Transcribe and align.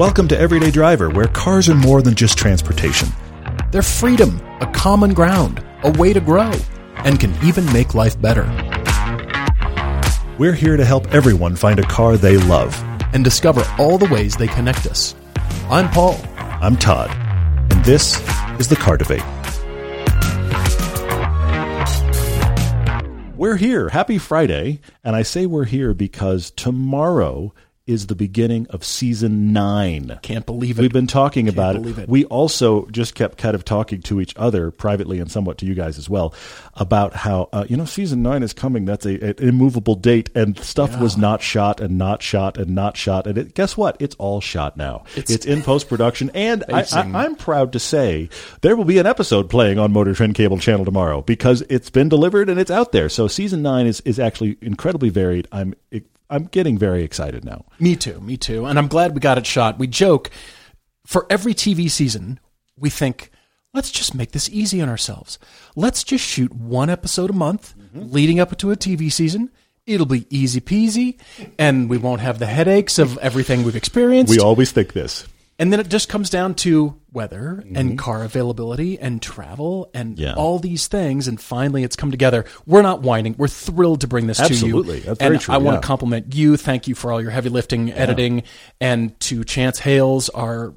Welcome 0.00 0.28
to 0.28 0.38
Everyday 0.38 0.70
Driver, 0.70 1.10
where 1.10 1.26
cars 1.26 1.68
are 1.68 1.74
more 1.74 2.00
than 2.00 2.14
just 2.14 2.38
transportation. 2.38 3.10
They're 3.70 3.82
freedom, 3.82 4.40
a 4.62 4.66
common 4.72 5.12
ground, 5.12 5.62
a 5.82 5.90
way 5.90 6.14
to 6.14 6.20
grow, 6.20 6.52
and 7.04 7.20
can 7.20 7.34
even 7.44 7.70
make 7.70 7.94
life 7.94 8.18
better. 8.18 8.44
We're 10.38 10.54
here 10.54 10.78
to 10.78 10.86
help 10.86 11.12
everyone 11.12 11.54
find 11.54 11.78
a 11.78 11.82
car 11.82 12.16
they 12.16 12.38
love. 12.38 12.82
And 13.12 13.22
discover 13.22 13.62
all 13.78 13.98
the 13.98 14.06
ways 14.06 14.38
they 14.38 14.46
connect 14.48 14.86
us. 14.86 15.14
I'm 15.68 15.90
Paul. 15.90 16.18
I'm 16.38 16.78
Todd, 16.78 17.10
and 17.70 17.84
this 17.84 18.26
is 18.58 18.68
the 18.68 18.76
Car 18.76 18.96
Debate. 18.96 19.20
We're 23.36 23.56
here. 23.56 23.90
Happy 23.90 24.16
Friday. 24.16 24.80
And 25.04 25.14
I 25.14 25.20
say 25.20 25.44
we're 25.44 25.66
here 25.66 25.92
because 25.92 26.50
tomorrow 26.52 27.52
is 27.90 28.06
the 28.06 28.14
beginning 28.14 28.68
of 28.70 28.84
season 28.84 29.52
nine. 29.52 30.18
Can't 30.22 30.46
believe 30.46 30.78
it. 30.78 30.82
We've 30.82 30.92
been 30.92 31.08
talking 31.08 31.48
about 31.48 31.74
believe 31.74 31.98
it. 31.98 32.08
We 32.08 32.24
also 32.26 32.86
just 32.86 33.16
kept 33.16 33.36
kind 33.36 33.56
of 33.56 33.64
talking 33.64 34.00
to 34.02 34.20
each 34.20 34.32
other 34.36 34.70
privately 34.70 35.18
and 35.18 35.30
somewhat 35.30 35.58
to 35.58 35.66
you 35.66 35.74
guys 35.74 35.98
as 35.98 36.08
well 36.08 36.32
about 36.74 37.14
how 37.14 37.48
uh, 37.52 37.66
you 37.68 37.76
know 37.76 37.84
season 37.84 38.22
nine 38.22 38.44
is 38.44 38.52
coming. 38.52 38.84
That's 38.84 39.04
a, 39.04 39.30
an 39.30 39.34
immovable 39.38 39.96
date, 39.96 40.30
and 40.36 40.56
stuff 40.58 40.98
was 41.00 41.16
not 41.16 41.42
shot 41.42 41.80
and 41.80 41.98
not 41.98 42.22
shot 42.22 42.56
and 42.56 42.74
not 42.74 42.96
shot. 42.96 43.26
And 43.26 43.36
it, 43.36 43.54
guess 43.54 43.76
what? 43.76 43.96
It's 43.98 44.14
all 44.16 44.40
shot 44.40 44.76
now. 44.76 45.04
It's, 45.16 45.44
in 45.44 45.62
post 45.62 45.88
production, 45.88 46.30
and 46.32 46.62
I, 46.68 46.80
Amazing. 46.80 47.16
I, 47.16 47.24
I'm 47.24 47.34
proud 47.34 47.72
to 47.72 47.80
say 47.80 48.28
there 48.60 48.76
will 48.76 48.84
be 48.84 48.98
an 48.98 49.06
episode 49.06 49.50
playing 49.50 49.80
on 49.80 49.92
Motor 49.92 50.14
Trend 50.14 50.36
Cable 50.36 50.58
Channel 50.58 50.84
tomorrow 50.84 51.22
because 51.22 51.62
it's 51.68 51.90
been 51.90 52.08
delivered 52.08 52.48
and 52.48 52.60
it's 52.60 52.70
out 52.70 52.92
there. 52.92 53.08
So 53.08 53.26
season 53.26 53.62
nine 53.62 53.86
is 53.86 54.00
is 54.02 54.20
actually 54.20 54.58
incredibly 54.60 55.08
varied. 55.08 55.48
I'm 55.50 55.74
I'm 56.30 56.44
getting 56.44 56.78
very 56.78 57.02
excited 57.02 57.44
now. 57.44 57.66
Me 57.78 57.96
too, 57.96 58.20
me 58.20 58.36
too. 58.36 58.64
And 58.64 58.78
I'm 58.78 58.88
glad 58.88 59.14
we 59.14 59.20
got 59.20 59.36
it 59.36 59.46
shot. 59.46 59.78
We 59.78 59.88
joke 59.88 60.30
for 61.04 61.26
every 61.28 61.54
TV 61.54 61.90
season, 61.90 62.38
we 62.78 62.88
think, 62.88 63.32
let's 63.74 63.90
just 63.90 64.14
make 64.14 64.30
this 64.30 64.48
easy 64.48 64.80
on 64.80 64.88
ourselves. 64.88 65.40
Let's 65.74 66.04
just 66.04 66.24
shoot 66.24 66.54
one 66.54 66.88
episode 66.88 67.30
a 67.30 67.34
month 67.34 67.74
mm-hmm. 67.76 68.12
leading 68.12 68.38
up 68.38 68.56
to 68.56 68.70
a 68.70 68.76
TV 68.76 69.12
season. 69.12 69.50
It'll 69.86 70.06
be 70.06 70.26
easy 70.30 70.60
peasy, 70.60 71.18
and 71.58 71.90
we 71.90 71.98
won't 71.98 72.20
have 72.20 72.38
the 72.38 72.46
headaches 72.46 73.00
of 73.00 73.18
everything 73.18 73.64
we've 73.64 73.74
experienced. 73.74 74.30
We 74.30 74.38
always 74.38 74.70
think 74.70 74.92
this. 74.92 75.26
And 75.60 75.72
then 75.72 75.78
it 75.78 75.88
just 75.88 76.08
comes 76.08 76.30
down 76.30 76.54
to 76.56 76.96
weather 77.12 77.62
and 77.74 77.98
car 77.98 78.24
availability 78.24 78.98
and 78.98 79.20
travel 79.20 79.90
and 79.94 80.16
Mm-hmm. 80.16 80.22
Yeah. 80.22 80.34
all 80.34 80.58
these 80.58 80.88
things. 80.88 81.28
And 81.28 81.38
finally, 81.40 81.84
it's 81.84 81.94
come 81.94 82.10
together. 82.10 82.46
We're 82.66 82.82
not 82.82 83.02
whining. 83.02 83.34
We're 83.38 83.46
thrilled 83.48 84.00
to 84.00 84.08
bring 84.08 84.26
this 84.26 84.40
Absolutely. 84.40 84.94
to 84.94 84.98
you. 85.00 85.04
That's 85.14 85.20
and 85.20 85.40
true, 85.40 85.54
I 85.54 85.58
want 85.58 85.82
to 85.82 85.86
compliment 85.86 86.34
you. 86.34 86.56
Thank 86.56 86.88
you 86.88 86.94
for 86.94 87.12
all 87.12 87.20
your 87.20 87.30
heavy 87.30 87.50
lifting, 87.50 87.92
editing, 87.92 88.42
and 88.80 89.18
to 89.20 89.44
Chance 89.44 89.78
Hales, 89.80 90.30
our 90.30 90.72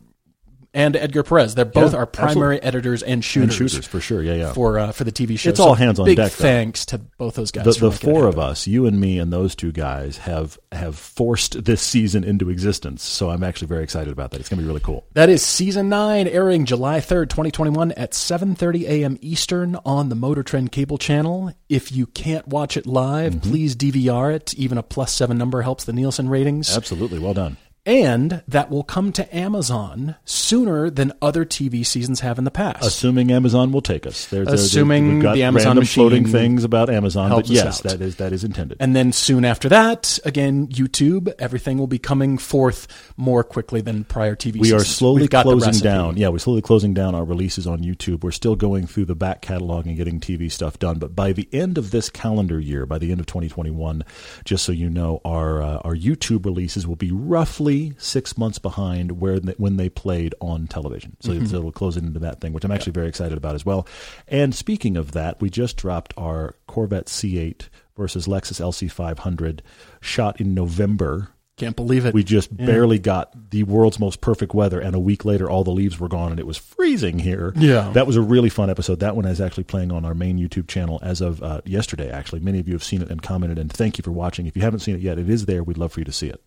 and 0.73 0.95
Edgar 0.95 1.23
Perez. 1.23 1.55
They're 1.55 1.65
both 1.65 1.93
Yeah, 1.93 1.99
our 1.99 2.05
primary 2.05 2.61
editors 2.61 3.03
and 3.03 3.23
shooters. 3.23 3.55
shooters, 3.55 3.85
for 3.85 3.99
sure. 3.99 4.23
Yeah, 4.23 4.33
yeah. 4.33 4.53
For 4.53 4.79
uh, 4.79 4.91
for 4.91 5.03
the 5.03 5.11
TV 5.11 5.37
show. 5.37 5.49
It's 5.49 5.59
all 5.59 5.75
hands 5.75 5.99
on 5.99 6.05
big 6.05 6.17
deck, 6.17 6.31
though. 6.31 6.43
Thanks 6.43 6.85
to 6.87 6.97
both 6.97 7.35
those 7.35 7.51
guys. 7.51 7.65
the, 7.65 7.89
the 7.89 7.91
four 7.91 8.27
of 8.27 8.39
us, 8.39 8.65
you 8.67 8.85
and 8.85 8.99
me 8.99 9.19
and 9.19 9.31
those 9.31 9.55
two 9.55 9.71
guys, 9.71 10.17
have 10.17 10.57
have 10.71 10.97
forced 10.97 11.63
this 11.65 11.81
season 11.81 12.23
into 12.23 12.49
existence. 12.49 13.03
So 13.03 13.29
I'm 13.29 13.43
actually 13.43 13.67
very 13.67 13.83
excited 13.83 14.11
about 14.11 14.31
that. 14.31 14.39
It's 14.39 14.49
going 14.49 14.57
to 14.57 14.63
be 14.63 14.67
really 14.67 14.79
cool. 14.81 15.05
That 15.13 15.29
is 15.29 15.43
season 15.43 15.89
nine, 15.89 16.27
airing 16.27 16.65
July 16.65 16.99
third, 17.01 17.29
twenty 17.29 17.51
twenty 17.51 17.71
one, 17.71 17.91
at 17.93 18.13
seven 18.13 18.55
thirty 18.55 18.87
a.m. 18.87 19.17
Eastern 19.21 19.77
on 19.85 20.09
the 20.09 20.15
Motor 20.15 20.43
Trend 20.43 20.71
cable 20.71 20.97
channel. 20.97 21.51
If 21.69 21.91
you 21.91 22.05
can't 22.07 22.47
watch 22.47 22.77
it 22.77 22.85
live, 22.87 23.33
Mm-hmm. 23.33 23.49
please 23.49 23.75
DVR 23.75 24.33
it. 24.35 24.53
Even 24.55 24.77
a 24.77 24.83
plus 24.83 25.13
seven 25.13 25.37
number 25.37 25.61
helps 25.61 25.83
the 25.85 25.93
Nielsen 25.93 26.29
ratings. 26.29 26.75
Absolutely, 26.75 27.19
well 27.19 27.33
done. 27.33 27.57
And 27.85 28.43
that 28.47 28.69
will 28.69 28.83
come 28.83 29.11
to 29.11 29.35
Amazon 29.35 30.15
sooner 30.23 30.89
than 30.89 31.11
other 31.21 31.43
TV 31.43 31.85
seasons 31.85 32.21
have 32.21 32.37
in 32.37 32.45
the 32.45 32.51
past. 32.51 32.85
Assuming 32.85 33.29
Amazon 33.29 33.73
will 33.73 33.81
take 33.81 34.07
us. 34.07 34.25
There- 34.27 34.45
there- 34.45 34.53
Assuming 34.53 35.19
the 35.19 35.43
Amazon 35.43 35.71
random 35.71 35.85
floating 35.85 36.25
things 36.25 36.63
about 36.63 36.89
Amazon, 36.89 37.29
but 37.31 37.49
yes, 37.49 37.81
that 37.81 37.99
is 37.99 38.15
that 38.17 38.31
is 38.31 38.45
intended. 38.45 38.77
and 38.79 38.95
then 38.95 39.11
soon 39.11 39.43
after 39.43 39.67
that, 39.67 40.17
again, 40.23 40.67
YouTube, 40.67 41.33
everything 41.39 41.77
will 41.77 41.87
be 41.87 41.99
coming 41.99 42.37
forth 42.37 42.87
more 43.17 43.43
quickly 43.43 43.81
than 43.81 44.05
prior 44.05 44.35
TV 44.37 44.61
we 44.61 44.71
are 44.71 44.79
slowly 44.79 45.27
closing 45.27 45.73
down. 45.83 46.15
Yeah, 46.15 46.29
we're 46.29 46.39
slowly 46.39 46.61
closing 46.61 46.93
down 46.93 47.15
our 47.15 47.25
releases 47.25 47.67
on 47.67 47.79
YouTube. 47.81 48.23
We're 48.23 48.31
still 48.31 48.55
going 48.55 48.87
through 48.87 49.05
the 49.05 49.15
back 49.15 49.41
catalog 49.41 49.87
and 49.87 49.97
getting 49.97 50.21
TV 50.21 50.49
stuff 50.49 50.79
done. 50.79 50.99
But 50.99 51.17
by 51.17 51.33
the 51.33 51.49
end 51.51 51.77
of 51.77 51.91
this 51.91 52.09
calendar 52.09 52.61
year, 52.61 52.85
by 52.85 52.97
the 52.97 53.11
end 53.11 53.19
of 53.19 53.25
2021, 53.25 54.05
just 54.45 54.63
so 54.63 54.71
you 54.71 54.89
know, 54.89 55.19
our 55.25 55.61
uh, 55.61 55.77
our 55.83 55.95
YouTube 55.95 56.45
releases 56.45 56.87
will 56.87 56.95
be 56.95 57.11
roughly 57.11 57.72
six 57.97 58.37
months 58.37 58.59
behind 58.59 59.19
where 59.19 59.39
they, 59.39 59.53
when 59.57 59.77
they 59.77 59.89
played 59.89 60.33
on 60.39 60.67
television. 60.67 61.15
So, 61.21 61.31
Mm-hmm. 61.31 61.45
so 61.47 61.57
it'll 61.57 61.71
close 61.71 61.97
it 61.97 62.03
into 62.03 62.19
that 62.19 62.41
thing, 62.41 62.53
which 62.53 62.63
I'm 62.63 62.71
actually 62.71 62.93
very 62.93 63.07
excited 63.07 63.37
about 63.37 63.55
as 63.55 63.65
well. 63.65 63.87
And 64.27 64.53
speaking 64.55 64.97
of 64.97 65.11
that, 65.13 65.41
we 65.41 65.49
just 65.49 65.77
dropped 65.77 66.13
our 66.17 66.55
Corvette 66.67 67.05
C8 67.07 67.67
versus 67.95 68.27
Lexus 68.27 68.59
LC500 68.59 69.59
shot 70.01 70.39
in 70.41 70.53
November. 70.53 71.29
Can't 71.55 71.75
believe 71.75 72.05
it. 72.07 72.15
We 72.15 72.23
just 72.23 72.55
barely 72.57 72.97
got 72.97 73.51
the 73.51 73.61
world's 73.61 73.99
most 73.99 74.21
perfect 74.21 74.55
weather, 74.55 74.79
and 74.79 74.95
a 74.95 74.99
week 74.99 75.23
later, 75.23 75.47
all 75.47 75.63
the 75.63 75.69
leaves 75.71 75.99
were 75.99 76.07
gone, 76.07 76.31
and 76.31 76.39
it 76.39 76.47
was 76.47 76.57
freezing 76.57 77.19
here. 77.19 77.53
Yeah. 77.55 77.91
that 77.91 78.07
was 78.07 78.15
a 78.15 78.21
really 78.21 78.49
fun 78.49 78.71
episode. 78.71 79.01
That 79.01 79.15
one 79.15 79.25
is 79.25 79.39
actually 79.39 79.65
playing 79.65 79.91
on 79.91 80.03
our 80.03 80.15
main 80.15 80.39
YouTube 80.39 80.67
channel 80.67 80.97
as 81.03 81.21
of 81.21 81.43
uh, 81.43 81.61
yesterday. 81.63 82.09
Actually, 82.09 82.39
many 82.39 82.57
of 82.59 82.67
you 82.67 82.73
have 82.73 82.83
seen 82.83 83.03
it 83.03 83.11
and 83.11 83.21
commented, 83.21 83.59
and 83.59 83.71
thank 83.71 83.99
you 83.99 84.01
for 84.01 84.11
watching. 84.11 84.47
If 84.47 84.55
you 84.55 84.63
haven't 84.63 84.79
seen 84.79 84.95
it 84.95 85.01
yet, 85.01 85.19
it 85.19 85.29
is 85.29 85.45
there. 85.45 85.63
We'd 85.63 85.77
love 85.77 85.91
for 85.93 85.99
you 85.99 86.05
to 86.05 86.11
see 86.11 86.27
it. 86.27 86.41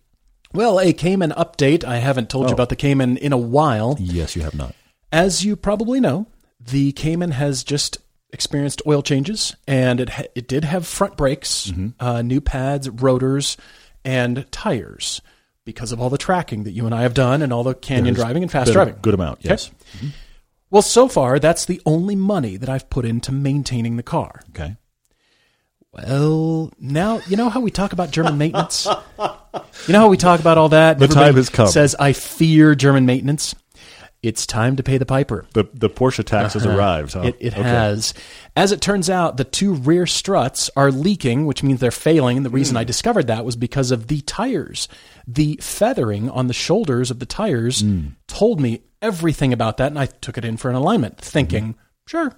Well, 0.53 0.79
a 0.79 0.93
Cayman 0.93 1.31
update. 1.31 1.83
I 1.83 1.97
haven't 1.97 2.29
told 2.29 2.45
you 2.47 2.51
Oh. 2.51 2.53
about 2.53 2.69
the 2.69 2.75
Cayman 2.75 3.17
in 3.17 3.33
a 3.33 3.37
while. 3.37 3.97
Yes, 3.99 4.35
you 4.35 4.41
have 4.43 4.55
not. 4.55 4.73
As 5.11 5.43
you 5.45 5.55
probably 5.55 5.99
know, 5.99 6.27
the 6.59 6.91
Cayman 6.93 7.31
has 7.31 7.63
just 7.63 7.97
experienced 8.33 8.81
oil 8.87 9.01
changes, 9.01 9.55
and 9.67 9.99
it 9.99 10.09
ha- 10.09 10.23
it 10.35 10.47
did 10.47 10.63
have 10.65 10.85
front 10.87 11.15
brakes, 11.17 11.67
Mm-hmm. 11.71 11.87
uh, 11.99 12.21
new 12.21 12.41
pads, 12.41 12.89
rotors, 12.89 13.55
and 14.03 14.45
tires 14.51 15.21
because 15.65 15.91
of 15.91 15.99
all 16.01 16.09
the 16.09 16.17
tracking 16.17 16.63
that 16.63 16.71
you 16.71 16.85
and 16.85 16.95
I 16.95 17.01
have 17.03 17.13
done, 17.13 17.41
and 17.41 17.51
all 17.53 17.63
the 17.63 17.73
canyon 17.73 18.05
There's 18.13 18.17
driving 18.17 18.43
and 18.43 18.51
fast 18.51 18.71
driving. 18.71 18.95
good 19.01 19.13
amount. 19.13 19.39
Yes. 19.43 19.69
Well, 20.69 20.81
so 20.81 21.07
far 21.07 21.39
that's 21.39 21.65
the 21.65 21.81
only 21.85 22.15
money 22.15 22.57
that 22.57 22.67
I've 22.69 22.89
put 22.89 23.05
into 23.05 23.31
maintaining 23.31 23.95
the 23.97 24.03
car. 24.03 24.41
Okay. 24.49 24.75
Well, 25.97 26.71
now 26.79 27.21
you 27.27 27.37
know 27.37 27.49
how 27.49 27.59
we 27.59 27.71
talk 27.71 27.93
about 27.93 28.11
German 28.11 28.37
maintenance. 28.37 28.85
You 28.85 29.93
know 29.93 29.99
how 29.99 30.09
we 30.09 30.17
talk 30.17 30.39
about 30.39 30.57
all 30.57 30.69
that. 30.69 30.99
The 30.99 31.05
Everybody 31.05 31.25
time 31.27 31.35
has 31.35 31.49
come. 31.49 31.67
Says 31.67 31.95
I 31.99 32.13
fear 32.13 32.75
German 32.75 33.05
maintenance. 33.05 33.55
It's 34.23 34.45
time 34.47 34.75
to 34.77 34.83
pay 34.83 34.97
the 34.97 35.05
piper. 35.05 35.45
The 35.53 35.65
the 35.73 35.89
Porsche 35.89 36.23
tax 36.23 36.53
has 36.55 36.65
arrived. 36.65 37.13
Huh? 37.13 37.19
Uh-huh. 37.19 37.27
It, 37.29 37.37
it 37.39 37.53
Okay. 37.53 37.61
has. 37.61 38.13
As 38.55 38.71
it 38.71 38.81
turns 38.81 39.09
out, 39.09 39.37
the 39.37 39.43
two 39.43 39.73
rear 39.73 40.05
struts 40.07 40.69
are 40.75 40.91
leaking, 40.91 41.45
which 41.45 41.61
means 41.63 41.79
they're 41.79 41.91
failing. 41.91 42.43
The 42.43 42.49
reason 42.49 42.75
I 42.77 42.81
Hmm. 42.83 42.87
discovered 42.87 43.27
that 43.27 43.45
was 43.45 43.55
because 43.55 43.91
of 43.91 44.07
the 44.07 44.21
tires. 44.21 44.87
The 45.27 45.57
feathering 45.61 46.29
on 46.29 46.47
the 46.47 46.53
shoulders 46.53 47.09
of 47.11 47.19
the 47.19 47.25
tires 47.27 47.81
Hmm. 47.81 47.99
told 48.27 48.59
me 48.59 48.81
everything 49.01 49.53
about 49.53 49.77
that, 49.77 49.87
and 49.87 49.99
I 49.99 50.07
took 50.07 50.37
it 50.37 50.43
in 50.45 50.57
for 50.57 50.69
an 50.69 50.75
alignment, 50.75 51.19
thinking, 51.19 51.75
sure, 52.07 52.29
get 52.29 52.37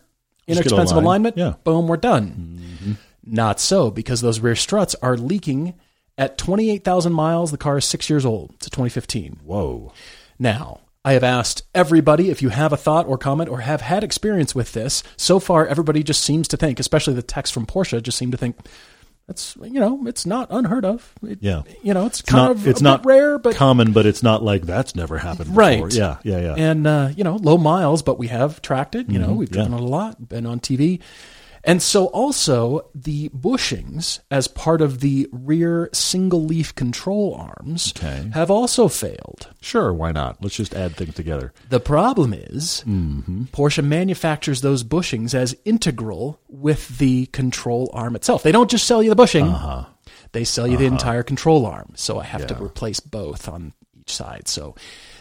inexpensive 0.57 0.91
aligned. 0.97 1.05
alignment, 1.05 1.37
Yeah. 1.37 1.53
boom, 1.63 1.87
we're 1.87 1.95
done. 1.97 2.97
Not 3.31 3.59
so, 3.59 3.91
because 3.91 4.21
those 4.21 4.39
rear 4.39 4.55
struts 4.55 4.95
are 5.01 5.17
leaking 5.17 5.75
at 6.17 6.37
28,000 6.37 7.13
miles. 7.13 7.51
The 7.51 7.57
car 7.57 7.77
is 7.77 7.85
six 7.85 8.09
years 8.09 8.25
old. 8.25 8.51
It's 8.55 8.67
a 8.67 8.69
2015. 8.71 9.39
Whoa. 9.43 9.93
Now, 10.37 10.81
I 11.05 11.13
have 11.13 11.23
asked 11.23 11.63
everybody 11.73 12.29
if 12.29 12.41
you 12.41 12.49
have 12.49 12.73
a 12.73 12.77
thought 12.77 13.07
or 13.07 13.17
comment 13.17 13.49
or 13.49 13.61
have 13.61 13.81
had 13.81 14.03
experience 14.03 14.53
with 14.53 14.73
this. 14.73 15.01
So 15.15 15.39
far, 15.39 15.65
everybody 15.67 16.03
just 16.03 16.21
seems 16.23 16.47
to 16.49 16.57
think, 16.57 16.79
especially 16.79 17.13
the 17.13 17.21
text 17.21 17.53
from 17.53 17.65
Porsche, 17.65 18.01
just 18.03 18.17
seem 18.17 18.31
to 18.31 18.37
think 18.37 18.57
that's 19.27 19.55
you 19.61 19.79
know 19.79 20.05
it's 20.07 20.25
not 20.25 20.47
unheard 20.49 20.83
of. 20.83 21.13
It- 21.21 21.37
Yeah. 21.41 21.61
you 21.83 21.93
know 21.93 22.05
it's 22.07 22.19
It's 22.21 22.29
kind 22.29 22.43
not. 22.45 22.51
of 22.51 22.67
It's 22.67 22.81
not 22.81 23.05
rare, 23.05 23.37
but 23.37 23.55
common, 23.55 23.91
but 23.93 24.05
it's 24.07 24.23
not 24.23 24.43
like 24.43 24.63
that's 24.63 24.95
never 24.95 25.19
happened. 25.19 25.49
Before. 25.49 25.59
right. 25.59 25.93
Yeah. 25.93 26.17
Yeah. 26.23 26.39
Yeah. 26.41 26.55
And 26.57 26.87
uh, 26.87 27.09
you 27.15 27.23
know, 27.23 27.35
low 27.35 27.57
miles, 27.57 28.01
but 28.01 28.17
we 28.17 28.27
have 28.27 28.61
tracked 28.61 28.95
it. 28.95 29.07
You 29.09 29.19
know, 29.19 29.33
we've 29.33 29.49
driven 29.49 29.71
Mm-hmm. 29.71 29.81
yeah. 29.81 29.85
it 29.85 29.87
a 29.87 29.91
lot, 29.91 30.29
been 30.29 30.45
on 30.47 30.59
TV. 30.59 30.99
And 31.63 31.81
so 31.81 32.05
also 32.07 32.89
the 32.95 33.29
bushings 33.29 34.19
as 34.31 34.47
part 34.47 34.81
of 34.81 35.01
the 35.01 35.27
rear 35.31 35.89
single 35.93 36.43
leaf 36.43 36.73
control 36.75 37.35
arms 37.35 37.93
Okay. 37.97 38.29
have 38.33 38.49
also 38.49 38.87
failed. 38.87 39.47
Sure. 39.61 39.93
Why 39.93 40.11
not? 40.11 40.41
Let's 40.41 40.55
just 40.55 40.73
add 40.73 40.95
things 40.95 41.15
together. 41.15 41.53
The 41.69 41.79
problem 41.79 42.33
is 42.33 42.83
Mm-hmm. 42.87 43.43
Porsche 43.51 43.83
manufactures 43.83 44.61
those 44.61 44.83
bushings 44.83 45.33
as 45.33 45.55
integral 45.65 46.39
with 46.47 46.97
the 46.97 47.25
control 47.27 47.89
arm 47.93 48.15
itself. 48.15 48.43
They 48.43 48.51
don't 48.51 48.69
just 48.71 48.85
sell 48.87 49.03
you 49.03 49.09
the 49.09 49.15
bushing; 49.15 49.47
Uh-huh. 49.47 49.85
they 50.31 50.43
sell 50.43 50.67
you 50.67 50.77
the 50.77 50.85
entire 50.85 51.23
control 51.23 51.65
arm. 51.65 51.91
So 51.95 52.19
I 52.19 52.23
have 52.23 52.47
to 52.47 52.63
replace 52.63 52.99
both 52.99 53.47
on 53.49 53.73
each 53.99 54.13
side. 54.13 54.47
So 54.47 54.75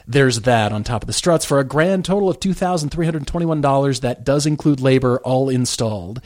there's 0.09 0.41
that 0.41 0.73
on 0.73 0.83
top 0.83 1.03
of 1.03 1.07
the 1.07 1.13
struts 1.13 1.45
for 1.45 1.59
a 1.61 1.65
grand 1.65 2.05
total 2.05 2.29
of 2.31 2.41
two 2.41 2.55
thousand 2.55 2.89
three 2.89 3.05
hundred 3.05 3.27
twenty-one 3.27 3.61
dollars. 3.61 4.01
That 4.01 4.25
does 4.25 4.47
include 4.47 4.81
labor, 4.81 5.19
all 5.19 5.49
installed. 5.49 6.21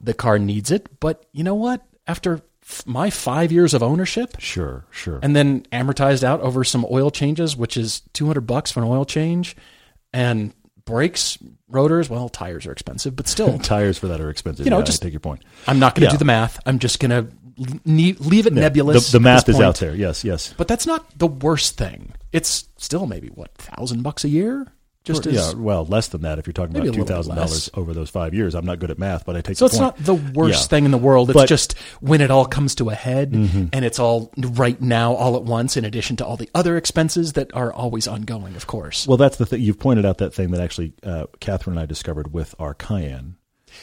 The 0.00 0.14
car 0.14 0.38
needs 0.38 0.70
it, 0.70 0.88
but 1.00 1.24
you 1.32 1.44
know 1.44 1.54
what? 1.54 1.84
After 2.06 2.40
f- 2.62 2.84
my 2.86 3.10
five 3.10 3.52
years 3.52 3.74
of 3.74 3.82
ownership 3.82 4.36
Sure, 4.38 4.84
sure. 4.90 5.18
and 5.22 5.36
then 5.36 5.62
amortized 5.72 6.24
out 6.24 6.40
over 6.40 6.64
some 6.64 6.86
oil 6.90 7.10
changes, 7.10 7.56
which 7.56 7.76
is 7.76 8.00
200 8.14 8.42
bucks 8.42 8.70
for 8.72 8.80
an 8.80 8.86
oil 8.88 9.04
change 9.04 9.56
and 10.12 10.54
brakes, 10.84 11.36
rotors. 11.68 12.08
Well, 12.08 12.28
tires 12.30 12.64
are 12.66 12.72
expensive, 12.72 13.14
but 13.14 13.28
still, 13.28 13.58
Tires 13.58 13.98
for 13.98 14.06
that 14.08 14.20
are 14.22 14.30
expensive. 14.30 14.64
You 14.64 14.70
know, 14.70 14.78
Yeah, 14.78 14.82
I 14.82 14.86
just- 14.86 15.02
take 15.02 15.12
your 15.12 15.20
point. 15.20 15.44
I'm 15.66 15.78
not 15.78 15.94
going 15.94 16.02
to 16.02 16.06
Yeah. 16.06 16.12
do 16.12 16.16
the 16.18 16.24
math. 16.24 16.58
I'm 16.64 16.78
just 16.78 16.98
going 17.00 17.10
to 17.10 17.30
leave 17.84 18.46
it 18.46 18.52
nebulous. 18.52 19.10
The, 19.10 19.18
the 19.18 19.22
at 19.28 19.34
math 19.34 19.48
is 19.48 19.60
out 19.60 19.76
there. 19.76 19.94
Yes, 19.94 20.24
yes. 20.24 20.54
But 20.56 20.68
that's 20.68 20.86
not 20.86 21.18
the 21.18 21.26
worst 21.26 21.76
thing. 21.76 22.12
It's 22.32 22.68
still 22.76 23.06
maybe 23.06 23.28
what 23.28 23.54
thousand 23.56 24.02
bucks 24.02 24.24
a 24.24 24.28
year, 24.28 24.66
just 25.04 25.26
as 25.26 25.34
yeah, 25.34 25.58
well, 25.58 25.86
less 25.86 26.08
than 26.08 26.20
that 26.20 26.38
if 26.38 26.46
you're 26.46 26.52
talking 26.52 26.76
about 26.76 26.92
two 26.92 27.04
thousand 27.04 27.34
dollars 27.36 27.70
over 27.72 27.94
those 27.94 28.10
five 28.10 28.34
years. 28.34 28.54
I'm 28.54 28.66
not 28.66 28.78
good 28.78 28.90
at 28.90 28.98
math, 28.98 29.24
but 29.24 29.34
I 29.34 29.40
take. 29.40 29.56
So 29.56 29.66
the 29.66 29.70
it's 29.72 29.78
point. 29.78 29.98
not 29.98 30.04
the 30.04 30.14
worst 30.38 30.64
Yeah. 30.64 30.66
thing 30.68 30.84
in 30.84 30.90
the 30.90 30.98
world. 30.98 31.30
It's 31.30 31.34
But- 31.34 31.44
Mm-hmm. 31.44 31.48
just 31.48 31.78
when 32.00 32.20
it 32.20 32.30
all 32.30 32.44
comes 32.44 32.74
to 32.76 32.90
a 32.90 32.94
head 32.94 33.32
and 33.32 33.84
it's 33.84 33.98
all 33.98 34.30
right 34.36 34.78
now, 34.82 35.14
all 35.14 35.36
at 35.36 35.44
once, 35.44 35.78
in 35.78 35.86
addition 35.86 36.16
to 36.16 36.26
all 36.26 36.36
the 36.36 36.50
other 36.54 36.76
expenses 36.76 37.32
that 37.32 37.50
are 37.54 37.72
always 37.72 38.06
ongoing, 38.06 38.54
of 38.54 38.66
course. 38.66 39.06
Well, 39.06 39.16
that's 39.16 39.38
the 39.38 39.46
thing. 39.46 39.62
You've 39.62 39.78
pointed 39.78 40.04
out 40.04 40.18
that 40.18 40.34
thing 40.34 40.50
that 40.50 40.60
actually 40.60 40.92
uh, 41.02 41.24
Catherine 41.40 41.78
and 41.78 41.82
I 41.82 41.86
discovered 41.86 42.34
with 42.34 42.54
our 42.58 42.74
Cayenne. 42.74 43.36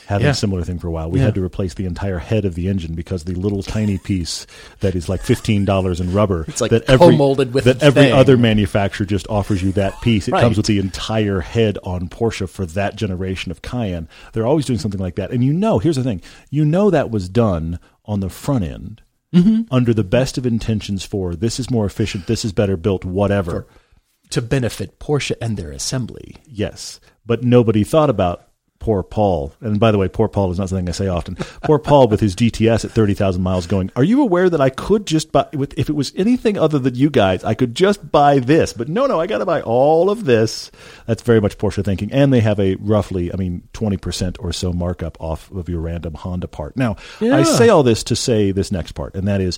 Having 0.08 0.26
Yeah. 0.26 0.32
a 0.32 0.36
similar 0.36 0.64
thing 0.64 0.78
for 0.80 0.88
a 0.88 0.92
while, 0.92 1.10
we 1.10 1.20
Yeah. 1.20 1.26
had 1.26 1.36
to 1.36 1.44
replace 1.44 1.74
the 1.74 1.86
entire 1.86 2.20
head 2.20 2.46
of 2.46 2.56
the 2.56 2.68
engine 2.68 2.94
because 2.94 3.24
the 3.24 3.34
little 3.36 3.64
tiny 3.64 3.98
piece 3.98 4.46
that 4.82 4.96
is 4.96 5.10
like 5.10 5.22
fifteen 5.22 5.66
dollars 5.66 6.00
in 6.00 6.14
rubber. 6.14 6.46
It's 6.48 6.62
like 6.62 6.72
that 6.72 6.84
every, 6.88 7.08
co-molded 7.12 7.54
with 7.54 7.64
that 7.66 7.82
every 7.82 8.04
thing. 8.04 8.14
other 8.14 8.38
manufacturer 8.38 9.06
just 9.06 9.26
offers 9.30 9.64
you 9.64 9.72
that 9.74 10.00
piece. 10.02 10.28
It 10.28 10.34
Right. 10.34 10.42
comes 10.42 10.58
with 10.58 10.68
the 10.68 10.80
entire 10.80 11.42
head 11.42 11.78
on 11.84 12.08
Porsche 12.10 12.48
for 12.48 12.66
that 12.68 12.96
generation 12.96 13.52
of 13.52 13.62
Cayenne. 13.62 14.08
They're 14.34 14.46
always 14.46 14.66
doing 14.66 14.80
something 14.80 15.00
like 15.02 15.16
that, 15.16 15.32
and 15.32 15.44
you 15.44 15.54
know. 15.54 15.80
Here's 15.80 15.96
the 15.96 16.04
thing: 16.04 16.22
you 16.50 16.66
know 16.66 16.90
that 16.92 17.10
was 17.12 17.28
done 17.30 17.80
on 18.06 18.20
the 18.20 18.30
front 18.30 18.64
end. 18.64 19.02
Mm-hmm. 19.34 19.62
Under 19.72 19.94
the 19.94 20.04
best 20.04 20.38
of 20.38 20.46
intentions 20.46 21.04
for 21.04 21.36
this 21.36 21.60
is 21.60 21.70
more 21.70 21.86
efficient, 21.86 22.28
this 22.28 22.46
is 22.46 22.54
better 22.54 22.78
built, 22.78 23.04
whatever. 23.04 23.68
to 24.32 24.42
benefit 24.42 24.98
Porsche 25.00 25.34
and 25.42 25.56
their 25.56 25.72
assembly. 25.72 26.38
Yes, 26.48 27.00
but 27.28 27.44
nobody 27.44 27.84
thought 27.84 28.10
about 28.10 28.48
poor 28.80 29.02
Paul. 29.04 29.54
And 29.62 29.80
by 29.80 29.92
the 29.92 29.98
way, 29.98 30.08
poor 30.08 30.28
Paul 30.28 30.52
is 30.52 30.60
not 30.60 30.70
something 30.70 30.88
I 30.88 30.92
say 30.92 31.08
often. 31.08 31.36
Poor 31.64 31.80
Paul 31.80 32.08
with 32.08 32.20
his 32.20 32.36
GTS 32.36 32.86
at 32.86 32.92
thirty 32.92 33.14
thousand 33.14 33.42
miles, 33.42 33.66
going. 33.68 33.92
Are 33.96 34.04
you 34.04 34.22
aware 34.22 34.50
that 34.50 34.62
I 34.62 34.70
could 34.70 35.06
just 35.08 35.32
buy? 35.32 35.48
With, 35.54 35.74
if 35.78 35.90
it 35.90 35.96
was 35.96 36.14
anything 36.16 36.58
other 36.58 36.78
than 36.80 36.94
you 36.96 37.10
guys, 37.10 37.44
I 37.44 37.54
could 37.56 37.74
just 37.74 38.12
buy 38.12 38.40
this. 38.40 38.74
But 38.74 38.88
no, 38.90 39.08
no, 39.08 39.20
I 39.20 39.28
got 39.28 39.40
to 39.40 39.46
buy 39.46 39.62
all 39.62 40.10
of 40.10 40.26
this. 40.26 40.70
That's 41.08 41.24
very 41.24 41.42
much 41.42 41.58
Porsche 41.58 41.84
thinking. 41.84 42.12
And 42.12 42.32
they 42.32 42.42
have 42.42 42.60
a 42.60 42.76
roughly, 42.76 43.34
I 43.34 43.38
mean, 43.38 43.68
twenty 43.74 43.98
percent 43.98 44.38
or 44.40 44.54
so 44.54 44.72
markup 44.72 45.18
off 45.20 45.50
of 45.52 45.68
your 45.70 45.82
random 45.82 46.14
Honda 46.14 46.48
part. 46.48 46.78
Now, 46.78 46.98
Yeah. 47.20 47.38
I 47.38 47.44
say 47.44 47.70
all 47.70 47.84
this 47.84 48.04
to 48.04 48.16
say 48.16 48.52
this 48.52 48.72
next 48.72 48.92
part, 48.92 49.16
and 49.16 49.28
that 49.28 49.42
is 49.42 49.58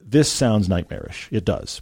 this 0.00 0.30
sounds 0.30 0.68
nightmarish. 0.68 1.28
It 1.30 1.44
does. 1.44 1.80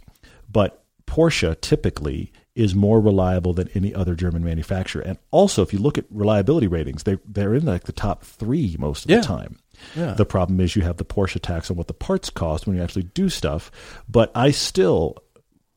But 0.51 0.83
Porsche 1.07 1.59
typically 1.61 2.31
is 2.55 2.73
more 2.73 3.01
reliable 3.01 3.53
than 3.53 3.67
any 3.75 3.93
other 3.93 4.15
German 4.15 4.43
manufacturer. 4.43 5.01
And 5.01 5.17
also, 5.31 5.61
if 5.61 5.73
you 5.73 5.79
look 5.79 5.97
at 5.97 6.05
reliability 6.09 6.67
ratings, 6.67 7.03
they, 7.03 7.17
they're 7.27 7.53
in 7.53 7.65
like 7.65 7.83
the 7.83 7.91
top 7.91 8.23
three 8.23 8.75
most 8.79 9.05
of 9.05 9.11
Yeah. 9.11 9.17
the 9.17 9.23
time. 9.23 9.59
Yeah. 9.95 10.13
The 10.13 10.25
problem 10.25 10.61
is 10.61 10.75
you 10.75 10.83
have 10.83 10.95
the 10.97 11.03
Porsche 11.05 11.39
tax 11.41 11.69
on 11.69 11.75
what 11.75 11.87
the 11.87 11.93
parts 11.93 12.29
cost 12.29 12.65
when 12.65 12.77
you 12.77 12.81
actually 12.81 13.03
do 13.03 13.27
stuff. 13.27 13.69
But 14.07 14.31
I 14.33 14.51
still 14.51 15.17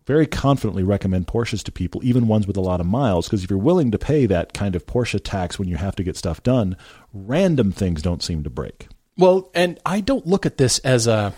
very 0.07 0.27
confidently 0.27 0.85
recommend 0.85 1.27
Porsches 1.27 1.63
to 1.65 1.73
people, 1.73 2.01
even 2.05 2.29
ones 2.29 2.47
with 2.47 2.57
a 2.57 2.61
lot 2.63 2.81
of 2.81 2.87
miles, 2.87 3.27
because 3.27 3.43
if 3.45 3.51
you're 3.51 3.59
willing 3.59 3.91
to 3.91 3.99
pay 3.99 4.25
that 4.27 4.55
kind 4.55 4.75
of 4.77 4.87
Porsche 4.87 5.21
tax 5.23 5.59
when 5.59 5.69
you 5.69 5.77
have 5.77 5.97
to 5.97 6.05
get 6.05 6.17
stuff 6.17 6.43
done, 6.45 6.77
random 7.13 7.73
things 7.73 8.01
don't 8.03 8.23
seem 8.23 8.43
to 8.45 8.51
break. 8.51 8.87
Well, 9.19 9.51
and 9.53 9.81
I 9.85 10.01
don't 10.01 10.27
look 10.29 10.47
at 10.47 10.59
this 10.59 10.79
as 10.79 11.09
a 11.09 11.35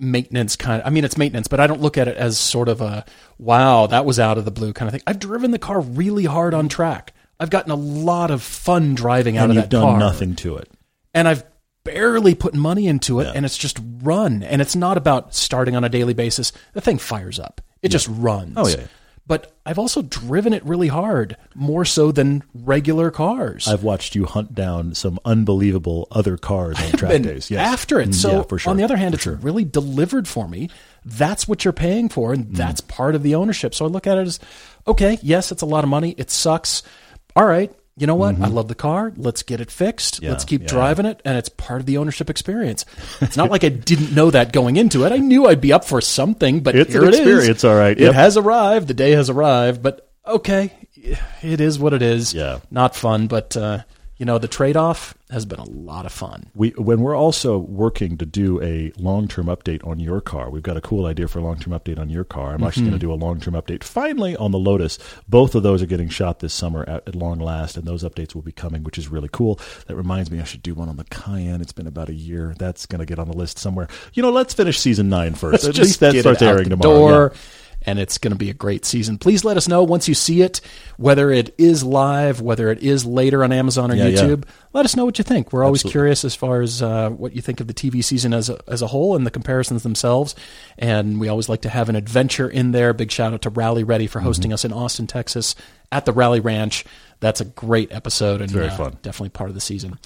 maintenance 0.00 0.56
kind 0.56 0.82
I 0.84 0.90
mean 0.90 1.04
it's 1.04 1.16
maintenance, 1.18 1.48
but 1.48 1.60
I 1.60 1.66
don't 1.66 1.80
look 1.80 1.98
at 1.98 2.08
it 2.08 2.16
as 2.16 2.38
sort 2.38 2.68
of 2.68 2.80
a 2.80 3.04
wow, 3.38 3.86
that 3.86 4.04
was 4.04 4.18
out 4.20 4.38
of 4.38 4.44
the 4.44 4.50
blue 4.50 4.72
kind 4.72 4.88
of 4.88 4.92
thing. 4.92 5.02
I've 5.06 5.18
driven 5.18 5.50
the 5.50 5.58
car 5.58 5.80
really 5.80 6.24
hard 6.24 6.54
on 6.54 6.68
track. 6.68 7.12
I've 7.40 7.50
gotten 7.50 7.70
a 7.70 7.76
lot 7.76 8.30
of 8.30 8.42
fun 8.42 8.94
driving 8.94 9.36
out 9.38 9.44
and 9.44 9.52
of 9.52 9.56
you've 9.56 9.64
that 9.64 9.70
done 9.70 9.82
car. 9.82 9.98
nothing 9.98 10.34
to 10.36 10.56
it. 10.56 10.68
and 11.14 11.28
I've 11.28 11.44
barely 11.84 12.34
put 12.34 12.52
money 12.54 12.86
into 12.86 13.20
it, 13.20 13.24
Yeah. 13.24 13.32
and 13.34 13.46
it's 13.46 13.56
just 13.56 13.78
run. 14.02 14.42
And 14.42 14.60
it's 14.60 14.76
not 14.76 14.98
about 14.98 15.34
starting 15.34 15.74
on 15.74 15.84
a 15.84 15.88
daily 15.88 16.12
basis. 16.12 16.52
The 16.74 16.80
thing 16.82 16.98
fires 16.98 17.38
up. 17.38 17.62
It 17.80 17.88
just 17.88 18.08
runs. 18.10 18.54
Oh, 18.56 18.68
yeah. 18.68 18.88
But 19.28 19.54
I've 19.66 19.78
also 19.78 20.00
driven 20.02 20.52
it 20.54 20.64
really 20.64 20.88
hard, 20.88 21.36
more 21.54 21.84
so 21.84 22.10
than 22.10 22.42
regular 22.54 23.10
cars. 23.10 23.68
I've 23.68 23.82
watched 23.84 24.14
you 24.14 24.24
hunt 24.24 24.54
down 24.54 24.94
some 24.94 25.20
unbelievable 25.24 26.08
other 26.10 26.38
cars 26.38 26.80
on 26.80 26.92
track 26.98 27.22
days. 27.22 27.50
Yes. 27.50 27.60
after 27.60 28.00
it. 28.00 28.08
Mm, 28.08 28.14
So 28.14 28.30
yeah, 28.38 28.42
for 28.44 28.58
sure. 28.58 28.70
on 28.70 28.78
the 28.78 28.84
other 28.84 28.96
hand, 28.96 29.12
For 29.12 29.16
it's 29.16 29.24
sure. 29.24 29.34
really 29.36 29.64
delivered 29.64 30.26
for 30.26 30.48
me. 30.48 30.70
That's 31.04 31.46
what 31.46 31.62
you're 31.64 31.72
paying 31.72 32.08
for, 32.08 32.30
Mm. 32.30 32.34
and 32.34 32.56
that's 32.56 32.80
part 32.80 33.14
of 33.14 33.22
the 33.22 33.34
ownership. 33.34 33.74
So 33.74 33.84
I 33.84 33.88
look 33.88 34.06
at 34.06 34.16
it 34.18 34.26
as, 34.26 34.40
okay, 34.86 35.18
yes, 35.22 35.52
it's 35.52 35.62
a 35.62 35.66
lot 35.66 35.84
of 35.84 35.90
money. 35.90 36.14
It 36.16 36.30
sucks. 36.30 36.82
All 37.36 37.44
right, 37.46 37.70
you 37.98 38.06
know 38.06 38.14
what? 38.14 38.40
I 38.40 38.46
love 38.48 38.68
the 38.68 38.74
car. 38.74 39.12
Let's 39.16 39.42
get 39.42 39.60
it 39.60 39.70
fixed. 39.70 40.14
Mm-hmm. 40.16 40.24
Yeah, 40.24 40.30
Let's 40.30 40.44
keep 40.44 40.62
yeah. 40.62 40.68
driving 40.68 41.06
it, 41.06 41.20
and 41.24 41.36
it's 41.36 41.48
part 41.48 41.80
of 41.80 41.86
the 41.86 41.98
ownership 41.98 42.30
experience. 42.30 42.84
It's 43.20 43.36
not 43.36 43.50
like 43.52 43.64
I 43.64 43.68
didn't 43.70 44.14
know 44.14 44.30
that 44.30 44.52
going 44.52 44.76
into 44.76 45.04
it. 45.04 45.12
I 45.12 45.16
knew 45.18 45.46
I'd 45.46 45.60
be 45.60 45.72
up 45.72 45.84
for 45.84 46.00
something, 46.00 46.60
but 46.60 46.76
It's 46.76 46.92
here 46.92 47.02
an 47.02 47.08
it 47.08 47.14
is. 47.14 47.20
experience, 47.20 47.64
all 47.64 47.74
right. 47.76 47.98
It 47.98 48.14
has 48.14 48.36
arrived. 48.36 48.88
The 48.88 48.94
day 48.94 49.10
has 49.12 49.28
arrived, 49.28 49.82
but 49.82 50.10
okay, 50.26 50.72
it 51.42 51.60
is 51.60 51.78
what 51.78 51.92
it 51.92 52.02
is. 52.02 52.32
Yeah. 52.34 52.60
not 52.70 52.94
fun, 52.94 53.26
but 53.26 53.56
uh, 53.56 53.82
you 54.16 54.26
know 54.26 54.38
the 54.38 54.48
trade 54.48 54.76
off 54.76 55.14
has 55.30 55.44
been 55.44 55.58
a 55.58 55.68
lot 55.68 56.06
of 56.06 56.12
fun. 56.12 56.50
we 56.54 56.70
when 56.70 57.00
we're 57.00 57.14
also 57.16 57.58
working 57.58 58.16
to 58.16 58.24
do 58.24 58.62
a 58.62 58.92
long 58.98 59.28
term 59.28 59.46
update 59.46 59.86
on 59.86 60.00
your 60.00 60.20
car, 60.20 60.48
we've 60.50 60.62
got 60.62 60.76
a 60.76 60.80
cool 60.80 61.04
idea 61.06 61.28
for 61.28 61.38
a 61.38 61.42
long 61.42 61.58
term 61.58 61.72
update 61.78 61.98
on 61.98 62.08
your 62.08 62.24
car. 62.24 62.54
I'm 62.54 62.64
actually 62.64 62.82
Mm-hmm. 62.84 62.90
going 62.90 63.00
to 63.00 63.06
do 63.06 63.12
a 63.12 63.14
long 63.14 63.40
term 63.40 63.54
update 63.54 63.84
finally 63.84 64.36
on 64.36 64.52
the 64.52 64.58
Lotus. 64.58 64.98
Both 65.28 65.54
of 65.54 65.62
those 65.62 65.82
are 65.82 65.86
getting 65.86 66.08
shot 66.08 66.40
this 66.40 66.54
summer 66.54 66.82
at, 66.88 67.06
at 67.08 67.14
long 67.14 67.38
last, 67.40 67.76
and 67.76 67.86
those 67.86 68.04
updates 68.04 68.34
will 68.34 68.42
be 68.42 68.52
coming, 68.52 68.82
which 68.84 68.96
is 68.98 69.08
really 69.08 69.28
cool. 69.32 69.60
That 69.86 69.96
reminds 69.96 70.30
me, 70.30 70.40
I 70.40 70.44
should 70.44 70.62
do 70.62 70.74
one 70.74 70.88
on 70.88 70.96
the 70.96 71.04
Cayenne. 71.04 71.60
It's 71.60 71.72
been 71.72 71.86
about 71.86 72.08
a 72.08 72.14
year. 72.14 72.54
That's 72.58 72.86
going 72.86 73.00
to 73.00 73.06
get 73.06 73.18
on 73.18 73.28
the 73.28 73.36
list 73.36 73.58
somewhere. 73.58 73.88
You 74.14 74.22
know, 74.22 74.30
let's 74.30 74.54
finish 74.54 74.78
season 74.80 75.08
nine 75.08 75.34
first. 75.34 75.64
At 75.64 75.74
just 75.74 75.88
least 75.88 76.00
that 76.00 76.16
starts 76.20 76.40
airing 76.42 76.68
tomorrow. 76.70 76.94
door, 76.98 77.32
Yeah. 77.34 77.40
And 77.82 77.98
it's 77.98 78.18
going 78.18 78.32
to 78.32 78.38
be 78.38 78.50
a 78.50 78.54
great 78.54 78.84
season. 78.84 79.18
Please 79.18 79.44
let 79.44 79.56
us 79.56 79.68
know 79.68 79.82
once 79.84 80.08
you 80.08 80.14
see 80.14 80.42
it, 80.42 80.60
whether 80.96 81.30
it 81.30 81.54
is 81.58 81.84
live, 81.84 82.40
whether 82.40 82.70
it 82.70 82.80
is 82.80 83.06
later 83.06 83.44
on 83.44 83.52
Amazon 83.52 83.90
or 83.90 83.94
Yeah, 83.94 84.06
yeah. 84.06 84.18
YouTube. 84.20 84.44
Let 84.72 84.84
us 84.84 84.96
know 84.96 85.04
what 85.04 85.16
you 85.18 85.24
think. 85.24 85.52
We're 85.52 85.64
always 85.64 85.80
Absolutely. 85.80 85.92
curious 85.92 86.24
as 86.24 86.34
far 86.34 86.60
as 86.60 86.82
uh, 86.82 87.10
what 87.10 87.34
you 87.34 87.40
think 87.40 87.60
of 87.60 87.66
the 87.68 87.74
TV 87.74 88.02
season 88.04 88.34
as 88.34 88.48
a, 88.50 88.58
as 88.68 88.82
a 88.82 88.88
whole 88.88 89.14
and 89.16 89.24
the 89.24 89.30
comparisons 89.30 89.84
themselves. 89.84 90.34
And 90.76 91.20
we 91.20 91.28
always 91.28 91.48
like 91.48 91.62
to 91.62 91.68
have 91.68 91.88
an 91.88 91.96
adventure 91.96 92.48
in 92.48 92.72
there. 92.72 92.92
Big 92.92 93.10
shout 93.12 93.32
out 93.32 93.42
to 93.42 93.50
Rally 93.50 93.84
Ready 93.84 94.04
Mm-hmm. 94.06 94.12
for 94.12 94.20
hosting 94.20 94.52
us 94.52 94.64
in 94.64 94.72
Austin, 94.72 95.06
Texas, 95.06 95.54
at 95.92 96.04
the 96.04 96.12
Rally 96.12 96.40
Ranch. 96.40 96.84
That's 97.20 97.40
a 97.40 97.44
great 97.44 97.90
episode 97.92 98.40
and 98.40 98.50
very 98.50 98.68
uh, 98.68 98.76
fun. 98.76 98.98
definitely 99.02 99.30
part 99.30 99.50
of 99.50 99.54
the 99.54 99.60
season. 99.60 99.98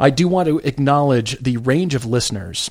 I 0.00 0.10
do 0.10 0.28
want 0.28 0.48
to 0.48 0.58
acknowledge 0.60 1.38
the 1.42 1.56
range 1.58 1.94
of 1.94 2.04
listeners 2.04 2.70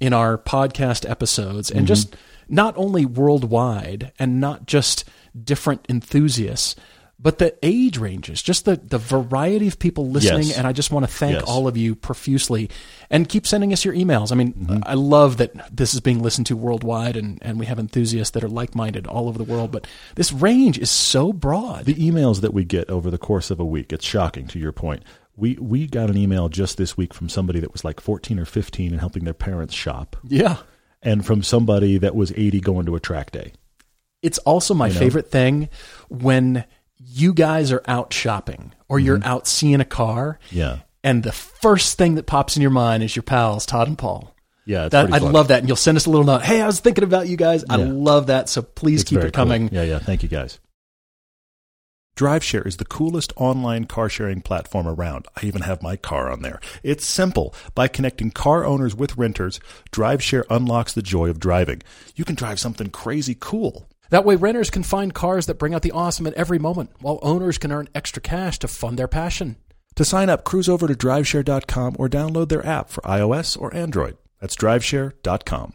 in 0.00 0.12
our 0.12 0.38
podcast 0.38 1.08
episodes 1.08 1.68
Mm-hmm. 1.70 1.78
and 1.78 1.86
just 1.86 2.16
not 2.48 2.76
only 2.76 3.04
worldwide 3.06 4.12
and 4.18 4.40
not 4.40 4.66
just 4.66 5.04
different 5.44 5.84
enthusiasts 5.88 6.74
but 7.20 7.38
the 7.38 7.52
age 7.64 7.98
ranges 7.98 8.40
just 8.42 8.64
the 8.64 8.76
the 8.76 8.96
variety 8.98 9.66
of 9.66 9.78
people 9.78 10.08
listening 10.08 10.46
Yes. 10.48 10.56
and 10.58 10.66
I 10.68 10.72
just 10.72 10.90
want 10.92 11.04
to 11.04 11.12
thank 11.12 11.34
Yes. 11.34 11.42
all 11.46 11.66
of 11.66 11.76
you 11.76 11.94
profusely 11.96 12.70
and 13.10 13.28
keep 13.28 13.44
sending 13.46 13.72
us 13.72 13.84
your 13.84 13.94
emails 13.94 14.30
I 14.32 14.36
mean 14.36 14.52
Mm-hmm. 14.52 14.78
I 14.86 14.94
love 14.94 15.36
that 15.38 15.76
this 15.76 15.94
is 15.94 16.00
being 16.00 16.22
listened 16.22 16.46
to 16.46 16.56
worldwide 16.56 17.16
and 17.16 17.38
and 17.42 17.58
we 17.58 17.66
have 17.66 17.78
enthusiasts 17.78 18.30
that 18.32 18.44
are 18.44 18.48
like-minded 18.48 19.06
all 19.08 19.28
over 19.28 19.36
the 19.38 19.44
world 19.44 19.72
but 19.72 19.86
this 20.14 20.32
range 20.32 20.78
is 20.78 20.90
so 20.90 21.32
broad 21.32 21.84
The 21.86 21.94
emails 21.94 22.40
that 22.40 22.54
we 22.54 22.64
get 22.64 22.88
over 22.88 23.10
the 23.10 23.18
course 23.18 23.50
of 23.50 23.58
a 23.60 23.64
week, 23.64 23.92
it's 23.92 24.06
shocking 24.06 24.46
to 24.48 24.58
your 24.58 24.72
point. 24.72 25.02
We 25.36 25.54
we 25.60 25.86
got 25.86 26.10
an 26.10 26.16
email 26.16 26.48
just 26.48 26.76
this 26.78 26.96
week 26.96 27.12
from 27.14 27.28
somebody 27.28 27.58
that 27.60 27.72
was 27.72 27.84
like 27.84 28.00
14 28.00 28.38
or 28.38 28.44
15 28.44 28.90
and 28.92 29.00
helping 29.00 29.24
their 29.24 29.34
parents 29.34 29.74
shop, 29.74 30.16
yeah 30.24 30.56
and 31.02 31.24
from 31.24 31.42
somebody 31.42 31.98
that 31.98 32.14
was 32.14 32.32
80 32.32 32.60
going 32.60 32.86
to 32.86 32.96
a 32.96 33.00
track 33.00 33.30
day. 33.30 33.52
it's 34.22 34.38
also 34.38 34.74
my 34.74 34.88
know? 34.88 34.94
favorite 34.94 35.30
thing 35.30 35.68
when 36.08 36.64
you 36.96 37.32
guys 37.32 37.70
are 37.72 37.82
out 37.86 38.12
shopping 38.12 38.72
or 38.88 38.98
you're 38.98 39.20
out 39.24 39.46
seeing 39.46 39.80
a 39.80 39.84
car 39.84 40.38
Mm-hmm. 40.48 40.58
Yeah. 40.58 40.78
and 41.04 41.22
the 41.22 41.32
first 41.32 41.96
thing 41.98 42.16
that 42.16 42.26
pops 42.26 42.56
in 42.56 42.62
your 42.62 42.72
mind 42.72 43.02
is 43.04 43.14
your 43.14 43.22
pals 43.22 43.64
Todd 43.66 43.86
and 43.88 43.96
Paul. 43.98 44.34
Yeah, 44.66 44.88
That, 44.88 45.12
I 45.14 45.18
love 45.18 45.48
that, 45.48 45.60
and 45.60 45.68
you'll 45.68 45.76
send 45.76 45.96
us 45.96 46.04
a 46.04 46.10
little 46.10 46.26
note. 46.26 46.42
Hey, 46.42 46.60
I 46.60 46.66
was 46.66 46.78
thinking 46.80 47.02
about 47.04 47.26
you 47.26 47.38
guys. 47.38 47.64
I 47.70 47.76
love 47.76 48.26
that. 48.26 48.50
So 48.50 48.60
please 48.60 49.00
It's 49.00 49.08
keep 49.08 49.20
it 49.20 49.32
coming. 49.32 49.70
cool. 49.70 49.78
Yeah, 49.78 49.84
yeah. 49.84 49.98
Thank 49.98 50.22
you, 50.22 50.28
guys. 50.28 50.58
DriveShare 52.18 52.66
is 52.66 52.78
the 52.78 52.84
coolest 52.84 53.32
online 53.36 53.84
car 53.84 54.08
sharing 54.08 54.40
platform 54.40 54.88
around. 54.88 55.28
I 55.36 55.46
even 55.46 55.62
have 55.62 55.84
my 55.84 55.94
car 55.94 56.32
on 56.32 56.42
there. 56.42 56.58
It's 56.82 57.06
simple. 57.06 57.54
By 57.76 57.86
connecting 57.86 58.32
car 58.32 58.64
owners 58.64 58.92
with 58.92 59.16
renters, 59.16 59.60
DriveShare 59.92 60.42
unlocks 60.50 60.92
the 60.92 61.00
joy 61.00 61.30
of 61.30 61.38
driving. 61.38 61.80
You 62.16 62.24
can 62.24 62.34
drive 62.34 62.58
something 62.58 62.90
crazy 62.90 63.36
cool. 63.38 63.88
That 64.10 64.24
way, 64.24 64.34
renters 64.34 64.68
can 64.68 64.82
find 64.82 65.14
cars 65.14 65.46
that 65.46 65.60
bring 65.60 65.74
out 65.74 65.82
the 65.82 65.92
awesome 65.92 66.26
at 66.26 66.34
every 66.34 66.58
moment, 66.58 66.90
while 66.98 67.20
owners 67.22 67.56
can 67.56 67.70
earn 67.70 67.88
extra 67.94 68.20
cash 68.20 68.58
to 68.58 68.68
fund 68.68 68.98
their 68.98 69.06
passion. 69.06 69.54
To 69.94 70.04
sign 70.04 70.28
up, 70.28 70.42
cruise 70.42 70.68
over 70.68 70.88
to 70.88 70.94
driveshare.com 70.94 71.94
or 72.00 72.08
download 72.08 72.48
their 72.48 72.66
app 72.66 72.90
for 72.90 73.00
iOS 73.02 73.56
or 73.56 73.72
Android. 73.72 74.16
That's 74.40 74.56
driveshare.com. 74.56 75.74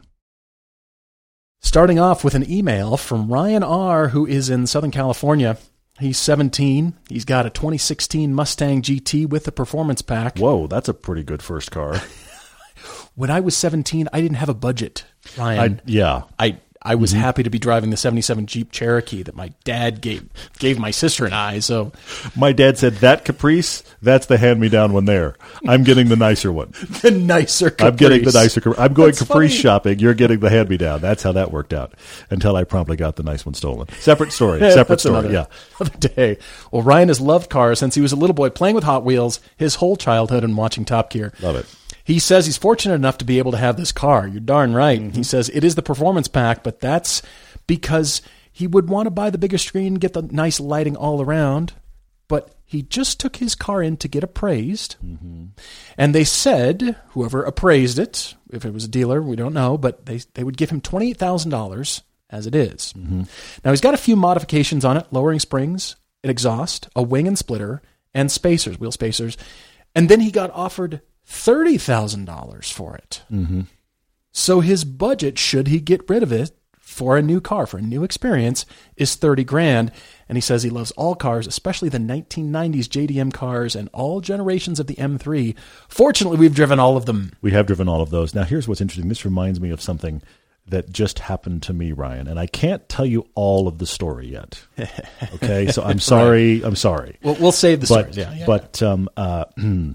Starting 1.62 2.00
off 2.00 2.26
with 2.26 2.36
an 2.36 2.52
email 2.52 2.98
from 2.98 3.32
Ryan 3.32 3.64
R., 3.64 4.10
who 4.10 4.26
is 4.26 4.50
in 4.50 4.68
Southern 4.68 4.92
California. 4.92 5.58
He's 6.00 6.18
17. 6.18 6.96
He's 7.08 7.26
got 7.26 7.46
a 7.46 7.50
2016 7.50 8.34
Mustang 8.34 8.82
GT 8.82 9.30
with 9.30 9.46
the 9.46 9.52
performance 9.52 10.02
pack. 10.02 10.40
Whoa, 10.40 10.68
that's 10.68 10.90
a 10.90 10.94
pretty 10.94 11.24
good 11.24 11.42
first 11.42 11.72
car. 11.72 12.02
When 13.16 13.30
I 13.30 13.42
was 13.42 13.56
17, 13.56 14.10
I 14.12 14.22
didn't 14.22 14.38
have 14.38 14.50
a 14.50 14.56
budget, 14.56 15.06
Ryan. 15.38 15.80
I, 15.80 15.82
yeah. 15.86 16.24
I 16.40 16.58
I 16.84 16.96
was 16.96 17.12
mm-hmm. 17.12 17.22
happy 17.22 17.44
to 17.44 17.50
be 17.50 17.60
driving 17.60 17.90
the 17.90 17.98
77 17.98 18.46
Jeep 18.46 18.72
Cherokee 18.72 19.24
that 19.24 19.36
my 19.36 19.54
dad 19.64 20.02
gave 20.02 20.28
gave 20.60 20.78
my 20.78 20.92
sister 20.92 21.26
and 21.26 21.34
I. 21.34 21.60
So 21.60 21.92
My 22.36 22.52
dad 22.52 22.78
said 22.78 22.96
that 22.96 23.26
Caprice, 23.26 23.84
that's 24.02 24.26
the 24.26 24.38
hand 24.38 24.60
me 24.60 24.70
down 24.70 24.94
one 24.94 25.06
there. 25.06 25.36
I'm 25.68 25.84
getting 25.84 26.10
the 26.10 26.16
nicer 26.16 26.52
one. 26.52 26.72
the 27.02 27.12
nicer 27.12 27.70
Caprice. 27.70 27.90
I'm 27.90 27.96
getting 27.96 28.24
the 28.24 28.32
nicer. 28.32 28.62
Cap- 28.62 28.76
I'm 28.78 28.94
going 28.94 29.12
That's 29.12 29.20
Caprice 29.20 29.52
funny. 29.52 29.62
shopping. 29.62 30.00
You're 30.00 30.14
getting 30.14 30.40
the 30.40 30.50
hand 30.50 30.70
me 30.70 30.78
down. 30.78 31.02
That's 31.02 31.24
how 31.24 31.32
that 31.34 31.52
worked 31.52 31.74
out. 31.74 31.94
Until 32.30 32.56
I 32.56 32.64
promptly 32.64 32.98
got 32.98 33.16
the 33.16 33.24
nice 33.24 33.46
one 33.46 33.54
stolen. 33.56 33.88
Separate 34.00 34.32
story. 34.32 34.60
Separate 34.72 35.00
story. 35.00 35.20
another, 35.20 35.34
Yeah. 35.34 35.46
Another 35.80 35.98
day. 35.98 36.38
Well, 36.72 36.82
Ryan 36.82 37.08
has 37.08 37.22
loved 37.22 37.50
cars 37.50 37.80
since 37.80 37.96
he 37.96 38.02
was 38.02 38.12
a 38.12 38.16
little 38.18 38.34
boy 38.34 38.50
playing 38.50 38.76
with 38.76 38.84
Hot 38.84 39.04
Wheels 39.04 39.40
his 39.58 39.76
whole 39.76 39.96
childhood 39.96 40.44
and 40.44 40.58
watching 40.58 40.86
Top 40.86 41.10
Gear. 41.10 41.34
Love 41.42 41.56
it. 41.56 41.66
He 42.04 42.20
says 42.20 42.46
he's 42.46 42.58
fortunate 42.58 42.96
enough 42.96 43.18
to 43.20 43.26
be 43.26 43.38
able 43.38 43.52
to 43.52 43.58
have 43.58 43.78
this 43.78 43.92
car. 43.92 44.28
You're 44.28 44.42
darn 44.42 44.74
right. 44.74 45.00
Mm-hmm. 45.00 45.16
He 45.16 45.24
says 45.24 45.50
it 45.50 45.64
is 45.64 45.76
the 45.76 45.82
performance 45.82 46.28
pack, 46.28 46.64
but 46.64 46.80
that's 46.80 47.22
because 47.66 48.22
he 48.52 48.68
would 48.68 48.90
want 48.90 49.08
to 49.08 49.12
buy 49.12 49.30
the 49.30 49.38
bigger 49.38 49.58
screen, 49.58 49.96
get 49.96 50.14
the 50.14 50.22
nice 50.22 50.60
lighting 50.60 50.96
all 50.96 51.22
around. 51.22 51.74
But 52.28 52.56
he 52.66 52.82
just 52.82 53.20
took 53.20 53.38
his 53.38 53.56
car 53.56 53.82
in 53.82 53.98
to 53.98 54.08
get 54.08 54.24
appraised. 54.24 54.96
Mm-hmm. 55.04 55.46
And 55.98 56.16
they 56.16 56.24
said, 56.24 56.98
whoever 57.10 57.44
appraised 57.44 58.00
it, 58.00 58.34
if 58.52 58.66
it 58.66 58.74
was 58.74 58.86
a 58.86 58.90
dealer, 58.90 59.22
we 59.22 59.36
don't 59.36 59.54
know, 59.54 59.78
but 59.78 60.06
they, 60.06 60.22
they 60.34 60.44
would 60.44 60.58
give 60.58 60.72
him 60.72 60.82
$28,000 60.82 62.02
as 62.30 62.48
it 62.48 62.56
is. 62.56 62.94
Mm-hmm. 62.94 63.24
Now 63.64 63.72
he's 63.72 63.82
got 63.82 63.94
a 63.94 63.98
few 63.98 64.16
modifications 64.16 64.84
on 64.84 64.98
it 64.98 65.08
lowering 65.12 65.40
springs, 65.40 65.96
an 66.24 66.30
exhaust, 66.30 66.90
a 66.96 67.04
wing 67.04 67.28
and 67.28 67.38
splitter, 67.38 67.82
and 68.14 68.32
spacers, 68.32 68.80
wheel 68.80 68.92
spacers. 68.92 69.38
And 69.96 70.10
then 70.10 70.20
he 70.20 70.32
got 70.32 70.52
offered 70.52 71.02
$30,000 71.28 72.72
for 72.72 72.96
it. 72.96 73.22
Mm-hmm. 73.32 73.62
So 74.32 74.60
his 74.62 74.84
budget, 74.84 75.38
should 75.38 75.68
he 75.68 75.80
get 75.80 76.10
rid 76.10 76.24
of 76.24 76.32
it 76.32 76.52
for 76.80 77.18
a 77.18 77.22
new 77.22 77.42
car, 77.42 77.66
for 77.66 77.78
a 77.78 77.82
new 77.82 78.04
experience, 78.04 78.66
is 78.98 79.16
30 79.16 79.44
grand. 79.44 79.92
And 80.30 80.38
he 80.38 80.42
says 80.42 80.64
he 80.64 80.70
loves 80.70 80.92
all 80.92 81.16
cars, 81.16 81.48
especially 81.48 81.90
the 81.90 81.98
1990s 81.98 82.88
JDM 82.88 83.34
cars 83.34 83.76
and 83.76 83.90
all 83.94 84.22
generations 84.22 84.80
of 84.80 84.88
the 84.88 84.96
M3. 84.96 85.56
Fortunately, 85.88 86.38
we've 86.38 86.54
driven 86.54 86.80
all 86.80 86.98
of 86.98 87.06
them. 87.06 87.34
We 87.42 87.52
have 87.52 87.66
driven 87.68 87.88
all 87.88 88.02
of 88.02 88.10
those. 88.10 88.36
Now, 88.36 88.44
here's 88.44 88.68
what's 88.68 88.82
interesting. 88.82 89.10
This 89.10 89.26
reminds 89.26 89.60
me 89.60 89.72
of 89.72 89.82
something 89.82 90.22
that 90.68 90.92
just 90.92 91.20
happened 91.20 91.64
to 91.64 91.74
me, 91.74 91.92
Ryan, 91.92 92.28
and 92.28 92.40
I 92.40 92.48
can't 92.48 92.88
tell 92.88 93.06
you 93.06 93.28
all 93.36 93.68
of 93.68 93.80
the 93.80 93.86
story 93.86 94.28
yet. 94.28 94.62
Okay, 95.36 95.72
so 95.72 95.84
I'm 95.84 96.00
sorry. 96.00 96.62
I'm 96.64 96.76
sorry. 96.76 97.18
We'll, 97.24 97.36
we'll 97.36 97.52
save 97.52 97.82
the 97.82 97.88
but 97.88 98.14
stories. 98.14 98.18
Yeah, 98.18 98.34
yeah. 98.34 98.46
but 98.46 98.82
um, 98.84 99.10
uh, 99.18 99.46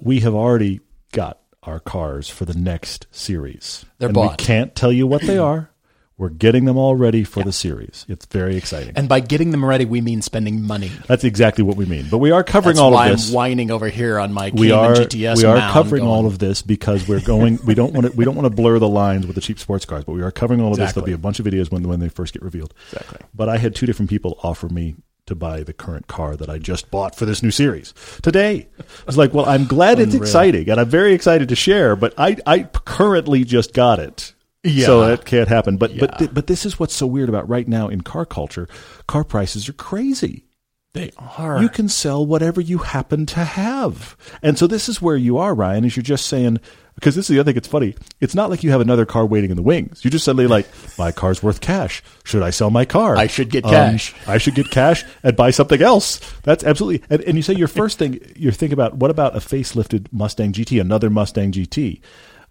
we 0.00 0.20
have 0.20 0.34
already 0.34 0.80
got 1.12 1.40
our 1.62 1.80
cars 1.80 2.28
for 2.28 2.44
the 2.44 2.54
next 2.54 3.06
series. 3.10 3.84
They're 3.98 4.08
and 4.08 4.14
bought. 4.14 4.40
We 4.40 4.44
can't 4.44 4.74
tell 4.74 4.92
you 4.92 5.06
what 5.06 5.22
they 5.22 5.38
are. 5.38 5.70
We're 6.16 6.28
getting 6.28 6.64
them 6.64 6.76
all 6.76 6.94
ready 6.94 7.24
for 7.24 7.42
the 7.42 7.50
series. 7.50 8.06
It's 8.08 8.24
very 8.26 8.56
exciting. 8.56 8.92
and 8.94 9.08
by 9.08 9.18
getting 9.18 9.50
them 9.50 9.64
ready, 9.64 9.84
we 9.84 10.00
mean 10.00 10.22
spending 10.22 10.62
money. 10.62 10.92
That's 11.08 11.24
exactly 11.24 11.64
what 11.64 11.76
we 11.76 11.86
mean. 11.86 12.06
But 12.08 12.18
we 12.18 12.30
are 12.30 12.44
covering 12.44 12.76
That's 12.76 12.82
all 12.82 12.96
of 12.96 13.10
this. 13.10 13.30
I'm 13.30 13.34
whining 13.34 13.72
over 13.72 13.88
here 13.88 14.20
on 14.20 14.32
my 14.32 14.52
we 14.54 14.68
Cayman 14.68 14.72
are 14.78 14.94
GTS. 14.94 15.38
we 15.38 15.44
are 15.44 15.72
covering 15.72 16.04
going, 16.04 16.14
all 16.14 16.26
of 16.26 16.38
this 16.38 16.62
because 16.62 17.08
we're 17.08 17.20
going. 17.20 17.58
We 17.66 17.74
don't 17.74 17.92
want 17.92 18.06
to. 18.06 18.12
We 18.12 18.24
don't 18.24 18.36
want 18.36 18.46
to 18.46 18.54
blur 18.54 18.78
the 18.78 18.88
lines 18.88 19.26
with 19.26 19.34
the 19.34 19.40
cheap 19.40 19.58
sports 19.58 19.84
cars. 19.84 20.04
But 20.04 20.12
we 20.12 20.22
are 20.22 20.30
covering 20.30 20.60
all 20.60 20.70
of 20.70 20.78
this. 20.78 20.92
There'll 20.92 21.04
be 21.04 21.12
a 21.12 21.18
bunch 21.18 21.40
of 21.40 21.46
videos 21.46 21.72
when 21.72 21.82
when 21.88 21.98
they 21.98 22.08
first 22.08 22.32
get 22.32 22.42
revealed. 22.42 22.74
Exactly. 22.92 23.18
But 23.34 23.48
I 23.48 23.58
had 23.58 23.74
two 23.74 23.86
different 23.86 24.08
people 24.08 24.38
offer 24.44 24.68
me 24.68 24.94
to 25.26 25.34
buy 25.34 25.62
the 25.62 25.72
current 25.72 26.06
car 26.06 26.36
that 26.36 26.50
I 26.50 26.58
just 26.58 26.90
bought 26.90 27.16
for 27.16 27.24
this 27.24 27.42
new 27.42 27.50
series 27.50 27.94
today. 28.22 28.68
I 28.78 28.84
was 29.06 29.16
like, 29.16 29.32
well, 29.32 29.46
I'm 29.46 29.64
glad 29.66 29.98
it's 29.98 30.14
exciting 30.14 30.68
and 30.68 30.80
I'm 30.80 30.88
very 30.88 31.14
excited 31.14 31.48
to 31.48 31.56
share, 31.56 31.96
but 31.96 32.14
I 32.18 32.36
I 32.46 32.64
currently 32.64 33.44
just 33.44 33.72
got 33.72 33.98
it. 33.98 34.34
Yeah. 34.62 34.86
So 34.86 35.06
that 35.06 35.24
can't 35.24 35.48
happen. 35.48 35.76
But 35.76 35.98
but 35.98 36.18
th- 36.18 36.34
but 36.34 36.46
this 36.46 36.64
is 36.66 36.78
what's 36.78 36.94
so 36.94 37.06
weird 37.06 37.28
about 37.28 37.48
right 37.48 37.68
now 37.68 37.88
in 37.88 38.02
car 38.02 38.24
culture. 38.24 38.68
Car 39.06 39.24
prices 39.24 39.68
are 39.68 39.74
crazy. 39.74 40.44
They 40.94 41.10
are. 41.18 41.60
You 41.60 41.68
can 41.68 41.88
sell 41.88 42.24
whatever 42.24 42.60
you 42.60 42.78
happen 42.78 43.26
to 43.26 43.40
have. 43.40 44.16
And 44.42 44.56
so 44.56 44.68
this 44.68 44.88
is 44.88 45.02
where 45.02 45.16
you 45.16 45.38
are, 45.38 45.52
Ryan, 45.52 45.84
is 45.84 45.96
you're 45.96 46.04
just 46.04 46.26
saying, 46.26 46.60
because 46.94 47.14
this 47.14 47.24
is 47.24 47.34
the 47.34 47.40
other 47.40 47.48
thing 47.48 47.54
that's 47.54 47.68
funny. 47.68 47.94
It's 48.20 48.34
not 48.34 48.50
like 48.50 48.62
you 48.62 48.70
have 48.70 48.80
another 48.80 49.04
car 49.06 49.26
waiting 49.26 49.50
in 49.50 49.56
the 49.56 49.62
wings. 49.62 50.04
You 50.04 50.10
just 50.10 50.24
suddenly 50.24 50.46
like, 50.46 50.66
my 50.98 51.12
car's 51.12 51.42
worth 51.42 51.60
cash. 51.60 52.02
Should 52.24 52.42
I 52.42 52.50
sell 52.50 52.70
my 52.70 52.84
car? 52.84 53.16
I 53.16 53.26
should 53.26 53.50
get 53.50 53.64
Um, 53.64 53.70
cash. 53.70 54.14
I 54.26 54.38
should 54.38 54.54
get 54.54 54.70
cash 54.70 55.04
and 55.22 55.36
buy 55.36 55.50
something 55.50 55.82
else. 55.82 56.18
That's 56.42 56.62
absolutely. 56.64 57.06
And, 57.10 57.22
and 57.22 57.36
you 57.36 57.42
say 57.42 57.54
your 57.54 57.68
first 57.68 57.98
thing, 57.98 58.20
you're 58.36 58.52
thinking 58.52 58.74
about, 58.74 58.96
what 58.96 59.10
about 59.10 59.34
a 59.36 59.40
facelifted 59.40 60.06
Mustang 60.12 60.52
GT, 60.52 60.80
another 60.80 61.10
Mustang 61.10 61.52
GT? 61.52 62.00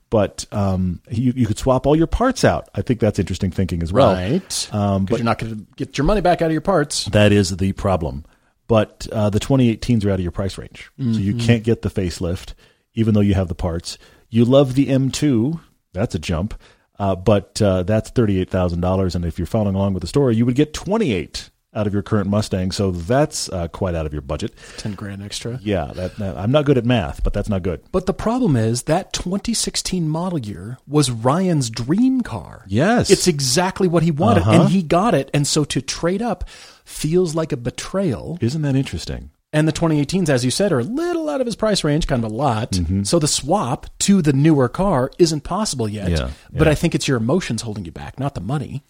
But 0.09 0.45
um, 0.51 1.01
you, 1.09 1.33
you 1.35 1.47
could 1.47 1.57
swap 1.57 1.88
all 1.88 1.95
your 1.95 2.05
parts 2.05 2.43
out. 2.43 2.69
I 2.75 2.83
think 2.83 3.00
that's 3.00 3.17
interesting 3.17 3.50
thinking 3.50 3.81
as 3.81 3.91
well. 3.91 4.13
right. 4.13 4.69
Um, 4.73 5.05
but 5.05 5.17
you're 5.17 5.25
not 5.25 5.39
going 5.39 5.55
to 5.57 5.65
get 5.75 5.97
your 5.97 6.05
money 6.05 6.21
back 6.21 6.41
out 6.43 6.47
of 6.47 6.51
your 6.51 6.62
parts. 6.62 7.05
that 7.05 7.31
is 7.31 7.57
the 7.57 7.71
problem. 7.73 8.23
But 8.67 9.07
uh, 9.12 9.29
the 9.31 9.39
2018s 9.39 10.05
are 10.05 10.09
out 10.12 10.15
of 10.15 10.19
your 10.21 10.31
price 10.31 10.57
range. 10.57 10.89
So 11.00 11.03
you 11.19 11.35
can't 11.35 11.63
get 11.63 11.81
the 11.81 11.89
facelift, 11.89 12.53
even 12.93 13.13
though 13.13 13.19
you 13.21 13.33
have 13.33 13.47
the 13.47 13.55
parts. 13.55 13.97
You 14.34 14.46
love 14.46 14.74
the 14.74 14.88
M2. 14.88 15.60
That's 15.94 16.16
a 16.16 16.20
jump. 16.20 16.60
Uh, 16.98 17.16
but 17.16 17.62
uh, 17.62 17.84
that's 17.84 18.10
$38,000. 18.12 19.16
And 19.16 19.25
if 19.25 19.38
you're 19.38 19.46
following 19.46 19.75
along 19.75 19.94
with 19.94 20.02
the 20.02 20.08
story, 20.08 20.36
you 20.36 20.46
would 20.46 20.56
get 20.56 20.74
28 20.74 21.50
out 21.75 21.88
of 21.88 21.94
your 21.94 22.04
current 22.04 22.30
Mustang. 22.30 22.72
So 22.72 22.92
that's 22.92 23.50
uh, 23.50 23.68
quite 23.68 23.96
out 23.96 24.06
of 24.06 24.13
your 24.13 24.22
budget. 24.22 24.54
10 24.78 24.94
grand 24.94 25.24
extra. 25.24 25.60
Yeah, 25.62 25.92
that, 25.96 26.16
that- 26.18 26.38
I'm 26.38 26.52
not 26.52 26.66
good 26.66 26.78
at 26.78 26.86
math, 26.86 27.24
but 27.24 27.34
that's 27.34 27.50
not 27.50 27.63
good. 27.63 27.82
But 27.92 28.06
the 28.06 28.13
problem 28.13 28.56
is 28.56 28.84
that 28.84 29.12
2016 29.13 30.08
model 30.08 30.40
year 30.40 30.78
was 30.88 31.10
Ryan's 31.12 31.70
dream 31.72 32.22
car. 32.22 32.63
Yes. 32.68 33.10
It's 33.10 33.28
exactly 33.28 33.88
what 33.88 34.04
he 34.04 34.12
wanted, 34.12 34.42
Uh-huh. 34.42 34.62
and 34.62 34.70
he 34.70 34.82
got 34.84 35.13
it. 35.13 35.30
And 35.34 35.46
so 35.48 35.63
to 35.66 35.82
trade 35.82 36.22
up 36.22 36.48
feels 36.86 37.34
like 37.36 37.52
a 37.52 37.58
betrayal. 37.58 38.38
Isn't 38.42 38.62
that 38.63 38.75
interesting? 38.75 39.32
And 39.53 39.67
the 39.67 39.72
2018s, 39.72 40.29
as 40.29 40.43
you 40.43 40.50
said, 40.51 40.72
are 40.72 40.79
a 40.79 40.83
little 40.83 41.29
out 41.29 41.39
of 41.39 41.45
his 41.45 41.55
price 41.55 41.83
range, 41.83 42.07
kind 42.07 42.25
of 42.25 42.31
a 42.31 42.33
lot. 42.33 42.72
Mm-hmm. 42.72 43.03
So 43.03 43.19
the 43.19 43.27
swap 43.27 43.86
to 44.00 44.22
the 44.24 44.33
newer 44.33 44.67
car 44.67 45.12
isn't 45.19 45.41
possible 45.41 45.88
yet. 45.88 46.10
Yeah, 46.10 46.31
But. 46.51 46.67
I 46.67 46.75
think 46.75 46.95
it's 46.95 47.07
your 47.07 47.17
emotions 47.17 47.62
holding 47.62 47.86
you 47.86 47.91
back, 47.91 48.19
not 48.19 48.33
the 48.33 48.41
money. 48.41 48.83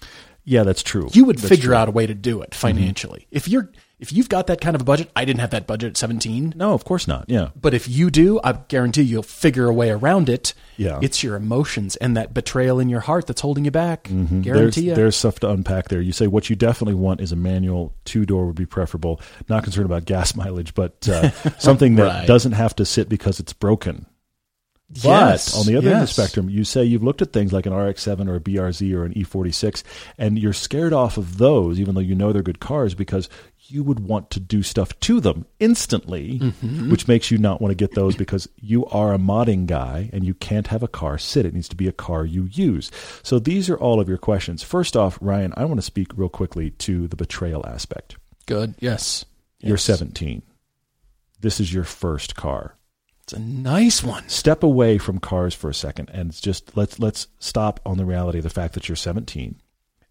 Yeah, 0.45 0.63
that's 0.63 0.81
true. 0.81 1.09
You 1.11 1.25
would 1.25 1.37
That's 1.37 1.49
figure 1.49 1.67
true. 1.67 1.75
out 1.75 1.87
a 1.89 1.91
way 1.91 2.07
to 2.07 2.13
do 2.13 2.41
it 2.41 2.55
financially. 2.55 3.27
If 3.31 3.47
you're 3.47 3.71
if 4.03 4.11
you've 4.11 4.27
got 4.27 4.47
that 4.47 4.59
kind 4.59 4.75
of 4.75 4.81
a 4.81 4.85
budget, 4.85 5.09
I 5.15 5.23
didn't 5.23 5.39
have 5.39 5.51
that 5.51 5.65
budget 5.65 5.91
at 5.91 5.97
17. 5.97 6.53
No, 6.57 6.73
of 6.73 6.83
course 6.83 7.07
not. 7.07 7.23
Yeah. 7.29 7.51
But 7.59 7.73
if 7.73 7.87
you 7.87 8.11
do, 8.11 8.39
I 8.43 8.51
guarantee 8.51 9.03
you'll 9.03 9.23
figure 9.23 9.65
a 9.65 9.73
way 9.73 9.89
around 9.91 10.27
it. 10.27 10.53
Yeah. 10.75 10.99
It's 11.01 11.23
your 11.23 11.37
emotions 11.37 11.95
and 11.95 12.17
that 12.17 12.33
betrayal 12.33 12.81
in 12.81 12.89
your 12.89 12.99
heart 12.99 13.27
that's 13.27 13.39
holding 13.39 13.63
you 13.63 13.71
back. 13.71 14.03
Mm-hmm. 14.09 14.41
There's, 14.41 14.57
Guarantee 14.57 14.81
you. 14.89 14.95
there's 14.95 15.15
stuff 15.15 15.39
to 15.39 15.49
unpack 15.49 15.87
there. 15.87 16.01
You 16.01 16.11
say 16.11 16.27
what 16.27 16.49
you 16.49 16.57
definitely 16.57 16.95
want 16.95 17.21
is 17.21 17.31
a 17.31 17.37
manual 17.37 17.95
two 18.03 18.25
door 18.25 18.45
would 18.45 18.55
be 18.55 18.65
preferable. 18.65 19.21
Not 19.47 19.63
concerned 19.63 19.85
about 19.85 20.03
gas 20.03 20.35
mileage, 20.35 20.75
but 20.75 21.07
uh, 21.07 21.29
something 21.57 21.95
that 21.95 22.03
Right. 22.07 22.27
doesn't 22.27 22.51
have 22.51 22.75
to 22.75 22.85
sit 22.85 23.07
because 23.07 23.39
it's 23.39 23.53
broken. 23.53 24.05
But 24.89 25.03
Yes, 25.05 25.57
on 25.57 25.65
the 25.65 25.75
other 25.77 25.87
end 25.89 26.01
of 26.01 26.07
the 26.07 26.13
spectrum, 26.13 26.49
you 26.51 26.63
say 26.63 26.83
you've 26.83 27.01
looked 27.03 27.23
at 27.23 27.33
things 27.33 27.51
like 27.51 27.65
an 27.65 27.73
RX-7 27.73 28.27
or 28.27 28.35
a 28.35 28.39
BRZ 28.39 28.93
or 28.93 29.05
an 29.05 29.13
E46, 29.13 29.81
and 30.19 30.37
you're 30.37 30.53
scared 30.53 30.93
off 30.93 31.17
of 31.17 31.39
those, 31.39 31.79
even 31.79 31.95
though 31.95 32.01
you 32.01 32.13
know 32.13 32.31
they're 32.31 32.43
good 32.43 32.59
cars, 32.59 32.93
because 32.93 33.27
you 33.65 33.83
would 33.83 33.99
want 34.01 34.29
to 34.31 34.39
do 34.39 34.61
stuff 34.63 34.97
to 35.01 35.19
them 35.19 35.45
instantly, 35.59 36.39
Mm-hmm. 36.39 36.91
which 36.91 37.07
makes 37.07 37.31
you 37.31 37.37
not 37.37 37.61
want 37.61 37.71
to 37.71 37.75
get 37.75 37.95
those 37.95 38.15
because 38.15 38.47
you 38.59 38.85
are 38.87 39.13
a 39.13 39.17
modding 39.17 39.65
guy 39.65 40.09
and 40.13 40.25
you 40.25 40.33
can't 40.33 40.67
have 40.67 40.83
a 40.83 40.87
car 40.87 41.17
sit. 41.17 41.45
It 41.45 41.53
needs 41.53 41.69
to 41.69 41.75
be 41.75 41.87
a 41.87 41.91
car 41.93 42.25
you 42.25 42.43
use. 42.51 42.91
So 43.23 43.39
these 43.39 43.69
are 43.69 43.77
all 43.77 43.99
of 43.99 44.09
your 44.09 44.17
questions. 44.17 44.63
First 44.63 44.97
off, 44.97 45.17
Ryan, 45.21 45.53
I 45.55 45.65
want 45.65 45.77
to 45.79 45.81
speak 45.85 46.09
real 46.15 46.29
quickly 46.29 46.71
to 46.71 47.07
the 47.07 47.15
betrayal 47.15 47.65
aspect. 47.65 48.17
Good. 48.45 48.75
Yes. 48.79 49.25
You're 49.59 49.75
Yes. 49.77 49.83
17. 49.83 50.41
This 51.39 51.59
is 51.59 51.73
your 51.73 51.83
first 51.85 52.35
car 52.35 52.75
It's 53.23 53.33
a 53.33 53.39
nice 53.39 54.03
one. 54.03 54.27
step 54.27 54.63
away 54.63 54.97
from 54.97 55.19
cars 55.19 55.53
for 55.53 55.69
a 55.69 55.73
second 55.73 56.09
and 56.13 56.31
just 56.33 56.75
let's 56.75 56.99
let's 56.99 57.27
stop 57.39 57.79
on 57.85 57.97
the 57.97 58.05
reality 58.05 58.39
of 58.39 58.43
the 58.43 58.49
fact 58.49 58.73
that 58.73 58.89
you're 58.89 58.95
17 58.95 59.55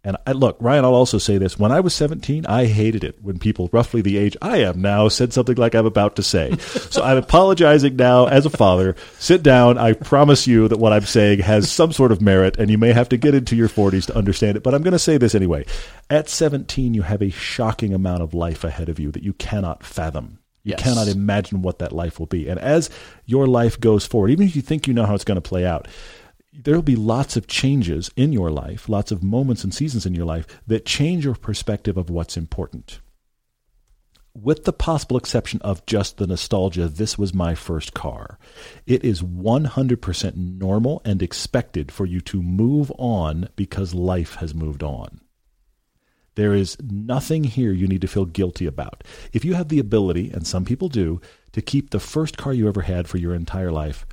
and 0.04 0.16
I, 0.26 0.32
look 0.32 0.56
ryan 0.60 0.84
i'll 0.84 0.94
also 0.94 1.18
say 1.18 1.38
this. 1.38 1.58
When 1.58 1.70
i 1.72 1.80
was 1.80 1.94
17 1.94 2.44
i 2.46 2.66
hated 2.66 3.04
it 3.04 3.22
when 3.22 3.38
people 3.38 3.68
roughly 3.72 4.00
the 4.02 4.18
age 4.18 4.36
i 4.42 4.58
am 4.58 4.80
now 4.82 5.08
said 5.08 5.32
something 5.32 5.56
like 5.56 5.74
i'm 5.74 5.86
about 5.86 6.16
to 6.16 6.22
say. 6.22 6.56
So 6.58 7.02
i'm 7.02 7.18
apologizing 7.18 7.96
now 7.96 8.26
as 8.26 8.44
a 8.46 8.50
father. 8.50 8.96
Sit 9.18 9.42
down. 9.42 9.78
I 9.78 9.92
promise 9.92 10.46
you 10.46 10.68
that 10.68 10.78
what 10.78 10.92
i'm 10.92 11.06
saying 11.06 11.40
has 11.40 11.70
some 11.70 11.92
sort 11.92 12.12
of 12.12 12.20
merit 12.20 12.56
and 12.58 12.70
you 12.70 12.78
may 12.78 12.92
have 12.92 13.08
to 13.10 13.16
get 13.16 13.34
into 13.34 13.54
your 13.56 13.68
40s 13.68 14.06
to 14.06 14.16
understand 14.16 14.56
it. 14.56 14.62
But 14.62 14.74
i'm 14.74 14.82
going 14.82 14.92
to 14.92 14.98
say 14.98 15.18
this 15.18 15.34
anyway. 15.34 15.66
At 16.10 16.28
17 16.28 16.94
you 16.94 17.02
have 17.02 17.22
a 17.22 17.30
shocking 17.30 17.94
amount 17.94 18.22
of 18.22 18.34
life 18.34 18.64
ahead 18.64 18.88
of 18.88 18.98
you 18.98 19.12
that 19.12 19.22
you 19.22 19.32
cannot 19.34 19.84
fathom. 19.84 20.38
You 20.64 20.70
Yes. 20.78 20.82
cannot 20.82 21.08
imagine 21.08 21.62
what 21.62 21.80
that 21.80 21.90
life 21.92 22.20
will 22.20 22.26
be. 22.26 22.48
And 22.48 22.60
as 22.60 22.88
your 23.26 23.48
life 23.48 23.80
goes 23.80 24.06
forward, 24.06 24.30
even 24.30 24.46
if 24.46 24.54
you 24.54 24.62
think 24.62 24.86
you 24.86 24.94
know 24.94 25.04
how 25.06 25.14
it's 25.16 25.24
going 25.24 25.34
to 25.36 25.40
play 25.40 25.66
out, 25.66 25.88
there 26.52 26.74
will 26.74 26.82
be 26.82 26.96
lots 26.96 27.36
of 27.36 27.46
changes 27.46 28.10
in 28.14 28.32
your 28.32 28.50
life, 28.50 28.88
lots 28.88 29.10
of 29.10 29.22
moments 29.22 29.64
and 29.64 29.74
seasons 29.74 30.04
in 30.04 30.14
your 30.14 30.26
life 30.26 30.46
that 30.66 30.84
change 30.84 31.24
your 31.24 31.34
perspective 31.34 31.96
of 31.96 32.10
what's 32.10 32.36
important. 32.36 33.00
With 34.34 34.64
the 34.64 34.72
possible 34.72 35.16
exception 35.16 35.60
of 35.62 35.84
just 35.84 36.16
the 36.16 36.26
nostalgia, 36.26 36.88
this 36.88 37.18
was 37.18 37.34
my 37.34 37.54
first 37.54 37.92
car. 37.92 38.38
It 38.86 39.04
is 39.04 39.22
100% 39.22 40.36
normal 40.36 41.02
and 41.04 41.22
expected 41.22 41.92
for 41.92 42.06
you 42.06 42.20
to 42.22 42.42
move 42.42 42.90
on 42.98 43.48
because 43.56 43.94
life 43.94 44.36
has 44.36 44.54
moved 44.54 44.82
on. 44.82 45.20
There 46.34 46.54
is 46.54 46.78
nothing 46.82 47.44
here 47.44 47.72
you 47.72 47.86
need 47.86 48.00
to 48.00 48.08
feel 48.08 48.24
guilty 48.24 48.64
about. 48.64 49.04
If 49.34 49.44
you 49.44 49.52
have 49.52 49.68
the 49.68 49.78
ability, 49.78 50.30
and 50.30 50.46
some 50.46 50.64
people 50.64 50.88
do, 50.88 51.20
to 51.52 51.60
keep 51.60 51.90
the 51.90 52.00
first 52.00 52.38
car 52.38 52.54
you 52.54 52.68
ever 52.68 52.80
had 52.80 53.08
for 53.08 53.18
your 53.18 53.34
entire 53.34 53.70
life, 53.70 54.06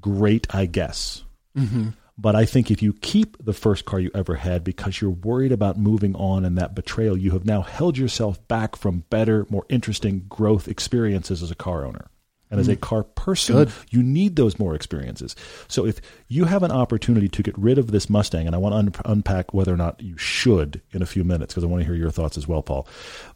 great, 0.00 0.46
I 0.54 0.64
guess. 0.64 1.24
Mm-hmm. 1.56 1.90
But 2.20 2.36
I 2.36 2.44
think 2.44 2.70
if 2.70 2.82
you 2.82 2.92
keep 2.92 3.42
the 3.42 3.54
first 3.54 3.86
car 3.86 3.98
you 3.98 4.10
ever 4.14 4.34
had 4.34 4.62
because 4.62 5.00
you're 5.00 5.10
worried 5.10 5.52
about 5.52 5.78
moving 5.78 6.14
on 6.16 6.44
and 6.44 6.58
that 6.58 6.74
betrayal, 6.74 7.16
you 7.16 7.30
have 7.30 7.46
now 7.46 7.62
held 7.62 7.96
yourself 7.96 8.46
back 8.46 8.76
from 8.76 9.04
better, 9.08 9.46
more 9.48 9.64
interesting 9.70 10.26
growth 10.28 10.68
experiences 10.68 11.42
as 11.42 11.50
a 11.50 11.54
car 11.54 11.86
owner. 11.86 12.10
And 12.50 12.58
as 12.58 12.68
a 12.68 12.76
mm. 12.76 12.80
car 12.80 13.04
person, 13.04 13.54
Good. 13.54 13.72
you 13.90 14.02
need 14.02 14.34
those 14.34 14.58
more 14.58 14.74
experiences. 14.74 15.36
So 15.68 15.86
if 15.86 16.00
you 16.26 16.44
have 16.44 16.64
an 16.64 16.72
opportunity 16.72 17.28
to 17.28 17.42
get 17.44 17.56
rid 17.56 17.78
of 17.78 17.92
this 17.92 18.10
Mustang, 18.10 18.46
and 18.46 18.56
I 18.56 18.58
want 18.58 18.72
to 18.72 19.00
un- 19.08 19.12
unpack 19.12 19.54
whether 19.54 19.72
or 19.72 19.76
not 19.76 20.02
you 20.02 20.18
should 20.18 20.82
in 20.90 21.00
a 21.00 21.06
few 21.06 21.22
minutes 21.22 21.54
because 21.54 21.62
I 21.62 21.68
want 21.68 21.82
to 21.82 21.86
hear 21.86 21.94
your 21.94 22.10
thoughts 22.10 22.36
as 22.36 22.48
well, 22.48 22.62
Paul. 22.62 22.88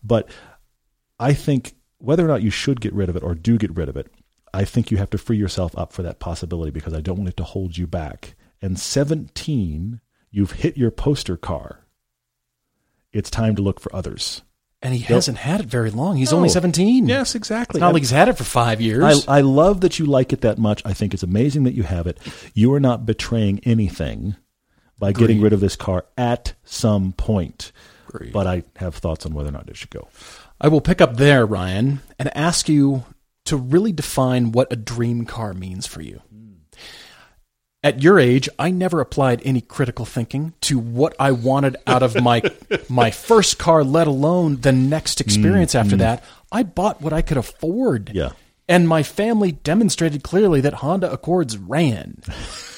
But 0.03 0.29
I 1.21 1.33
think 1.33 1.75
whether 1.99 2.25
or 2.25 2.29
not 2.29 2.43
you 2.43 2.51
should 2.51 2.81
get 2.81 2.93
rid 2.93 3.09
of 3.09 3.15
it 3.15 3.23
or 3.23 3.37
do 3.37 3.57
get 3.57 3.75
rid 3.75 3.89
of 3.89 3.97
it, 3.97 4.13
I 4.55 4.65
think 4.65 4.91
you 4.91 4.97
have 4.99 5.11
to 5.11 5.19
free 5.19 5.37
yourself 5.37 5.77
up 5.77 5.93
for 5.93 6.03
that 6.03 6.19
possibility 6.21 6.71
because 6.71 6.95
I 6.95 7.01
don't 7.01 7.19
want 7.19 7.29
it 7.31 7.37
to 7.39 7.45
hold 7.45 7.77
you 7.77 7.87
back. 7.87 8.35
And 8.63 8.79
17, 8.79 10.01
you've 10.31 10.53
hit 10.53 10.77
your 10.77 10.91
poster 10.91 11.37
car. 11.37 11.81
It's 13.13 13.31
time 13.31 13.57
to 13.57 13.63
look 13.63 13.81
for 13.81 13.95
others. 13.95 14.43
And 14.83 14.93
he 14.93 15.01
hasn't 15.01 15.39
had 15.39 15.61
it 15.61 15.67
very 15.67 15.91
long. 15.91 16.17
He's 16.17 16.31
No. 16.31 16.37
only 16.39 16.51
17. 16.51 17.07
Yes, 17.09 17.35
exactly. 17.35 17.79
It's 17.79 17.81
not 17.81 17.95
like 17.95 18.03
he's 18.03 18.11
had 18.11 18.29
it 18.29 18.37
for 18.37 18.45
five 18.45 18.81
years. 18.83 19.27
I, 19.27 19.39
I 19.39 19.41
love 19.41 19.81
that 19.81 19.99
you 19.99 20.05
like 20.05 20.33
it 20.33 20.43
that 20.43 20.59
much. 20.59 20.83
I 20.85 20.93
think 20.93 21.15
it's 21.15 21.23
amazing 21.23 21.65
that 21.65 21.75
you 21.75 21.85
have 21.85 22.07
it. 22.07 22.19
You 22.53 22.73
are 22.75 22.81
not 22.81 23.07
betraying 23.07 23.61
anything 23.65 24.37
by 24.99 25.13
getting 25.13 25.41
rid 25.41 25.53
of 25.55 25.61
this 25.61 25.75
car 25.77 26.05
at 26.19 26.53
some 26.65 27.13
point. 27.13 27.73
Agreed. 28.09 28.33
But 28.33 28.47
I 28.47 28.63
have 28.77 28.95
thoughts 28.95 29.25
on 29.25 29.33
whether 29.33 29.49
or 29.49 29.53
not 29.53 29.69
it 29.71 29.77
should 29.77 29.91
go. 29.91 30.09
I 30.61 30.69
will 30.69 30.81
pick 30.83 31.01
up 31.01 31.17
there, 31.17 31.47
Ryan, 31.47 32.01
and 32.19 32.35
ask 32.37 32.69
you 32.69 33.05
to 33.45 33.57
really 33.57 33.93
define 33.93 34.53
what 34.53 34.73
a 34.73 34.77
dream 34.77 35.25
car 35.25 35.55
means 35.55 35.87
for 35.87 36.03
you. 36.03 36.23
At 37.83 38.03
your 38.03 38.19
age, 38.19 38.49
I 38.59 38.71
never 38.71 39.01
applied 39.01 39.43
any 39.45 39.61
critical 39.61 40.07
thinking 40.07 40.55
to 40.63 40.79
what 40.79 41.15
I 41.19 41.33
wanted 41.33 41.77
out 41.87 42.03
of 42.03 42.21
my 42.23 42.43
my 42.89 43.11
first 43.11 43.59
car, 43.59 43.85
let 43.85 44.07
alone 44.07 44.63
the 44.63 44.73
next 44.73 45.19
mm, 45.19 45.21
experience 45.21 45.75
after 45.75 45.97
mm. 45.97 45.99
that. 45.99 46.25
I 46.51 46.63
bought 46.63 47.03
what 47.03 47.13
I 47.13 47.21
could 47.21 47.37
afford. 47.37 48.11
Yeah. 48.15 48.33
And 48.67 48.89
my 48.89 49.03
family 49.03 49.53
demonstrated 49.53 50.23
clearly 50.23 50.63
that 50.63 50.73
Honda 50.73 51.13
Accords 51.13 51.59
ran. 51.59 52.23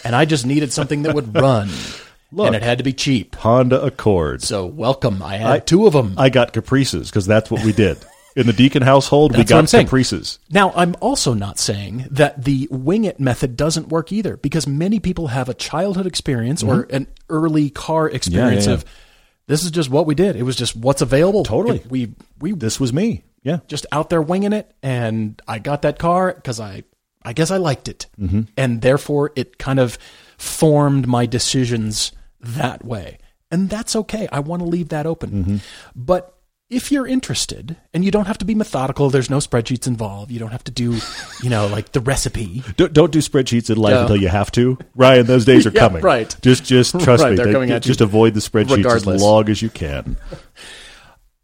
And 0.03 0.17
I 0.17 0.25
just 0.25 0.45
needed 0.45 0.73
something 0.73 1.03
that 1.03 1.15
would 1.15 1.33
run. 1.35 1.71
Look. 2.33 2.49
and 2.49 2.57
it 2.57 2.63
had 2.65 2.79
to 2.79 2.85
be 2.85 2.93
cheap. 2.93 3.37
Honda 3.37 3.81
Accord. 3.81 4.43
So 4.43 4.67
welcome. 4.67 5.23
I 5.23 5.37
had 5.37 5.51
I- 5.51 5.59
two 5.61 5.87
of 5.87 5.93
them. 5.93 6.15
I 6.19 6.29
got 6.29 6.53
Caprices 6.53 7.09
because 7.09 7.27
that's 7.27 7.49
what 7.53 7.65
we 7.65 7.73
did. 7.73 7.99
In 8.37 8.47
the 8.47 8.53
Deacon 8.53 8.83
household, 8.83 9.33
we 9.33 9.39
That's 9.45 9.51
what 9.51 9.71
got. 9.73 9.85
Caprices. 9.87 10.39
Now, 10.51 10.71
I'm 10.77 10.95
also 11.01 11.33
not 11.33 11.59
saying 11.59 12.07
that 12.11 12.45
the 12.45 12.69
wing 12.71 13.05
it 13.05 13.19
method 13.19 13.57
doesn't 13.57 13.89
work 13.89 14.13
either, 14.13 14.37
because 14.37 14.67
many 14.67 15.01
people 15.01 15.29
have 15.29 15.49
a 15.49 15.55
childhood 15.55 16.07
experience 16.07 16.63
or 16.63 16.87
an 16.91 17.07
early 17.31 17.71
car 17.71 18.09
experience 18.11 18.65
Mm-hmm. 18.65 18.71
yeah. 18.71 18.75
of 18.75 18.85
this 19.49 19.65
is 19.65 19.71
just 19.71 19.89
what 19.89 20.05
we 20.07 20.15
did. 20.15 20.37
It 20.37 20.43
was 20.43 20.55
just 20.55 20.77
what's 20.77 21.01
available. 21.01 21.45
Totally. 21.45 21.79
It- 21.79 21.91
we 21.91 22.13
we 22.39 22.53
This 22.53 22.79
was 22.79 22.93
me. 22.93 23.25
Yeah. 23.43 23.61
just 23.69 23.87
out 23.93 24.11
there 24.11 24.21
winging 24.21 24.53
it, 24.53 24.71
and 24.83 25.41
I 25.49 25.59
got 25.61 25.83
that 25.83 25.99
car 25.99 26.35
because 26.35 26.61
I 26.61 26.83
I 27.23 27.33
guess 27.33 27.51
I 27.51 27.57
liked 27.57 27.89
it, 27.89 28.07
mm-hmm. 28.21 28.43
and 28.57 28.83
therefore 28.83 29.33
it 29.35 29.57
kind 29.57 29.79
of 29.81 29.99
formed 30.37 31.07
my 31.07 31.25
decisions 31.27 32.13
that 32.41 32.85
way, 32.85 33.19
and 33.51 33.71
that's 33.71 33.97
okay. 33.97 34.29
I 34.31 34.41
want 34.41 34.61
to 34.63 34.69
leave 34.69 34.91
that 34.91 35.07
open, 35.07 35.31
Mm-hmm. 35.31 35.57
but. 35.97 36.36
If 36.69 36.91
you're 36.91 37.07
interested, 37.07 37.77
and 37.95 38.05
you 38.05 38.11
don't 38.11 38.27
have 38.27 38.39
to 38.39 38.45
be 38.45 38.53
methodical, 38.57 39.09
there's 39.09 39.31
no 39.31 39.39
spreadsheets 39.39 39.87
involved. 39.87 40.33
You 40.33 40.41
don't 40.41 40.51
have 40.51 40.65
to 40.65 40.73
do, 40.73 40.99
you 41.41 41.49
know, 41.49 41.69
like 41.69 41.93
the 41.93 42.01
recipe. 42.01 42.65
Don't, 42.77 42.93
don't 42.93 43.13
do 43.13 43.21
spreadsheets 43.21 43.71
in 43.71 43.77
life 43.77 43.93
No. 43.95 44.01
until 44.03 44.17
you 44.17 44.27
have 44.27 44.51
to. 44.53 44.77
Ryan, 44.97 45.27
those 45.27 45.45
days 45.45 45.65
are 45.65 45.71
Yeah, 45.75 45.79
coming. 45.81 46.03
right. 46.03 46.35
Just 46.43 46.65
just 46.65 46.99
trust 47.01 47.23
Right, 47.23 47.31
me. 47.31 47.37
they're 47.37 47.47
They- 47.47 47.53
coming 47.53 47.71
at 47.71 47.85
you 47.87 47.91
just 47.91 48.01
avoid 48.01 48.35
the 48.35 48.41
spreadsheets 48.41 48.79
regardless. 48.79 49.15
as 49.17 49.23
long 49.23 49.49
as 49.49 49.63
you 49.63 49.71
can. 49.71 50.17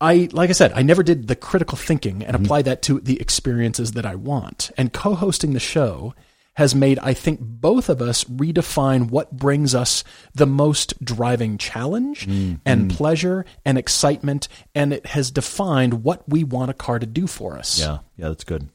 I 0.01 0.29
like 0.33 0.51
I 0.51 0.55
said, 0.55 0.73
I 0.75 0.83
never 0.83 1.05
did 1.05 1.29
the 1.29 1.37
critical 1.37 1.79
thinking 1.79 2.15
Mm-hmm. 2.19 2.23
and 2.35 2.35
apply 2.45 2.63
that 2.63 2.83
to 2.83 2.99
the 2.99 3.21
experiences 3.21 3.93
that 3.93 4.05
I 4.05 4.17
want. 4.17 4.73
And 4.77 4.93
co-hosting 4.93 5.53
the 5.53 5.61
show 5.61 6.15
has 6.57 6.75
made 6.75 6.99
I 6.99 7.15
think 7.15 7.39
both 7.41 7.89
of 7.89 8.03
us 8.03 8.25
redefine 8.25 9.11
what 9.11 9.33
brings 9.33 9.75
us 9.75 10.05
the 10.35 10.47
most 10.47 11.03
driving 11.03 11.57
challenge 11.59 12.27
Mm-hmm. 12.27 12.57
and 12.67 12.91
pleasure 12.91 13.45
and 13.65 13.79
excitement 13.79 14.49
and 14.75 14.93
it 14.93 15.07
has 15.07 15.31
defined 15.31 16.05
what 16.05 16.29
we 16.29 16.45
want 16.45 16.71
a 16.71 16.75
car 16.75 16.99
to 16.99 17.07
do 17.07 17.27
for 17.27 17.57
us. 17.57 17.81
Yeah, 17.81 17.99
yeah, 18.17 18.29
that's 18.29 18.45
good. 18.45 18.69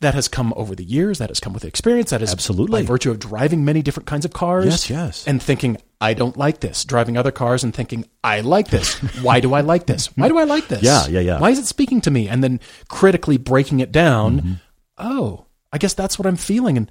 That 0.00 0.14
has 0.14 0.28
come 0.28 0.52
over 0.56 0.74
the 0.76 0.84
years, 0.84 1.18
that 1.18 1.28
has 1.30 1.40
come 1.40 1.52
with 1.52 1.64
experience, 1.64 2.10
that 2.10 2.22
is 2.22 2.30
Absolutely. 2.32 2.82
by 2.82 2.86
virtue 2.86 3.10
of 3.10 3.18
driving 3.18 3.64
many 3.64 3.82
different 3.82 4.06
kinds 4.06 4.24
of 4.24 4.32
cars. 4.32 4.66
Yes, 4.66 4.88
yes. 4.90 5.26
And 5.26 5.42
thinking, 5.42 5.76
I 6.00 6.14
don't 6.14 6.36
like 6.36 6.60
this. 6.60 6.84
Driving 6.84 7.16
other 7.16 7.32
cars 7.32 7.64
and 7.64 7.74
thinking, 7.74 8.04
I 8.22 8.40
like 8.40 8.68
this. 8.68 8.94
Why 9.22 9.40
do 9.40 9.54
I 9.54 9.60
like 9.62 9.86
this? 9.86 10.06
Why 10.16 10.28
do 10.28 10.38
I 10.38 10.44
like 10.44 10.68
this? 10.68 10.82
Yeah, 10.82 11.06
yeah, 11.08 11.20
yeah. 11.20 11.40
Why 11.40 11.50
is 11.50 11.58
it 11.58 11.66
speaking 11.66 12.00
to 12.02 12.10
me? 12.10 12.28
And 12.28 12.44
then 12.44 12.60
critically 12.88 13.38
breaking 13.38 13.80
it 13.80 13.90
down. 13.90 14.40
Mm-hmm. 14.40 14.52
Oh, 14.98 15.46
I 15.72 15.78
guess 15.78 15.94
that's 15.94 16.18
what 16.18 16.26
I'm 16.26 16.36
feeling. 16.36 16.76
And 16.76 16.90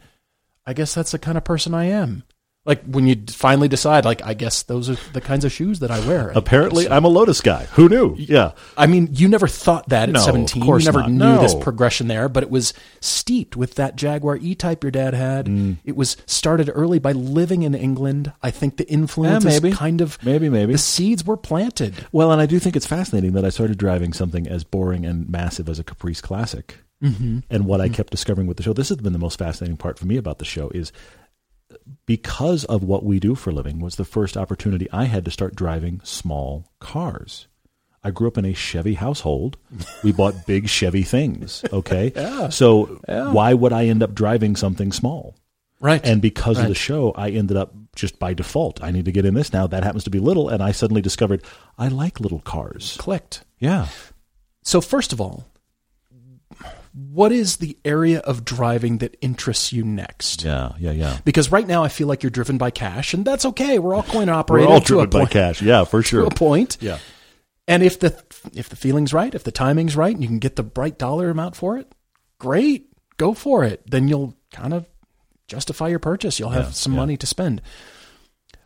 I 0.66 0.74
guess 0.74 0.94
that's 0.94 1.12
the 1.12 1.20
kind 1.20 1.38
of 1.38 1.44
person 1.44 1.74
I 1.74 1.86
am. 1.86 2.24
Like 2.66 2.82
when 2.86 3.06
you 3.08 3.18
finally 3.28 3.68
decide, 3.68 4.06
like, 4.06 4.24
I 4.26 4.34
guess 4.34 4.64
those 4.64 4.90
are 4.90 4.96
the 5.12 5.20
kinds 5.20 5.44
of 5.44 5.52
shoes 5.52 5.80
that 5.80 5.92
I 5.92 6.00
wear. 6.08 6.30
Apparently, 6.34 6.88
I'm 6.90 7.04
a 7.04 7.10
Lotus 7.10 7.42
guy. 7.42 7.66
Who 7.74 7.90
knew? 7.90 8.16
Yeah. 8.18 8.54
I 8.78 8.88
mean, 8.88 9.10
you 9.12 9.28
never 9.28 9.50
thought 9.50 9.90
that 9.90 10.08
at 10.08 10.14
No, 10.14 10.20
of 10.22 10.26
17. 10.28 10.64
course 10.64 10.84
you 10.84 10.88
never 10.94 11.02
not. 11.02 11.12
knew 11.12 11.18
No. 11.18 11.42
this 11.42 11.54
progression 11.56 12.08
there, 12.08 12.30
but 12.30 12.42
it 12.42 12.50
was 12.50 12.74
steeped 13.02 13.58
with 13.58 13.76
that 13.76 13.98
Jaguar 13.98 14.38
E-Type 14.38 14.82
your 14.82 14.92
dad 14.92 15.14
had. 15.14 15.48
Mm. 15.48 15.80
It 15.84 15.98
was 15.98 16.16
started 16.26 16.72
early 16.74 17.00
by 17.00 17.12
living 17.12 17.64
in 17.64 17.76
England. 17.76 18.32
I 18.42 18.50
think 18.52 18.78
the 18.78 18.90
influence 18.90 19.44
Yeah, 19.44 19.52
is 19.52 19.62
maybe. 19.62 19.76
kind 19.76 20.00
of 20.00 20.18
Maybe, 20.24 20.48
maybe. 20.48 20.72
the 20.72 20.78
seeds 20.78 21.26
were 21.26 21.36
planted. 21.36 21.94
Well, 22.14 22.32
and 22.32 22.42
I 22.42 22.46
do 22.46 22.60
think 22.60 22.78
it's 22.78 22.88
fascinating 22.88 23.34
that 23.34 23.44
I 23.44 23.50
started 23.50 23.78
driving 23.78 24.14
something 24.14 24.48
as 24.48 24.64
boring 24.64 25.06
and 25.06 25.28
massive 25.30 25.68
as 25.68 25.80
a 25.80 25.84
Caprice 25.84 26.22
Classic. 26.22 26.78
Mm-hmm. 27.04 27.40
And 27.50 27.66
what 27.66 27.82
I 27.82 27.90
kept 27.90 28.12
discovering 28.12 28.48
with 28.48 28.58
the 28.58 28.64
show, 28.64 28.74
this 28.74 28.90
has 28.90 28.98
been 28.98 29.14
the 29.14 29.20
most 29.20 29.38
fascinating 29.38 29.78
part 29.78 30.00
for 30.00 30.06
me 30.06 30.18
about 30.18 30.40
the 30.40 30.46
show, 30.46 30.70
is 30.70 30.92
because 32.06 32.64
of 32.66 32.84
what 32.84 33.04
we 33.04 33.20
do 33.20 33.36
for 33.36 33.50
a 33.50 33.54
living, 33.54 33.80
was 33.80 33.96
the 33.96 34.06
first 34.06 34.38
opportunity 34.38 34.88
I 34.92 35.06
had 35.06 35.26
to 35.26 35.32
start 35.32 35.56
driving 35.56 36.02
small 36.04 36.72
cars. 36.80 37.48
I 38.04 38.12
grew 38.12 38.28
up 38.28 38.38
in 38.38 38.46
a 38.46 38.54
Chevy 38.54 38.96
household. 38.96 39.58
We 40.04 40.12
bought 40.20 40.46
big 40.46 40.68
Chevy 40.70 41.04
things. 41.04 41.64
Okay. 41.72 42.12
Yeah. 42.24 42.50
So 42.50 43.00
why 43.08 43.54
would 43.54 43.74
I 43.74 43.86
end 43.86 44.04
up 44.04 44.14
driving 44.14 44.56
something 44.56 44.92
small? 44.92 45.36
Right. 45.80 46.06
And 46.06 46.22
because 46.22 46.60
of 46.60 46.68
the 46.68 46.76
show, 46.76 47.12
I 47.12 47.30
ended 47.32 47.58
up 47.58 47.74
just 47.96 48.18
by 48.18 48.34
default. 48.34 48.82
I 48.82 48.92
need 48.92 49.06
to 49.06 49.12
get 49.12 49.26
in 49.26 49.34
this 49.34 49.52
now. 49.52 49.68
That 49.68 49.84
happens 49.84 50.06
to 50.06 50.10
be 50.10 50.20
little, 50.20 50.48
and 50.48 50.64
I 50.64 50.72
suddenly 50.72 51.02
discovered 51.02 51.44
I 51.78 51.90
like 51.90 52.20
little 52.22 52.40
cars. 52.40 52.96
clicked. 52.98 53.44
Yeah. 53.60 53.88
So 54.64 54.80
first 54.80 55.12
of 55.12 55.20
all, 55.20 55.46
what 56.94 57.32
is 57.32 57.58
the 57.58 57.78
area 57.84 58.20
of 58.20 58.46
driving 58.46 59.00
that 59.00 59.18
interests 59.22 59.74
you 59.74 59.84
next? 59.84 60.44
Yeah. 60.44 60.74
Yeah. 60.80 60.92
Yeah. 60.92 61.18
Because 61.26 61.52
right 61.52 61.66
now 61.68 61.84
I 61.84 61.88
feel 61.90 62.08
like 62.08 62.22
you're 62.24 62.30
driven 62.30 62.58
by 62.58 62.70
cash, 62.72 63.14
and 63.14 63.26
that's 63.26 63.46
okay. 63.46 63.80
We're 63.80 63.96
all 63.96 64.04
coin 64.04 64.28
We're 64.28 64.66
all 64.68 64.80
driven 64.80 65.10
by 65.10 65.20
point. 65.20 65.32
cash. 65.32 65.62
Yeah, 65.62 65.84
for 65.86 66.02
sure. 66.04 66.22
To 66.22 66.28
a 66.28 66.32
point. 66.32 66.78
Yeah. 66.82 67.00
And 67.68 67.82
if 67.82 68.00
the 68.00 68.22
if 68.54 68.70
the 68.70 68.76
feeling's 68.76 69.14
right, 69.14 69.34
if 69.34 69.44
the 69.44 69.52
timing's 69.52 69.96
right, 69.96 70.14
and 70.14 70.22
you 70.22 70.28
can 70.28 70.40
get 70.40 70.56
the 70.56 70.70
right 70.76 70.98
dollar 70.98 71.30
amount 71.30 71.56
for 71.56 71.78
it, 71.78 71.92
great, 72.38 72.88
go 73.18 73.34
for 73.34 73.64
it. 73.64 73.82
Then 73.90 74.08
you'll 74.08 74.36
kind 74.52 74.74
of 74.74 74.86
justify 75.48 75.88
your 75.88 76.00
purchase. 76.00 76.40
You'll 76.40 76.50
have 76.50 76.66
Yeah, 76.66 76.72
some 76.72 76.94
yeah. 76.94 76.98
money 77.00 77.18
to 77.18 77.26
spend. 77.26 77.62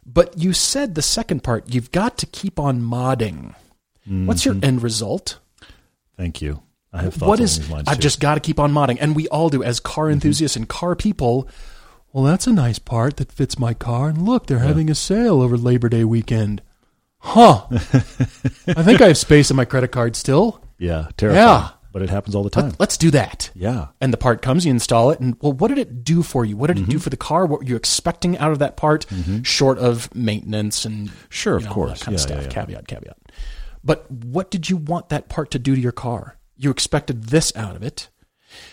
But 0.06 0.38
you 0.38 0.54
said 0.54 0.96
the 0.96 1.02
second 1.02 1.44
part, 1.44 1.74
you've 1.74 1.92
got 1.92 2.18
to 2.20 2.26
keep 2.26 2.60
on 2.60 2.82
modding. 2.82 3.54
Mm-hmm. 4.08 4.26
What's 4.26 4.46
your 4.46 4.56
end 4.64 4.82
result? 4.82 5.38
Thank 6.16 6.42
you. 6.42 6.64
I 6.98 7.04
have 7.04 7.14
thoughts 7.14 7.28
What 7.28 7.40
along 7.40 7.46
these 7.48 7.70
lines 7.70 7.88
I've 7.88 7.96
too. 7.98 8.02
just 8.02 8.20
got 8.20 8.34
to 8.36 8.40
keep 8.42 8.60
on 8.60 8.72
modding, 8.74 8.98
and 9.00 9.16
we 9.16 9.28
all 9.30 9.50
do 9.50 9.64
as 9.64 9.80
car 9.80 10.10
enthusiasts 10.10 10.56
and 10.58 10.68
car 10.68 10.96
people. 10.96 11.48
Well, 12.14 12.24
that's 12.24 12.48
a 12.48 12.54
nice 12.54 12.80
part 12.80 13.18
that 13.18 13.32
fits 13.32 13.60
my 13.60 13.74
car, 13.74 14.10
and 14.10 14.22
look, 14.24 14.48
they're 14.48 14.60
having 14.60 14.90
a 14.90 14.96
sale 14.96 15.42
over 15.42 15.58
Labor 15.58 15.90
Day 15.90 16.04
weekend. 16.04 16.62
Huh? 17.20 17.66
I 17.72 18.84
think 18.84 19.02
I 19.02 19.08
have 19.08 19.18
space 19.18 19.50
in 19.50 19.56
my 19.58 19.66
credit 19.66 19.92
card 19.92 20.16
still. 20.16 20.64
yeah, 20.78 21.08
terrifying. 21.18 21.46
Yeah. 21.46 21.70
but 21.92 22.02
it 22.02 22.10
happens 22.10 22.36
all 22.36 22.44
the 22.44 22.50
time. 22.50 22.74
Let's 22.80 22.96
do 22.98 23.12
that. 23.12 23.50
yeah. 23.56 23.88
And 24.00 24.14
the 24.14 24.18
part 24.18 24.42
comes, 24.42 24.66
you 24.66 24.72
install 24.72 25.10
it, 25.12 25.20
and 25.20 25.36
well, 25.42 25.52
what 25.54 25.68
did 25.70 25.78
it 25.80 26.04
do 26.04 26.24
for 26.24 26.46
you? 26.46 26.56
What 26.58 26.68
did 26.68 26.78
it 26.78 26.82
Mm-hmm. 26.84 26.92
do 26.92 27.00
for 27.00 27.10
the 27.10 27.18
car? 27.18 27.46
What 27.46 27.60
were 27.62 27.66
you 27.66 27.76
expecting 27.76 28.38
out 28.38 28.52
of 28.52 28.60
that 28.60 28.78
part, 28.78 29.06
short 29.44 29.78
of 29.80 30.14
maintenance 30.16 30.86
and 30.86 31.12
Sure, 31.30 31.58
of 31.58 31.66
know, 31.66 31.72
course. 31.72 32.00
that 32.00 32.06
kind 32.06 32.16
of 32.16 32.22
stuff? 32.22 32.38
yeah, 32.38 32.44
yeah. 32.44 32.50
Caveat, 32.50 32.88
caveat. 32.88 33.18
But 33.84 34.10
what 34.12 34.50
did 34.52 34.70
you 34.70 34.78
want 34.78 35.10
that 35.10 35.28
part 35.30 35.52
to 35.52 35.60
do 35.60 35.76
to 35.76 35.82
your 35.82 35.92
car? 35.92 36.37
You 36.58 36.72
expected 36.72 37.26
this 37.26 37.56
out 37.56 37.76
of 37.76 37.84
it. 37.84 38.10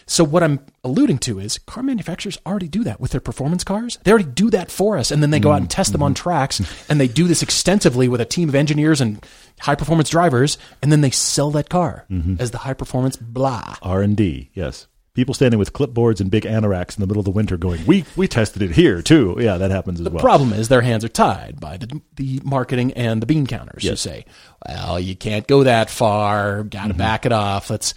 So 0.06 0.24
what 0.24 0.42
I'm 0.42 0.60
alluding 0.82 1.18
to 1.18 1.38
is 1.38 1.58
car 1.58 1.82
manufacturers 1.82 2.38
already 2.46 2.68
do 2.68 2.84
that 2.84 3.00
with 3.00 3.10
their 3.10 3.20
performance 3.20 3.64
cars. 3.64 3.98
They 4.04 4.12
already 4.12 4.30
do 4.30 4.48
that 4.50 4.70
for 4.70 4.96
us, 4.96 5.10
and 5.10 5.22
then 5.22 5.30
they 5.30 5.40
go 5.40 5.50
out 5.52 5.60
and 5.60 5.70
test 5.70 5.92
them 5.92 5.98
Mm-hmm. 5.98 6.04
on 6.06 6.14
tracks, 6.14 6.86
and 6.88 6.98
they 7.00 7.08
do 7.08 7.26
this 7.26 7.42
extensively 7.42 8.08
with 8.08 8.20
a 8.20 8.24
team 8.24 8.48
of 8.48 8.54
engineers 8.54 9.00
and 9.00 9.24
high 9.60 9.74
performance 9.74 10.08
drivers, 10.08 10.56
and 10.80 10.90
then 10.92 11.00
they 11.00 11.10
sell 11.10 11.50
that 11.50 11.68
car 11.68 12.06
Mm-hmm. 12.10 12.36
as 12.38 12.50
the 12.52 12.58
high 12.58 12.72
performance 12.74 13.16
blah. 13.16 13.76
R 13.82 14.00
and 14.00 14.16
D, 14.16 14.50
yes. 14.54 14.86
People 15.14 15.32
standing 15.32 15.58
with 15.60 15.72
clipboards 15.72 16.20
and 16.20 16.28
big 16.28 16.42
anoraks 16.42 16.96
in 16.96 17.00
the 17.00 17.06
middle 17.06 17.20
of 17.20 17.24
the 17.24 17.30
winter, 17.30 17.56
going, 17.56 17.86
"We 17.86 18.04
we 18.16 18.26
tested 18.26 18.62
it 18.62 18.72
here 18.72 19.00
too." 19.00 19.36
Yeah, 19.38 19.58
that 19.58 19.70
happens 19.70 20.00
as 20.00 20.04
The 20.04 20.10
well. 20.10 20.18
The 20.18 20.22
problem 20.24 20.52
is 20.52 20.68
their 20.68 20.80
hands 20.80 21.04
are 21.04 21.08
tied 21.08 21.60
by 21.60 21.76
the, 21.76 22.00
the 22.16 22.40
marketing 22.42 22.92
and 22.94 23.22
the 23.22 23.26
bean 23.26 23.46
counters 23.46 23.86
who 23.86 23.94
say, 23.94 24.24
well, 24.68 24.98
you 24.98 25.14
can't 25.14 25.46
go 25.46 25.62
that 25.62 25.88
far, 25.88 26.64
got 26.64 26.84
to 26.84 26.88
Mm-hmm. 26.90 26.98
back 26.98 27.26
it 27.26 27.32
off. 27.32 27.70
Let's 27.70 27.94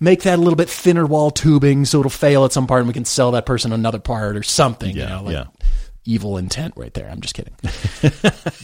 make 0.00 0.22
that 0.24 0.38
a 0.38 0.42
little 0.42 0.56
bit 0.56 0.68
thinner 0.68 1.06
wall 1.06 1.30
tubing 1.30 1.86
so 1.86 2.00
it'll 2.00 2.10
fail 2.10 2.44
at 2.44 2.52
some 2.52 2.66
part 2.66 2.80
and 2.80 2.88
we 2.88 2.94
can 2.94 3.04
sell 3.06 3.30
that 3.30 3.46
person 3.46 3.72
another 3.72 3.98
part 4.00 4.36
or 4.36 4.42
something. 4.42 4.94
you 4.94 5.00
Yeah, 5.02 5.08
know, 5.08 5.22
like 5.22 5.32
yeah. 5.32 5.44
evil 6.04 6.36
intent 6.36 6.74
right 6.76 6.92
there. 6.92 7.08
I'm 7.08 7.20
just 7.22 7.34
kidding. 7.34 7.54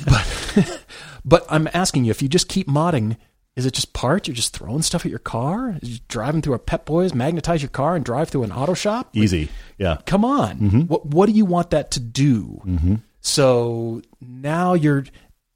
but, 0.05 0.85
but 1.25 1.47
I'm 1.49 1.69
asking 1.73 2.05
you, 2.05 2.11
if 2.11 2.21
you 2.21 2.29
just 2.29 2.49
keep 2.49 2.69
modding, 2.69 3.17
is 3.57 3.67
it 3.67 3.75
just 3.75 3.93
parts? 3.93 4.29
You're 4.29 4.35
just 4.35 4.57
throwing 4.57 4.83
stuff 4.83 5.05
at 5.05 5.11
your 5.11 5.19
car? 5.19 5.77
Is 5.83 5.91
you 5.91 5.99
driving 6.09 6.41
through 6.41 6.55
a 6.55 6.59
Pep 6.59 6.87
Boys, 6.87 7.13
magnetize 7.15 7.61
your 7.63 7.69
car 7.71 7.97
and 7.97 8.05
drive 8.05 8.29
through 8.31 8.45
an 8.45 8.53
auto 8.53 8.75
shop? 8.75 9.11
Easy. 9.13 9.49
Yeah. 9.79 9.99
come 10.07 10.25
on 10.25 10.59
Mm-hmm. 10.59 10.81
what 10.83 11.07
what 11.07 11.27
do 11.27 11.33
you 11.33 11.45
want 11.45 11.71
that 11.71 11.91
to 11.93 12.01
do 12.01 13.01
so 13.21 14.03
now 14.21 14.75
you're 14.75 15.05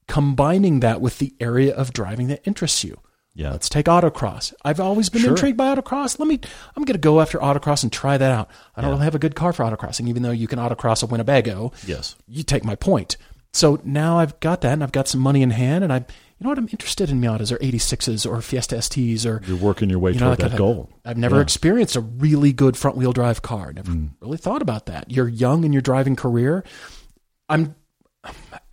combining 0.09 0.80
that 0.80 1.00
with 1.00 1.18
the 1.18 1.35
area 1.40 1.74
of 1.74 1.92
driving 1.92 2.28
that 2.28 2.40
interests 2.46 2.85
you 2.85 2.98
Yeah. 3.35 3.50
let's 3.52 3.68
take 3.68 3.87
autocross 3.87 4.52
i've 4.64 4.80
always 4.80 5.09
been 5.09 5.22
Sure. 5.22 5.30
intrigued 5.30 5.57
by 5.57 5.74
autocross 5.74 6.18
let 6.18 6.28
me 6.28 6.38
i'm 6.76 6.85
going 6.85 6.94
to 6.94 6.98
go 6.98 7.20
after 7.20 7.38
autocross 7.38 7.83
and 7.83 7.90
try 7.92 8.18
that 8.18 8.30
out 8.30 8.48
i 8.76 8.80
don't 8.80 8.90
Yeah. 8.90 8.94
really 8.94 9.04
have 9.04 9.14
a 9.14 9.18
good 9.18 9.35
car 9.35 9.52
for 9.52 9.64
autocrossing 9.64 10.09
even 10.09 10.22
though 10.22 10.30
you 10.30 10.46
can 10.46 10.59
autocross 10.59 11.02
a 11.02 11.07
winnebago 11.07 11.72
Yes. 11.87 12.16
you 12.28 12.42
take 12.42 12.64
my 12.64 12.74
point 12.74 13.16
so 13.52 13.80
now 13.85 14.18
i've 14.18 14.38
got 14.40 14.61
that 14.61 14.72
and 14.74 14.83
i've 14.83 14.92
got 14.92 15.09
some 15.09 15.20
money 15.20 15.42
in 15.42 15.50
hand 15.50 15.85
and 15.85 15.92
i 15.92 16.04
you 16.44 16.48
know 16.48 16.50
what 16.50 16.59
i'm 16.59 16.68
interested 16.70 17.09
in 17.09 17.22
miatas 17.22 17.50
or 17.50 17.57
86s 17.57 18.30
or 18.30 18.42
fiesta 18.42 18.83
sts 18.83 19.24
or 19.24 19.40
You're 19.46 19.57
working 19.57 19.88
your 19.88 19.98
way 19.98 20.12
you 20.12 20.20
know, 20.20 20.26
toward 20.26 20.40
like 20.40 20.50
that 20.50 20.52
I've, 20.52 20.59
goal. 20.59 20.90
I've 21.02 21.16
never 21.16 21.37
Yeah. 21.37 21.42
experienced 21.42 21.96
a 21.96 22.00
really 22.00 22.52
good 22.52 22.76
front 22.76 22.98
wheel 22.98 23.14
drive 23.14 23.40
car. 23.40 23.72
Never 23.72 23.90
Mm. 23.90 24.11
really 24.20 24.37
thought 24.37 24.61
about 24.61 24.85
that. 24.87 25.11
You're 25.11 25.26
young 25.28 25.64
in 25.64 25.72
your 25.72 25.80
driving 25.80 26.16
career. 26.16 26.62
I'm 27.48 27.74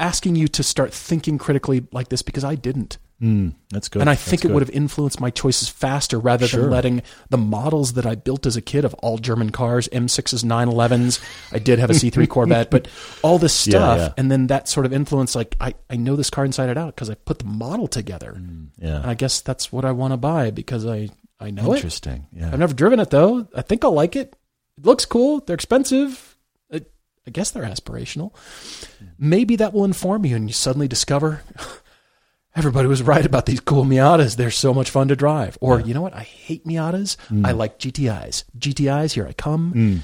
asking 0.01 0.36
you 0.36 0.47
to 0.49 0.63
start 0.63 0.93
thinking 0.93 1.38
critically 1.38 1.88
like 1.93 2.10
this 2.10 2.21
because 2.21 2.43
I 2.43 2.55
didn't. 2.55 2.97
Mm, 3.21 3.53
that's 3.69 3.88
good. 3.88 4.01
And 4.01 4.10
I 4.10 4.13
That's 4.15 4.23
think 4.27 4.43
it 4.43 4.47
good. 4.47 4.53
would 4.55 4.63
have 4.63 4.71
influenced 4.71 5.19
my 5.19 5.29
choices 5.29 5.69
faster 5.69 6.17
rather 6.17 6.47
Sure. 6.47 6.62
than 6.63 6.71
letting 6.71 7.01
the 7.29 7.38
models 7.38 7.93
that 7.93 8.05
I 8.07 8.15
built 8.15 8.47
as 8.47 8.55
a 8.57 8.62
kid 8.62 8.84
of 8.84 8.95
all 8.95 9.19
German 9.19 9.51
cars, 9.51 9.88
M6s, 9.89 10.43
911s. 10.43 11.19
I 11.51 11.60
did 11.60 11.77
have 11.77 11.91
a 11.91 11.93
C3 11.93 12.27
Corvette, 12.29 12.71
but 12.71 12.88
all 13.21 13.38
this 13.38 13.53
stuff. 13.53 13.99
yeah. 13.99 14.13
And 14.17 14.31
then 14.31 14.47
that 14.47 14.67
sort 14.67 14.88
of 14.88 14.93
influence, 14.93 15.36
like, 15.36 15.55
I, 15.62 15.75
I 15.88 15.97
know 15.97 16.15
this 16.15 16.31
car 16.31 16.45
inside 16.45 16.69
and 16.69 16.79
out 16.79 16.95
because 16.95 17.12
I 17.12 17.13
put 17.13 17.38
the 17.39 17.45
model 17.45 17.88
together. 17.88 18.34
Mm, 18.39 18.69
Yeah. 18.79 18.97
And 19.01 19.05
I 19.12 19.13
guess 19.13 19.41
that's 19.41 19.71
what 19.71 19.86
I 19.86 19.91
want 19.91 20.13
to 20.13 20.17
buy 20.17 20.49
because 20.49 20.88
I, 20.88 21.10
I 21.39 21.51
know 21.51 21.73
it. 21.73 21.75
Interesting. 21.75 22.25
Yeah. 22.34 22.49
I've 22.51 22.57
never 22.60 22.73
driven 22.73 22.99
it 22.99 23.12
though. 23.12 23.47
I 23.55 23.62
think 23.62 23.84
I'll 23.84 23.91
like 23.93 24.15
it. 24.15 24.36
It 24.79 24.86
looks 24.86 25.05
cool. 25.05 25.41
They're 25.41 25.53
expensive. 25.53 26.38
I, 26.73 26.81
I 27.27 27.29
guess 27.31 27.51
they're 27.51 27.63
aspirational. 27.65 28.34
Maybe 29.19 29.57
that 29.57 29.73
will 29.73 29.86
inform 29.86 30.25
you, 30.25 30.36
and 30.36 30.49
you 30.49 30.53
suddenly 30.53 30.88
discover 30.88 31.43
everybody 32.55 32.87
was 32.87 33.01
right 33.01 33.25
about 33.25 33.45
these 33.45 33.59
cool 33.59 33.85
Miatas. 33.85 34.35
They're 34.35 34.51
so 34.51 34.73
much 34.73 34.89
fun 34.89 35.07
to 35.09 35.15
drive. 35.15 35.57
Or 35.61 35.79
you 35.79 35.93
know 35.93 36.01
what? 36.01 36.13
I 36.15 36.21
hate 36.23 36.65
Miatas. 36.65 37.17
Mm. 37.29 37.45
I 37.45 37.51
like 37.51 37.79
GTIs. 37.79 38.43
GTIs. 38.57 39.13
Here 39.13 39.27
I 39.27 39.33
come. 39.33 40.01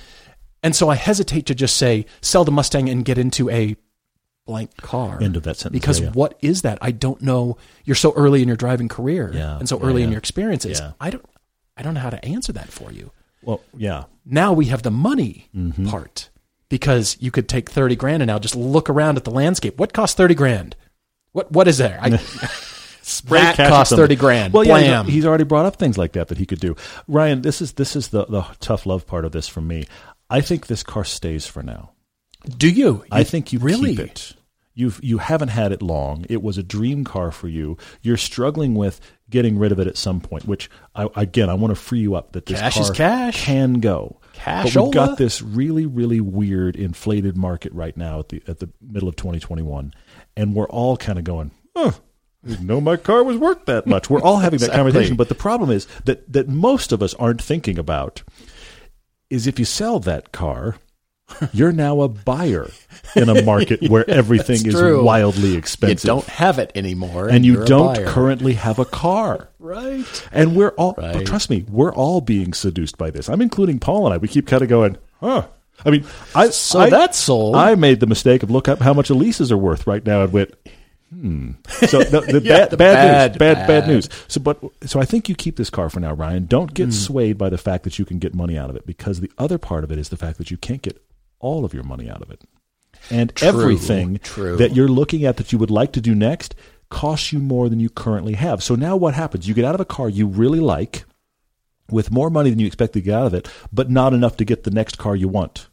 And 0.63 0.75
so 0.75 0.89
I 0.89 0.95
hesitate 0.95 1.45
to 1.47 1.55
just 1.55 1.77
say 1.77 2.05
sell 2.21 2.43
the 2.45 2.51
Mustang 2.51 2.89
and 2.89 3.05
get 3.05 3.17
into 3.17 3.49
a 3.49 3.75
blank 4.45 4.75
car. 4.77 5.21
End 5.21 5.35
of 5.37 5.43
that 5.43 5.57
sentence. 5.57 5.79
Because 5.79 5.99
Yeah, 5.99 6.07
yeah. 6.07 6.11
what 6.13 6.37
is 6.41 6.61
that? 6.63 6.77
I 6.81 6.91
don't 6.91 7.21
know. 7.21 7.57
You're 7.85 7.95
so 7.95 8.13
early 8.15 8.41
in 8.41 8.47
your 8.47 8.57
driving 8.57 8.87
career, 8.87 9.31
Yeah, 9.33 9.59
and 9.59 9.67
so 9.69 9.77
yeah, 9.79 9.85
early 9.85 10.03
in 10.03 10.09
your 10.09 10.19
experiences. 10.19 10.79
Yeah. 10.79 10.93
I 11.01 11.09
don't. 11.09 11.25
I 11.75 11.83
don't 11.83 11.93
know 11.93 11.99
how 11.99 12.09
to 12.09 12.25
answer 12.25 12.51
that 12.53 12.69
for 12.69 12.91
you. 12.91 13.11
Well, 13.43 13.61
yeah. 13.77 14.05
Now 14.25 14.51
we 14.53 14.65
have 14.65 14.81
the 14.83 14.89
money 14.91 15.49
Mm-hmm. 15.55 15.87
part 15.89 16.29
because 16.69 17.17
you 17.19 17.29
could 17.29 17.47
take 17.47 17.69
thirty 17.69 17.95
grand 17.95 18.23
and 18.23 18.27
now 18.27 18.39
just 18.39 18.55
look 18.55 18.89
around 18.89 19.17
at 19.17 19.25
the 19.25 19.31
landscape. 19.31 19.77
What 19.77 19.93
costs 19.93 20.15
thirty 20.15 20.33
grand? 20.33 20.75
What 21.33 21.51
what 21.51 21.67
is 21.67 21.77
there? 21.77 21.99
I, 22.01 22.17
Spray 23.01 23.39
that 23.39 23.55
costs 23.69 23.95
thirty 23.95 24.15
grand. 24.15 24.53
Well, 24.53 24.65
yeah, 24.65 24.73
Blam. 24.79 25.05
he's- 25.05 25.15
he's 25.15 25.25
already 25.25 25.45
brought 25.45 25.65
up 25.65 25.77
things 25.77 25.97
like 25.97 26.11
that 26.13 26.27
that 26.27 26.37
he 26.37 26.45
could 26.45 26.59
do. 26.59 26.75
Ryan, 27.07 27.41
this 27.41 27.61
is 27.61 27.73
this 27.73 27.95
is 27.95 28.09
the 28.09 28.25
the 28.25 28.41
tough 28.59 28.85
love 28.85 29.07
part 29.07 29.23
of 29.25 29.31
this 29.31 29.47
for 29.47 29.61
me. 29.61 29.85
I 30.29 30.41
think 30.41 30.67
this 30.67 30.83
car 30.83 31.05
stays 31.05 31.45
for 31.47 31.63
now. 31.63 31.91
Do 32.57 32.69
you? 32.69 33.05
I 33.11 33.23
think 33.23 33.53
you 33.53 33.59
really 33.59 33.95
keep 33.95 33.99
it. 34.05 34.33
You've 34.73 34.99
you 35.01 35.17
haven't 35.19 35.47
had 35.49 35.71
it 35.71 35.81
long. 35.81 36.25
It 36.29 36.43
was 36.43 36.57
a 36.57 36.63
dream 36.63 37.03
car 37.05 37.31
for 37.31 37.47
you. 37.47 37.77
You're 38.01 38.17
struggling 38.17 38.75
with 38.75 38.99
getting 39.29 39.57
rid 39.57 39.71
of 39.71 39.79
it 39.79 39.87
at 39.87 39.97
some 39.97 40.19
point. 40.19 40.45
Which 40.45 40.69
I, 40.93 41.07
again, 41.15 41.49
I 41.49 41.53
want 41.55 41.71
to 41.71 41.75
free 41.75 41.99
you 41.99 42.15
up 42.15 42.33
that 42.33 42.45
this 42.45 42.59
Cash 42.59 42.73
car 42.75 42.83
is 42.83 42.91
cash. 42.91 43.43
can 43.45 43.75
go. 43.75 44.19
Cash. 44.33 44.73
But 44.75 44.83
we've 44.83 44.93
got 44.93 45.17
this 45.17 45.41
really 45.41 45.85
really 45.87 46.19
weird 46.21 46.75
inflated 46.75 47.35
market 47.37 47.71
right 47.73 47.95
now 47.97 48.19
at 48.19 48.29
the 48.29 48.43
at 48.47 48.59
the 48.59 48.69
middle 48.81 49.09
of 49.09 49.15
2021, 49.15 49.93
and 50.37 50.53
we're 50.55 50.69
all 50.69 50.95
kind 50.95 51.19
of 51.19 51.25
going, 51.25 51.51
huh. 51.75 51.91
Didn't 52.45 52.67
know 52.67 52.79
my 52.79 52.95
car 52.95 53.23
was 53.25 53.35
worth 53.35 53.65
that 53.65 53.85
much. 53.87 54.09
We're 54.09 54.21
all 54.21 54.37
having 54.37 54.59
that 54.59 54.65
Exactly. 54.67 54.77
conversation, 54.91 55.15
but 55.17 55.27
the 55.27 55.35
problem 55.35 55.69
is 55.69 55.85
that 56.05 56.31
that 56.31 56.47
most 56.47 56.93
of 56.93 57.03
us 57.03 57.13
aren't 57.15 57.41
thinking 57.41 57.77
about 57.77 58.23
is 59.29 59.47
if 59.47 59.59
you 59.59 59.65
sell 59.65 59.99
that 60.01 60.31
car, 60.31 60.75
you're 61.51 61.73
now 61.73 61.99
a 62.01 62.07
buyer 62.07 62.69
in 63.17 63.27
a 63.27 63.41
market 63.43 63.81
where 63.89 64.09
everything 64.09 64.65
is 64.65 64.75
true. 64.75 65.03
wildly 65.03 65.49
you 65.53 65.57
expensive. 65.57 66.07
don't 66.07 66.25
have 66.27 66.57
it 66.57 66.71
anymore, 66.73 67.27
and 67.27 67.45
you 67.45 67.53
you're 67.55 67.65
don't 67.65 68.05
currently 68.05 68.53
have 68.53 68.79
a 68.79 68.85
car. 68.85 69.49
right. 69.59 70.05
And 70.31 70.55
we're 70.55 70.69
all, 70.77 70.93
Right. 70.97 71.15
but 71.15 71.25
trust 71.25 71.49
me, 71.49 71.65
we're 71.67 71.93
all 71.93 72.21
being 72.21 72.53
seduced 72.53 72.97
by 72.97 73.09
this. 73.09 73.27
I'm 73.27 73.41
including 73.41 73.79
Paul 73.79 74.05
and 74.05 74.13
I. 74.13 74.17
We 74.17 74.29
keep 74.29 74.47
kind 74.47 74.61
of 74.63 74.69
going, 74.69 74.97
huh. 75.19 75.47
I 75.85 75.89
mean, 75.91 76.05
I 76.35 76.49
So 76.49 76.79
I, 76.79 76.89
that's 76.89 77.17
sold. 77.17 77.55
I 77.55 77.75
made 77.75 77.99
the 77.99 78.07
mistake 78.07 78.43
of 78.43 78.51
look 78.51 78.67
up 78.67 78.79
how 78.79 78.93
much 78.93 79.09
leases 79.09 79.51
are 79.51 79.57
worth 79.57 79.87
right 79.87 80.05
now 80.05 80.23
and 80.23 80.33
went, 80.33 80.53
hmm. 81.13 81.51
So 81.67 82.03
the, 82.03 82.21
the, 82.21 82.41
Yeah, 82.43 82.57
bad, 82.57 82.69
the 82.71 82.77
bad, 82.77 82.93
bad, 82.93 83.31
news, 83.31 83.37
bad, 83.37 83.55
bad, 83.55 83.67
bad. 83.67 83.87
news. 83.87 84.09
So, 84.27 84.39
but 84.39 84.59
so 84.85 84.99
I 84.99 85.05
think 85.05 85.29
you 85.29 85.35
keep 85.35 85.55
this 85.55 85.69
car 85.69 85.89
for 85.89 85.99
now, 85.99 86.13
Ryan. 86.13 86.45
Don't 86.45 86.73
get 86.73 86.93
swayed 86.93 87.37
by 87.37 87.49
the 87.49 87.57
fact 87.57 87.83
that 87.83 87.99
you 87.99 88.05
can 88.05 88.19
get 88.19 88.33
money 88.33 88.57
out 88.57 88.69
of 88.69 88.75
it 88.75 88.85
because 88.85 89.19
the 89.19 89.31
other 89.37 89.57
part 89.57 89.83
of 89.83 89.91
it 89.91 89.99
is 89.99 90.09
the 90.09 90.17
fact 90.17 90.37
that 90.39 90.51
you 90.51 90.57
can't 90.57 90.81
get 90.81 91.01
all 91.39 91.63
of 91.63 91.73
your 91.73 91.83
money 91.83 92.09
out 92.09 92.21
of 92.21 92.31
it. 92.31 92.41
And 93.09 93.33
True, 93.35 93.47
everything 93.47 94.19
true. 94.19 94.57
that 94.57 94.75
you're 94.75 94.87
looking 94.87 95.23
at 95.23 95.37
that 95.37 95.53
you 95.53 95.59
would 95.59 95.71
like 95.71 95.93
to 95.93 96.01
do 96.01 96.15
next 96.15 96.55
costs 96.89 97.31
you 97.31 97.39
more 97.39 97.69
than 97.69 97.79
you 97.79 97.89
currently 97.89 98.33
have. 98.33 98.63
So 98.63 98.75
now 98.75 98.95
what 98.95 99.13
happens? 99.13 99.47
You 99.47 99.53
get 99.53 99.65
out 99.65 99.75
of 99.75 99.81
a 99.81 99.85
car 99.85 100.09
you 100.09 100.27
really 100.27 100.59
like 100.59 101.05
with 101.89 102.11
more 102.11 102.29
money 102.29 102.49
than 102.49 102.59
you 102.59 102.67
expect 102.67 102.93
to 102.93 103.01
get 103.01 103.15
out 103.15 103.27
of 103.27 103.33
it, 103.33 103.47
but 103.71 103.89
not 103.89 104.13
enough 104.13 104.37
to 104.37 104.45
get 104.45 104.63
the 104.63 104.71
next 104.71 104.97
car 104.97 105.15
you 105.15 105.27
want. 105.27 105.67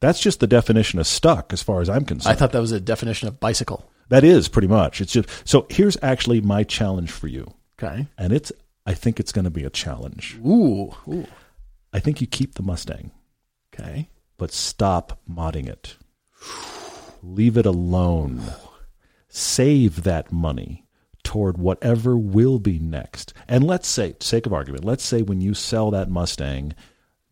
That's 0.00 0.20
just 0.20 0.40
the 0.40 0.46
definition 0.46 0.98
of 0.98 1.06
stuck 1.06 1.52
as 1.52 1.62
far 1.62 1.80
as 1.80 1.88
I'm 1.88 2.04
concerned. 2.04 2.32
I 2.32 2.38
thought 2.38 2.52
that 2.52 2.60
was 2.60 2.72
a 2.72 2.80
definition 2.80 3.28
of 3.28 3.40
bicycle. 3.40 3.90
that 4.08 4.24
is 4.24 4.48
pretty 4.48 4.68
much. 4.68 5.00
It's 5.00 5.12
just 5.12 5.28
so 5.48 5.66
here's 5.70 5.96
actually 6.02 6.40
my 6.40 6.64
challenge 6.64 7.10
for 7.10 7.28
you. 7.28 7.54
Okay. 7.82 8.06
And 8.18 8.32
it's 8.32 8.52
I 8.84 8.94
think 8.94 9.18
it's 9.18 9.32
going 9.32 9.44
to 9.46 9.50
be 9.50 9.64
a 9.64 9.70
challenge. 9.70 10.38
Ooh. 10.46 10.92
Ooh. 11.08 11.26
I 11.92 11.98
think 12.00 12.20
you 12.20 12.26
keep 12.26 12.54
the 12.54 12.62
Mustang, 12.62 13.10
Okay. 13.74 14.08
but 14.38 14.52
stop 14.52 15.18
modding 15.28 15.66
it. 15.68 15.96
Leave 17.22 17.56
it 17.56 17.66
alone. 17.66 18.42
Save 19.28 20.02
that 20.04 20.30
money 20.30 20.85
toward 21.26 21.58
whatever 21.58 22.16
will 22.16 22.60
be 22.60 22.78
next. 22.78 23.34
And 23.48 23.66
let's 23.66 23.88
say, 23.88 24.14
sake 24.20 24.46
of 24.46 24.52
argument, 24.52 24.84
let's 24.84 25.04
say 25.04 25.22
when 25.22 25.40
you 25.40 25.54
sell 25.54 25.90
that 25.90 26.08
Mustang 26.08 26.72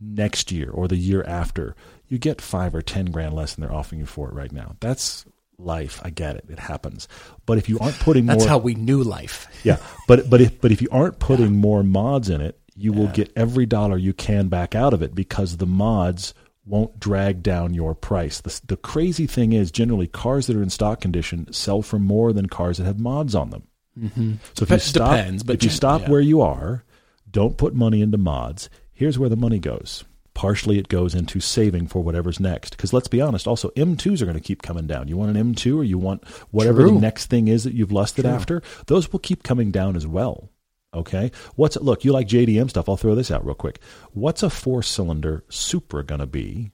next 0.00 0.50
year 0.50 0.68
or 0.68 0.88
the 0.88 0.96
year 0.96 1.22
after, 1.22 1.76
you 2.09 2.18
get 2.18 2.40
five 2.40 2.74
or 2.74 2.83
ten 2.83 3.07
grand 3.07 3.35
less 3.35 3.54
than 3.54 3.62
they're 3.62 3.74
offering 3.74 4.00
you 4.00 4.07
for 4.07 4.28
it 4.28 4.35
right 4.35 4.50
now. 4.50 4.74
That's 4.80 5.24
life. 5.59 6.00
I 6.02 6.11
get 6.11 6.35
it. 6.35 6.46
It 6.48 6.59
happens. 6.59 7.07
But 7.46 7.59
if 7.59 7.68
you 7.68 7.78
aren't 7.78 8.00
putting 8.00 8.26
That's 8.26 8.40
more 8.40 8.48
how 8.48 8.59
we 8.59 8.74
knew 8.74 9.04
life. 9.04 9.46
yeah, 9.62 9.76
but 10.09 10.28
but 10.28 10.40
if 10.40 10.61
but 10.61 10.72
if 10.72 10.83
you 10.83 10.88
aren't 10.90 11.20
putting 11.20 11.54
more 11.54 11.85
mods 11.85 12.28
in 12.28 12.40
it, 12.40 12.59
you 12.74 12.92
will 12.92 13.07
get 13.07 13.33
every 13.37 13.64
dollar 13.64 13.96
you 13.96 14.12
can 14.12 14.48
back 14.48 14.74
out 14.74 14.92
of 14.92 15.02
it 15.02 15.14
because 15.14 15.59
the 15.59 15.66
mods 15.66 16.35
won't 16.66 16.98
drag 16.98 17.44
down 17.44 17.74
your 17.74 17.94
price. 17.94 18.40
The, 18.40 18.61
the 18.66 18.76
crazy 18.76 19.28
thing 19.28 19.52
is, 19.52 19.70
generally, 19.70 20.09
cars 20.09 20.48
that 20.48 20.57
are 20.57 20.62
in 20.62 20.70
stock 20.70 21.00
condition 21.00 21.52
sell 21.52 21.83
for 21.83 22.00
more 22.00 22.33
than 22.33 22.48
cars 22.48 22.78
that 22.78 22.85
have 22.85 22.98
mods 22.98 23.35
on 23.35 23.50
them. 23.50 23.68
Mm-hmm. 23.98 24.35
So 24.54 24.64
if 24.64 24.70
you 24.70 24.78
stop, 24.78 25.16
depends, 25.16 25.42
but 25.42 25.57
if 25.57 25.64
you 25.64 25.70
stop 25.70 26.02
yeah. 26.02 26.11
where 26.11 26.20
you 26.20 26.40
are, 26.40 26.85
don't 27.30 27.57
put 27.57 27.74
money 27.74 28.00
into 28.00 28.18
mods. 28.18 28.68
Here's 28.92 29.18
where 29.18 29.28
the 29.28 29.37
money 29.37 29.59
goes. 29.59 30.04
Partially, 30.35 30.78
it 30.78 30.88
goes 30.88 31.14
into 31.14 31.38
saving 31.38 31.87
for 31.87 32.02
whatever's 32.02 32.40
next. 32.40 32.76
Because 32.76 32.92
let's 32.92 33.07
be 33.07 33.20
honest, 33.20 33.46
also 33.46 33.70
M2s 33.70 34.20
are 34.20 34.24
going 34.24 34.37
to 34.37 34.42
keep 34.42 34.62
coming 34.62 34.87
down. 34.87 35.07
You 35.07 35.16
want 35.16 35.37
an 35.37 35.54
M2 35.54 35.78
or 35.78 35.85
you 35.85 35.96
want 35.96 36.26
whatever 36.50 36.83
True. 36.83 36.94
the 36.94 37.00
next 37.00 37.26
thing 37.26 37.46
is 37.46 37.64
that 37.64 37.74
you've 37.74 37.92
lusted 37.92 38.26
after, 38.26 38.62
those 38.87 39.12
will 39.12 39.20
keep 39.20 39.44
coming 39.44 39.70
down 39.70 39.94
as 39.94 40.07
well. 40.07 40.50
Okay. 40.92 41.30
What's 41.57 41.76
it? 41.76 41.83
look? 41.83 42.04
You 42.04 42.12
like 42.12 42.28
JDM 42.28 42.70
stuff? 42.70 42.88
I'll 42.88 42.96
throw 42.96 43.14
this 43.14 43.30
out 43.30 43.44
real 43.44 43.54
quick. 43.54 43.80
What's 44.12 44.42
a 44.42 44.50
four-cylinder 44.50 45.44
Supra 45.48 46.04
going 46.04 46.20
to 46.20 46.26
be 46.26 46.72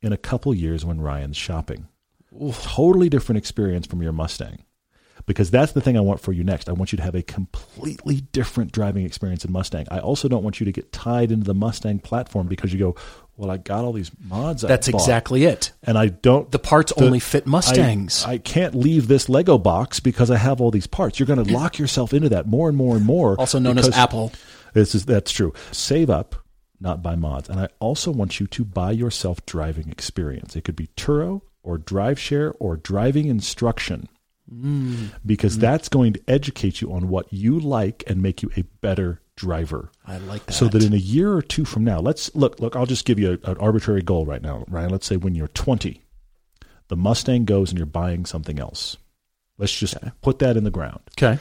in 0.00 0.12
a 0.12 0.18
couple 0.18 0.54
years 0.54 0.84
when 0.84 1.00
Ryan's 1.00 1.36
shopping? 1.36 1.88
Totally 2.52 3.08
different 3.08 3.38
experience 3.38 3.86
from 3.86 4.02
your 4.02 4.12
Mustang. 4.12 4.64
Because 5.26 5.50
that's 5.50 5.72
the 5.72 5.80
thing 5.80 5.96
I 5.96 6.00
want 6.00 6.20
for 6.20 6.32
you 6.32 6.42
next. 6.44 6.68
I 6.68 6.72
want 6.72 6.92
you 6.92 6.96
to 6.96 7.02
have 7.02 7.14
a 7.14 7.22
completely 7.22 8.22
different 8.32 8.72
driving 8.72 9.04
experience 9.06 9.44
in 9.44 9.52
Mustang. 9.52 9.86
I 9.90 9.98
also 9.98 10.28
don't 10.28 10.42
want 10.42 10.60
you 10.60 10.66
to 10.66 10.72
get 10.72 10.92
tied 10.92 11.30
into 11.30 11.44
the 11.44 11.54
Mustang 11.54 12.00
platform 12.00 12.48
because 12.48 12.72
you 12.72 12.78
go, 12.78 12.96
well, 13.36 13.50
I 13.50 13.56
got 13.56 13.84
all 13.84 13.92
these 13.92 14.10
mods. 14.28 14.62
That's 14.62 14.88
exactly 14.88 15.44
it. 15.44 15.72
and 15.84 15.96
I 15.96 16.08
don't. 16.08 16.50
The 16.50 16.58
parts 16.58 16.92
the- 16.92 17.04
only 17.04 17.18
fit 17.20 17.46
Mustangs. 17.46 18.24
I, 18.24 18.32
I 18.32 18.38
can't 18.38 18.74
leave 18.74 19.08
this 19.08 19.28
Lego 19.28 19.58
box 19.58 20.00
because 20.00 20.30
I 20.30 20.36
have 20.36 20.60
all 20.60 20.70
these 20.70 20.86
parts. 20.86 21.18
You're 21.18 21.26
going 21.26 21.44
to 21.44 21.52
lock 21.52 21.78
yourself 21.78 22.12
into 22.12 22.28
that 22.30 22.46
more 22.46 22.68
and 22.68 22.76
more 22.76 22.96
and 22.96 23.04
more. 23.04 23.38
also 23.38 23.58
known 23.58 23.78
as 23.78 23.90
Apple. 23.90 24.32
This 24.74 24.94
is 24.94 25.04
that's 25.06 25.30
true. 25.30 25.52
Save 25.70 26.10
up, 26.10 26.36
not 26.80 27.02
buy 27.02 27.14
mods. 27.14 27.48
And 27.48 27.60
I 27.60 27.68
also 27.78 28.10
want 28.10 28.40
you 28.40 28.46
to 28.48 28.64
buy 28.64 28.90
yourself 28.90 29.44
driving 29.46 29.88
experience. 29.90 30.56
It 30.56 30.64
could 30.64 30.76
be 30.76 30.88
Turo 30.96 31.42
or 31.62 31.78
drive 31.78 32.18
share 32.18 32.52
or 32.58 32.76
driving 32.76 33.26
instruction. 33.26 34.08
Mm. 34.52 35.12
Because 35.24 35.58
that's 35.58 35.88
going 35.88 36.12
to 36.12 36.20
educate 36.28 36.80
you 36.80 36.92
on 36.92 37.08
what 37.08 37.32
you 37.32 37.58
like 37.58 38.04
and 38.06 38.22
make 38.22 38.42
you 38.42 38.50
a 38.56 38.62
better 38.80 39.20
driver. 39.36 39.90
I 40.06 40.18
like 40.18 40.46
that. 40.46 40.52
So 40.52 40.68
that 40.68 40.84
in 40.84 40.92
a 40.92 40.96
year 40.96 41.32
or 41.32 41.42
two 41.42 41.64
from 41.64 41.84
now, 41.84 42.00
let's 42.00 42.34
look. 42.34 42.60
Look, 42.60 42.76
I'll 42.76 42.86
just 42.86 43.04
give 43.04 43.18
you 43.18 43.38
a, 43.44 43.50
an 43.50 43.58
arbitrary 43.58 44.02
goal 44.02 44.26
right 44.26 44.42
now, 44.42 44.64
Ryan. 44.68 44.90
Let's 44.90 45.06
say 45.06 45.16
when 45.16 45.34
you're 45.34 45.48
20, 45.48 46.02
the 46.88 46.96
Mustang 46.96 47.44
goes 47.44 47.70
and 47.70 47.78
you're 47.78 47.86
buying 47.86 48.26
something 48.26 48.58
else. 48.58 48.96
Let's 49.58 49.76
just 49.76 49.96
put 50.22 50.38
that 50.40 50.56
in 50.56 50.64
the 50.64 50.70
ground. 50.70 51.00
okay. 51.16 51.38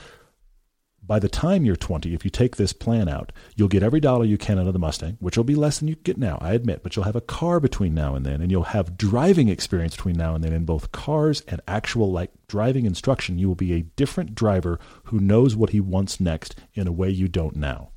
By 1.04 1.18
the 1.18 1.28
time 1.28 1.66
you're 1.66 1.76
20, 1.76 2.14
if 2.14 2.24
you 2.24 2.30
take 2.30 2.56
this 2.56 2.74
plan 2.74 3.10
out, 3.10 3.32
you'll 3.56 3.68
get 3.68 3.82
every 3.82 4.00
dollar 4.00 4.24
you 4.24 4.38
can 4.38 4.60
out 4.60 4.68
of 4.68 4.74
the 4.74 4.80
Mustang, 4.80 5.18
which 5.20 5.36
will 5.36 5.44
be 5.44 5.56
less 5.56 5.80
than 5.80 5.88
you 5.88 5.96
get 5.96 6.18
now, 6.18 6.38
I 6.40 6.54
admit, 6.54 6.84
but 6.84 6.96
you'll 6.96 7.06
have 7.06 7.16
a 7.16 7.22
car 7.22 7.60
between 7.60 7.96
now 7.96 8.14
and 8.14 8.24
then, 8.26 8.40
and 8.40 8.52
you'll 8.52 8.64
have 8.66 8.98
driving 8.98 9.50
experience 9.50 9.96
between 9.96 10.16
now 10.16 10.36
and 10.36 10.44
then 10.44 10.54
in 10.54 10.64
both 10.64 10.92
cars 10.92 11.42
and 11.48 11.60
actual 11.68 12.12
like 12.12 12.30
driving 12.48 12.86
instruction. 12.86 13.40
You 13.40 13.48
will 13.48 13.56
be 13.56 13.74
a 13.74 13.82
different 13.82 14.36
driver 14.36 14.80
who 15.06 15.20
knows 15.20 15.56
what 15.56 15.72
he 15.72 15.80
wants 15.80 16.20
next 16.20 16.56
in 16.76 16.88
a 16.88 16.92
way 16.92 17.10
you 17.10 17.28
don't 17.28 17.56
now. 17.56 17.90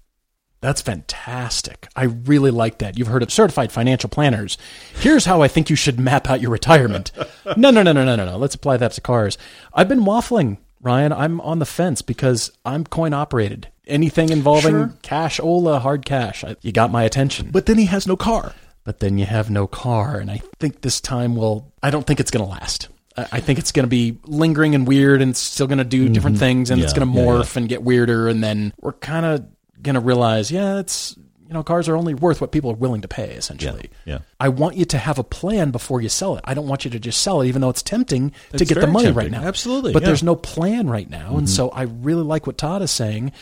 That's 0.62 0.80
fantastic. 0.80 1.88
I 1.94 2.04
really 2.04 2.50
like 2.50 2.78
that. 2.78 2.98
You've 2.98 3.08
heard 3.08 3.22
of 3.22 3.30
certified 3.30 3.70
financial 3.70 4.08
planners. 4.08 4.56
Here's 4.94 5.26
how 5.26 5.42
I 5.42 5.48
think 5.48 5.68
you 5.68 5.76
should 5.76 6.00
map 6.00 6.30
out 6.30 6.40
your 6.40 6.52
retirement. 6.52 7.12
No, 7.54 7.70
no, 7.70 7.82
no, 7.82 7.92
no, 7.92 8.02
no, 8.02 8.16
no, 8.16 8.24
no. 8.24 8.38
Let's 8.38 8.54
apply 8.54 8.78
that 8.78 8.92
to 8.92 9.02
cars. 9.02 9.36
I've 9.74 9.90
been 9.90 10.06
waffling, 10.06 10.56
Ryan. 10.84 11.12
I'm 11.12 11.40
on 11.40 11.58
the 11.58 11.66
fence 11.66 12.02
because 12.02 12.52
I'm 12.64 12.84
coin 12.84 13.12
operated. 13.12 13.68
Anything 13.86 14.30
involving 14.30 14.72
Sure. 14.72 14.92
cash, 15.02 15.40
Ola, 15.40 15.78
hard 15.78 16.04
cash, 16.06 16.44
I, 16.44 16.56
you 16.62 16.72
got 16.72 16.90
my 16.90 17.02
attention. 17.04 17.50
But 17.50 17.66
then 17.66 17.78
he 17.78 17.86
has 17.86 18.06
no 18.06 18.16
car. 18.16 18.52
but 18.84 19.00
then 19.00 19.16
you 19.18 19.24
have 19.26 19.50
no 19.50 19.66
car. 19.66 20.16
And 20.18 20.30
I 20.30 20.40
think 20.58 20.82
this 20.82 21.00
time 21.00 21.36
will, 21.36 21.72
I 21.82 21.90
don't 21.90 22.06
think 22.06 22.20
it's 22.20 22.30
going 22.30 22.44
to 22.44 22.50
last. 22.50 22.88
I 23.16 23.26
I 23.32 23.40
think 23.40 23.58
it's 23.58 23.72
going 23.72 23.84
to 23.84 23.88
be 23.90 24.18
lingering 24.26 24.74
and 24.74 24.86
weird 24.88 25.22
and 25.22 25.30
it's 25.30 25.40
still 25.40 25.66
going 25.66 25.78
to 25.78 25.84
do 25.84 26.08
different 26.08 26.38
things 26.38 26.70
and 26.70 26.82
it's 26.82 26.92
Mm-hmm. 26.92 27.12
Going 27.12 27.14
to 27.14 27.20
yeah, 27.20 27.38
morph 27.42 27.56
and 27.56 27.68
get 27.68 27.82
weirder. 27.82 28.28
And 28.28 28.42
then 28.42 28.72
we're 28.80 28.92
kind 28.92 29.24
of 29.26 29.46
going 29.82 29.94
to 29.94 30.00
realize, 30.00 30.50
yeah, 30.50 30.78
it's, 30.80 31.16
you 31.16 31.23
know, 31.54 31.62
cars 31.62 31.88
are 31.88 31.96
only 31.96 32.12
worth 32.14 32.40
what 32.40 32.52
people 32.52 32.70
are 32.70 32.74
willing 32.76 33.00
to 33.00 33.08
pay, 33.08 33.30
essentially. 33.32 33.88
Yeah. 34.04 34.18
I 34.38 34.48
want 34.50 34.76
you 34.76 34.84
to 34.84 34.98
have 34.98 35.18
a 35.18 35.24
plan 35.24 35.70
before 35.70 36.00
you 36.02 36.08
sell 36.08 36.36
it. 36.36 36.42
I 36.44 36.52
don't 36.54 36.68
want 36.68 36.84
you 36.84 36.90
to 36.90 36.98
just 36.98 37.20
sell 37.22 37.40
it, 37.40 37.48
even 37.48 37.62
though 37.62 37.70
it's 37.70 37.82
tempting 37.82 38.32
to 38.56 38.64
get 38.64 38.80
the 38.80 38.86
money 38.86 39.06
tempting. 39.06 39.14
right 39.14 39.30
now. 39.30 39.42
Absolutely, 39.48 39.92
But 39.92 40.00
yeah. 40.02 40.04
Mm-hmm. 40.04 40.10
there's 40.10 40.22
no 40.22 40.36
plan 40.36 40.88
right 40.90 41.08
now. 41.08 41.36
And 41.38 41.48
so 41.48 41.70
I 41.70 41.82
really 41.82 42.22
like 42.22 42.46
what 42.46 42.58
Todd 42.58 42.82
is 42.82 42.90
saying 42.90 43.32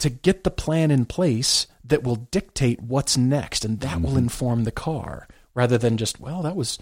to 0.00 0.10
get 0.10 0.44
the 0.44 0.50
plan 0.50 0.90
in 0.90 1.06
place 1.06 1.66
that 1.84 2.02
will 2.02 2.16
dictate 2.16 2.82
what's 2.82 3.16
next 3.16 3.64
and 3.64 3.80
that 3.80 3.92
Mm-hmm. 3.96 4.02
will 4.02 4.16
inform 4.18 4.64
the 4.64 4.72
car 4.72 5.28
rather 5.54 5.78
than 5.78 5.96
just 5.96 6.18
well 6.20 6.42
that 6.42 6.56
was 6.56 6.78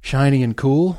shiny 0.00 0.42
and 0.42 0.56
cool 0.56 0.98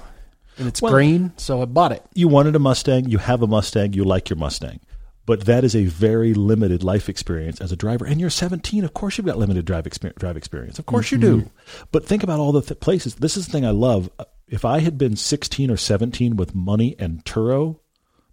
and 0.58 0.67
it's 0.67 0.82
Well- 0.82 0.91
green 0.93 1.34
so 1.38 1.62
i 1.62 1.65
bought 1.65 1.91
it 1.91 2.04
You 2.13 2.28
wanted 2.28 2.56
a 2.56 2.60
Mustang, 2.60 3.10
you 3.10 3.17
have 3.17 3.41
a 3.41 3.47
Mustang, 3.47 3.93
you 3.93 4.04
like 4.04 4.30
your 4.30 4.38
Mustang. 4.38 4.80
But 5.25 5.45
that 5.45 5.63
is 5.63 5.75
a 5.75 5.86
very 5.86 6.34
limited 6.34 6.84
life 6.84 7.07
experience 7.07 7.62
as 7.62 7.71
a 7.71 7.75
driver. 7.75 8.05
And 8.05 8.19
you're 8.19 8.29
17. 8.31 8.84
Of 8.84 8.93
course, 8.93 9.17
you've 9.17 9.27
got 9.27 9.38
limited 9.38 9.65
drive, 9.65 9.86
exper- 9.86 10.15
drive 10.15 10.36
experience. 10.36 10.79
Of 10.79 10.88
course, 10.88 11.12
you 11.12 11.17
do. 11.19 11.38
Mm-hmm. 11.41 11.84
But 11.91 12.05
think 12.05 12.23
about 12.23 12.39
all 12.39 12.51
the 12.51 12.62
th- 12.62 12.79
places. 12.79 13.15
This 13.15 13.38
is 13.38 13.45
the 13.45 13.51
thing 13.51 13.65
I 13.65 13.69
love. 13.69 14.10
If 14.47 14.65
I 14.65 14.79
had 14.79 14.97
been 14.97 15.15
16 15.15 15.69
or 15.69 15.77
17 15.77 16.36
with 16.36 16.55
money 16.55 16.95
and 16.97 17.23
Turo, 17.23 17.79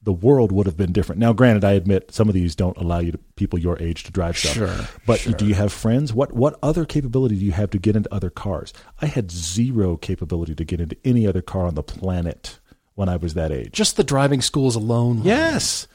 the 0.02 0.12
world 0.12 0.50
would 0.50 0.64
have 0.66 0.76
been 0.78 0.92
different. 0.92 1.20
Now, 1.20 1.32
granted, 1.34 1.62
I 1.64 1.72
admit 1.72 2.12
some 2.12 2.28
of 2.28 2.34
these 2.34 2.56
don't 2.56 2.76
allow 2.78 3.00
you 3.00 3.12
to, 3.12 3.18
people 3.36 3.58
your 3.58 3.78
age 3.82 4.04
to 4.04 4.12
drive 4.12 4.38
stuff. 4.38 4.54
Sure, 4.54 4.88
But 5.06 5.20
sure. 5.20 5.34
do 5.34 5.44
you 5.44 5.54
have 5.54 5.72
friends? 5.72 6.14
What 6.14 6.32
what 6.32 6.58
other 6.62 6.86
capability 6.86 7.36
do 7.38 7.44
you 7.44 7.52
have 7.52 7.70
to 7.70 7.78
get 7.78 7.96
into 7.96 8.12
other 8.14 8.30
cars? 8.30 8.72
I 9.02 9.06
had 9.06 9.30
zero 9.30 9.96
capability 9.98 10.54
to 10.54 10.64
get 10.64 10.80
into 10.80 10.96
any 11.04 11.26
other 11.26 11.42
car 11.42 11.66
on 11.66 11.74
the 11.74 11.82
planet 11.82 12.58
when 12.94 13.08
I 13.08 13.16
was 13.16 13.34
that 13.34 13.52
age. 13.52 13.72
just 13.72 13.96
the 13.96 14.04
driving 14.04 14.40
schools 14.40 14.74
alone 14.74 15.22
Yes. 15.22 15.86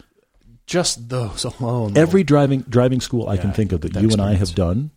Just 0.66 1.10
those 1.10 1.44
alone 1.60 1.98
Every 1.98 2.24
driving 2.24 2.62
driving 2.62 3.02
school 3.02 3.28
I 3.30 3.38
can 3.38 3.52
think 3.54 3.72
of 3.72 3.82
that 3.82 3.94
that 3.94 4.02
you 4.02 4.10
and 4.10 4.22
I 4.22 4.34
have 4.36 4.56
done 4.56 4.92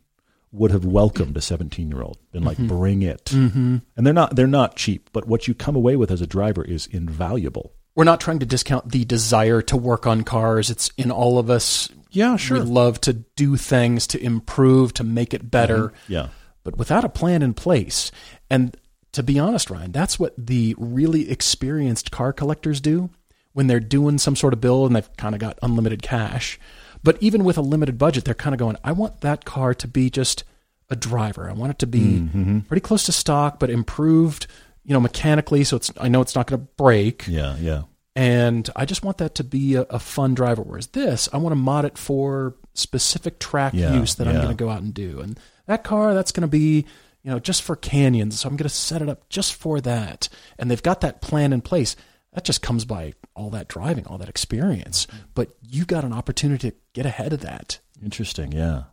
would 0.52 0.70
have 0.70 0.84
welcomed 0.84 1.36
a 1.36 1.40
17 1.40 1.90
year 1.90 2.02
old, 2.02 2.18
been 2.32 2.44
like, 2.44 2.56
bring 2.56 3.02
it. 3.02 3.26
Mm-hmm. 3.26 3.78
And 3.96 4.06
they're 4.06 4.14
not 4.14 4.36
they're 4.36 4.46
not 4.46 4.76
cheap, 4.76 5.10
but 5.12 5.26
what 5.26 5.46
you 5.48 5.54
come 5.54 5.76
away 5.76 5.96
with 5.96 6.10
as 6.10 6.20
a 6.20 6.26
driver 6.26 6.64
is 6.64 6.86
invaluable. 6.86 7.72
we're 7.94 8.04
not 8.04 8.20
trying 8.20 8.38
to 8.38 8.46
discount 8.46 8.90
the 8.92 9.04
desire 9.04 9.60
to 9.62 9.76
work 9.76 10.06
on 10.06 10.22
cars 10.22 10.70
it's 10.70 10.90
in 10.96 11.10
all 11.10 11.38
of 11.38 11.50
us 11.50 11.88
Yeah, 12.10 12.36
sure 12.36 12.58
we 12.60 12.64
love 12.64 13.00
to 13.02 13.12
do 13.12 13.56
things 13.56 14.06
to 14.08 14.22
improve 14.22 14.94
to 14.94 15.04
make 15.04 15.34
it 15.34 15.50
better 15.50 15.92
Yeah. 16.08 16.28
but 16.64 16.78
without 16.78 17.04
a 17.04 17.08
plan 17.08 17.42
in 17.42 17.52
place. 17.54 18.10
And 18.48 18.76
to 19.12 19.22
be 19.22 19.38
honest, 19.38 19.70
Ryan, 19.70 19.92
that's 19.92 20.18
what 20.18 20.34
the 20.38 20.74
really 20.78 21.30
experienced 21.30 22.10
car 22.10 22.32
collectors 22.32 22.80
do 22.80 23.10
when 23.56 23.68
they're 23.68 23.80
doing 23.80 24.18
some 24.18 24.36
sort 24.36 24.52
of 24.52 24.60
build 24.60 24.86
and 24.86 24.94
they've 24.94 25.16
kind 25.16 25.34
of 25.34 25.40
got 25.40 25.58
unlimited 25.62 26.02
cash. 26.02 26.60
But 27.02 27.16
even 27.22 27.42
with 27.42 27.56
a 27.56 27.62
limited 27.62 27.96
budget, 27.96 28.26
they're 28.26 28.34
kind 28.34 28.54
of 28.54 28.58
going, 28.58 28.76
I 28.84 28.92
want 28.92 29.22
that 29.22 29.46
car 29.46 29.72
to 29.72 29.88
be 29.88 30.10
just 30.10 30.44
a 30.90 30.94
driver. 30.94 31.48
I 31.48 31.54
want 31.54 31.70
it 31.70 31.78
to 31.78 31.86
be 31.86 32.00
mm-hmm. 32.00 32.58
pretty 32.60 32.82
close 32.82 33.04
to 33.04 33.12
stock, 33.12 33.58
but 33.58 33.70
improved, 33.70 34.46
you 34.84 34.92
know, 34.92 35.00
mechanically. 35.00 35.64
So 35.64 35.76
it's, 35.76 35.90
I 35.98 36.08
know 36.08 36.20
it's 36.20 36.34
not 36.34 36.46
going 36.46 36.60
to 36.60 36.66
break. 36.76 37.26
Yeah, 37.26 37.56
yeah. 37.56 37.84
And 38.14 38.68
I 38.76 38.84
just 38.84 39.02
want 39.02 39.16
that 39.18 39.34
to 39.36 39.44
be 39.44 39.76
a, 39.76 39.82
a 39.84 39.98
fun 40.00 40.34
driver. 40.34 40.60
Whereas 40.60 40.88
this, 40.88 41.26
I 41.32 41.38
want 41.38 41.52
to 41.52 41.56
mod 41.56 41.86
it 41.86 41.96
for 41.96 42.56
specific 42.74 43.38
track 43.38 43.72
Yeah, 43.72 43.94
use 43.94 44.16
that 44.16 44.28
I'm 44.28 44.34
going 44.34 44.48
to 44.48 44.54
go 44.54 44.68
out 44.68 44.82
and 44.82 44.92
do. 44.92 45.20
And 45.20 45.40
that 45.64 45.82
car, 45.82 46.12
that's 46.12 46.30
going 46.30 46.42
to 46.42 46.46
be, 46.46 46.84
you 47.22 47.30
know, 47.30 47.38
just 47.38 47.62
for 47.62 47.74
canyons. 47.74 48.38
So 48.38 48.50
I'm 48.50 48.56
going 48.56 48.68
to 48.68 48.74
set 48.74 49.00
it 49.00 49.08
up 49.08 49.30
just 49.30 49.54
for 49.54 49.80
that. 49.80 50.28
And 50.58 50.70
they've 50.70 50.82
got 50.82 51.00
that 51.00 51.22
plan 51.22 51.54
in 51.54 51.62
place. 51.62 51.96
That 52.36 52.44
just 52.44 52.60
comes 52.60 52.84
by 52.84 53.14
all 53.34 53.48
that 53.50 53.66
driving, 53.66 54.06
all 54.06 54.18
that 54.18 54.28
experience. 54.28 55.06
Mm-hmm. 55.06 55.22
But 55.34 55.56
you 55.62 55.86
got 55.86 56.04
an 56.04 56.12
opportunity 56.12 56.70
to 56.70 56.76
get 56.92 57.06
ahead 57.06 57.32
of 57.32 57.40
that. 57.40 57.80
Interesting, 58.04 58.52
yeah. 58.52 58.84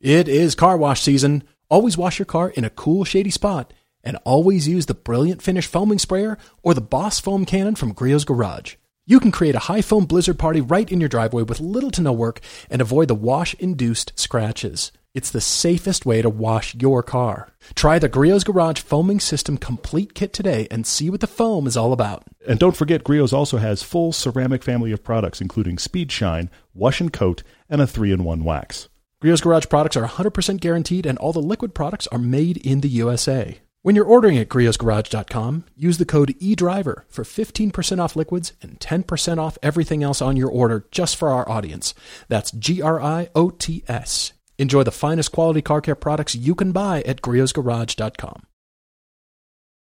It 0.00 0.28
is 0.28 0.54
car 0.54 0.76
wash 0.76 1.00
season. 1.00 1.42
Always 1.68 1.98
wash 1.98 2.20
your 2.20 2.26
car 2.26 2.50
in 2.50 2.64
a 2.64 2.70
cool, 2.70 3.04
shady 3.04 3.30
spot. 3.30 3.72
And 4.04 4.16
always 4.24 4.68
use 4.68 4.86
the 4.86 4.94
Brilliant 4.94 5.42
Finish 5.42 5.66
foaming 5.66 5.98
sprayer 5.98 6.38
or 6.62 6.74
the 6.74 6.80
Boss 6.80 7.18
foam 7.18 7.44
cannon 7.44 7.74
from 7.74 7.92
Griot's 7.92 8.24
Garage. 8.24 8.76
You 9.10 9.18
can 9.18 9.32
create 9.32 9.56
a 9.56 9.66
high 9.70 9.82
foam 9.82 10.04
blizzard 10.04 10.38
party 10.38 10.60
right 10.60 10.88
in 10.88 11.00
your 11.00 11.08
driveway 11.08 11.42
with 11.42 11.58
little 11.58 11.90
to 11.90 12.00
no 12.00 12.12
work 12.12 12.38
and 12.70 12.80
avoid 12.80 13.08
the 13.08 13.14
wash 13.16 13.54
induced 13.54 14.16
scratches. 14.16 14.92
It's 15.14 15.32
the 15.32 15.40
safest 15.40 16.06
way 16.06 16.22
to 16.22 16.30
wash 16.30 16.76
your 16.76 17.02
car. 17.02 17.48
Try 17.74 17.98
the 17.98 18.08
Griot's 18.08 18.44
Garage 18.44 18.78
Foaming 18.78 19.18
System 19.18 19.58
Complete 19.58 20.14
Kit 20.14 20.32
today 20.32 20.68
and 20.70 20.86
see 20.86 21.10
what 21.10 21.18
the 21.18 21.26
foam 21.26 21.66
is 21.66 21.76
all 21.76 21.92
about. 21.92 22.22
And 22.46 22.60
don't 22.60 22.76
forget, 22.76 23.02
Griot's 23.02 23.32
also 23.32 23.58
has 23.58 23.82
full 23.82 24.12
ceramic 24.12 24.62
family 24.62 24.92
of 24.92 25.02
products, 25.02 25.40
including 25.40 25.78
Speed 25.78 26.12
Shine, 26.12 26.48
Wash 26.72 27.00
and 27.00 27.12
Coat, 27.12 27.42
and 27.68 27.80
a 27.80 27.88
three-in-one 27.88 28.44
wax. 28.44 28.88
Griot's 29.20 29.40
Garage 29.40 29.66
products 29.66 29.96
are 29.96 30.06
100% 30.06 30.60
guaranteed 30.60 31.04
and 31.04 31.18
all 31.18 31.32
the 31.32 31.40
liquid 31.40 31.74
products 31.74 32.06
are 32.12 32.18
made 32.18 32.58
in 32.58 32.80
the 32.80 32.88
USA. 32.88 33.58
When 33.82 33.96
you're 33.96 34.04
ordering 34.04 34.36
at 34.36 34.50
griotsgarage.com, 34.50 35.64
use 35.74 35.96
the 35.96 36.04
code 36.04 36.34
EDRIVER 36.38 37.06
for 37.08 37.24
15% 37.24 37.98
off 37.98 38.14
liquids 38.14 38.52
and 38.60 38.78
10% 38.78 39.38
off 39.38 39.56
everything 39.62 40.02
else 40.02 40.20
on 40.20 40.36
your 40.36 40.50
order 40.50 40.84
just 40.90 41.16
for 41.16 41.30
our 41.30 41.48
audience. 41.48 41.94
That's 42.28 42.50
G 42.50 42.82
R 42.82 43.00
I 43.00 43.30
O 43.34 43.48
T 43.48 43.82
S. 43.88 44.34
Enjoy 44.58 44.82
the 44.82 44.90
finest 44.90 45.32
quality 45.32 45.62
car 45.62 45.80
care 45.80 45.94
products 45.94 46.34
you 46.34 46.54
can 46.54 46.72
buy 46.72 47.00
at 47.06 47.22
griotsgarage.com. 47.22 48.42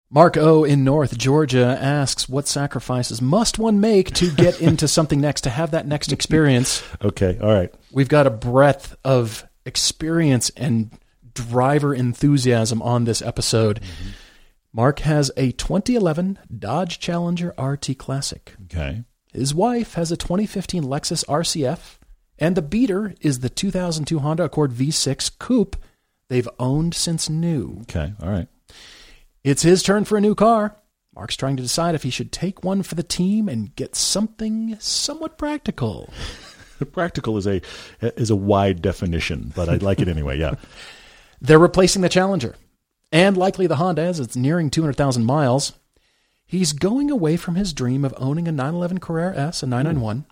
Mark 0.09 0.37
O 0.37 0.63
in 0.63 0.83
North 0.83 1.15
Georgia 1.15 1.77
asks, 1.79 2.27
"What 2.27 2.47
sacrifices 2.47 3.21
must 3.21 3.59
one 3.59 3.79
make 3.79 4.11
to 4.15 4.31
get 4.31 4.59
into 4.69 4.87
something 4.87 5.21
next 5.21 5.41
to 5.41 5.51
have 5.51 5.69
that 5.69 5.85
next 5.85 6.11
experience?" 6.11 6.81
Okay, 7.03 7.37
all 7.39 7.53
right. 7.53 7.71
We've 7.91 8.09
got 8.09 8.25
a 8.25 8.31
breadth 8.31 8.95
of 9.03 9.47
experience 9.67 10.49
and 10.57 10.89
driver 11.33 11.93
enthusiasm 11.93 12.81
on 12.81 13.05
this 13.05 13.21
episode. 13.21 13.79
Mark 14.71 14.99
has 14.99 15.31
a 15.37 15.51
2011 15.51 16.39
Dodge 16.57 16.99
Challenger 16.99 17.53
RT 17.59 17.97
Classic. 17.97 18.55
Okay. 18.65 19.03
His 19.31 19.53
wife 19.53 19.93
has 19.95 20.11
a 20.11 20.17
2015 20.17 20.83
Lexus 20.83 21.25
RCF, 21.25 21.97
and 22.39 22.55
the 22.55 22.61
beater 22.61 23.13
is 23.21 23.39
the 23.39 23.49
2002 23.49 24.19
Honda 24.19 24.43
Accord 24.43 24.71
V6 24.71 25.37
Coupe 25.39 25.75
they've 26.27 26.49
owned 26.59 26.93
since 26.93 27.29
new. 27.29 27.79
Okay, 27.81 28.13
all 28.21 28.29
right. 28.29 28.47
It's 29.43 29.63
his 29.63 29.83
turn 29.83 30.05
for 30.05 30.17
a 30.17 30.21
new 30.21 30.35
car. 30.35 30.75
Mark's 31.15 31.35
trying 31.35 31.57
to 31.57 31.63
decide 31.63 31.93
if 31.93 32.03
he 32.03 32.09
should 32.09 32.31
take 32.31 32.63
one 32.63 32.81
for 32.81 32.95
the 32.95 33.03
team 33.03 33.47
and 33.47 33.75
get 33.75 33.95
something 33.95 34.75
somewhat 34.79 35.37
practical. 35.37 36.11
Practical 36.91 37.37
is 37.37 37.47
a 37.47 37.61
is 38.01 38.29
a 38.29 38.35
wide 38.35 38.81
definition, 38.81 39.53
but 39.55 39.69
I 39.69 39.75
like 39.75 40.01
it 40.01 40.09
anyway. 40.09 40.37
Yeah. 40.37 40.55
They're 41.43 41.59
replacing 41.59 42.01
the 42.01 42.09
Challenger 42.09 42.55
and 43.11 43.35
likely 43.37 43.67
the 43.67 43.75
Honda 43.75 44.01
as 44.01 44.19
it's 44.19 44.35
nearing 44.35 44.69
200,000 44.69 45.25
miles. 45.25 45.73
He's 46.45 46.73
going 46.73 47.11
away 47.11 47.35
from 47.37 47.55
his 47.55 47.73
dream 47.73 48.05
of 48.05 48.13
owning 48.17 48.47
a 48.47 48.51
911 48.51 48.99
Carrera 48.99 49.35
S, 49.37 49.61
a 49.63 49.67
991, 49.67 50.25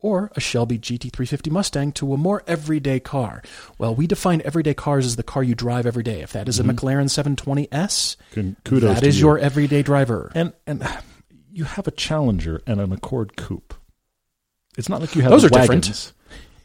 or 0.00 0.30
a 0.36 0.40
Shelby 0.40 0.78
GT350 0.78 1.50
Mustang 1.50 1.92
to 1.92 2.12
a 2.12 2.16
more 2.16 2.42
everyday 2.46 3.00
car. 3.00 3.42
Well, 3.78 3.94
we 3.94 4.06
define 4.06 4.42
everyday 4.44 4.74
cars 4.74 5.06
as 5.06 5.16
the 5.16 5.22
car 5.22 5.42
you 5.42 5.54
drive 5.54 5.86
every 5.86 6.02
day. 6.02 6.20
If 6.20 6.32
that 6.32 6.48
is 6.48 6.58
a 6.60 6.64
McLaren 6.64 7.08
720S, 7.08 8.16
Con- 8.34 8.56
kudos 8.64 8.94
that 9.00 9.06
is 9.06 9.18
you. 9.20 9.26
your 9.26 9.38
everyday 9.38 9.82
driver. 9.82 10.30
and 10.34 10.52
and 10.66 10.86
you 11.52 11.64
have 11.64 11.86
a 11.86 11.90
Challenger 11.92 12.62
and 12.66 12.80
an 12.80 12.92
Accord 12.92 13.36
Coupe. 13.36 13.74
It's 14.78 14.88
not 14.88 15.00
like 15.00 15.14
you 15.16 15.22
have 15.22 15.30
Those 15.30 15.44
are 15.44 15.50
wagons, 15.50 15.86
different. 15.88 16.12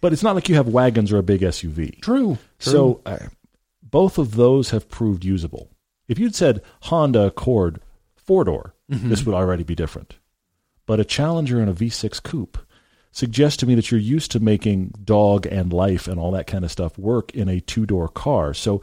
but 0.02 0.14
it's 0.14 0.24
not 0.24 0.36
like 0.36 0.48
you 0.50 0.56
have 0.56 0.68
wagons 0.68 1.12
or 1.12 1.18
a 1.18 1.24
big 1.24 1.42
SUV. 1.42 2.00
True. 2.02 2.38
So 2.60 3.02
uh, 3.06 3.18
both 3.96 4.18
of 4.18 4.36
those 4.36 4.72
have 4.72 4.90
proved 4.90 5.24
usable. 5.24 5.70
If 6.10 6.20
you'd 6.20 6.36
said 6.36 6.62
Honda 6.82 7.28
Accord 7.28 7.80
four 8.18 8.44
door, 8.44 8.76
mm-hmm. 8.92 9.08
this 9.08 9.26
would 9.26 9.34
already 9.34 9.64
be 9.64 9.74
different. 9.74 10.16
But 10.86 11.00
a 11.00 11.06
Challenger 11.06 11.62
and 11.62 11.70
a 11.70 11.74
V6 11.74 12.22
coupe 12.22 12.58
suggest 13.14 13.62
to 13.62 13.66
me 13.66 13.74
that 13.76 13.92
you're 13.92 14.02
used 14.02 14.32
to 14.32 14.42
making 14.42 14.96
dog 15.02 15.46
and 15.46 15.72
life 15.72 16.10
and 16.10 16.20
all 16.20 16.32
that 16.32 16.46
kind 16.46 16.66
of 16.66 16.74
stuff 16.74 16.98
work 16.98 17.34
in 17.34 17.48
a 17.48 17.62
two 17.62 17.86
door 17.86 18.10
car. 18.10 18.54
So 18.54 18.82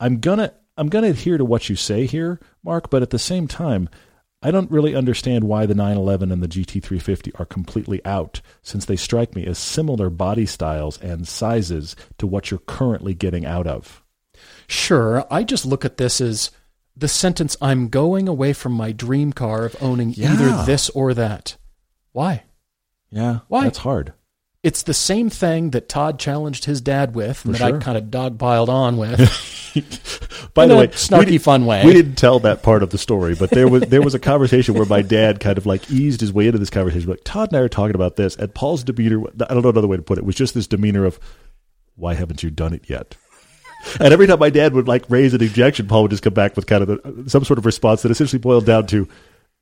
I'm 0.00 0.18
gonna 0.18 0.54
I'm 0.78 0.88
gonna 0.88 1.08
adhere 1.08 1.36
to 1.36 1.44
what 1.44 1.68
you 1.68 1.76
say 1.76 2.06
here, 2.06 2.40
Mark. 2.64 2.88
But 2.88 3.02
at 3.02 3.10
the 3.10 3.18
same 3.18 3.48
time, 3.48 3.90
I 4.40 4.50
don't 4.50 4.70
really 4.70 4.94
understand 4.94 5.44
why 5.44 5.66
the 5.66 5.74
911 5.74 6.32
and 6.32 6.42
the 6.42 6.48
GT350 6.48 7.38
are 7.38 7.44
completely 7.44 8.02
out, 8.06 8.40
since 8.62 8.86
they 8.86 8.96
strike 8.96 9.34
me 9.34 9.44
as 9.44 9.58
similar 9.58 10.08
body 10.08 10.46
styles 10.46 10.98
and 11.02 11.28
sizes 11.28 11.94
to 12.16 12.26
what 12.26 12.50
you're 12.50 12.60
currently 12.60 13.12
getting 13.12 13.44
out 13.44 13.66
of. 13.66 14.02
Sure, 14.68 15.24
I 15.30 15.44
just 15.44 15.64
look 15.66 15.84
at 15.84 15.96
this 15.96 16.20
as 16.20 16.50
the 16.96 17.08
sentence 17.08 17.56
I'm 17.60 17.88
going 17.88 18.28
away 18.28 18.52
from 18.52 18.72
my 18.72 18.92
dream 18.92 19.32
car 19.32 19.64
of 19.64 19.76
owning 19.80 20.10
Yeah. 20.10 20.32
either 20.34 20.64
this 20.66 20.90
or 20.90 21.14
that. 21.14 21.56
Why? 22.12 22.44
Yeah, 23.10 23.40
Why? 23.48 23.64
That's 23.64 23.78
hard. 23.78 24.12
It's 24.62 24.82
the 24.82 24.92
same 24.94 25.30
thing 25.30 25.70
that 25.70 25.88
Todd 25.88 26.18
challenged 26.18 26.64
his 26.66 26.80
dad 26.80 27.14
with, 27.14 27.44
and 27.44 27.54
that 27.54 27.58
sure. 27.58 27.76
I 27.76 27.80
kind 27.80 27.96
of 27.96 28.04
dogpiled 28.06 28.68
on 28.68 28.96
with. 28.96 29.18
By 30.54 30.64
In 30.64 30.68
the 30.70 30.76
way, 30.76 30.88
snarky, 30.88 31.26
did- 31.26 31.42
fun 31.42 31.64
way. 31.64 31.84
We 31.86 31.92
didn't 31.92 32.16
tell 32.16 32.40
that 32.40 32.62
part 32.62 32.82
of 32.82 32.90
the 32.90 32.98
story, 32.98 33.34
but 33.36 33.50
there 33.50 33.68
was 33.68 33.82
there 33.84 34.02
was 34.02 34.14
a 34.14 34.18
conversation 34.18 34.74
where 34.74 34.84
my 34.86 35.00
dad 35.02 35.38
kind 35.40 35.56
of 35.56 35.64
like 35.66 35.88
eased 35.90 36.20
his 36.20 36.32
way 36.32 36.46
into 36.46 36.58
this 36.58 36.70
conversation. 36.70 37.08
Like 37.08 37.22
Todd 37.24 37.50
and 37.50 37.56
I 37.58 37.60
are 37.60 37.68
talking 37.68 37.94
about 37.94 38.16
this, 38.16 38.34
and 38.34 38.52
Paul's 38.52 38.82
demeanor. 38.82 39.22
I 39.48 39.54
don't 39.54 39.62
know 39.62 39.68
another 39.70 39.86
way 39.86 39.96
to 39.96 40.02
put 40.02 40.18
it. 40.18 40.24
Was 40.24 40.34
just 40.34 40.54
this 40.54 40.66
demeanor 40.66 41.04
of, 41.04 41.20
"Why 41.94 42.14
haven't 42.14 42.42
you 42.42 42.50
done 42.50 42.74
it 42.74 42.90
yet?" 42.90 43.14
And 44.00 44.12
every 44.12 44.26
time 44.26 44.38
my 44.38 44.50
dad 44.50 44.72
would 44.74 44.88
like 44.88 45.04
raise 45.08 45.34
an 45.34 45.42
objection, 45.42 45.86
Paul 45.88 46.02
would 46.02 46.10
just 46.10 46.22
come 46.22 46.34
back 46.34 46.56
with 46.56 46.66
kind 46.66 46.82
of 46.82 46.88
the, 47.24 47.30
some 47.30 47.44
sort 47.44 47.58
of 47.58 47.66
response 47.66 48.02
that 48.02 48.10
essentially 48.10 48.38
boiled 48.40 48.66
down 48.66 48.86
to, 48.88 49.08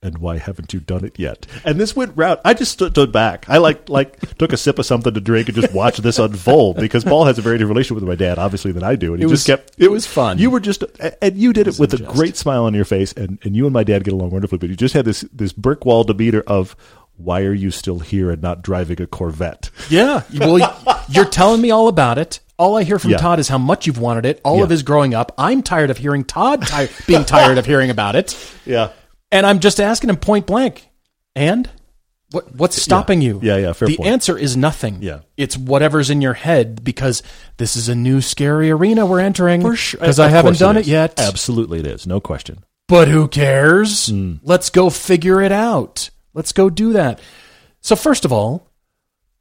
"And 0.02 0.18
why 0.18 0.38
haven't 0.38 0.72
you 0.74 0.80
done 0.80 1.04
it 1.04 1.18
yet?" 1.18 1.46
And 1.64 1.80
this 1.80 1.96
went 1.96 2.12
round. 2.16 2.40
I 2.44 2.54
just 2.54 2.72
stood, 2.72 2.92
stood 2.92 3.12
back. 3.12 3.46
I 3.48 3.58
like 3.58 3.88
like 3.88 4.36
took 4.38 4.52
a 4.52 4.56
sip 4.56 4.78
of 4.78 4.86
something 4.86 5.12
to 5.14 5.20
drink 5.20 5.48
and 5.48 5.56
just 5.56 5.72
watched 5.72 6.02
this 6.02 6.18
unfold 6.18 6.76
because 6.76 7.04
Paul 7.04 7.24
has 7.24 7.38
a 7.38 7.42
very 7.42 7.56
different 7.56 7.70
relationship 7.76 8.02
with 8.02 8.08
my 8.08 8.14
dad, 8.14 8.38
obviously, 8.38 8.72
than 8.72 8.82
I 8.84 8.94
do, 8.96 9.14
and 9.14 9.22
he 9.22 9.26
It 9.26 9.30
just 9.30 9.46
kept. 9.46 9.72
it 9.78 9.90
was 9.90 10.06
fun. 10.06 10.38
You 10.38 10.50
were 10.50 10.60
just, 10.60 10.84
and 11.22 11.36
you 11.36 11.52
did 11.52 11.66
it 11.66 11.78
with 11.78 11.94
a 11.94 11.98
great 12.02 12.36
smile 12.36 12.64
on 12.64 12.74
your 12.74 12.84
face, 12.84 13.12
and, 13.12 13.38
and 13.42 13.56
you 13.56 13.64
and 13.64 13.72
my 13.72 13.84
dad 13.84 14.04
get 14.04 14.12
along 14.14 14.30
wonderfully. 14.30 14.58
But 14.58 14.68
you 14.70 14.76
just 14.76 14.94
had 14.94 15.04
this 15.04 15.22
this 15.32 15.52
brick 15.52 15.84
wall 15.84 16.04
demeanor 16.04 16.40
of, 16.46 16.76
"Why 17.16 17.42
are 17.42 17.52
you 17.54 17.70
still 17.70 17.98
here 18.00 18.30
and 18.30 18.42
not 18.42 18.62
driving 18.62 19.00
a 19.00 19.06
Corvette?" 19.06 19.70
yeah, 19.90 20.22
well, 20.38 20.58
you're 21.08 21.24
telling 21.24 21.60
me 21.60 21.70
all 21.70 21.88
about 21.88 22.18
it. 22.18 22.40
All 22.58 22.76
I 22.76 22.84
hear 22.84 22.98
from 22.98 23.10
Yeah. 23.10 23.18
Todd 23.18 23.38
is 23.38 23.48
how 23.48 23.58
much 23.58 23.86
you've 23.86 23.98
wanted 23.98 24.24
it. 24.24 24.40
All 24.42 24.62
of 24.62 24.70
his 24.70 24.82
growing 24.82 25.12
up. 25.12 25.32
I'm 25.36 25.62
tired 25.62 25.90
of 25.90 25.98
hearing 25.98 26.24
Todd 26.24 26.66
ti- 26.66 26.88
being 27.06 27.24
tired 27.26 27.58
of 27.58 27.66
hearing 27.66 27.90
about 27.90 28.16
it. 28.16 28.34
Yeah, 28.64 28.92
And 29.30 29.44
I'm 29.44 29.58
just 29.58 29.78
asking 29.78 30.08
him 30.08 30.16
point 30.16 30.46
blank. 30.46 30.88
And 31.34 31.68
what 32.30 32.54
what's 32.56 32.80
stopping 32.80 33.20
you? 33.20 33.40
Yeah, 33.42 33.58
yeah, 33.58 33.72
fair 33.74 33.86
point. 33.88 33.98
the 33.98 34.02
point. 34.04 34.08
answer 34.10 34.38
is 34.38 34.56
nothing. 34.56 34.98
Yeah. 35.02 35.20
It's 35.36 35.56
whatever's 35.58 36.08
in 36.08 36.22
your 36.22 36.32
head 36.32 36.82
because 36.82 37.22
this 37.58 37.76
is 37.76 37.90
a 37.90 37.94
new 37.94 38.20
scary 38.22 38.70
arena 38.70 39.04
we're 39.04 39.20
entering. 39.20 39.62
Because 39.62 40.18
I 40.18 40.28
haven't 40.28 40.58
done 40.58 40.78
it, 40.78 40.86
yet. 40.86 41.20
Absolutely, 41.20 41.80
it 41.80 41.86
is. 41.86 42.06
No 42.06 42.20
question. 42.20 42.64
But 42.88 43.08
who 43.08 43.28
cares? 43.28 44.08
Hmm. 44.08 44.34
Let's 44.42 44.70
go 44.70 44.88
figure 44.90 45.42
it 45.42 45.52
out. 45.52 46.08
Let's 46.36 46.52
go 46.52 46.68
do 46.68 46.92
that. 46.92 47.18
So 47.80 47.96
first 47.96 48.26
of 48.26 48.32
all, 48.32 48.68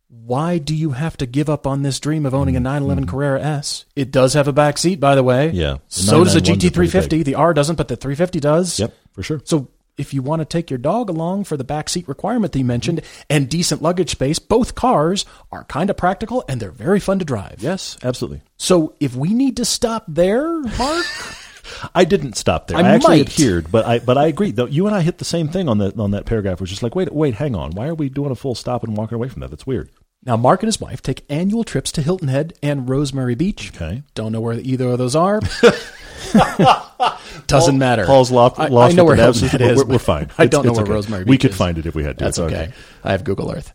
why 0.08 0.60
do 0.60 0.74
you 0.74 0.92
have 0.92 1.18
to 1.18 1.26
give 1.26 1.50
up 1.50 1.68
on 1.68 1.82
this 1.82 2.00
dream 2.00 2.26
of 2.26 2.34
owning 2.34 2.56
a 2.56 2.60
mm-hmm. 2.60 2.64
911 2.64 3.08
Carrera 3.08 3.42
S? 3.42 3.84
It 3.98 4.12
does 4.12 4.34
have 4.34 4.48
a 4.48 4.54
back 4.54 4.78
seat, 4.78 5.02
by 5.02 5.14
the 5.14 5.24
way. 5.24 5.50
Yeah. 5.50 5.74
The 5.74 5.80
So 5.90 6.24
does 6.24 6.34
the 6.34 6.40
991s 6.40 6.44
are 6.44 6.72
pretty 6.72 6.92
GT350. 6.92 7.26
The 7.26 7.36
R 7.36 7.54
doesn't, 7.54 7.76
but 7.76 7.90
the 7.90 7.98
350 7.98 8.40
does. 8.40 8.80
Yep, 8.80 8.94
for 9.12 9.24
sure. 9.24 9.42
So 9.44 9.68
if 9.98 10.14
you 10.14 10.22
want 10.22 10.40
to 10.40 10.46
take 10.46 10.70
your 10.70 10.78
dog 10.78 11.10
along 11.10 11.44
for 11.44 11.58
the 11.58 11.66
back 11.66 11.90
seat 11.90 12.08
requirement 12.08 12.54
that 12.54 12.60
you 12.60 12.66
mentioned 12.66 13.02
mm-hmm. 13.02 13.22
and 13.30 13.50
decent 13.50 13.82
luggage 13.82 14.12
space, 14.12 14.40
both 14.40 14.76
cars 14.76 15.26
are 15.52 15.66
kind 15.66 15.90
of 15.90 15.98
practical 15.98 16.46
and 16.48 16.62
they're 16.62 16.72
very 16.72 17.02
fun 17.02 17.20
to 17.20 17.26
drive. 17.26 17.58
Yes, 17.60 17.98
absolutely. 18.04 18.42
So 18.56 18.96
if 19.02 19.16
we 19.16 19.34
need 19.34 19.58
to 19.58 19.66
stop 19.66 20.06
there, 20.08 20.62
Mark, 20.62 21.06
I 21.94 22.06
didn't 22.06 22.36
stop 22.38 22.68
there. 22.68 22.78
I 22.78 22.82
I, 22.82 22.90
actually 22.96 23.18
might. 23.20 23.28
adhered, 23.30 23.72
but 23.72 23.86
I 23.86 24.00
but 24.00 24.18
I 24.18 24.28
agree. 24.28 24.52
Though 24.52 24.66
you 24.68 24.88
and 24.88 24.96
I 24.96 25.02
hit 25.02 25.18
the 25.18 25.26
same 25.26 25.48
thing 25.48 25.68
on 25.70 25.78
that 25.80 25.98
on 26.00 26.12
that 26.12 26.26
paragraph. 26.26 26.62
Which 26.62 26.72
is 26.72 26.82
like, 26.84 26.96
wait, 26.96 27.12
wait, 27.14 27.36
hang 27.36 27.56
on. 27.56 27.72
Why 27.72 27.88
are 27.88 27.96
we 27.96 28.10
doing 28.10 28.32
a 28.32 28.36
full 28.36 28.56
stop 28.56 28.84
and 28.84 28.96
walking 28.96 29.16
away 29.16 29.30
from 29.30 29.42
that? 29.42 29.50
That's 29.50 29.66
weird. 29.68 29.90
now 30.26 30.38
Mark 30.38 30.62
and 30.64 30.68
his 30.68 30.80
wife 30.80 31.02
take 31.02 31.24
annual 31.30 31.64
trips 31.64 31.92
to 31.94 32.02
Hilton 32.02 32.28
Head 32.30 32.54
and 32.64 32.88
Rosemary 32.90 33.36
Beach. 33.36 33.72
Okay. 33.76 34.04
Don't 34.14 34.32
know 34.32 34.42
where 34.42 34.54
either 34.60 34.90
of 34.90 34.98
those 34.98 35.16
are. 35.16 35.40
Doesn't 37.48 37.78
matter. 37.78 38.06
Paul's 38.06 38.32
lost. 38.32 38.60
I, 38.60 38.68
lost 38.68 38.94
I 38.94 38.96
know 38.96 39.06
where 39.06 39.16
to 39.16 39.22
Hilton. 39.24 39.48
Head 39.50 39.62
We're- 39.62 39.74
is. 39.74 39.86
We're, 39.86 40.00
fine. 40.00 40.30
I 40.38 40.44
It's- 40.46 40.50
don't 40.50 40.66
know 40.66 40.74
where 40.74 40.84
okay. 40.84 40.92
Rosemary 40.92 41.24
Beach 41.24 41.28
is. 41.28 41.32
We 41.32 41.38
could 41.38 41.52
is. 41.52 41.58
find 41.58 41.78
it 41.78 41.86
if 41.86 41.96
we 41.96 42.04
had 42.04 42.18
to. 42.18 42.24
That's 42.26 42.38
It's 42.40 42.52
okay. 42.54 42.72
I 43.04 43.12
have 43.12 43.24
Google 43.24 43.52
Earth. 43.52 43.72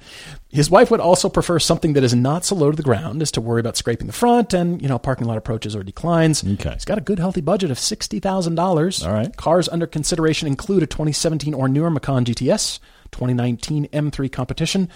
His 0.53 0.69
wife 0.69 0.91
would 0.91 0.99
also 1.01 1.29
prefer 1.29 1.61
something 1.61 1.93
that 1.93 2.03
is 2.03 2.13
not 2.15 2.45
so 2.45 2.57
low 2.57 2.71
to 2.73 2.77
the 2.77 2.83
ground 2.83 3.23
as 3.23 3.31
to 3.33 3.41
worry 3.41 3.61
about 3.61 3.77
scraping 3.77 4.09
the 4.09 4.13
front 4.13 4.53
and, 4.53 4.83
you 4.83 4.89
know, 4.89 4.99
parking 4.99 5.27
lot 5.29 5.37
approaches 5.39 5.77
or 5.77 5.85
declines. 5.85 6.45
Okay. 6.45 6.73
He's 6.73 6.85
got 6.85 6.99
a 6.99 7.03
good 7.03 7.21
healthy 7.21 7.41
budget 7.41 7.71
of 7.71 7.79
$60,000. 7.79 9.07
All 9.07 9.13
right. 9.13 9.37
Cars 9.37 9.69
under 9.69 9.87
consideration 9.87 10.49
include 10.49 10.83
a 10.83 10.87
2017 10.89 11.55
or 11.55 11.69
newer 11.69 11.89
Macan 11.89 12.25
GTS, 12.25 12.81
2019 13.13 13.87
M3 13.89 14.33
competition. 14.33 14.89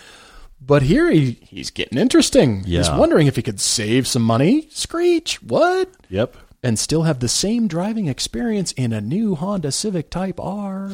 But 0.60 0.82
here 0.82 1.08
he, 1.10 1.32
he's 1.42 1.70
getting 1.70 1.98
interesting. 1.98 2.64
Yeah. 2.66 2.78
He's 2.78 2.90
wondering 2.90 3.26
if 3.28 3.36
he 3.36 3.42
could 3.42 3.60
save 3.60 4.08
some 4.08 4.22
money. 4.22 4.66
Screech. 4.70 5.40
What? 5.42 5.88
Yep. 6.08 6.36
and 6.64 6.78
still 6.78 7.02
have 7.02 7.20
the 7.20 7.28
same 7.28 7.68
driving 7.68 8.08
experience 8.08 8.72
in 8.72 8.92
a 8.92 9.00
new 9.00 9.34
Honda 9.34 9.70
Civic 9.70 10.10
Type 10.10 10.40
R. 10.40 10.90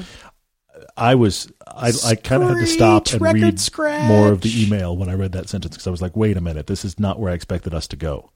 I 0.96 1.14
was 1.14 1.50
I, 1.66 1.92
I 2.06 2.14
kind 2.14 2.42
of 2.42 2.50
had 2.50 2.58
to 2.58 2.66
stop 2.66 3.06
and 3.12 3.20
read 3.20 3.60
scratch. 3.60 4.08
more 4.08 4.32
of 4.32 4.40
the 4.40 4.62
email 4.62 4.96
when 4.96 5.08
I 5.08 5.14
read 5.14 5.32
that 5.32 5.48
sentence 5.48 5.76
because 5.76 5.86
I 5.86 5.90
was 5.90 6.02
like, 6.02 6.16
wait 6.16 6.36
a 6.36 6.40
minute, 6.40 6.66
this 6.66 6.84
is 6.84 6.98
not 6.98 7.18
where 7.20 7.30
I 7.30 7.34
expected 7.34 7.74
us 7.74 7.86
to 7.88 7.96
go. 7.96 8.30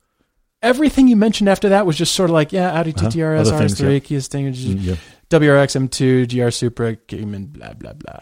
Everything 0.62 1.08
you 1.08 1.16
mentioned 1.16 1.48
after 1.48 1.68
that 1.70 1.84
was 1.84 1.96
just 1.96 2.14
sort 2.14 2.30
of 2.30 2.34
like, 2.34 2.50
yeah, 2.52 2.72
Audi 2.78 2.92
TTR, 2.94 3.38
Uh-huh. 3.38 3.40
Other 3.50 3.58
things, 3.58 3.78
RS3, 3.80 3.92
yeah. 3.92 3.98
Kia 3.98 4.20
Stinger, 4.20 4.48
yeah. 4.50 4.96
WRX 5.28 5.88
M2, 5.88 6.28
GR 6.44 6.50
Supra, 6.50 6.96
Cayman, 6.96 7.46
blah, 7.46 7.74
blah, 7.74 7.92
blah. 7.92 8.20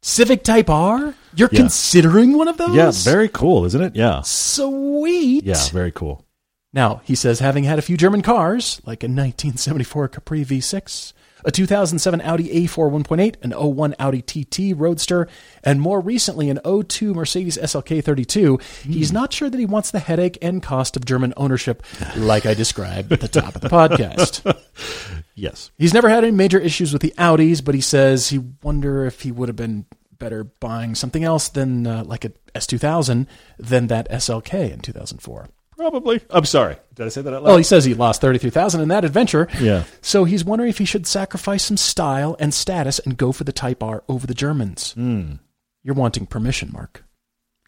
Civic 0.00 0.44
Type 0.44 0.70
R? 0.70 1.14
You're 1.34 1.48
Yeah. 1.50 1.58
considering 1.58 2.38
one 2.38 2.46
of 2.46 2.56
those? 2.58 2.76
Yeah, 2.76 2.92
very 2.92 3.28
cool, 3.28 3.64
isn't 3.64 3.80
it? 3.82 3.96
Yeah. 3.96 4.22
Sweet. 4.22 5.44
Yeah, 5.44 5.62
very 5.72 5.90
cool. 5.90 6.24
Now, 6.72 7.00
he 7.04 7.14
says, 7.16 7.40
having 7.40 7.64
had 7.64 7.78
a 7.78 7.82
few 7.82 7.96
German 7.96 8.22
cars, 8.22 8.80
like 8.86 9.02
a 9.02 9.06
1974 9.08 10.08
Capri 10.08 10.44
V6, 10.44 11.12
a 11.44 11.50
2007 11.50 12.20
Audi 12.20 12.66
A4 12.66 12.90
1.8, 12.90 13.36
an 13.42 13.52
01 13.52 13.94
Audi 13.98 14.22
TT 14.22 14.76
Roadster, 14.78 15.28
and 15.62 15.80
more 15.80 16.00
recently 16.00 16.50
an 16.50 16.60
02 16.64 17.14
Mercedes 17.14 17.58
SLK 17.58 18.02
32. 18.02 18.58
He's 18.84 19.12
not 19.12 19.32
sure 19.32 19.50
that 19.50 19.58
he 19.58 19.66
wants 19.66 19.90
the 19.90 19.98
headache 19.98 20.38
and 20.42 20.62
cost 20.62 20.96
of 20.96 21.04
German 21.04 21.34
ownership, 21.36 21.82
like 22.16 22.46
I 22.46 22.54
described 22.54 23.12
at 23.12 23.20
the 23.20 23.28
top 23.28 23.54
of 23.54 23.60
the 23.60 23.68
podcast. 23.68 24.44
Yes. 25.34 25.70
He's 25.78 25.94
never 25.94 26.08
had 26.08 26.24
any 26.24 26.32
major 26.32 26.58
issues 26.58 26.92
with 26.92 27.00
the 27.00 27.14
Audis, 27.16 27.64
but 27.64 27.76
he 27.76 27.80
says 27.80 28.28
he 28.28 28.38
wonder 28.62 29.06
if 29.06 29.20
he 29.20 29.30
would 29.30 29.48
have 29.48 29.54
been 29.54 29.86
better 30.18 30.42
buying 30.42 30.96
something 30.96 31.22
else 31.22 31.48
than 31.48 31.86
uh, 31.86 32.02
like 32.04 32.24
a 32.24 32.32
S2000 32.56 33.28
than 33.56 33.86
that 33.86 34.10
SLK 34.10 34.72
in 34.72 34.80
2004. 34.80 35.48
Probably. 35.78 36.20
I'm 36.28 36.44
sorry. 36.44 36.76
Did 36.96 37.06
I 37.06 37.08
say 37.08 37.22
that 37.22 37.32
out 37.32 37.42
loud? 37.44 37.48
Well, 37.48 37.56
he 37.56 37.62
says 37.62 37.84
he 37.84 37.94
lost 37.94 38.20
33,000 38.20 38.80
in 38.80 38.88
that 38.88 39.04
adventure. 39.04 39.48
Yeah. 39.60 39.84
So 40.02 40.24
he's 40.24 40.44
wondering 40.44 40.68
if 40.68 40.78
he 40.78 40.84
should 40.84 41.06
sacrifice 41.06 41.64
some 41.64 41.76
style 41.76 42.36
and 42.40 42.52
status 42.52 42.98
and 42.98 43.16
go 43.16 43.30
for 43.32 43.44
the 43.44 43.52
Type 43.52 43.82
R 43.82 44.02
over 44.08 44.26
the 44.26 44.34
Germans. 44.34 44.92
Hmm. 44.92 45.34
You're 45.84 45.94
wanting 45.94 46.26
permission, 46.26 46.70
Mark. 46.72 47.04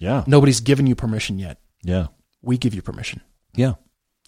yeah. 0.00 0.24
Nobody's 0.26 0.60
given 0.60 0.86
you 0.86 0.94
permission 0.96 1.38
yet. 1.38 1.58
Yeah. 1.84 2.08
We 2.42 2.58
give 2.58 2.74
you 2.74 2.82
permission. 2.82 3.20
Yeah. 3.54 3.74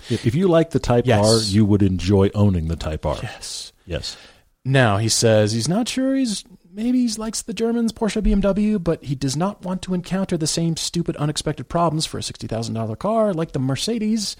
If, 0.08 0.26
if 0.26 0.34
you 0.34 0.46
like 0.48 0.70
the 0.70 0.78
Type 0.78 1.06
Yes. 1.06 1.24
R, 1.26 1.40
you 1.52 1.64
would 1.66 1.82
enjoy 1.82 2.30
owning 2.34 2.68
the 2.68 2.76
Type 2.76 3.04
R. 3.04 3.18
Yes. 3.22 3.72
Yes. 3.84 4.16
Now 4.64 4.98
he 4.98 5.08
says 5.08 5.52
he's 5.52 5.68
not 5.68 5.88
sure 5.88 6.14
he's 6.14 6.44
maybe 6.72 7.06
he 7.06 7.14
likes 7.14 7.42
the 7.42 7.54
Germans, 7.54 7.92
Porsche, 7.92 8.22
BMW, 8.22 8.82
but 8.82 9.04
he 9.04 9.14
does 9.14 9.36
not 9.36 9.64
want 9.64 9.82
to 9.82 9.94
encounter 9.94 10.36
the 10.36 10.46
same 10.46 10.76
stupid, 10.76 11.16
unexpected 11.16 11.68
problems 11.68 12.06
for 12.06 12.18
a 12.18 12.22
sixty 12.22 12.46
thousand 12.46 12.74
dollar 12.74 12.96
car 12.96 13.32
like 13.32 13.52
the 13.52 13.58
Mercedes. 13.58 14.36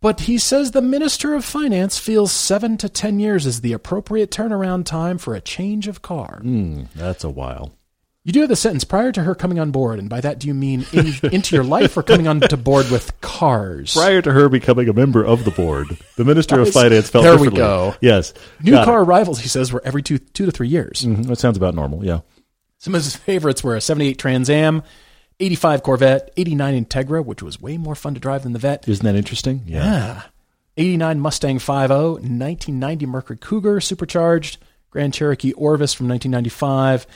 But 0.00 0.20
he 0.20 0.38
says 0.38 0.70
the 0.70 0.80
Minister 0.80 1.34
of 1.34 1.44
Finance 1.44 1.98
feels 1.98 2.32
seven 2.32 2.78
to 2.78 2.88
ten 2.88 3.20
years 3.20 3.44
is 3.44 3.60
the 3.60 3.74
appropriate 3.74 4.30
turnaround 4.30 4.86
time 4.86 5.18
for 5.18 5.34
a 5.34 5.40
change 5.40 5.88
of 5.88 6.00
car. 6.00 6.40
Hmm, 6.42 6.84
that's 6.94 7.24
a 7.24 7.28
while. 7.28 7.72
You 8.22 8.34
do 8.34 8.40
have 8.40 8.50
the 8.50 8.56
sentence 8.56 8.84
prior 8.84 9.12
to 9.12 9.22
her 9.22 9.34
coming 9.34 9.58
on 9.58 9.70
board, 9.70 9.98
and 9.98 10.10
by 10.10 10.20
that 10.20 10.38
do 10.38 10.46
you 10.46 10.52
mean 10.52 10.84
in, 10.92 11.14
into 11.32 11.54
your 11.56 11.64
life 11.64 11.96
or 11.96 12.02
coming 12.02 12.28
on 12.28 12.40
to 12.40 12.56
board 12.58 12.90
with 12.90 13.18
cars? 13.22 13.94
Prior 13.94 14.20
to 14.20 14.30
her 14.32 14.50
becoming 14.50 14.90
a 14.90 14.92
member 14.92 15.24
of 15.24 15.46
the 15.46 15.50
board, 15.50 15.86
the 16.16 16.24
Minister 16.26 16.60
of 16.60 16.68
Finance 16.70 17.08
felt 17.08 17.24
There 17.24 17.38
we 17.38 17.48
go. 17.48 17.94
Yes. 18.02 18.34
New 18.62 18.72
Got 18.72 18.82
it. 18.82 18.84
car 18.84 19.02
arrivals, 19.02 19.40
he 19.40 19.48
says, 19.48 19.72
were 19.72 19.80
every 19.86 20.02
two 20.02 20.18
two 20.18 20.44
to 20.44 20.52
three 20.52 20.68
years. 20.68 21.00
Mhm, 21.02 21.28
That 21.28 21.38
sounds 21.38 21.56
about 21.56 21.74
normal. 21.74 22.04
Yeah. 22.04 22.20
Some 22.76 22.94
of 22.94 23.02
his 23.02 23.16
favorites 23.16 23.64
were 23.64 23.74
a 23.74 23.80
78 23.80 24.18
Trans 24.18 24.50
Am, 24.50 24.82
85 25.38 25.82
Corvette, 25.82 26.30
89 26.36 26.84
Integra, 26.84 27.24
which 27.24 27.42
was 27.42 27.58
way 27.60 27.78
more 27.78 27.94
fun 27.94 28.12
to 28.12 28.20
drive 28.20 28.42
than 28.42 28.52
the 28.52 28.58
Vet. 28.58 28.86
Isn't 28.86 29.04
that 29.06 29.16
interesting? 29.16 29.62
Yeah. 29.64 30.22
89 30.76 31.20
Mustang 31.20 31.58
50, 31.58 31.72
1990 31.72 33.06
Mercury 33.06 33.36
Cougar 33.38 33.80
supercharged, 33.80 34.58
Grand 34.90 35.14
Cherokee 35.14 35.52
Orvis 35.52 35.94
from 35.94 36.06
1995. 36.08 37.06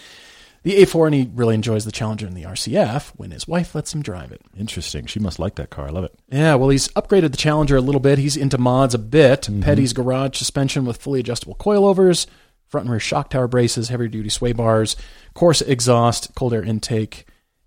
The 0.64 0.82
A4, 0.82 1.06
and 1.06 1.14
he 1.14 1.30
really 1.34 1.54
enjoys 1.54 1.84
the 1.84 1.92
Challenger 1.92 2.26
and 2.26 2.34
the 2.34 2.44
RCF 2.44 3.10
when 3.16 3.30
his 3.30 3.46
wife 3.46 3.74
lets 3.74 3.94
him 3.94 4.00
drive 4.00 4.32
it. 4.32 4.40
Interesting. 4.58 5.04
She 5.04 5.20
must 5.20 5.38
like 5.38 5.56
that 5.56 5.68
car. 5.68 5.86
I 5.88 5.90
love 5.90 6.04
it. 6.04 6.14
Yeah, 6.30 6.54
well, 6.54 6.70
he's 6.70 6.88
upgraded 6.88 7.32
the 7.32 7.36
Challenger 7.36 7.76
a 7.76 7.82
little 7.82 8.00
bit. 8.00 8.18
He's 8.18 8.34
into 8.36 8.56
mods 8.56 8.94
a 8.94 8.98
bit. 8.98 9.42
Mm-hmm. 9.42 9.60
Petty's 9.60 9.92
garage 9.92 10.38
suspension 10.38 10.86
with 10.86 10.96
fully 10.96 11.20
adjustable 11.20 11.54
coilovers, 11.56 12.26
front 12.66 12.86
and 12.86 12.92
rear 12.92 12.98
shock 12.98 13.28
tower 13.28 13.46
braces, 13.46 13.90
heavy 13.90 14.08
duty 14.08 14.30
sway 14.30 14.52
bars, 14.52 14.96
Corsa 15.34 15.68
exhaust, 15.68 16.34
cold 16.34 16.54
air 16.54 16.62
intake, 16.64 17.26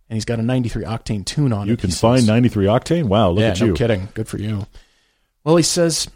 and 0.09 0.17
he's 0.17 0.25
got 0.25 0.39
a 0.39 0.41
93 0.41 0.83
octane 0.83 1.23
tune 1.23 1.53
on 1.53 1.67
it. 1.67 1.71
You 1.71 1.77
can 1.77 1.91
says. 1.91 2.01
find 2.01 2.25
93 2.25 2.65
octane. 2.65 3.03
Wow, 3.05 3.29
look 3.29 3.41
yeah, 3.41 3.49
at 3.49 3.59
no 3.59 3.67
you. 3.67 3.73
kidding. 3.73 4.09
Good 4.15 4.27
for 4.27 4.39
you. 4.39 4.65
Well, 5.43 5.55
he 5.55 5.63
says, 5.63 6.09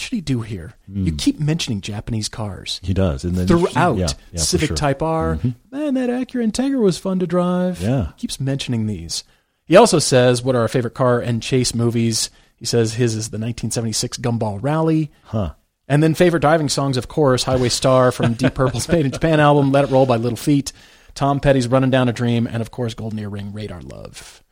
should 0.00 0.12
he 0.12 0.20
do 0.20 0.40
here? 0.40 0.74
Hmm. 0.86 1.04
You 1.04 1.12
keep 1.12 1.38
mentioning 1.38 1.80
Japanese 1.80 2.28
cars 2.28 2.80
He 2.82 2.94
does. 2.94 3.24
And 3.24 3.34
then 3.34 3.46
throughout. 3.46 3.96
Yeah, 3.96 4.08
yeah, 4.32 4.40
Civic 4.40 4.68
sure. 4.68 4.76
Mm-hmm. 4.76 4.84
Type 4.86 5.02
R. 5.02 5.38
Man, 5.70 5.94
that 5.94 6.10
Acura 6.10 6.50
Integra 6.50 6.80
was 6.80 6.98
fun 6.98 7.18
to 7.20 7.26
drive. 7.26 7.80
Yeah. 7.80 8.08
He 8.16 8.22
Keeps 8.22 8.40
mentioning 8.40 8.86
these. 8.86 9.24
He 9.64 9.76
also 9.76 9.98
says, 9.98 10.42
what 10.42 10.56
are 10.56 10.62
our 10.62 10.68
favorite 10.68 10.94
car 10.94 11.20
and 11.20 11.42
chase 11.42 11.74
movies? 11.74 12.30
He 12.56 12.64
says 12.64 12.94
his 12.94 13.14
is 13.14 13.30
the 13.30 13.36
1976 13.36 14.18
Gumball 14.18 14.62
Rally. 14.62 15.10
Huh. 15.24 15.54
And 15.88 16.02
then 16.02 16.14
favorite 16.14 16.40
driving 16.40 16.68
songs, 16.68 16.96
of 16.96 17.08
course, 17.08 17.44
Highway 17.44 17.68
Star 17.68 18.12
from 18.12 18.34
Deep 18.34 18.54
Purple's 18.54 18.88
Made 18.88 19.06
in 19.06 19.12
Japan 19.12 19.40
album, 19.40 19.72
Let 19.72 19.84
It 19.84 19.90
Roll 19.90 20.06
by 20.06 20.16
Little 20.16 20.36
Feat, 20.36 20.72
Tom 21.14 21.40
Petty's 21.40 21.66
Running 21.66 21.90
Down 21.90 22.08
a 22.08 22.12
Dream, 22.12 22.46
and 22.46 22.60
of 22.60 22.70
course, 22.70 22.94
Golden 22.94 23.18
Earring, 23.18 23.52
Radar 23.52 23.80
Love. 23.80 24.42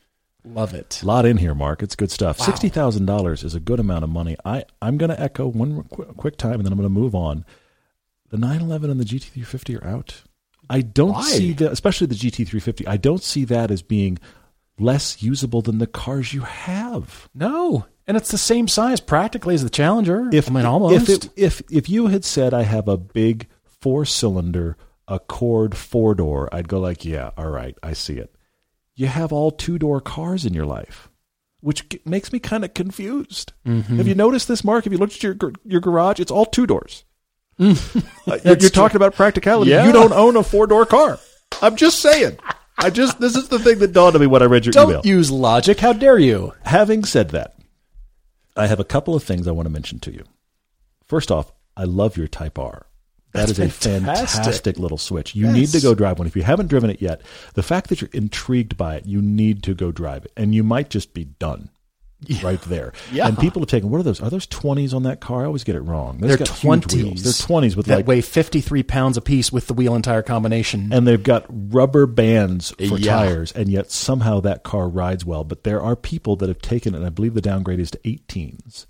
Love 0.45 0.73
it. 0.75 1.01
A 1.03 1.07
lot 1.07 1.27
in 1.27 1.37
here, 1.37 1.55
Mark. 1.55 1.83
It's 1.83 1.97
good 1.97 2.11
stuff. 2.11 2.39
Sixty 2.39 2.69
thousand 2.69 3.07
dollars 3.07 3.43
is 3.45 3.55
a 3.55 3.61
good 3.61 3.81
amount 3.81 4.05
of 4.05 4.11
money. 4.11 4.37
I 4.45 4.65
I'm 4.81 4.97
going 4.97 5.11
to 5.11 5.21
echo 5.21 5.47
one 5.47 5.85
qu- 5.85 6.05
quick 6.17 6.37
time, 6.37 6.55
and 6.55 6.65
then 6.65 6.73
I'm 6.73 6.79
going 6.79 6.89
to 6.89 7.01
move 7.01 7.15
on. 7.15 7.45
The 8.31 8.37
911 8.37 8.91
and 8.91 9.01
the 9.01 9.05
GT350 9.05 9.83
are 9.83 9.87
out. 9.87 10.23
I 10.69 10.83
don't 10.83 11.13
Why? 11.15 11.23
see 11.23 11.53
that, 11.55 11.73
especially 11.73 12.09
the 12.09 12.15
GT350. 12.15 12.87
I 12.87 12.99
don't 12.99 13.23
see 13.23 13.45
that 13.47 13.71
as 13.71 13.81
being 13.81 14.19
less 14.79 15.23
usable 15.23 15.63
than 15.63 15.79
the 15.79 15.87
cars 15.87 16.35
you 16.35 16.43
have. 16.43 17.29
No. 17.35 17.87
And 18.07 18.17
it's 18.19 18.31
the 18.31 18.39
same 18.39 18.69
size 18.69 19.01
practically 19.01 19.55
as 19.55 19.63
the 19.63 19.71
Challenger. 19.71 20.29
If 20.33 20.51
I 20.51 20.53
mean, 20.53 20.67
almost. 20.67 21.09
if 21.09 21.25
it, 21.25 21.31
if 21.37 21.63
if 21.71 21.89
you 21.89 22.07
had 22.09 22.25
said 22.25 22.53
I 22.55 22.63
have 22.63 22.87
a 22.89 22.97
big 22.97 23.49
four 23.65 24.05
cylinder 24.05 24.77
Accord 25.11 25.75
four 25.75 26.15
door, 26.15 26.51
I'd 26.53 26.69
go 26.69 26.79
like, 26.81 27.05
yeah, 27.05 27.31
all 27.39 27.49
right, 27.49 27.75
I 27.83 27.95
see 27.95 28.15
it. 28.19 28.35
You 28.99 29.07
have 29.07 29.33
all 29.33 29.53
two 29.53 29.79
door 29.79 30.01
cars 30.01 30.45
in 30.45 30.55
your 30.55 30.67
life, 30.67 31.09
which 31.61 31.87
makes 32.05 32.33
me 32.33 32.41
kind 32.41 32.65
of 32.65 32.75
confused. 32.75 33.53
Mm-hmm. 33.65 33.97
Have 33.97 34.09
you 34.09 34.17
noticed 34.17 34.49
this, 34.49 34.65
Mark? 34.65 34.83
Have 34.85 34.93
you 34.93 34.99
looked 34.99 35.15
at 35.15 35.23
your 35.23 35.37
your 35.65 35.81
garage? 35.81 36.19
It's 36.19 36.33
all 36.33 36.45
two 36.45 36.67
doors. 36.67 37.05
Uh, 37.61 37.75
you're 38.45 38.57
you're 38.59 38.71
talking 38.71 38.97
about 38.97 39.15
practicality. 39.15 39.71
Yeah. 39.71 39.87
You 39.87 39.93
don't 39.93 40.13
own 40.13 40.37
a 40.37 40.43
four 40.43 40.67
door 40.67 40.85
car. 40.85 41.19
I'm 41.63 41.77
just 41.77 42.01
saying. 42.01 42.39
I 42.77 42.91
just 42.91 43.21
this 43.21 43.37
is 43.37 43.49
the 43.49 43.59
thing 43.61 43.79
that 43.79 43.93
dawned 43.93 44.17
on 44.17 44.21
me 44.21 44.27
when 44.27 44.43
I 44.43 44.47
read 44.47 44.67
your 44.67 44.73
Don't 44.73 44.91
email. 44.91 45.03
use 45.05 45.31
logic. 45.31 45.79
How 45.81 45.93
dare 45.93 46.19
you? 46.19 46.53
Having 46.65 47.05
said 47.05 47.31
that, 47.31 47.57
I 48.57 48.67
have 48.67 48.81
a 48.81 48.85
couple 48.85 49.15
of 49.15 49.23
things 49.23 49.47
I 49.49 49.53
want 49.53 49.67
to 49.67 49.73
mention 49.73 49.99
to 50.01 50.13
you. 50.13 50.25
First 51.05 51.31
off, 51.31 51.53
I 51.77 51.85
love 51.85 52.17
your 52.17 52.29
Type 52.29 52.59
R. 52.59 52.87
That 53.33 53.51
is 53.51 53.57
That's 53.59 53.77
a 53.87 53.91
fantastic. 53.91 54.29
fantastic 54.43 54.79
little 54.79 54.99
switch. 54.99 55.35
You 55.35 55.47
Yes. 55.47 55.55
need 55.55 55.69
to 55.69 55.81
go 55.81 55.95
drive 55.95 56.19
one. 56.19 56.27
If 56.27 56.35
you 56.37 56.43
haven't 56.43 56.69
driven 56.69 56.89
it 56.91 57.03
yet, 57.03 57.21
the 57.55 57.63
fact 57.63 57.89
that 57.91 58.01
you're 58.01 58.11
intrigued 58.13 58.77
by 58.77 58.97
it, 58.97 59.07
you 59.07 59.21
need 59.21 59.63
to 59.65 59.75
go 59.75 59.93
drive 59.93 60.25
it. 60.25 60.33
And 60.37 60.55
you 60.55 60.65
might 60.65 60.89
just 60.89 61.13
be 61.13 61.25
done 61.25 61.69
right 62.43 62.61
there. 62.63 62.93
Yeah. 63.13 63.29
And 63.29 63.39
people 63.39 63.61
have 63.63 63.69
taken, 63.69 63.91
what 63.91 64.01
are 64.01 64.03
those? 64.03 64.21
Are 64.21 64.31
those 64.31 64.47
20s 64.47 64.93
on 64.95 65.03
that 65.05 65.21
car? 65.21 65.43
I 65.43 65.45
always 65.45 65.63
get 65.63 65.77
it 65.77 65.83
wrong. 65.83 66.19
Those 66.19 66.37
They're 66.39 66.47
20s. 66.47 66.95
wheels. 66.97 67.23
They're 67.23 67.33
20s 67.33 67.77
with 67.77 67.87
that 67.87 67.97
like 67.97 68.07
weigh 68.09 68.23
53 68.23 68.83
pounds 68.83 69.17
a 69.17 69.21
piece 69.21 69.53
with 69.53 69.67
the 69.69 69.75
wheel 69.75 69.95
and 69.95 70.03
tire 70.03 70.23
combination. 70.23 70.89
and 70.91 71.07
they've 71.07 71.23
got 71.23 71.45
rubber 71.49 72.07
bands 72.07 72.71
for 72.89 72.99
Yeah. 72.99 73.15
tires, 73.15 73.53
and 73.53 73.69
yet 73.69 73.91
somehow 73.93 74.41
that 74.41 74.63
car 74.65 74.89
rides 74.89 75.25
well. 75.25 75.45
But 75.45 75.63
there 75.65 75.81
are 75.83 75.95
people 75.95 76.35
that 76.37 76.49
have 76.49 76.61
taken 76.63 76.95
it, 76.95 76.97
and 76.97 77.07
I 77.07 77.11
believe 77.11 77.35
the 77.35 77.41
downgrade 77.43 77.79
is 77.79 77.91
to 77.93 78.01
18s, 78.05 78.87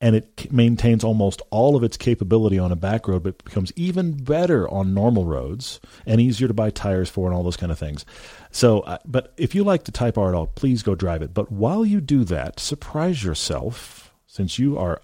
and 0.00 0.16
it 0.16 0.52
maintains 0.52 1.04
almost 1.04 1.40
all 1.50 1.76
of 1.76 1.82
its 1.82 1.96
capability 1.96 2.58
on 2.58 2.72
a 2.72 2.76
back 2.76 3.08
road, 3.08 3.22
but 3.22 3.42
becomes 3.42 3.72
even 3.76 4.12
better 4.12 4.68
on 4.68 4.92
normal 4.92 5.24
roads 5.24 5.80
and 6.04 6.20
easier 6.20 6.48
to 6.48 6.54
buy 6.54 6.70
tires 6.70 7.08
for, 7.08 7.26
and 7.26 7.34
all 7.34 7.42
those 7.42 7.56
kind 7.56 7.72
of 7.72 7.78
things. 7.78 8.04
So, 8.50 8.80
uh, 8.80 8.98
but 9.06 9.32
if 9.36 9.54
you 9.54 9.64
like 9.64 9.84
the 9.84 9.92
Type 9.92 10.18
R 10.18 10.28
at 10.28 10.34
all, 10.34 10.46
please 10.46 10.82
go 10.82 10.94
drive 10.94 11.22
it. 11.22 11.32
But 11.32 11.50
while 11.50 11.84
you 11.84 12.00
do 12.00 12.24
that, 12.24 12.60
surprise 12.60 13.24
yourself, 13.24 14.12
since 14.26 14.58
you 14.58 14.76
are 14.76 15.00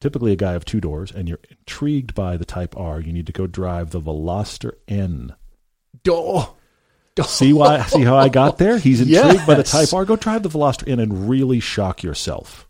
typically 0.00 0.32
a 0.32 0.36
guy 0.36 0.52
of 0.52 0.64
two 0.64 0.80
doors 0.80 1.10
and 1.10 1.28
you're 1.28 1.40
intrigued 1.50 2.14
by 2.14 2.36
the 2.36 2.44
Type 2.44 2.76
R, 2.76 3.00
you 3.00 3.12
need 3.12 3.26
to 3.26 3.32
go 3.32 3.46
drive 3.46 3.90
the 3.90 4.00
Veloster 4.00 4.72
N. 4.86 5.34
Oh. 6.06 6.54
See 7.26 7.52
why? 7.52 7.82
See 7.82 8.04
how 8.04 8.16
I 8.16 8.28
got 8.28 8.58
there? 8.58 8.78
He's 8.78 9.00
intrigued 9.00 9.46
by 9.46 9.54
the 9.54 9.64
Type 9.64 9.92
R. 9.92 10.04
Go 10.04 10.14
drive 10.14 10.44
the 10.44 10.48
Veloster 10.48 10.86
N 10.86 11.00
and 11.00 11.28
really 11.28 11.58
shock 11.58 12.04
yourself. 12.04 12.67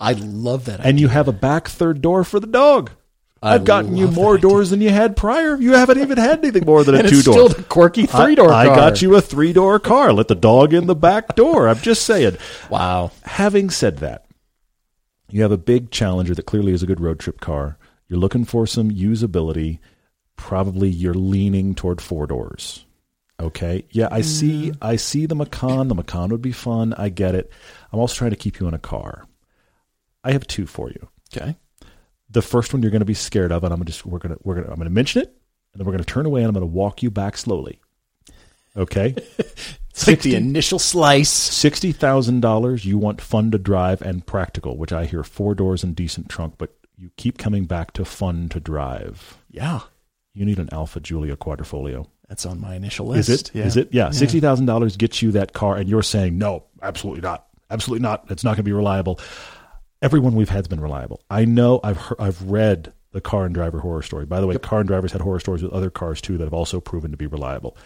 I 0.00 0.12
love 0.12 0.66
that. 0.66 0.80
And 0.84 1.00
you 1.00 1.08
have 1.08 1.28
a 1.28 1.32
back 1.32 1.68
third 1.68 2.00
door 2.00 2.24
for 2.24 2.38
the 2.40 2.46
dog. 2.46 2.90
I 3.42 3.54
I've 3.54 3.64
gotten 3.64 3.96
you 3.96 4.08
more 4.08 4.32
that 4.32 4.38
idea. 4.38 4.50
doors 4.50 4.70
than 4.70 4.80
you 4.80 4.90
had 4.90 5.16
prior. 5.16 5.56
You 5.56 5.74
haven't 5.74 5.98
even 5.98 6.18
had 6.18 6.38
anything 6.40 6.64
more 6.64 6.82
than 6.82 6.96
a 6.96 7.02
two 7.08 7.22
door. 7.22 7.34
still 7.34 7.48
the 7.48 7.62
quirky 7.62 8.06
three 8.06 8.34
door 8.34 8.52
I. 8.52 8.62
I 8.62 8.66
got 8.66 9.00
you 9.00 9.14
a 9.14 9.20
three 9.20 9.52
door 9.52 9.78
car. 9.78 10.12
Let 10.12 10.26
the 10.28 10.34
dog 10.34 10.74
in 10.74 10.86
the 10.86 10.96
back 10.96 11.36
door. 11.36 11.68
I'm 11.68 11.78
just 11.78 12.04
saying. 12.04 12.36
Wow. 12.68 13.12
Having 13.22 13.70
said 13.70 13.98
that, 13.98 14.24
you 15.30 15.42
have 15.42 15.52
a 15.52 15.58
big 15.58 15.90
Challenger 15.92 16.34
that 16.34 16.46
clearly 16.46 16.72
is 16.72 16.82
a 16.82 16.86
good 16.86 17.00
road 17.00 17.20
trip 17.20 17.40
car. 17.40 17.78
You're 18.08 18.18
looking 18.18 18.44
for 18.44 18.66
some 18.66 18.90
usability. 18.90 19.78
Probably 20.36 20.88
you're 20.88 21.14
leaning 21.14 21.74
toward 21.74 22.00
four 22.00 22.26
doors. 22.26 22.84
Okay. 23.40 23.84
Yeah, 23.90 24.08
I 24.10 24.22
see. 24.22 24.70
Mm. 24.72 24.78
I 24.82 24.96
see 24.96 25.26
the 25.26 25.36
Macan. 25.36 25.86
The 25.86 25.94
Macan 25.94 26.30
would 26.30 26.42
be 26.42 26.52
fun. 26.52 26.92
I 26.94 27.08
get 27.08 27.36
it. 27.36 27.52
I'm 27.92 28.00
also 28.00 28.16
trying 28.16 28.30
to 28.30 28.36
keep 28.36 28.58
you 28.58 28.66
in 28.66 28.74
a 28.74 28.78
car. 28.78 29.26
I 30.24 30.32
have 30.32 30.46
two 30.46 30.66
for 30.66 30.90
you. 30.90 31.08
Okay. 31.34 31.56
The 32.30 32.42
first 32.42 32.72
one 32.72 32.82
you're 32.82 32.90
going 32.90 33.00
to 33.00 33.06
be 33.06 33.14
scared 33.14 33.52
of, 33.52 33.64
and 33.64 33.72
I'm 33.72 33.84
just 33.84 34.04
we're 34.04 34.18
gonna 34.18 34.36
we're 34.42 34.54
gonna 34.56 34.68
I'm 34.68 34.76
going 34.76 34.84
to 34.88 34.90
mention 34.94 35.22
it, 35.22 35.28
and 35.72 35.80
then 35.80 35.86
we're 35.86 35.92
going 35.92 36.04
to 36.04 36.12
turn 36.12 36.26
away, 36.26 36.40
and 36.42 36.48
I'm 36.48 36.54
going 36.54 36.62
to 36.62 36.66
walk 36.66 37.02
you 37.02 37.10
back 37.10 37.36
slowly. 37.36 37.80
Okay. 38.76 39.14
It's 39.90 40.06
like 40.06 40.22
the 40.22 40.36
initial 40.36 40.78
slice. 40.78 41.28
Sixty 41.28 41.90
thousand 41.90 42.38
dollars. 42.38 42.84
You 42.84 42.98
want 42.98 43.20
fun 43.20 43.50
to 43.50 43.58
drive 43.58 44.00
and 44.00 44.24
practical, 44.24 44.76
which 44.76 44.92
I 44.92 45.06
hear 45.06 45.24
four 45.24 45.56
doors 45.56 45.82
and 45.82 45.96
decent 45.96 46.28
trunk, 46.28 46.54
but 46.56 46.72
you 46.96 47.10
keep 47.16 47.36
coming 47.36 47.64
back 47.64 47.94
to 47.94 48.04
fun 48.04 48.48
to 48.50 48.60
drive, 48.60 49.38
Yeah. 49.50 49.80
you 50.34 50.44
need 50.44 50.60
an 50.60 50.68
Alfa 50.70 51.00
Giulia 51.00 51.36
Quadrifoglio. 51.36 52.06
That's 52.28 52.46
on 52.46 52.60
my 52.60 52.76
initial 52.76 53.06
list. 53.08 53.28
Is 53.28 53.40
it? 53.40 53.50
Yeah. 53.54 53.64
Is 53.64 53.76
it? 53.76 53.88
Yeah. 53.90 54.10
Sixty 54.10 54.38
thousand 54.38 54.66
dollars 54.66 54.96
gets 54.96 55.20
you 55.20 55.32
that 55.32 55.52
car, 55.52 55.76
and 55.76 55.88
you're 55.88 56.02
saying 56.04 56.38
no, 56.38 56.62
absolutely 56.80 57.22
not, 57.22 57.46
absolutely 57.68 58.02
not. 58.04 58.30
It's 58.30 58.44
not 58.44 58.50
going 58.50 58.58
to 58.58 58.62
be 58.62 58.72
reliable. 58.72 59.18
Everyone 60.00 60.34
we've 60.34 60.48
had's 60.48 60.68
been 60.68 60.80
reliable. 60.80 61.22
I 61.28 61.44
know. 61.44 61.80
I've 61.82 61.96
heard, 61.96 62.20
I've 62.20 62.42
read 62.42 62.92
the 63.12 63.20
car 63.20 63.46
and 63.46 63.54
driver 63.54 63.80
horror 63.80 64.02
story. 64.02 64.26
By 64.26 64.40
the 64.40 64.46
way, 64.46 64.56
car 64.58 64.80
and 64.80 64.88
drivers 64.88 65.12
had 65.12 65.20
horror 65.20 65.40
stories 65.40 65.62
with 65.62 65.72
other 65.72 65.90
cars 65.90 66.20
too 66.20 66.38
that 66.38 66.44
have 66.44 66.54
also 66.54 66.80
proven 66.80 67.10
to 67.10 67.16
be 67.16 67.26
reliable. 67.26 67.76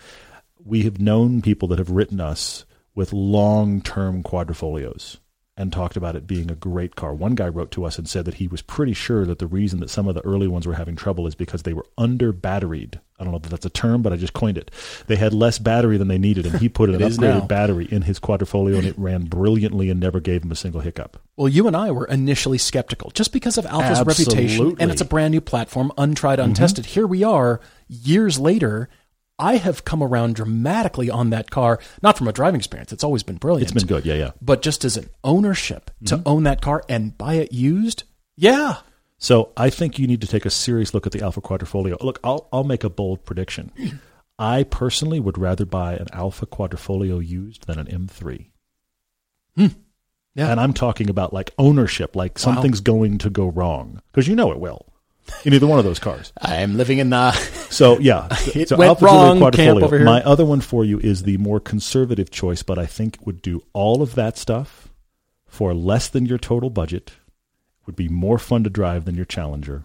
We 0.62 0.82
have 0.82 1.00
known 1.00 1.40
people 1.40 1.68
that 1.68 1.78
have 1.78 1.90
written 1.90 2.20
us 2.20 2.66
with 2.94 3.12
long 3.12 3.80
term 3.80 4.22
quadrifoglios 4.22 5.18
and 5.56 5.70
talked 5.70 5.96
about 5.96 6.16
it 6.16 6.26
being 6.26 6.50
a 6.50 6.54
great 6.54 6.96
car. 6.96 7.14
One 7.14 7.34
guy 7.34 7.48
wrote 7.48 7.70
to 7.72 7.84
us 7.84 7.98
and 7.98 8.08
said 8.08 8.24
that 8.24 8.34
he 8.34 8.48
was 8.48 8.62
pretty 8.62 8.94
sure 8.94 9.26
that 9.26 9.38
the 9.38 9.46
reason 9.46 9.80
that 9.80 9.90
some 9.90 10.08
of 10.08 10.14
the 10.14 10.24
early 10.24 10.48
ones 10.48 10.66
were 10.66 10.74
having 10.74 10.96
trouble 10.96 11.26
is 11.26 11.34
because 11.34 11.62
they 11.62 11.74
were 11.74 11.84
under 11.98 12.32
batteried. 12.32 12.98
I 13.20 13.24
don't 13.24 13.32
know 13.32 13.40
if 13.42 13.50
that's 13.50 13.66
a 13.66 13.70
term, 13.70 14.00
but 14.02 14.12
I 14.12 14.16
just 14.16 14.32
coined 14.32 14.56
it. 14.56 14.70
They 15.06 15.16
had 15.16 15.34
less 15.34 15.58
battery 15.58 15.98
than 15.98 16.08
they 16.08 16.18
needed, 16.18 16.46
and 16.46 16.58
he 16.58 16.68
put 16.68 16.88
an 16.88 16.96
upgraded 17.00 17.20
now. 17.20 17.40
battery 17.42 17.86
in 17.90 18.02
his 18.02 18.18
quadrifoglio, 18.18 18.78
and 18.78 18.86
it 18.86 18.98
ran 18.98 19.24
brilliantly 19.24 19.90
and 19.90 20.00
never 20.00 20.18
gave 20.18 20.42
him 20.42 20.50
a 20.50 20.56
single 20.56 20.80
hiccup. 20.80 21.20
Well, 21.36 21.48
you 21.48 21.66
and 21.66 21.76
I 21.76 21.92
were 21.92 22.06
initially 22.06 22.58
skeptical 22.58 23.10
just 23.10 23.32
because 23.32 23.58
of 23.58 23.66
Alfa's 23.66 23.98
reputation, 23.98 24.42
Absolutely. 24.42 24.72
Mm-hmm. 24.72 24.82
and 24.82 24.90
it's 24.90 25.02
a 25.02 25.04
brand 25.04 25.32
new 25.32 25.40
platform, 25.40 25.92
untried, 25.98 26.40
untested. 26.40 26.86
Here 26.86 27.06
we 27.06 27.22
are, 27.22 27.60
years 27.88 28.40
later. 28.40 28.88
I 29.38 29.56
have 29.56 29.84
come 29.84 30.02
around 30.02 30.36
dramatically 30.36 31.10
on 31.10 31.30
that 31.30 31.50
car, 31.50 31.80
not 32.02 32.16
from 32.18 32.28
a 32.28 32.32
driving 32.32 32.60
experience. 32.60 32.92
It's 32.92 33.02
always 33.04 33.22
been 33.22 33.36
brilliant. 33.38 33.70
It's 33.70 33.82
been 33.82 33.88
good, 33.88 34.06
yeah, 34.06 34.14
yeah. 34.14 34.30
But 34.40 34.62
just 34.62 34.84
as 34.84 34.96
an 34.96 35.08
ownership 35.24 35.90
to 36.06 36.16
Mm-hmm. 36.16 36.28
own 36.28 36.42
that 36.44 36.60
car 36.60 36.84
and 36.88 37.16
buy 37.16 37.34
it 37.34 37.52
used, 37.52 38.04
yeah. 38.36 38.76
So 39.18 39.52
I 39.56 39.70
think 39.70 39.98
you 39.98 40.06
need 40.06 40.20
to 40.20 40.26
take 40.26 40.44
a 40.44 40.50
serious 40.50 40.94
look 40.94 41.06
at 41.06 41.12
the 41.12 41.22
Alfa 41.22 41.40
Quadrifoglio. 41.40 42.00
Look, 42.02 42.20
I'll 42.22 42.48
I'll 42.52 42.64
make 42.64 42.84
a 42.84 42.90
bold 42.90 43.24
prediction. 43.24 43.72
I 44.38 44.64
personally 44.64 45.20
would 45.20 45.38
rather 45.38 45.64
buy 45.64 45.94
an 45.94 46.08
Alfa 46.12 46.46
Quadrifoglio 46.46 47.24
used 47.26 47.66
than 47.66 47.78
an 47.78 47.86
M3. 47.86 48.46
Yeah. 49.56 50.50
And 50.50 50.58
I'm 50.58 50.72
talking 50.72 51.10
about 51.10 51.32
like 51.32 51.52
ownership, 51.58 52.16
like 52.16 52.38
something's 52.38 52.80
going 52.80 53.18
to 53.18 53.30
go 53.30 53.46
wrong 53.48 54.00
because 54.10 54.26
you 54.28 54.34
know 54.34 54.50
it 54.50 54.58
will 54.58 54.91
in 55.44 55.54
either 55.54 55.66
one 55.66 55.78
of 55.78 55.84
those 55.84 55.98
cars. 55.98 56.32
I'm 56.40 56.76
living 56.76 56.98
in 56.98 57.10
the. 57.10 57.32
So 57.72 57.98
yeah, 58.00 58.28
It 58.54 58.68
so 58.68 58.76
went 58.76 59.00
wrong, 59.00 59.38
camp 59.52 59.82
over 59.82 59.96
here. 59.96 60.04
My 60.04 60.22
other 60.24 60.44
one 60.44 60.60
for 60.60 60.84
you 60.84 60.98
is 60.98 61.22
the 61.22 61.38
more 61.38 61.58
conservative 61.58 62.30
choice, 62.30 62.62
but 62.62 62.78
I 62.78 62.84
think 62.84 63.16
would 63.24 63.40
do 63.40 63.62
all 63.72 64.02
of 64.02 64.14
that 64.14 64.36
stuff 64.36 64.90
for 65.46 65.72
less 65.72 66.06
than 66.08 66.26
your 66.26 66.36
total 66.36 66.68
budget. 66.68 67.12
Would 67.86 67.96
be 67.96 68.10
more 68.10 68.38
fun 68.38 68.62
to 68.64 68.70
drive 68.70 69.06
than 69.06 69.14
your 69.14 69.24
Challenger, 69.24 69.84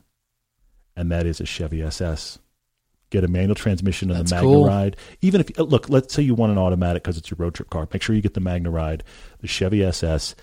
and 0.97 1.09
that 1.13 1.25
is 1.25 1.39
a 1.39 1.45
Chevy 1.45 1.81
SS. 1.81 2.39
Get 3.09 3.23
a 3.23 3.29
manual 3.29 3.55
transmission 3.55 4.11
and 4.11 4.19
That's 4.19 4.31
the 4.31 4.35
Magna 4.35 4.49
cool. 4.49 4.67
Ride. 4.67 4.97
Even 5.21 5.39
if 5.39 5.57
uh, 5.57 5.63
look, 5.63 5.87
let's 5.87 6.13
say 6.13 6.23
you 6.23 6.35
want 6.35 6.51
an 6.51 6.57
automatic 6.57 7.03
because 7.03 7.17
it's 7.17 7.31
your 7.31 7.37
road 7.39 7.55
trip 7.55 7.69
car. 7.69 7.87
Make 7.93 8.01
sure 8.01 8.13
you 8.17 8.21
get 8.21 8.33
the 8.33 8.41
Magna 8.41 8.69
Ride, 8.69 9.05
the 9.39 9.47
Chevy 9.47 9.81
SS. 9.81 10.35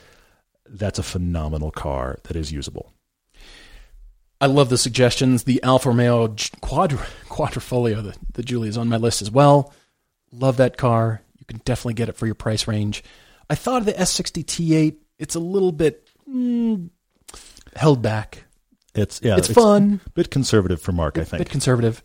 That's 0.67 0.99
a 0.99 1.03
phenomenal 1.03 1.71
car 1.71 2.21
that 2.25 2.37
is 2.37 2.51
usable. 2.53 2.95
I 4.45 4.47
love 4.47 4.69
the 4.69 4.77
suggestions. 4.77 5.45
The 5.45 5.63
Alfa 5.63 5.89
Romeo 5.89 6.29
J- 6.29 6.51
Quadr- 6.61 7.03
Quadrifoglio, 7.31 8.03
the, 8.03 8.15
the 8.35 8.43
Giulia 8.43 8.69
is 8.69 8.77
on 8.77 8.91
my 8.91 8.99
list 8.99 9.23
as 9.23 9.31
well. 9.31 9.73
Love 10.33 10.59
that 10.59 10.77
car. 10.77 11.23
You 11.39 11.47
can 11.47 11.63
definitely 11.65 11.95
get 11.95 12.11
it 12.11 12.17
for 12.17 12.27
your 12.27 12.35
price 12.35 12.69
range. 12.69 13.03
I 13.49 13.55
thought 13.55 13.79
of 13.79 13.87
the 13.87 13.95
S60 13.95 14.45
T8. 14.45 14.97
It's 15.19 15.35
a 15.35 15.41
little 15.41 15.73
bit 15.73 16.11
mm, 16.31 16.91
held 17.75 18.03
back. 18.03 18.45
It's 18.95 19.19
yeah, 19.23 19.39
it's, 19.39 19.51
fun, 19.51 20.03
a 20.07 20.11
bit 20.11 20.31
conservative 20.31 20.83
for 20.83 20.93
Mark, 20.93 21.17
I 21.17 21.25
think. 21.25 21.39
bit 21.39 21.49
conservative. 21.49 22.03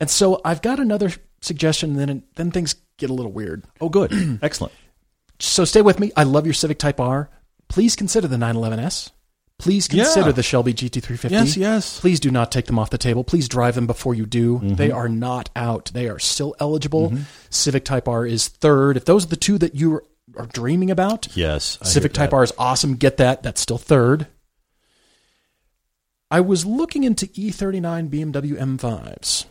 And 0.00 0.10
so 0.10 0.38
I've 0.44 0.60
got 0.60 0.80
another 0.80 1.12
suggestion. 1.40 1.92
And 1.92 1.98
then 1.98 2.22
then 2.34 2.50
things 2.50 2.74
get 2.98 3.08
a 3.08 3.14
little 3.14 3.32
weird. 3.32 3.64
oh, 3.80 3.88
good, 3.88 4.12
excellent. 4.42 4.74
So 5.38 5.64
stay 5.64 5.80
with 5.80 5.98
me. 5.98 6.12
I 6.14 6.24
love 6.24 6.44
your 6.44 6.52
Civic 6.52 6.78
Type 6.78 7.00
R. 7.00 7.30
Please 7.68 7.96
consider 7.96 8.28
the 8.28 8.36
911S. 8.36 9.12
Please 9.62 9.86
consider 9.86 10.26
Yeah. 10.26 10.32
the 10.32 10.42
Shelby 10.42 10.74
GT350. 10.74 11.30
Yes, 11.30 11.56
yes. 11.56 12.00
Please 12.00 12.18
do 12.18 12.32
not 12.32 12.50
take 12.50 12.66
them 12.66 12.80
off 12.80 12.90
the 12.90 12.98
table. 12.98 13.22
Please 13.22 13.46
drive 13.48 13.76
them 13.76 13.86
before 13.86 14.12
you 14.12 14.26
do. 14.26 14.56
Mm-hmm. 14.56 14.74
They 14.74 14.90
are 14.90 15.08
not 15.08 15.50
out. 15.54 15.92
They 15.94 16.08
are 16.08 16.18
still 16.18 16.56
eligible. 16.58 17.12
Civic 17.48 17.84
Type 17.84 18.08
R 18.08 18.26
is 18.26 18.48
third. 18.48 18.96
If 18.96 19.04
those 19.04 19.24
are 19.24 19.28
the 19.28 19.36
two 19.36 19.58
that 19.58 19.76
you 19.76 20.00
are, 20.36 20.46
dreaming 20.46 20.90
about, 20.90 21.28
Yes, 21.36 21.78
I 21.80 21.84
Civic 21.84 22.12
Type. 22.12 22.32
R 22.32 22.42
is 22.42 22.52
awesome. 22.58 22.96
Get 22.96 23.18
that. 23.18 23.44
That's 23.44 23.60
still 23.60 23.78
third. 23.78 24.26
I 26.28 26.40
was 26.40 26.66
looking 26.66 27.04
into 27.04 27.26
E 27.34 27.50
E39 27.52 28.08
BMW 28.10 28.58
M5s. 28.58 29.44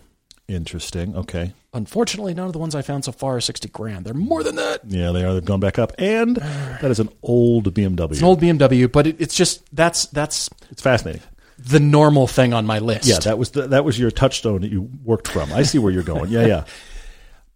Interesting. 0.49 1.15
Okay. 1.15 1.53
Unfortunately, 1.73 2.33
none 2.33 2.47
of 2.47 2.53
the 2.53 2.59
ones 2.59 2.75
I 2.75 2.81
found 2.81 3.05
so 3.05 3.13
far 3.13 3.37
are 3.37 3.41
60 3.41 3.69
grand. 3.69 4.03
They're 4.05 4.13
more 4.13 4.43
than 4.43 4.55
that. 4.57 4.81
Yeah, 4.85 5.11
they 5.11 5.23
are. 5.23 5.33
They've 5.33 5.45
gone 5.45 5.61
back 5.61 5.79
up, 5.79 5.93
and 5.97 6.35
that 6.35 6.91
is 6.91 6.99
an 6.99 7.07
old 7.23 7.73
BMW. 7.73 8.11
It's 8.11 8.19
an 8.19 8.25
old 8.25 8.41
BMW, 8.41 8.91
but 8.91 9.07
it, 9.07 9.21
it's 9.21 9.33
just 9.35 9.63
that's 9.73 10.07
that's 10.07 10.49
It's 10.69 10.81
fascinating. 10.81 11.21
the 11.57 11.79
normal 11.79 12.27
thing 12.27 12.53
on 12.53 12.65
my 12.65 12.79
list. 12.79 13.07
Yeah, 13.07 13.19
that 13.19 13.37
was 13.37 13.51
the, 13.51 13.67
that 13.67 13.85
was 13.85 13.97
your 13.97 14.11
touchstone 14.11 14.61
that 14.61 14.71
you 14.71 14.89
worked 15.05 15.29
from. 15.29 15.53
I 15.53 15.63
see 15.63 15.79
where 15.79 15.93
you're 15.93 16.03
going. 16.03 16.29
Yeah, 16.29 16.45
yeah. 16.45 16.65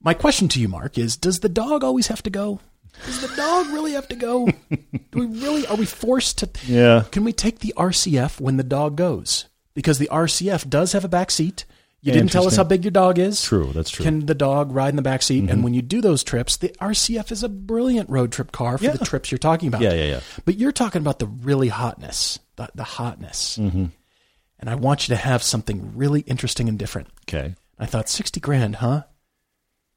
My 0.01 0.13
question 0.13 0.47
to 0.49 0.61
you, 0.61 0.69
Mark, 0.69 0.97
is: 0.97 1.17
Does 1.17 1.39
the 1.39 1.49
dog 1.49 1.83
always 1.83 2.07
have 2.07 2.23
to 2.23 2.29
go? 2.29 2.61
Does 3.05 3.27
the 3.27 3.35
dog 3.35 3.67
really 3.73 3.91
have 3.93 4.07
to 4.07 4.15
go? 4.15 4.47
Do 4.47 5.19
we 5.19 5.25
really? 5.25 5.67
Are 5.67 5.75
we 5.75 5.85
forced 5.85 6.37
to? 6.37 6.49
Yeah. 6.65 7.03
Can 7.11 7.25
we 7.25 7.33
take 7.33 7.59
the 7.59 7.73
RCF 7.75 8.39
when 8.39 8.55
the 8.55 8.63
dog 8.63 8.95
goes? 8.95 9.47
Because 9.73 9.97
the 9.99 10.07
RCF 10.09 10.69
does 10.69 10.93
have 10.93 11.03
a 11.03 11.09
back 11.09 11.31
seat. 11.31 11.65
You 12.05 12.13
didn't 12.13 12.31
tell 12.31 12.45
us 12.47 12.55
how 12.55 12.63
big 12.63 12.83
your 12.83 12.91
dog 12.91 13.17
is. 13.19 13.41
True, 13.41 13.71
that's 13.73 13.89
true. 13.89 14.03
Can 14.03 14.25
the 14.27 14.35
dog 14.35 14.71
ride 14.71 14.89
in 14.89 14.95
the 14.95 15.01
back 15.01 15.21
seat? 15.23 15.49
And 15.49 15.63
when 15.63 15.73
you 15.73 15.81
do 15.81 16.01
those 16.01 16.23
trips, 16.23 16.57
the 16.57 16.69
RCF 16.79 17.31
is 17.31 17.41
a 17.43 17.49
brilliant 17.49 18.09
road 18.09 18.31
trip 18.31 18.51
car 18.51 18.77
for 18.77 18.83
Yeah. 18.83 18.91
the 18.91 19.03
trips 19.05 19.31
you're 19.31 19.39
talking 19.39 19.67
about. 19.67 19.81
Yeah, 19.81 19.93
yeah, 19.93 20.05
yeah. 20.05 20.19
But 20.45 20.57
you're 20.57 20.71
talking 20.71 21.01
about 21.01 21.19
the 21.19 21.25
really 21.27 21.69
hotness, 21.69 22.37
the, 22.57 22.69
the 22.75 22.83
hotness. 22.83 23.57
Mm-hmm. 23.57 23.85
And 24.59 24.69
I 24.69 24.75
want 24.75 25.07
you 25.09 25.15
to 25.15 25.21
have 25.21 25.41
something 25.43 25.93
really 25.97 26.21
interesting 26.21 26.69
and 26.69 26.77
different. 26.79 27.07
Okay. 27.27 27.55
I 27.79 27.85
thought 27.87 28.07
sixty 28.07 28.39
grand, 28.39 28.77
huh? 28.77 29.03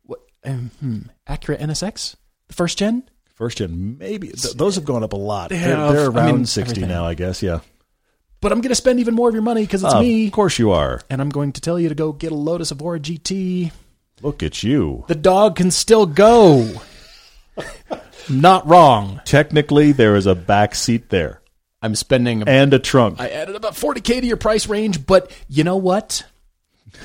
What? 0.03 0.21
Um, 0.45 0.71
hmm, 0.81 0.99
Acura 1.29 1.61
NSX, 1.61 2.17
the 2.49 2.55
first 2.55 2.79
gen. 2.79 3.09
First 3.35 3.59
gen, 3.59 3.99
maybe 3.99 4.29
th- 4.31 4.55
those 4.55 4.75
have 4.75 4.85
gone 4.85 5.05
up 5.05 5.13
a 5.13 5.17
lot. 5.17 5.51
They 5.51 5.59
They're, 5.59 5.77
they're 5.93 6.11
I 6.11 6.15
around 6.15 6.35
mean, 6.35 6.47
sixty 6.47 6.73
everything. 6.81 6.89
now, 6.89 7.05
I 7.05 7.15
guess. 7.15 7.41
Yeah. 7.43 7.61
But 8.41 8.53
I'm 8.53 8.61
going 8.61 8.69
to 8.71 8.75
spend 8.77 9.01
even 9.01 9.15
more 9.15 9.29
of 9.29 9.35
your 9.35 9.43
money 9.43 9.63
because 9.63 9.83
it's 9.83 9.93
Of 9.95 10.01
me, 10.03 10.27
Of 10.27 10.33
course 10.33 10.59
you 10.59 10.71
are. 10.71 11.01
and 11.11 11.21
I'm 11.21 11.29
going 11.29 11.53
to 11.53 11.61
tell 11.61 11.79
you 11.79 11.89
to 11.89 11.95
go 11.95 12.13
get 12.13 12.31
a 12.31 12.37
Lotus 12.37 12.71
Evora 12.71 13.01
GT. 13.01 13.73
Look 14.23 14.43
at 14.43 14.63
you. 14.63 15.05
The 15.09 15.15
dog 15.15 15.57
can 15.57 15.71
still 15.71 16.07
go. 16.07 16.73
Not 18.31 18.67
wrong. 18.67 19.21
Technically, 19.25 19.93
there 19.93 20.15
is 20.17 20.27
a 20.27 20.35
back 20.35 20.75
seat 20.75 21.09
there 21.09 21.41
I'm 21.81 21.95
spending. 21.95 22.47
and 22.47 22.73
a 22.75 22.79
trunk. 22.79 23.21
I 23.21 23.29
added 23.29 23.57
about 23.57 23.73
40k 23.75 24.21
to 24.21 24.27
your 24.27 24.37
price 24.37 24.69
range, 24.69 25.07
but 25.07 25.31
you 25.49 25.65
know 25.65 25.77
what? 25.77 26.25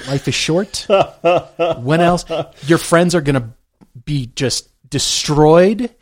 Life 0.08 0.28
is 0.28 0.36
short. 0.36 0.86
when 1.78 2.02
else? 2.02 2.26
Your 2.68 2.78
friends 2.78 3.16
are 3.16 3.22
going 3.22 3.42
to 3.42 3.50
be 4.06 4.28
just 4.36 4.70
destroyed. 4.90 5.94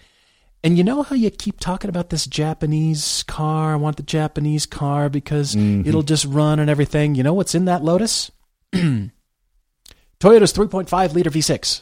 And 0.64 0.78
you 0.78 0.84
know 0.84 1.02
how 1.02 1.16
you 1.16 1.32
keep 1.32 1.60
talking 1.60 1.90
about 1.90 2.12
this 2.12 2.28
Japanese 2.28 3.24
car? 3.24 3.74
I 3.74 3.76
want 3.78 3.98
the 3.98 4.04
Japanese 4.04 4.66
car 4.68 5.10
because 5.10 5.56
it'll 5.56 6.04
just 6.04 6.26
run 6.26 6.60
and 6.60 6.70
everything. 6.70 7.16
You 7.16 7.24
know 7.24 7.34
what's 7.34 7.56
in 7.56 7.66
that 7.66 7.84
Lotus? 7.84 8.30
Toyota's 8.74 9.12
3.5 10.54 11.14
liter 11.14 11.30
V6. 11.32 11.82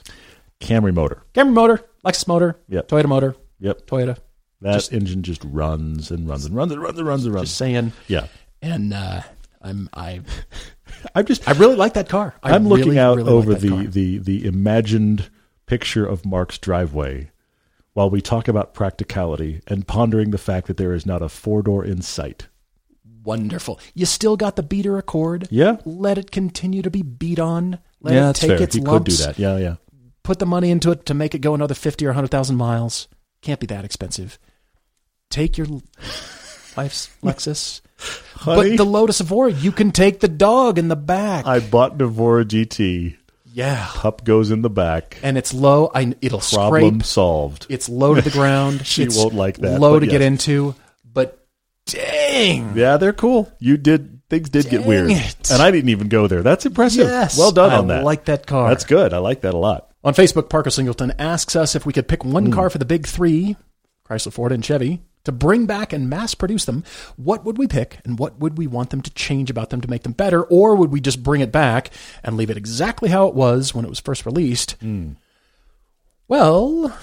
Camry 0.62 0.94
motor. 0.94 1.24
Camry 1.34 1.52
motor, 1.54 1.86
Lexus 2.06 2.28
motor, 2.28 2.58
Yep. 2.70 2.88
Toyota 2.88 3.06
motor, 3.08 3.36
Yep. 3.60 3.86
Toyota. 3.88 4.18
That 4.62 4.92
engine 4.92 5.24
just 5.24 5.42
runs 5.46 6.12
and 6.12 6.28
runs 6.28 6.46
and 6.46 6.54
runs 6.56 6.72
and 6.72 6.82
runs 6.82 6.98
and 6.98 7.08
runs 7.08 7.26
and 7.26 7.34
runs. 7.34 7.48
Just 7.48 7.58
saying. 7.58 7.94
yeah. 8.08 8.28
And 8.62 8.94
uh, 8.94 9.22
I'm 9.62 9.90
I 9.94 10.22
I'm 11.16 11.26
just 11.26 11.48
I 11.48 11.54
really 11.54 11.76
like 11.78 11.94
that 11.94 12.10
car. 12.10 12.36
I 12.44 12.56
I'm 12.56 12.68
looking 12.68 12.98
out 12.98 13.18
really 13.18 13.30
over 13.32 13.54
that 13.54 13.62
the, 13.62 13.88
the 13.88 14.18
the 14.18 14.46
imagined 14.46 15.30
picture 15.66 16.06
of 16.06 16.26
Mark's 16.26 16.58
driveway 16.58 17.32
while 18.00 18.10
we 18.10 18.22
talk 18.22 18.48
about 18.48 18.74
practicality 18.74 19.60
and 19.68 19.86
pondering 19.86 20.32
the 20.32 20.38
fact 20.38 20.68
that 20.68 20.78
there 20.78 20.94
is 20.94 21.06
not 21.06 21.22
a 21.22 21.28
four 21.28 21.62
door 21.62 21.84
in 21.84 22.02
sight. 22.02 22.48
wonderful. 23.26 23.78
You 23.94 24.06
still 24.06 24.38
got 24.38 24.56
the 24.56 24.64
beater 24.64 24.98
Accord. 24.98 25.50
Yeah. 25.52 25.80
Let 25.84 26.18
it 26.18 26.32
continue 26.32 26.82
to 26.82 26.90
be 26.90 27.02
beat 27.02 27.40
on. 27.40 27.80
Let 28.00 28.14
yeah, 28.14 28.30
it 28.30 28.38
take 28.38 28.52
fair. 28.52 28.62
its 28.64 28.76
He 28.76 28.80
lumps. 28.80 29.04
could 29.04 29.18
do 29.18 29.24
that. 29.26 29.38
Yeah, 29.38 29.58
yeah. 29.58 29.76
Put 30.24 30.40
the 30.40 30.46
money 30.46 30.72
into 30.72 30.92
it 30.92 31.06
to 31.08 31.14
make 31.14 31.36
it 31.36 31.40
go 31.40 31.54
another 31.54 31.74
fifty 31.74 32.06
or 32.06 32.14
hundred 32.14 32.32
thousand 32.32 32.56
miles. 32.56 33.10
Can't 33.42 33.60
be 33.60 33.68
that 33.68 33.84
expensive. 33.84 34.40
Take 35.30 35.58
your 35.58 35.68
wife's 36.78 37.10
Lexus. 37.22 37.82
Honey, 37.98 38.70
But 38.70 38.78
the 38.78 38.86
Lotus 38.86 39.20
Evora, 39.20 39.52
you 39.52 39.74
can 39.74 39.92
take 39.92 40.22
the 40.22 40.30
dog 40.30 40.78
in 40.80 40.88
the 40.88 40.96
back. 40.96 41.46
I 41.46 41.60
bought 41.60 41.98
the 41.98 42.06
Evora 42.06 42.46
GT. 42.46 43.18
Yeah. 43.60 43.90
Pup 43.94 44.24
goes 44.24 44.52
in 44.52 44.62
the 44.62 44.70
back. 44.70 45.18
And 45.22 45.38
it's 45.38 45.54
low. 45.54 45.92
I, 45.94 46.16
it'll 46.22 46.40
Problem 46.40 47.02
scrape. 47.02 47.04
solved. 47.04 47.68
It's 47.70 47.90
low 47.90 48.16
to 48.16 48.22
the 48.22 48.30
ground. 48.40 48.88
She 48.88 49.04
It's 49.04 49.18
won't 49.18 49.34
like 49.34 49.58
that, 49.58 49.82
Low 49.82 50.00
to 50.00 50.08
get 50.08 50.22
into. 50.22 50.76
But 51.04 51.46
Dang. 51.86 52.78
Yeah, 52.78 52.98
they're 52.98 53.14
cool. 53.14 53.52
You 53.60 53.76
did 53.78 54.22
things 54.30 54.50
did 54.50 54.70
get 54.70 54.86
weird, 54.86 55.10
it. 55.10 55.50
and 55.52 55.62
I 55.62 55.72
didn't 55.72 55.90
even 55.90 56.08
go 56.08 56.28
there. 56.28 56.44
That's 56.44 56.66
impressive. 56.66 57.08
Yes. 57.08 57.38
well 57.38 57.52
done 57.52 57.72
I 57.72 57.78
on 57.78 57.88
that. 57.88 58.04
like 58.04 58.26
that 58.26 58.46
car. 58.46 58.70
That's 58.70 58.86
good. 58.86 59.12
I 59.14 59.18
like 59.18 59.42
that 59.42 59.54
a 59.54 59.58
lot. 59.58 59.92
On 60.04 60.14
Facebook, 60.14 60.50
Parker 60.50 60.70
Singleton 60.70 61.14
asks 61.20 61.56
us 61.56 61.76
if 61.76 61.86
we 61.86 61.92
could 61.94 62.08
pick 62.08 62.24
one 62.24 62.46
hmm. 62.46 62.54
car 62.54 62.70
for 62.70 62.78
the 62.78 62.86
big 62.86 63.08
three 63.08 63.58
Chrysler, 64.08 64.32
Ford, 64.32 64.52
and 64.52 64.64
Chevy 64.64 65.02
to 65.30 65.38
bring 65.38 65.66
back 65.66 65.94
and 65.94 66.10
mass 66.10 66.34
produce 66.34 66.66
them. 66.66 66.84
What 67.16 67.46
would 67.46 67.58
we 67.58 67.68
pick, 67.68 68.00
and 68.04 68.20
what 68.20 68.40
would 68.40 68.58
we 68.58 68.68
want 68.68 68.90
them 68.90 69.02
to 69.02 69.12
change 69.12 69.50
about 69.50 69.70
them 69.70 69.82
to 69.82 69.90
make 69.90 70.04
them 70.04 70.14
better? 70.14 70.44
Or 70.44 70.76
would 70.76 70.92
we 70.92 71.00
just 71.00 71.24
bring 71.24 71.42
it 71.42 71.52
back 71.52 71.92
and 72.24 72.36
leave 72.36 72.50
it 72.50 72.58
exactly 72.58 73.10
how 73.10 73.28
it 73.28 73.36
was 73.36 73.74
when 73.74 73.86
it 73.86 73.90
was 73.90 74.00
first 74.00 74.26
released? 74.26 74.72
Hmm. 74.82 75.12
Well, 76.28 76.96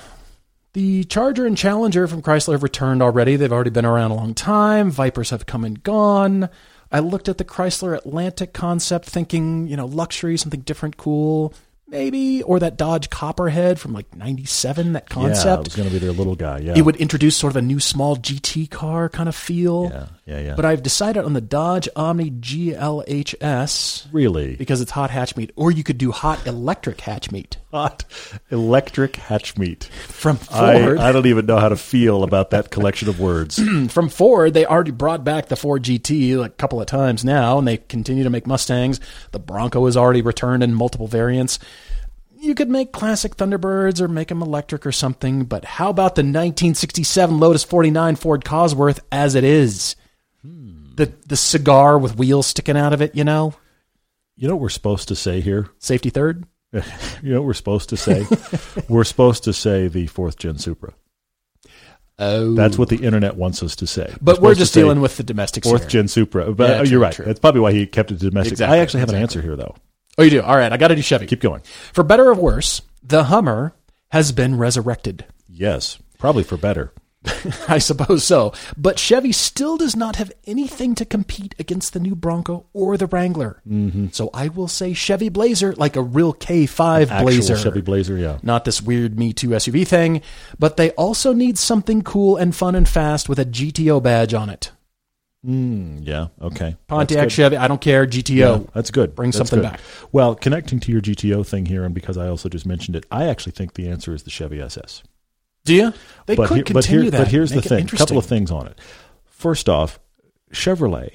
the 0.72 1.04
Charger 1.04 1.46
and 1.46 1.56
Challenger 1.56 2.06
from 2.06 2.22
Chrysler 2.22 2.52
have 2.52 2.62
returned 2.62 3.02
already. 3.02 3.36
They've 3.36 3.52
already 3.52 3.70
been 3.70 3.86
around 3.86 4.10
a 4.10 4.16
long 4.16 4.34
time. 4.34 4.90
Vipers 4.90 5.30
have 5.30 5.46
come 5.46 5.64
and 5.64 5.82
gone. 5.82 6.48
I 6.92 7.00
looked 7.00 7.28
at 7.28 7.38
the 7.38 7.44
Chrysler 7.44 7.96
Atlantic 7.96 8.52
concept 8.52 9.06
thinking, 9.06 9.66
you 9.66 9.76
know, 9.76 9.86
luxury, 9.86 10.36
something 10.36 10.60
different, 10.60 10.96
cool, 10.96 11.52
maybe, 11.88 12.42
or 12.42 12.58
that 12.58 12.76
Dodge 12.76 13.10
Copperhead 13.10 13.78
from 13.78 13.92
like 13.92 14.14
97, 14.14 14.94
that 14.94 15.08
concept. 15.08 15.24
Yeah, 15.24 15.52
it 15.52 15.56
concept. 15.56 15.64
was 15.66 15.76
going 15.76 15.88
to 15.88 15.92
be 15.92 15.98
their 15.98 16.12
little 16.12 16.34
guy. 16.34 16.58
Yeah, 16.58 16.74
it 16.76 16.82
would 16.82 16.96
introduce 16.96 17.36
sort 17.36 17.52
of 17.52 17.56
a 17.56 17.62
new 17.62 17.80
small 17.80 18.16
GT 18.16 18.70
car 18.70 19.08
kind 19.08 19.28
of 19.28 19.36
feel. 19.36 19.90
Yeah, 19.92 20.06
yeah, 20.26 20.40
yeah. 20.40 20.54
But 20.56 20.64
I've 20.64 20.82
decided 20.82 21.24
on 21.24 21.32
the 21.32 21.40
Dodge 21.40 21.88
Omni 21.96 22.30
GLHS 22.30 24.06
really 24.12 24.56
because 24.56 24.80
it's 24.80 24.90
hot 24.90 25.10
hatch 25.10 25.36
meat, 25.36 25.52
or 25.56 25.70
you 25.70 25.84
could 25.84 25.98
do 25.98 26.12
hot 26.12 26.46
electric 26.46 27.00
hatch 27.00 27.30
meat 27.30 27.56
hot 27.76 28.04
electric 28.50 29.16
hatch 29.16 29.58
meat. 29.58 29.84
from 29.84 30.38
I, 30.50 30.80
Ford. 30.80 30.98
I 30.98 31.12
don't 31.12 31.26
even 31.26 31.44
know 31.44 31.58
how 31.58 31.68
to 31.68 31.76
feel 31.76 32.22
about 32.22 32.50
that 32.50 32.70
collection 32.70 33.08
of 33.10 33.20
words. 33.20 33.60
from 33.90 34.08
Ford, 34.08 34.54
they 34.54 34.64
already 34.64 34.92
brought 34.92 35.24
back 35.24 35.48
the 35.48 35.56
Ford 35.56 35.82
GT 35.82 36.38
like 36.38 36.52
a 36.52 36.54
couple 36.54 36.80
of 36.80 36.86
times 36.86 37.22
now, 37.22 37.58
and 37.58 37.68
they 37.68 37.76
continue 37.76 38.24
to 38.24 38.30
make 38.30 38.46
Mustangs. 38.46 38.98
The 39.32 39.38
Bronco 39.38 39.84
has 39.84 39.96
already 39.96 40.22
returned 40.22 40.62
in 40.62 40.72
multiple 40.72 41.06
variants. 41.06 41.58
You 42.38 42.54
could 42.54 42.68
make 42.68 42.92
classic 42.92 43.36
Thunderbirds 43.36 44.00
or 44.00 44.08
make 44.08 44.28
them 44.28 44.42
electric 44.42 44.84
or 44.86 44.92
something, 44.92 45.44
but 45.44 45.64
how 45.64 45.90
about 45.90 46.14
the 46.16 46.20
1967 46.22 47.38
Lotus 47.40 47.64
49 47.64 48.16
Ford 48.16 48.44
Cosworth 48.44 49.00
as 49.10 49.34
it 49.34 49.44
is? 49.44 49.96
The 50.44 51.12
the 51.26 51.36
cigar 51.36 51.98
with 51.98 52.16
wheels 52.16 52.46
sticking 52.46 52.76
out 52.76 52.92
of 52.92 53.02
it, 53.02 53.14
you 53.14 53.24
know, 53.24 53.54
You 54.36 54.48
know 54.48 54.54
what 54.54 54.62
we're 54.62 54.68
supposed 54.68 55.08
to 55.08 55.16
say 55.16 55.40
here? 55.40 55.68
safety 55.78 56.10
third. 56.10 56.46
You 57.22 57.32
know 57.32 57.40
what 57.40 57.46
we're 57.46 57.54
supposed 57.54 57.88
to 57.90 57.96
say? 57.96 58.26
we're 58.88 59.04
supposed 59.04 59.44
to 59.44 59.52
say 59.52 59.88
the 59.88 60.06
fourth 60.06 60.36
gen 60.36 60.58
Supra. 60.58 60.92
Oh, 62.18 62.54
That's 62.54 62.78
what 62.78 62.88
the 62.88 62.96
internet 62.96 63.36
wants 63.36 63.62
us 63.62 63.76
to 63.76 63.86
say. 63.86 64.14
But 64.22 64.40
we're 64.40 64.54
to 64.54 64.58
just 64.58 64.72
dealing 64.74 65.00
with 65.00 65.16
the 65.16 65.22
domestic 65.22 65.64
fourth 65.64 65.88
gen 65.88 66.08
Supra. 66.08 66.52
But 66.52 66.68
Yeah, 66.70 66.74
uh, 66.76 66.78
true, 66.80 66.90
you're 66.90 67.00
right. 67.00 67.12
true. 67.12 67.24
That's 67.24 67.40
probably 67.40 67.60
why 67.60 67.72
he 67.72 67.86
kept 67.86 68.10
it 68.10 68.18
domestic. 68.18 68.52
Exactly, 68.52 68.78
I 68.78 68.82
actually 68.82 69.00
have 69.00 69.08
an 69.10 69.16
answer 69.16 69.42
here, 69.42 69.56
though. 69.56 69.74
Oh, 70.18 70.22
you 70.22 70.30
do. 70.30 70.42
All 70.42 70.56
right, 70.56 70.72
I 70.72 70.76
got 70.76 70.88
to 70.88 70.96
do 70.96 71.02
Chevy. 71.02 71.26
Keep 71.26 71.40
going. 71.40 71.62
For 71.92 72.02
better 72.02 72.28
or 72.28 72.34
worse, 72.34 72.82
the 73.02 73.24
Hummer 73.24 73.74
has 74.08 74.32
been 74.32 74.56
resurrected. 74.56 75.26
Yes, 75.48 75.98
probably 76.18 76.42
for 76.42 76.56
better. 76.56 76.92
I 77.68 77.78
suppose 77.78 78.24
so. 78.24 78.52
But 78.76 78.98
Chevy 78.98 79.32
still 79.32 79.76
does 79.76 79.96
not 79.96 80.16
have 80.16 80.32
anything 80.46 80.94
to 80.96 81.04
compete 81.04 81.54
against 81.58 81.92
the 81.92 82.00
new 82.00 82.14
Bronco 82.14 82.66
or 82.72 82.96
the 82.96 83.06
Wrangler. 83.06 83.60
Mm-hmm. 83.68 84.08
So 84.12 84.30
I 84.32 84.48
will 84.48 84.68
say 84.68 84.94
Chevy 84.94 85.28
Blazer, 85.28 85.74
like 85.74 85.96
a 85.96 86.02
real 86.02 86.32
K5 86.32 87.02
Actual 87.02 87.22
Blazer. 87.22 87.56
Chevy 87.56 87.80
Blazer, 87.80 88.16
yeah. 88.16 88.38
Not 88.42 88.64
this 88.64 88.80
weird 88.80 89.18
Me 89.18 89.32
Too 89.32 89.48
SUV 89.50 89.86
thing, 89.86 90.22
but 90.58 90.76
they 90.76 90.90
also 90.92 91.32
need 91.32 91.58
something 91.58 92.02
cool 92.02 92.36
and 92.36 92.54
fun 92.54 92.74
and 92.74 92.88
fast 92.88 93.28
with 93.28 93.38
a 93.38 93.44
GTO 93.44 94.02
badge 94.02 94.34
on 94.34 94.48
it. 94.48 94.70
Mm, 95.46 96.04
yeah, 96.06 96.28
okay. 96.42 96.76
Pontiac 96.88 97.30
Chevy, 97.30 97.56
I 97.56 97.68
don't 97.68 97.80
care, 97.80 98.04
GTO. 98.06 98.34
Yeah, 98.36 98.70
that's 98.74 98.90
good. 98.90 99.14
Bring 99.14 99.28
That's 99.30 99.38
something 99.38 99.60
good. 99.60 99.70
back. 99.72 99.80
Well, 100.10 100.34
connecting 100.34 100.80
to 100.80 100.90
your 100.92 101.00
GTO 101.00 101.46
thing 101.46 101.66
here, 101.66 101.84
and 101.84 101.94
because 101.94 102.18
I 102.18 102.26
also 102.28 102.48
just 102.48 102.66
mentioned 102.66 102.96
it, 102.96 103.06
I 103.12 103.26
actually 103.28 103.52
think 103.52 103.74
the 103.74 103.88
answer 103.88 104.12
is 104.12 104.24
the 104.24 104.30
Chevy 104.30 104.60
SS. 104.60 105.02
Do 105.64 105.74
you? 105.74 105.92
They 106.26 106.34
but 106.34 106.48
could 106.48 106.56
here- 106.56 106.64
continue 106.64 106.74
but 106.74 106.84
here- 106.86 107.10
that. 107.12 107.18
But 107.18 107.28
here's 107.28 107.50
the 107.52 107.62
thing: 107.62 107.84
a 107.86 107.96
couple 107.96 108.18
of 108.18 108.26
things 108.26 108.50
on 108.50 108.66
it. 108.66 108.78
First 109.24 109.68
off, 109.68 110.00
Chevrolet, 110.52 111.12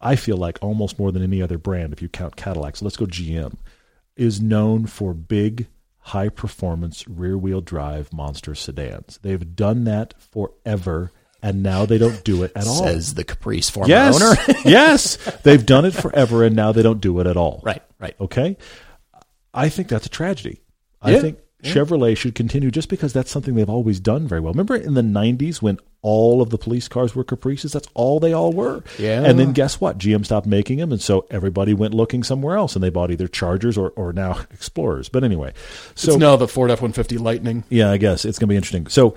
I 0.00 0.14
feel 0.16 0.36
like 0.36 0.58
almost 0.62 0.98
more 0.98 1.10
than 1.10 1.22
any 1.22 1.42
other 1.42 1.58
brand, 1.58 1.92
if 1.92 2.00
you 2.02 2.08
count 2.08 2.36
Cadillac, 2.36 2.76
so 2.76 2.84
let's 2.84 2.96
go 2.96 3.06
GM, 3.06 3.56
is 4.16 4.40
known 4.40 4.86
for 4.86 5.12
big, 5.14 5.66
high 5.98 6.28
performance 6.28 7.06
rear 7.08 7.36
wheel 7.36 7.60
drive 7.60 8.12
monster 8.12 8.54
sedans. 8.54 9.18
They've 9.22 9.56
done 9.56 9.84
that 9.84 10.14
forever, 10.20 11.10
and 11.46 11.62
now 11.62 11.86
they 11.86 11.96
don't 11.96 12.24
do 12.24 12.42
it 12.42 12.50
at 12.56 12.66
all. 12.66 12.82
Says 12.82 13.14
the 13.14 13.22
Caprice 13.22 13.70
former 13.70 13.88
yes, 13.88 14.20
owner. 14.20 14.58
yes, 14.64 15.16
they've 15.44 15.64
done 15.64 15.84
it 15.84 15.92
forever, 15.92 16.42
and 16.42 16.56
now 16.56 16.72
they 16.72 16.82
don't 16.82 17.00
do 17.00 17.20
it 17.20 17.26
at 17.28 17.36
all. 17.36 17.60
right, 17.64 17.82
right. 18.00 18.16
Okay. 18.20 18.56
I 19.54 19.68
think 19.68 19.86
that's 19.88 20.06
a 20.06 20.10
tragedy. 20.10 20.60
I 21.00 21.12
Yeah, 21.12 21.20
think 21.20 21.38
Chevrolet 21.62 22.16
should 22.16 22.34
continue 22.34 22.70
just 22.72 22.88
because 22.88 23.12
that's 23.12 23.30
something 23.30 23.54
they've 23.54 23.70
always 23.70 24.00
done 24.00 24.26
very 24.26 24.40
well. 24.40 24.52
Remember 24.52 24.74
in 24.76 24.94
the 24.94 25.02
90s 25.02 25.62
when 25.62 25.78
all 26.02 26.42
of 26.42 26.50
the 26.50 26.58
police 26.58 26.86
cars 26.88 27.14
were 27.14 27.24
Caprices? 27.24 27.72
That's 27.72 27.88
all 27.94 28.20
they 28.20 28.32
all 28.32 28.52
were. 28.52 28.82
Yeah. 28.98 29.22
And 29.24 29.38
then 29.38 29.52
guess 29.52 29.80
what? 29.80 29.98
GM 29.98 30.24
stopped 30.24 30.46
making 30.46 30.78
them, 30.78 30.92
and 30.92 31.00
so 31.00 31.26
everybody 31.30 31.74
went 31.74 31.94
looking 31.94 32.22
somewhere 32.22 32.56
else, 32.56 32.74
and 32.74 32.82
they 32.84 32.90
bought 32.90 33.10
either 33.10 33.28
Chargers 33.28 33.78
or, 33.78 33.90
or 33.90 34.12
now 34.12 34.40
Explorers. 34.52 35.08
But 35.08 35.22
anyway, 35.24 35.52
so 35.94 36.12
it's 36.12 36.20
now 36.20 36.36
the 36.36 36.48
Ford 36.48 36.70
F 36.70 36.82
one 36.82 36.92
fifty 36.92 37.18
Lightning. 37.18 37.64
yeah, 37.68 37.90
I 37.90 37.96
guess 37.96 38.24
it's 38.24 38.38
going 38.38 38.48
to 38.48 38.52
be 38.52 38.56
interesting. 38.56 38.86
So 38.88 39.16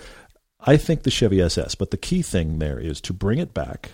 I 0.60 0.78
think 0.78 1.03
the 1.03 1.12
Chevy 1.12 1.41
SS, 1.41 1.76
but 1.76 1.91
the 1.91 1.97
key 1.97 2.22
thing 2.22 2.60
there 2.60 2.80
is 2.80 2.99
to 3.01 3.14
bring 3.14 3.39
it 3.39 3.53
back 3.53 3.91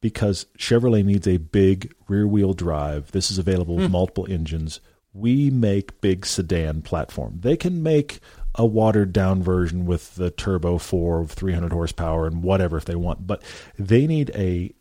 because 0.00 0.46
Chevrolet 0.58 1.04
needs 1.04 1.26
a 1.26 1.36
big 1.36 1.92
rear 2.08 2.26
wheel 2.26 2.54
drive. 2.54 3.12
This 3.12 3.30
is 3.30 3.38
available 3.38 3.76
with 3.76 3.86
hmm. 3.86 3.92
multiple 3.92 4.26
engines. 4.30 4.80
We 5.12 5.50
make 5.50 6.00
big 6.00 6.26
sedan 6.26 6.82
platform. 6.82 7.40
They 7.40 7.56
can 7.56 7.82
make 7.82 8.20
a 8.54 8.66
watered 8.66 9.12
down 9.12 9.42
version 9.42 9.86
with 9.86 10.14
the 10.14 10.30
turbo 10.30 10.78
4 10.78 11.20
of 11.20 11.30
300 11.30 11.72
horsepower 11.72 12.26
and 12.26 12.42
whatever 12.42 12.76
if 12.76 12.84
they 12.86 12.94
want, 12.94 13.26
but 13.26 13.42
they 13.78 14.06
need 14.06 14.30
a 14.34 14.72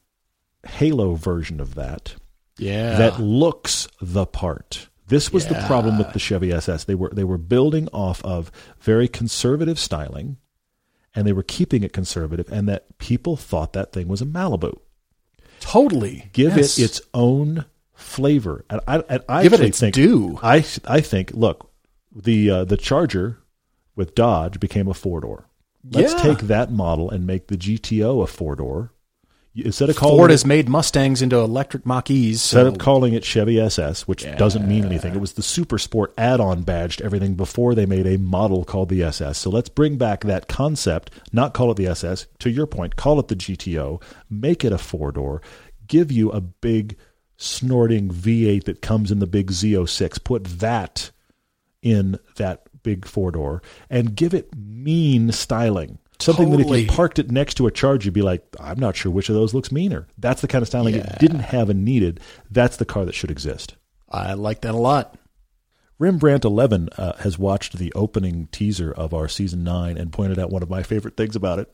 halo 0.65 1.15
version 1.15 1.59
of 1.59 1.75
that 1.75 2.15
Yeah. 2.57 2.97
that 2.97 3.19
looks 3.19 3.87
the 4.01 4.25
part. 4.25 4.87
This 5.07 5.31
was 5.31 5.45
the 5.45 5.61
problem 5.67 5.99
with 5.99 6.13
the 6.13 6.19
Chevy 6.19 6.51
SS. 6.51 6.85
They 6.85 6.95
were 6.95 7.11
they 7.13 7.23
were 7.23 7.37
building 7.37 7.87
off 7.93 8.23
of 8.25 8.51
very 8.79 9.07
conservative 9.07 9.77
styling, 9.77 10.37
and 11.15 11.25
they 11.25 11.33
were 11.33 11.43
keeping 11.43 11.81
it 11.83 11.93
conservative, 11.93 12.51
and 12.51 12.67
that 12.67 12.97
people 12.97 13.35
thought 13.37 13.73
that 13.73 13.93
thing 13.93 14.07
was 14.07 14.21
a 14.21 14.25
Malibu. 14.25 14.77
totally. 15.59 16.29
Give 16.33 16.55
Yes. 16.57 16.77
it 16.77 16.83
its 16.83 17.01
own 17.13 17.65
flavor, 17.93 18.65
and 18.69 18.81
I, 18.87 18.97
and 19.09 19.23
I 19.29 19.43
Give 19.43 19.53
it 19.53 19.61
its 19.61 19.79
think 19.79 19.95
due. 19.95 20.37
I 20.43 20.65
I 20.85 21.01
think 21.01 21.31
look 21.33 21.71
the 22.13 22.49
uh, 22.49 22.65
the 22.65 22.77
Charger 22.77 23.39
with 23.95 24.15
Dodge 24.15 24.59
became 24.59 24.87
a 24.87 24.93
four 24.93 25.21
door. 25.21 25.47
Let's 25.89 26.13
Yeah. 26.13 26.21
take 26.21 26.39
that 26.47 26.71
model 26.71 27.09
and 27.09 27.25
make 27.25 27.47
the 27.47 27.57
GTO 27.57 28.21
a 28.21 28.27
four 28.27 28.55
door. 28.55 28.91
Instead 29.55 29.89
of 29.89 29.95
calling 29.95 30.17
Ford 30.17 30.31
it- 30.31 30.33
has 30.33 30.45
made 30.45 30.67
Mustangs 30.67 31.21
into 31.21 31.37
electric 31.37 31.85
Mach-E's. 31.85 32.41
Instead 32.41 32.67
of 32.67 32.77
calling 32.77 33.13
it 33.13 33.23
Chevy 33.23 33.59
SS, 33.59 34.07
which 34.07 34.25
doesn't 34.37 34.67
mean 34.67 34.83
anything, 34.83 35.15
it 35.15 35.21
was 35.21 35.33
the 35.33 35.41
Super 35.41 35.77
Sport 35.77 36.13
add-on 36.17 36.63
badge 36.63 36.97
to 36.97 37.05
everything 37.05 37.35
before 37.35 37.73
they 37.73 37.85
made 37.85 38.05
a 38.05 38.17
model 38.17 38.65
called 38.65 38.89
the 38.89 39.01
SS. 39.01 39.37
So 39.37 39.49
let's 39.49 39.69
bring 39.69 39.97
back 39.97 40.25
that 40.25 40.47
concept, 40.47 41.11
not 41.31 41.53
call 41.53 41.71
it 41.71 41.77
the 41.77 41.87
SS. 41.87 42.27
To 42.39 42.49
your 42.49 42.67
point, 42.67 42.97
call 42.97 43.19
it 43.19 43.29
the 43.29 43.35
GTO, 43.35 44.01
make 44.29 44.65
it 44.65 44.73
a 44.73 44.77
four-door, 44.77 45.41
give 45.87 46.11
you 46.11 46.31
a 46.31 46.41
big 46.41 46.97
snorting 47.37 48.09
V8 48.09 48.65
that 48.65 48.81
comes 48.81 49.11
in 49.11 49.19
the 49.19 49.27
big 49.27 49.51
Z06. 49.51 50.23
Put 50.23 50.43
that 50.59 51.11
in 51.81 52.17
that 52.37 52.63
big 52.83 53.05
four-door 53.05 53.61
and 53.89 54.15
give 54.15 54.33
it 54.33 54.55
mean 54.55 55.31
styling. 55.31 55.99
Something 56.25 56.49
that 56.51 56.59
if 56.59 56.67
you 56.69 56.87
parked 56.87 57.19
it 57.19 57.31
next 57.31 57.55
to 57.55 57.67
a 57.67 57.71
Charge, 57.71 58.05
you'd 58.05 58.13
be 58.13 58.21
like, 58.21 58.43
I'm 58.59 58.79
not 58.79 58.95
sure 58.95 59.11
which 59.11 59.29
of 59.29 59.35
those 59.35 59.53
looks 59.53 59.71
meaner. 59.71 60.07
That's 60.17 60.41
the 60.41 60.47
kind 60.47 60.61
of 60.61 60.67
styling 60.67 60.95
it 60.95 61.19
didn't 61.19 61.39
have 61.39 61.69
and 61.69 61.85
needed. 61.85 62.19
That's 62.49 62.77
the 62.77 62.85
car 62.85 63.05
that 63.05 63.15
should 63.15 63.31
exist. 63.31 63.75
I 64.09 64.33
like 64.33 64.61
that 64.61 64.73
a 64.73 64.77
lot. 64.77 65.17
Rembrandt 65.97 66.43
11 66.43 66.89
uh, 66.97 67.13
has 67.17 67.37
watched 67.39 67.77
the 67.77 67.93
opening 67.93 68.47
teaser 68.51 68.91
of 68.91 69.13
our 69.13 69.27
season 69.27 69.63
9 69.63 69.97
and 69.97 70.11
pointed 70.11 70.39
out 70.39 70.49
one 70.49 70.63
of 70.63 70.69
my 70.69 70.83
favorite 70.83 71.15
things 71.15 71.35
about 71.35 71.59
it. 71.59 71.73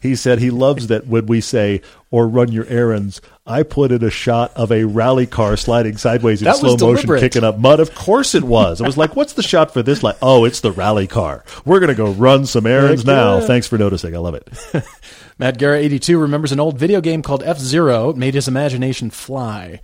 He 0.00 0.16
said 0.16 0.38
he 0.38 0.50
loves 0.50 0.88
that 0.88 1.06
when 1.06 1.26
we 1.26 1.40
say, 1.40 1.82
or 2.10 2.26
run 2.26 2.50
your 2.52 2.66
errands, 2.66 3.20
I 3.46 3.62
put 3.62 3.92
in 3.92 4.02
a 4.04 4.10
shot 4.10 4.52
of 4.56 4.72
a 4.72 4.84
rally 4.84 5.26
car 5.26 5.56
sliding 5.56 5.96
sideways 5.96 6.40
in 6.40 6.46
That 6.46 6.56
slow 6.56 6.76
motion, 6.76 7.18
kicking 7.18 7.44
up 7.44 7.58
mud. 7.58 7.80
Of 7.80 7.94
course 7.94 8.34
it 8.34 8.44
was. 8.44 8.80
I 8.80 8.86
was 8.86 8.96
like, 8.96 9.16
what's 9.16 9.34
the 9.34 9.42
shot 9.42 9.72
for 9.72 9.82
this? 9.82 10.02
Like, 10.02 10.16
oh, 10.22 10.44
it's 10.44 10.60
the 10.60 10.72
rally 10.72 11.06
car. 11.06 11.44
We're 11.64 11.80
going 11.80 11.88
to 11.88 11.94
go 11.94 12.10
run 12.12 12.46
some 12.46 12.66
errands 12.66 13.02
Heck 13.02 13.06
now. 13.06 13.38
yeah. 13.38 13.46
Thanks 13.46 13.66
for 13.66 13.78
noticing. 13.78 14.14
I 14.14 14.18
love 14.18 14.34
it. 14.34 14.48
Matt 15.38 15.58
Guerra 15.58 15.78
82 15.78 16.18
remembers 16.18 16.52
an 16.52 16.60
old 16.60 16.78
video 16.78 17.00
game 17.00 17.22
called 17.22 17.42
F 17.42 17.58
Zero. 17.58 18.10
It 18.10 18.16
made 18.16 18.34
his 18.34 18.48
imagination 18.48 19.10
fly. 19.10 19.80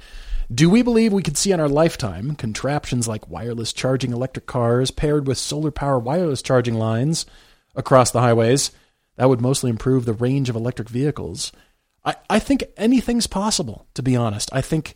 Do 0.52 0.70
we 0.70 0.82
believe 0.82 1.12
we 1.12 1.24
could 1.24 1.36
see 1.36 1.50
in 1.50 1.58
our 1.58 1.68
lifetime 1.68 2.36
contraptions 2.36 3.08
like 3.08 3.28
wireless 3.28 3.72
charging 3.72 4.12
electric 4.12 4.46
cars 4.46 4.90
paired 4.92 5.26
with 5.26 5.38
solar 5.38 5.72
power 5.72 5.98
wireless 5.98 6.40
charging 6.40 6.74
lines 6.74 7.26
across 7.74 8.12
the 8.12 8.20
highways? 8.20 8.70
That 9.16 9.28
would 9.28 9.40
mostly 9.40 9.70
improve 9.70 10.04
the 10.04 10.12
range 10.12 10.48
of 10.48 10.56
electric 10.56 10.88
vehicles. 10.88 11.52
I, 12.04 12.16
I 12.30 12.38
think 12.38 12.64
anything's 12.76 13.26
possible, 13.26 13.86
to 13.94 14.02
be 14.02 14.16
honest. 14.16 14.50
I 14.52 14.60
think 14.60 14.94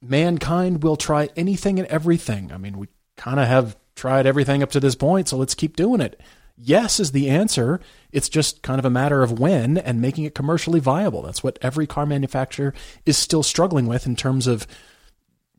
mankind 0.00 0.82
will 0.82 0.96
try 0.96 1.28
anything 1.36 1.78
and 1.78 1.88
everything. 1.88 2.52
I 2.52 2.58
mean, 2.58 2.78
we 2.78 2.88
kind 3.16 3.40
of 3.40 3.48
have 3.48 3.76
tried 3.94 4.26
everything 4.26 4.62
up 4.62 4.70
to 4.72 4.80
this 4.80 4.94
point, 4.94 5.28
so 5.28 5.36
let's 5.36 5.54
keep 5.54 5.76
doing 5.76 6.00
it. 6.00 6.20
Yes 6.58 7.00
is 7.00 7.12
the 7.12 7.28
answer. 7.28 7.80
It's 8.12 8.28
just 8.28 8.62
kind 8.62 8.78
of 8.78 8.84
a 8.84 8.90
matter 8.90 9.22
of 9.22 9.38
when 9.38 9.76
and 9.76 10.00
making 10.00 10.24
it 10.24 10.34
commercially 10.34 10.80
viable. 10.80 11.22
That's 11.22 11.42
what 11.42 11.58
every 11.60 11.86
car 11.86 12.06
manufacturer 12.06 12.72
is 13.04 13.18
still 13.18 13.42
struggling 13.42 13.86
with 13.86 14.06
in 14.06 14.16
terms 14.16 14.46
of, 14.46 14.66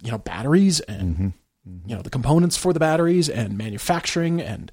you 0.01 0.11
know, 0.11 0.17
batteries 0.17 0.79
and, 0.81 1.15
mm-hmm. 1.15 1.27
Mm-hmm. 1.69 1.89
you 1.89 1.95
know, 1.95 2.01
the 2.01 2.09
components 2.09 2.57
for 2.57 2.73
the 2.73 2.79
batteries 2.79 3.29
and 3.29 3.57
manufacturing 3.57 4.41
and 4.41 4.71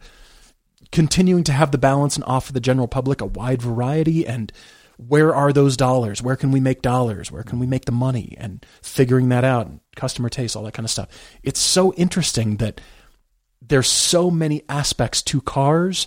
continuing 0.94 1.42
to 1.44 1.52
have 1.52 1.72
the 1.72 1.78
balance 1.78 2.14
and 2.14 2.24
offer 2.24 2.52
the 2.52 2.60
general 2.60 2.86
public 2.86 3.20
a 3.20 3.26
wide 3.26 3.60
variety 3.60 4.26
and 4.26 4.52
where 4.96 5.34
are 5.34 5.52
those 5.52 5.76
dollars? 5.76 6.22
Where 6.22 6.36
can 6.36 6.52
we 6.52 6.60
make 6.60 6.80
dollars? 6.80 7.32
Where 7.32 7.42
can 7.42 7.58
we 7.58 7.66
make 7.66 7.84
the 7.84 7.92
money? 7.92 8.36
And 8.38 8.64
figuring 8.80 9.28
that 9.30 9.42
out, 9.42 9.66
and 9.66 9.80
customer 9.96 10.28
taste, 10.28 10.54
all 10.54 10.62
that 10.62 10.74
kind 10.74 10.86
of 10.86 10.90
stuff. 10.90 11.08
It's 11.42 11.58
so 11.58 11.92
interesting 11.94 12.58
that 12.58 12.80
there's 13.60 13.88
so 13.88 14.30
many 14.30 14.62
aspects 14.68 15.20
to 15.22 15.40
cars 15.40 16.06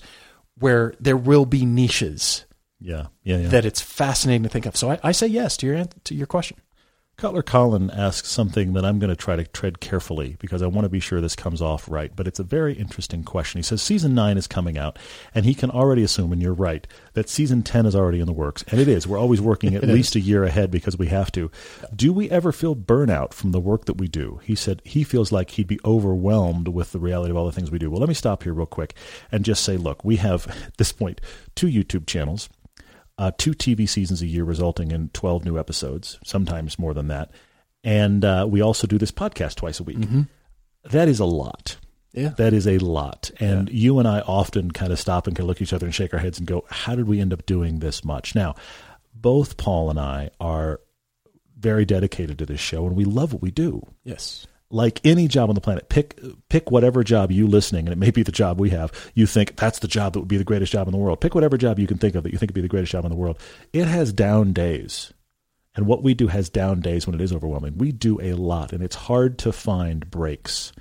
where 0.57 0.93
there 1.01 1.17
will 1.17 1.45
be 1.45 1.65
niches. 1.65 2.45
Yeah, 2.79 3.07
yeah, 3.23 3.39
yeah. 3.39 3.47
That 3.49 3.65
it's 3.65 3.81
fascinating 3.81 4.43
to 4.43 4.49
think 4.49 4.65
of. 4.65 4.77
So 4.77 4.91
I, 4.91 4.99
I 5.03 5.11
say 5.11 5.27
yes 5.27 5.57
to 5.57 5.65
your 5.65 5.83
to 6.05 6.15
your 6.15 6.27
question. 6.27 6.57
Cutler 7.19 7.41
Colin 7.41 7.89
asks 7.89 8.29
something 8.29 8.73
that 8.73 8.85
I'm 8.85 8.99
going 8.99 9.09
to 9.09 9.15
try 9.15 9.35
to 9.35 9.43
tread 9.43 9.79
carefully 9.79 10.35
because 10.37 10.61
I 10.61 10.67
want 10.67 10.85
to 10.85 10.89
be 10.89 10.99
sure 10.99 11.19
this 11.19 11.35
comes 11.35 11.63
off 11.63 11.89
right. 11.89 12.15
But 12.15 12.27
it's 12.27 12.37
a 12.37 12.43
very 12.43 12.75
interesting 12.75 13.23
question. 13.23 13.57
He 13.57 13.63
says 13.63 13.81
season 13.81 14.13
nine 14.13 14.37
is 14.37 14.45
coming 14.45 14.77
out, 14.77 14.99
and 15.33 15.43
he 15.43 15.55
can 15.55 15.71
already 15.71 16.03
assume, 16.03 16.31
and 16.31 16.39
you're 16.39 16.53
right, 16.53 16.85
that 17.13 17.27
season 17.27 17.63
10 17.63 17.87
is 17.87 17.95
already 17.95 18.19
in 18.19 18.27
the 18.27 18.33
works. 18.33 18.63
And 18.67 18.79
it 18.79 18.87
is. 18.87 19.07
We're 19.07 19.17
always 19.17 19.41
working 19.41 19.73
at 19.73 19.83
least 19.87 20.15
a 20.15 20.19
year 20.19 20.43
ahead 20.43 20.69
because 20.69 20.95
we 20.95 21.07
have 21.07 21.31
to. 21.31 21.49
Do 21.95 22.13
we 22.13 22.29
ever 22.29 22.51
feel 22.51 22.75
burnout 22.75 23.33
from 23.33 23.51
the 23.51 23.59
work 23.59 23.85
that 23.85 23.97
we 23.97 24.07
do? 24.07 24.39
He 24.43 24.53
said 24.53 24.83
he 24.85 25.03
feels 25.03 25.31
like 25.31 25.49
he'd 25.49 25.65
be 25.65 25.79
overwhelmed 25.83 26.67
with 26.67 26.91
the 26.91 26.99
reality 26.99 27.31
of 27.31 27.37
all 27.37 27.47
the 27.47 27.51
things 27.51 27.71
we 27.71 27.79
do. 27.79 27.89
Well, 27.89 27.99
let 27.99 28.09
me 28.09 28.13
stop 28.13 28.43
here 28.43 28.53
real 28.53 28.67
quick 28.67 28.93
and 29.31 29.43
just 29.43 29.63
say 29.63 29.75
look, 29.75 30.05
we 30.05 30.17
have 30.17 30.45
at 30.67 30.77
this 30.77 30.91
point 30.91 31.19
two 31.55 31.65
YouTube 31.65 32.05
channels 32.05 32.47
uh, 33.17 33.31
two 33.37 33.51
TV 33.51 33.87
seasons 33.87 34.21
a 34.21 34.27
year, 34.27 34.43
resulting 34.43 34.91
in 34.91 35.09
12 35.09 35.45
new 35.45 35.57
episodes, 35.57 36.19
sometimes 36.23 36.77
more 36.77 36.93
than 36.93 37.07
that. 37.07 37.31
And 37.83 38.23
uh, 38.23 38.45
we 38.49 38.61
also 38.61 38.87
do 38.87 38.97
this 38.97 39.11
podcast 39.11 39.55
twice 39.55 39.79
a 39.79 39.83
week. 39.83 39.97
Mm-hmm. 39.97 40.23
That 40.85 41.07
is 41.07 41.19
a 41.19 41.25
lot. 41.25 41.77
Yeah. 42.13 42.29
That 42.29 42.53
is 42.53 42.67
a 42.67 42.77
lot. 42.79 43.31
And 43.39 43.69
yeah. 43.69 43.75
you 43.75 43.99
and 43.99 44.07
I 44.07 44.21
often 44.21 44.71
kind 44.71 44.91
of 44.91 44.99
stop 44.99 45.27
and 45.27 45.35
can 45.35 45.45
look 45.45 45.57
at 45.57 45.61
each 45.61 45.73
other 45.73 45.85
and 45.85 45.93
shake 45.93 46.13
our 46.13 46.19
heads 46.19 46.37
and 46.39 46.47
go, 46.47 46.65
how 46.69 46.95
did 46.95 47.07
we 47.07 47.19
end 47.19 47.33
up 47.33 47.45
doing 47.45 47.79
this 47.79 48.03
much? 48.03 48.33
Now, 48.33 48.55
both 49.13 49.57
Paul 49.57 49.89
and 49.89 49.99
I 49.99 50.31
are 50.39 50.79
very 51.57 51.85
dedicated 51.85 52.39
to 52.39 52.45
this 52.45 52.59
show 52.59 52.85
and 52.85 52.95
we 52.95 53.05
love 53.05 53.33
what 53.33 53.41
we 53.41 53.51
do. 53.51 53.85
Yes 54.03 54.47
like 54.69 54.99
any 55.05 55.27
job 55.27 55.49
on 55.49 55.55
the 55.55 55.61
planet, 55.61 55.89
pick 55.89 56.19
pick 56.49 56.71
whatever 56.71 57.03
job 57.03 57.31
you 57.31 57.47
listening, 57.47 57.85
and 57.85 57.93
it 57.93 57.97
may 57.97 58.11
be 58.11 58.23
the 58.23 58.31
job 58.31 58.59
we 58.59 58.69
have. 58.71 58.91
You 59.13 59.25
think 59.25 59.55
that's 59.55 59.79
the 59.79 59.87
job 59.87 60.13
that 60.13 60.19
would 60.19 60.27
be 60.27 60.37
the 60.37 60.43
greatest 60.43 60.71
job 60.71 60.87
in 60.87 60.91
the 60.91 60.97
world. 60.97 61.21
Pick 61.21 61.35
whatever 61.35 61.57
job 61.57 61.79
you 61.79 61.87
can 61.87 61.97
think 61.97 62.15
of 62.15 62.23
that 62.23 62.33
you 62.33 62.37
think 62.37 62.49
would 62.49 62.55
be 62.55 62.61
the 62.61 62.67
greatest 62.67 62.91
job 62.91 63.05
in 63.05 63.11
the 63.11 63.17
world. 63.17 63.39
It 63.71 63.85
has 63.85 64.11
down 64.11 64.53
days, 64.53 65.13
and 65.75 65.87
what 65.87 66.03
we 66.03 66.13
do 66.13 66.27
has 66.27 66.49
down 66.49 66.81
days 66.81 67.07
when 67.07 67.15
it 67.15 67.21
is 67.21 67.31
overwhelming. 67.31 67.77
We 67.77 67.91
do 67.91 68.19
a 68.21 68.33
lot, 68.33 68.73
and 68.73 68.83
it's 68.83 68.95
hard 68.95 69.37
to 69.39 69.51
find 69.51 70.09
breaks. 70.09 70.73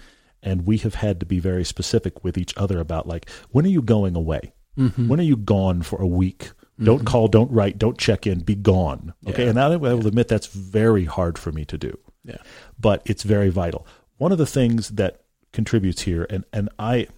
And 0.43 0.65
we 0.65 0.79
have 0.79 0.95
had 0.95 1.19
to 1.21 1.27
be 1.27 1.41
very 1.41 1.65
specific 1.65 2.23
with 2.23 2.39
each 2.39 2.57
other 2.57 2.79
about 2.79 3.09
like 3.09 3.29
when 3.51 3.65
are 3.65 3.71
you 3.71 3.83
going 3.83 4.15
away? 4.15 4.53
Mm-hmm. 4.79 5.09
When 5.09 5.19
are 5.19 5.25
you 5.25 5.37
gone 5.37 5.83
for 5.83 6.01
a 6.01 6.07
week? 6.07 6.51
Don't 6.83 6.99
mm-hmm. 6.99 7.07
call, 7.07 7.29
don't 7.29 7.51
write, 7.51 7.79
don't 7.79 7.97
check 7.97 8.27
in, 8.27 8.41
be 8.41 8.55
gone. 8.55 9.15
Okay. 9.27 9.45
Yeah. 9.45 9.51
And 9.51 9.59
I 9.59 9.75
will 9.77 10.07
admit 10.07 10.29
that's 10.29 10.47
very 10.47 11.07
hard 11.07 11.39
for 11.39 11.51
me 11.51 11.65
to 11.65 11.79
do. 11.79 11.99
Yeah. 12.27 12.39
But 12.79 13.03
it's 13.05 13.23
very 13.23 13.49
vital. 13.49 13.87
One 14.19 14.33
of 14.33 14.39
the 14.39 14.47
things 14.47 14.91
that 14.91 15.23
contributes 15.53 16.03
here, 16.03 16.27
and, 16.29 16.45
and 16.53 16.69
I 16.79 17.09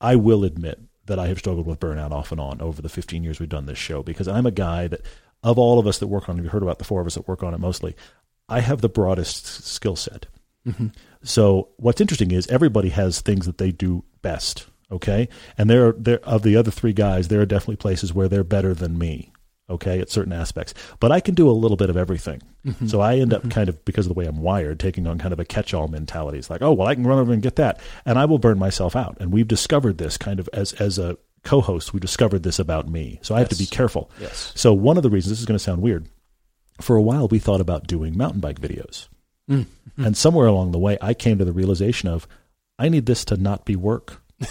I 0.00 0.16
will 0.16 0.44
admit 0.44 0.80
that 1.06 1.18
I 1.18 1.26
have 1.26 1.38
struggled 1.38 1.66
with 1.66 1.80
burnout 1.80 2.12
off 2.12 2.32
and 2.32 2.40
on 2.40 2.60
over 2.60 2.80
the 2.80 2.88
15 2.88 3.22
years 3.22 3.38
we've 3.38 3.48
done 3.48 3.66
this 3.66 3.78
show 3.78 4.02
because 4.02 4.28
I'm 4.28 4.46
a 4.46 4.50
guy 4.50 4.88
that, 4.88 5.02
of 5.42 5.58
all 5.58 5.78
of 5.78 5.86
us 5.86 5.98
that 5.98 6.06
work 6.06 6.28
on 6.28 6.38
it, 6.38 6.42
you've 6.42 6.52
heard 6.52 6.62
about 6.62 6.78
the 6.78 6.84
four 6.84 7.00
of 7.00 7.06
us 7.06 7.14
that 7.14 7.28
work 7.28 7.42
on 7.42 7.52
it 7.52 7.58
mostly, 7.58 7.94
I 8.48 8.60
have 8.60 8.80
the 8.80 8.88
broadest 8.88 9.46
skill 9.66 9.96
set. 9.96 10.26
Mm-hmm. 10.66 10.88
So 11.22 11.68
what's 11.76 12.00
interesting 12.00 12.30
is 12.30 12.46
everybody 12.46 12.90
has 12.90 13.20
things 13.20 13.46
that 13.46 13.58
they 13.58 13.72
do 13.72 14.04
best. 14.22 14.66
Okay, 14.92 15.28
and 15.56 15.70
there, 15.70 15.88
are, 15.88 15.92
there 15.92 16.18
of 16.24 16.42
the 16.42 16.56
other 16.56 16.72
three 16.72 16.92
guys, 16.92 17.28
there 17.28 17.40
are 17.40 17.46
definitely 17.46 17.76
places 17.76 18.12
where 18.12 18.26
they're 18.26 18.42
better 18.42 18.74
than 18.74 18.98
me 18.98 19.32
okay, 19.70 20.00
at 20.00 20.10
certain 20.10 20.32
aspects. 20.32 20.74
But 20.98 21.12
I 21.12 21.20
can 21.20 21.34
do 21.34 21.48
a 21.48 21.52
little 21.52 21.76
bit 21.76 21.90
of 21.90 21.96
everything. 21.96 22.42
Mm-hmm. 22.66 22.86
So 22.88 23.00
I 23.00 23.16
end 23.16 23.32
up 23.32 23.42
mm-hmm. 23.42 23.50
kind 23.50 23.68
of, 23.68 23.84
because 23.84 24.06
of 24.06 24.12
the 24.12 24.18
way 24.18 24.26
I'm 24.26 24.42
wired, 24.42 24.80
taking 24.80 25.06
on 25.06 25.18
kind 25.18 25.32
of 25.32 25.40
a 25.40 25.44
catch 25.44 25.72
all 25.72 25.88
mentality. 25.88 26.38
It's 26.38 26.50
like, 26.50 26.62
oh, 26.62 26.72
well, 26.72 26.88
I 26.88 26.94
can 26.94 27.06
run 27.06 27.18
over 27.18 27.32
and 27.32 27.42
get 27.42 27.56
that. 27.56 27.80
And 28.04 28.18
I 28.18 28.24
will 28.24 28.38
burn 28.38 28.58
myself 28.58 28.94
out. 28.94 29.16
And 29.20 29.32
we've 29.32 29.48
discovered 29.48 29.98
this 29.98 30.16
kind 30.18 30.40
of 30.40 30.48
as, 30.52 30.72
as 30.74 30.98
a 30.98 31.16
co 31.44 31.60
host, 31.60 31.94
we 31.94 32.00
discovered 32.00 32.42
this 32.42 32.58
about 32.58 32.88
me. 32.88 33.18
So 33.22 33.34
I 33.34 33.38
have 33.38 33.48
to 33.50 33.56
be 33.56 33.66
careful. 33.66 34.10
Yes. 34.20 34.52
So 34.54 34.72
one 34.72 34.96
of 34.96 35.02
the 35.02 35.10
reasons, 35.10 35.30
this 35.30 35.40
is 35.40 35.46
going 35.46 35.58
to 35.58 35.64
sound 35.64 35.82
weird, 35.82 36.06
for 36.80 36.96
a 36.96 37.02
while 37.02 37.28
we 37.28 37.38
thought 37.38 37.60
about 37.60 37.86
doing 37.86 38.16
mountain 38.16 38.40
bike 38.40 38.60
videos. 38.60 39.08
Mm-hmm. 39.50 40.04
And 40.04 40.16
somewhere 40.16 40.46
along 40.46 40.72
the 40.72 40.78
way, 40.78 40.96
I 41.00 41.14
came 41.14 41.38
to 41.38 41.44
the 41.44 41.52
realization 41.52 42.08
of, 42.08 42.26
I 42.78 42.88
need 42.88 43.06
this 43.06 43.24
to 43.26 43.36
not 43.36 43.64
be 43.64 43.76
work. 43.76 44.22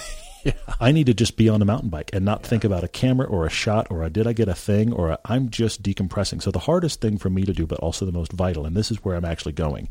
Yeah. 0.50 0.76
I 0.80 0.92
need 0.92 1.08
to 1.08 1.14
just 1.14 1.38
be 1.38 1.50
on 1.50 1.62
a 1.62 1.66
mountain 1.66 1.90
bike 1.90 2.12
and 2.14 2.26
not 2.26 2.42
yeah. 2.42 2.48
think 2.48 2.64
about 2.64 2.84
a 2.84 2.88
camera 2.88 3.28
or 3.28 3.46
a 3.46 3.50
shot 3.50 3.88
or 3.90 4.04
a, 4.04 4.10
did 4.10 4.28
I 4.28 4.34
get 4.34 4.48
a 4.48 4.56
thing 4.56 4.94
or 4.94 5.18
i 5.26 5.36
am 5.36 5.50
just 5.50 5.84
decompressing. 5.84 6.42
So 6.42 6.52
the 6.52 6.60
hardest 6.60 7.02
thing 7.02 7.18
for 7.18 7.30
me 7.30 7.44
to 7.44 7.54
do, 7.54 7.66
but 7.66 7.80
also 7.80 8.06
the 8.06 8.12
most 8.12 8.32
vital, 8.34 8.66
and 8.66 8.76
this 8.76 8.92
is 8.92 9.04
where 9.04 9.16
I'm 9.16 9.26
actually 9.26 9.54
going, 9.54 9.90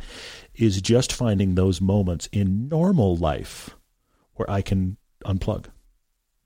is 0.54 0.80
just 0.80 1.12
finding 1.12 1.54
those 1.54 1.80
moments 1.80 2.28
in 2.32 2.68
normal 2.68 3.16
life 3.16 3.70
where 4.34 4.50
I 4.50 4.62
can 4.62 4.96
unplug, 5.24 5.66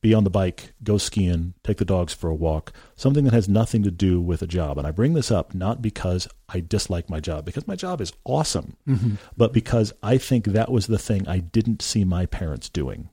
be 0.02 0.14
on 0.14 0.24
the 0.24 0.30
bike, 0.30 0.72
go 0.82 0.98
skiing, 0.98 1.54
take 1.62 1.76
the 1.76 1.84
dogs 1.84 2.12
for 2.12 2.28
a 2.28 2.34
walk, 2.34 2.72
something 2.96 3.24
that 3.24 3.32
has 3.32 3.48
nothing 3.48 3.84
to 3.84 3.90
do 3.90 4.20
with 4.20 4.42
a 4.42 4.46
job. 4.46 4.76
And 4.76 4.86
I 4.86 4.90
bring 4.90 5.14
this 5.14 5.30
up 5.30 5.54
not 5.54 5.80
because 5.80 6.26
I 6.48 6.60
dislike 6.60 7.08
my 7.08 7.20
job, 7.20 7.44
because 7.44 7.68
my 7.68 7.76
job 7.76 8.00
is 8.00 8.12
awesome, 8.24 8.76
mm-hmm. 8.86 9.14
but 9.36 9.52
because 9.52 9.92
I 10.02 10.18
think 10.18 10.46
that 10.46 10.72
was 10.72 10.88
the 10.88 10.98
thing 10.98 11.28
I 11.28 11.38
didn't 11.38 11.82
see 11.82 12.04
my 12.04 12.26
parents 12.26 12.68
doing. 12.68 13.10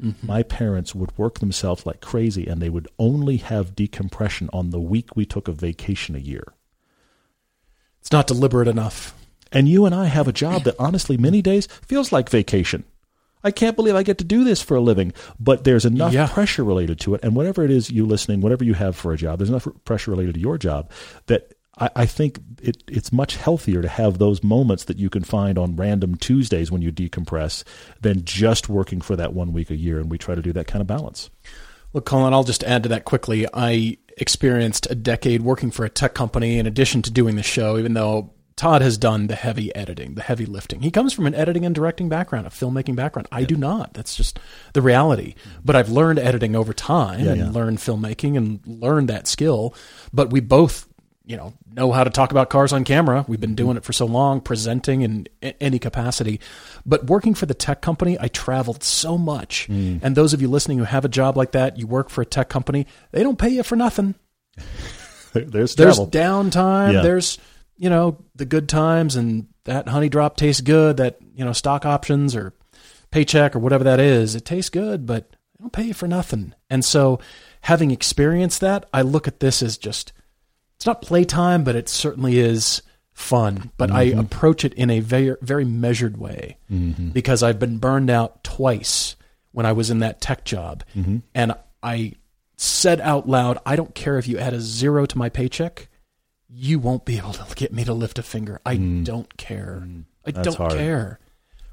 Mm-hmm. 0.00 0.26
My 0.26 0.42
parents 0.42 0.94
would 0.94 1.16
work 1.18 1.38
themselves 1.38 1.86
like 1.86 2.00
crazy, 2.00 2.46
and 2.46 2.60
they 2.60 2.70
would 2.70 2.88
only 2.98 3.38
have 3.38 3.76
decompression 3.76 4.48
on 4.52 4.70
the 4.70 4.80
week 4.80 5.14
we 5.14 5.26
took 5.26 5.48
a 5.48 5.52
vacation 5.52 6.14
a 6.14 6.20
year. 6.20 6.54
It's 8.00 8.12
not 8.12 8.26
deliberate 8.26 8.68
enough. 8.68 9.14
And 9.52 9.68
you 9.68 9.84
and 9.84 9.94
I 9.94 10.06
have 10.06 10.28
a 10.28 10.32
job 10.32 10.64
that 10.64 10.76
honestly, 10.78 11.16
many 11.16 11.42
days 11.42 11.66
feels 11.66 12.12
like 12.12 12.28
vacation. 12.28 12.84
I 13.42 13.50
can't 13.50 13.76
believe 13.76 13.94
I 13.94 14.02
get 14.02 14.18
to 14.18 14.24
do 14.24 14.44
this 14.44 14.60
for 14.60 14.76
a 14.76 14.80
living, 14.80 15.12
but 15.38 15.64
there's 15.64 15.86
enough 15.86 16.12
yeah. 16.12 16.26
pressure 16.26 16.62
related 16.62 17.00
to 17.00 17.14
it. 17.14 17.22
And 17.24 17.34
whatever 17.34 17.64
it 17.64 17.70
is 17.70 17.90
you 17.90 18.04
listening, 18.04 18.40
whatever 18.40 18.64
you 18.64 18.74
have 18.74 18.96
for 18.96 19.12
a 19.12 19.16
job, 19.16 19.38
there's 19.38 19.48
enough 19.48 19.66
pressure 19.84 20.10
related 20.10 20.34
to 20.34 20.40
your 20.40 20.58
job 20.58 20.90
that 21.26 21.54
I, 21.80 21.90
I 21.96 22.06
think 22.06 22.38
it, 22.62 22.84
it's 22.86 23.12
much 23.12 23.36
healthier 23.36 23.82
to 23.82 23.88
have 23.88 24.18
those 24.18 24.44
moments 24.44 24.84
that 24.84 24.98
you 24.98 25.10
can 25.10 25.24
find 25.24 25.58
on 25.58 25.76
random 25.76 26.14
Tuesdays 26.14 26.70
when 26.70 26.82
you 26.82 26.92
decompress 26.92 27.64
than 28.00 28.24
just 28.24 28.68
working 28.68 29.00
for 29.00 29.16
that 29.16 29.32
one 29.32 29.52
week 29.52 29.70
a 29.70 29.76
year. 29.76 29.98
And 29.98 30.10
we 30.10 30.18
try 30.18 30.34
to 30.34 30.42
do 30.42 30.52
that 30.52 30.66
kind 30.66 30.80
of 30.80 30.86
balance. 30.86 31.30
Look, 31.92 32.06
Colin, 32.06 32.32
I'll 32.32 32.44
just 32.44 32.62
add 32.62 32.84
to 32.84 32.90
that 32.90 33.04
quickly. 33.04 33.46
I 33.52 33.98
experienced 34.16 34.86
a 34.90 34.94
decade 34.94 35.42
working 35.42 35.70
for 35.70 35.84
a 35.84 35.90
tech 35.90 36.14
company 36.14 36.58
in 36.58 36.66
addition 36.66 37.02
to 37.02 37.10
doing 37.10 37.34
the 37.34 37.42
show, 37.42 37.78
even 37.78 37.94
though 37.94 38.32
Todd 38.60 38.82
has 38.82 38.98
done 38.98 39.26
the 39.26 39.34
heavy 39.34 39.74
editing, 39.74 40.16
the 40.16 40.22
heavy 40.22 40.44
lifting. 40.44 40.82
He 40.82 40.90
comes 40.90 41.14
from 41.14 41.26
an 41.26 41.34
editing 41.34 41.64
and 41.64 41.74
directing 41.74 42.10
background, 42.10 42.46
a 42.46 42.50
filmmaking 42.50 42.94
background. 42.94 43.26
I 43.32 43.40
yeah. 43.40 43.46
do 43.46 43.56
not. 43.56 43.94
That's 43.94 44.14
just 44.14 44.38
the 44.74 44.82
reality. 44.82 45.34
Mm-hmm. 45.34 45.60
But 45.64 45.76
I've 45.76 45.88
learned 45.88 46.18
editing 46.18 46.54
over 46.54 46.74
time 46.74 47.20
yeah, 47.20 47.30
and 47.30 47.40
yeah. 47.40 47.50
learned 47.50 47.78
filmmaking 47.78 48.36
and 48.36 48.60
learned 48.66 49.08
that 49.08 49.26
skill. 49.26 49.74
But 50.12 50.30
we 50.30 50.40
both 50.40 50.86
you 51.30 51.36
know 51.36 51.52
know 51.72 51.92
how 51.92 52.02
to 52.02 52.10
talk 52.10 52.32
about 52.32 52.50
cars 52.50 52.72
on 52.72 52.82
camera. 52.82 53.24
We've 53.28 53.40
been 53.40 53.54
doing 53.54 53.76
it 53.76 53.84
for 53.84 53.92
so 53.92 54.04
long, 54.04 54.40
presenting 54.40 55.02
in 55.02 55.28
any 55.60 55.78
capacity. 55.78 56.40
But 56.84 57.06
working 57.06 57.34
for 57.34 57.46
the 57.46 57.54
tech 57.54 57.82
company, 57.82 58.18
I 58.18 58.26
traveled 58.26 58.82
so 58.82 59.16
much. 59.16 59.68
Mm. 59.68 60.00
And 60.02 60.16
those 60.16 60.34
of 60.34 60.42
you 60.42 60.48
listening 60.48 60.78
who 60.78 60.84
have 60.84 61.04
a 61.04 61.08
job 61.08 61.36
like 61.36 61.52
that, 61.52 61.78
you 61.78 61.86
work 61.86 62.10
for 62.10 62.20
a 62.20 62.26
tech 62.26 62.48
company, 62.48 62.84
they 63.12 63.22
don't 63.22 63.38
pay 63.38 63.50
you 63.50 63.62
for 63.62 63.76
nothing. 63.76 64.16
there's 65.32 65.76
there's 65.76 66.00
downtime. 66.00 66.94
Yeah. 66.94 67.02
There's 67.02 67.38
you 67.76 67.90
know 67.90 68.18
the 68.34 68.44
good 68.44 68.68
times, 68.68 69.14
and 69.14 69.46
that 69.66 69.86
honey 69.88 70.08
drop 70.08 70.36
tastes 70.36 70.62
good. 70.62 70.96
That 70.96 71.18
you 71.36 71.44
know 71.44 71.52
stock 71.52 71.86
options 71.86 72.34
or 72.34 72.54
paycheck 73.12 73.54
or 73.54 73.60
whatever 73.60 73.84
that 73.84 74.00
is, 74.00 74.34
it 74.34 74.44
tastes 74.44 74.70
good, 74.70 75.06
but 75.06 75.30
they 75.30 75.62
don't 75.62 75.72
pay 75.72 75.84
you 75.84 75.94
for 75.94 76.08
nothing. 76.08 76.54
And 76.68 76.84
so, 76.84 77.20
having 77.60 77.92
experienced 77.92 78.60
that, 78.62 78.88
I 78.92 79.02
look 79.02 79.28
at 79.28 79.38
this 79.38 79.62
as 79.62 79.78
just 79.78 80.12
it's 80.80 80.86
not 80.86 81.02
playtime, 81.02 81.62
but 81.62 81.76
it 81.76 81.90
certainly 81.90 82.38
is 82.38 82.80
fun. 83.12 83.70
But 83.76 83.90
mm-hmm. 83.90 84.18
I 84.18 84.20
approach 84.20 84.64
it 84.64 84.72
in 84.72 84.88
a 84.88 85.00
very 85.00 85.36
very 85.42 85.66
measured 85.66 86.16
way 86.16 86.56
mm-hmm. 86.72 87.10
because 87.10 87.42
I've 87.42 87.58
been 87.58 87.76
burned 87.76 88.08
out 88.08 88.42
twice 88.42 89.14
when 89.52 89.66
I 89.66 89.72
was 89.72 89.90
in 89.90 89.98
that 89.98 90.22
tech 90.22 90.46
job, 90.46 90.82
mm-hmm. 90.96 91.18
and 91.34 91.54
I 91.82 92.14
said 92.56 92.98
out 93.02 93.28
loud, 93.28 93.58
"I 93.66 93.76
don't 93.76 93.94
care 93.94 94.16
if 94.16 94.26
you 94.26 94.38
add 94.38 94.54
a 94.54 94.60
zero 94.62 95.04
to 95.04 95.18
my 95.18 95.28
paycheck." 95.28 95.88
you 96.52 96.80
won't 96.80 97.04
be 97.04 97.16
able 97.16 97.32
to 97.32 97.44
get 97.54 97.72
me 97.72 97.84
to 97.84 97.94
lift 97.94 98.18
a 98.18 98.24
finger. 98.24 98.60
I 98.66 98.76
don't 98.76 99.36
care. 99.36 99.82
I 100.26 100.32
Mm. 100.32 100.34
That's 100.34 100.48
don't 100.48 100.56
hard. 100.56 100.72
care. 100.72 101.20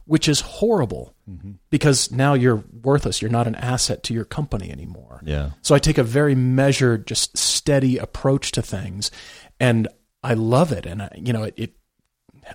Which 0.08 0.28
is 0.28 0.42
horrible 0.42 1.14
Mm-hmm. 1.30 1.52
because 1.70 2.10
now 2.10 2.36
you're 2.36 2.64
worthless. 2.84 3.22
You're 3.22 3.30
not 3.30 3.48
an 3.48 3.56
asset 3.56 4.02
to 4.04 4.14
your 4.14 4.24
company 4.24 4.72
anymore. 4.72 5.20
Yeah. 5.26 5.50
So 5.62 5.76
I 5.76 5.80
take 5.80 5.98
a 5.98 6.04
very 6.04 6.36
measured, 6.36 7.06
just 7.06 7.38
steady 7.38 7.98
approach 7.98 8.54
to 8.54 8.62
things, 8.62 9.12
and 9.60 9.90
I 10.24 10.34
love 10.36 10.72
it. 10.72 10.86
And 10.86 11.02
I, 11.02 11.10
you 11.18 11.34
know, 11.34 11.44
it. 11.44 11.54
it 11.58 11.74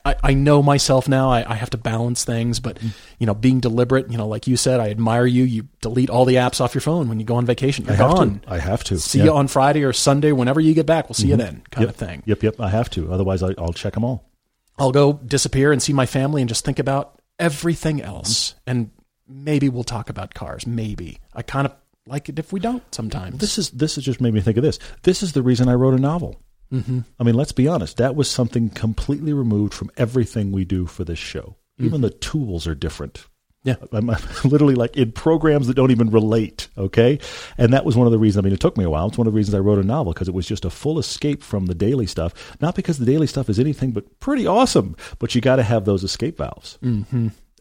I, 0.07 0.17
I 0.23 0.33
know 0.33 0.63
myself 0.63 1.07
now. 1.07 1.31
I, 1.31 1.45
I 1.53 1.55
have 1.57 1.69
to 1.69 1.77
balance 1.77 2.25
things, 2.25 2.61
but 2.61 2.79
Mm. 2.79 2.93
you 3.19 3.27
know, 3.27 3.35
being 3.35 3.61
deliberate. 3.61 4.11
You 4.11 4.17
know, 4.17 4.27
like 4.27 4.47
you 4.47 4.57
said, 4.57 4.81
I 4.81 4.89
admire 4.89 5.27
you. 5.27 5.45
You 5.45 5.69
delete 5.83 6.09
all 6.09 6.25
the 6.25 6.37
apps 6.37 6.63
off 6.63 6.75
your 6.75 6.81
phone 6.81 7.11
when 7.11 7.21
you 7.21 7.27
go 7.27 7.35
on 7.35 7.45
vacation. 7.45 7.85
You're 7.85 7.93
I 7.93 7.97
have 7.97 8.17
gone. 8.17 8.41
to. 8.41 8.51
I 8.55 8.59
have 8.59 8.83
to. 8.85 8.99
See 8.99 9.19
Yeah. 9.19 9.25
Mm-hmm. 9.25 9.33
you 9.33 9.37
on 9.39 9.49
Friday 9.49 9.85
or 9.85 9.93
Sunday, 9.93 10.33
whenever 10.33 10.61
you 10.61 10.73
get 10.73 10.87
back. 10.87 11.11
We'll 11.11 11.15
see 11.15 11.29
you 11.29 11.37
then, 11.37 11.63
kind 11.71 11.85
yep. 11.87 11.91
of 11.91 11.97
thing. 11.97 12.23
Yep, 12.25 12.43
yep. 12.43 12.59
I 12.59 12.71
have 12.71 12.89
to. 12.91 13.13
Otherwise, 13.13 13.43
I, 13.43 13.51
I'll 13.59 13.75
check 13.75 13.93
them 13.93 14.05
all. 14.05 14.31
I'll 14.79 14.93
go 14.93 15.13
disappear 15.13 15.73
and 15.73 15.83
see 15.83 15.93
my 15.93 16.07
family 16.07 16.41
and 16.41 16.49
just 16.49 16.65
think 16.65 16.79
about 16.79 17.21
everything 17.43 18.01
else. 18.01 18.51
Mm-hmm. 18.51 18.71
And 18.71 18.91
maybe 19.29 19.69
we'll 19.69 19.85
talk 19.85 20.09
about 20.09 20.33
cars. 20.33 20.67
Maybe. 20.67 21.19
I 21.35 21.43
kind 21.43 21.67
of 21.67 21.75
like 22.07 22.29
it 22.29 22.39
if 22.39 22.53
we 22.53 22.61
don't 22.61 22.83
sometimes. 22.95 23.39
This 23.39 23.59
is 23.59 23.71
this 23.71 23.97
has 23.97 24.05
just 24.05 24.21
made 24.21 24.33
me 24.33 24.41
think 24.41 24.57
of 24.57 24.63
this. 24.63 24.79
This 25.03 25.23
is 25.23 25.33
the 25.33 25.43
reason 25.43 25.69
I 25.69 25.75
wrote 25.75 25.95
a 25.95 25.99
novel. 25.99 26.41
Mm-hmm. 26.73 27.01
I 27.21 27.25
mean, 27.25 27.35
let's 27.35 27.53
be 27.53 27.69
honest. 27.69 27.99
That 27.99 28.17
was 28.17 28.31
something 28.31 28.71
completely 28.71 29.35
removed 29.35 29.75
from 29.75 29.91
everything 29.99 30.53
we 30.53 30.65
do 30.65 30.87
for 30.87 31.05
this 31.05 31.19
show. 31.19 31.57
Even 31.79 32.01
the 32.01 32.11
tools 32.11 32.69
are 32.69 32.77
different. 32.77 33.27
Yeah. 33.65 33.77
I'm, 33.93 34.11
I'm 34.11 34.19
literally 34.45 34.75
like 34.75 34.97
in 34.97 35.13
programs 35.13 35.67
that 35.67 35.75
don't 35.75 35.91
even 35.91 36.11
relate. 36.11 36.69
Okay, 36.77 37.19
and 37.59 37.73
that 37.73 37.85
was 37.85 37.97
one 37.97 38.07
of 38.07 38.13
the 38.13 38.19
reasons. 38.19 38.43
I 38.43 38.45
mean, 38.45 38.55
it 38.55 38.61
took 38.61 38.77
me 38.77 38.85
a 38.85 38.91
while. 38.91 39.09
It's 39.09 39.19
one 39.19 39.27
of 39.27 39.33
the 39.33 39.37
reasons 39.37 39.55
I 39.55 39.59
wrote 39.61 39.79
a 39.79 39.85
novel 39.85 40.13
because 40.13 40.29
it 40.29 40.35
was 40.35 40.47
just 40.47 40.65
a 40.65 40.71
full 40.71 40.99
escape 40.99 41.43
from 41.43 41.67
the 41.67 41.75
daily 41.75 42.07
stuff. 42.07 42.57
Not 42.61 42.75
because 42.75 42.99
the 42.99 43.07
daily 43.07 43.27
stuff 43.27 43.49
is 43.49 43.59
anything 43.59 43.93
but 43.93 44.21
pretty 44.21 44.47
awesome, 44.47 44.97
but 45.19 45.35
you 45.35 45.41
got 45.41 45.57
to 45.57 45.63
have 45.63 45.85
those 45.85 46.05
escape 46.05 46.39
valves. 46.39 46.79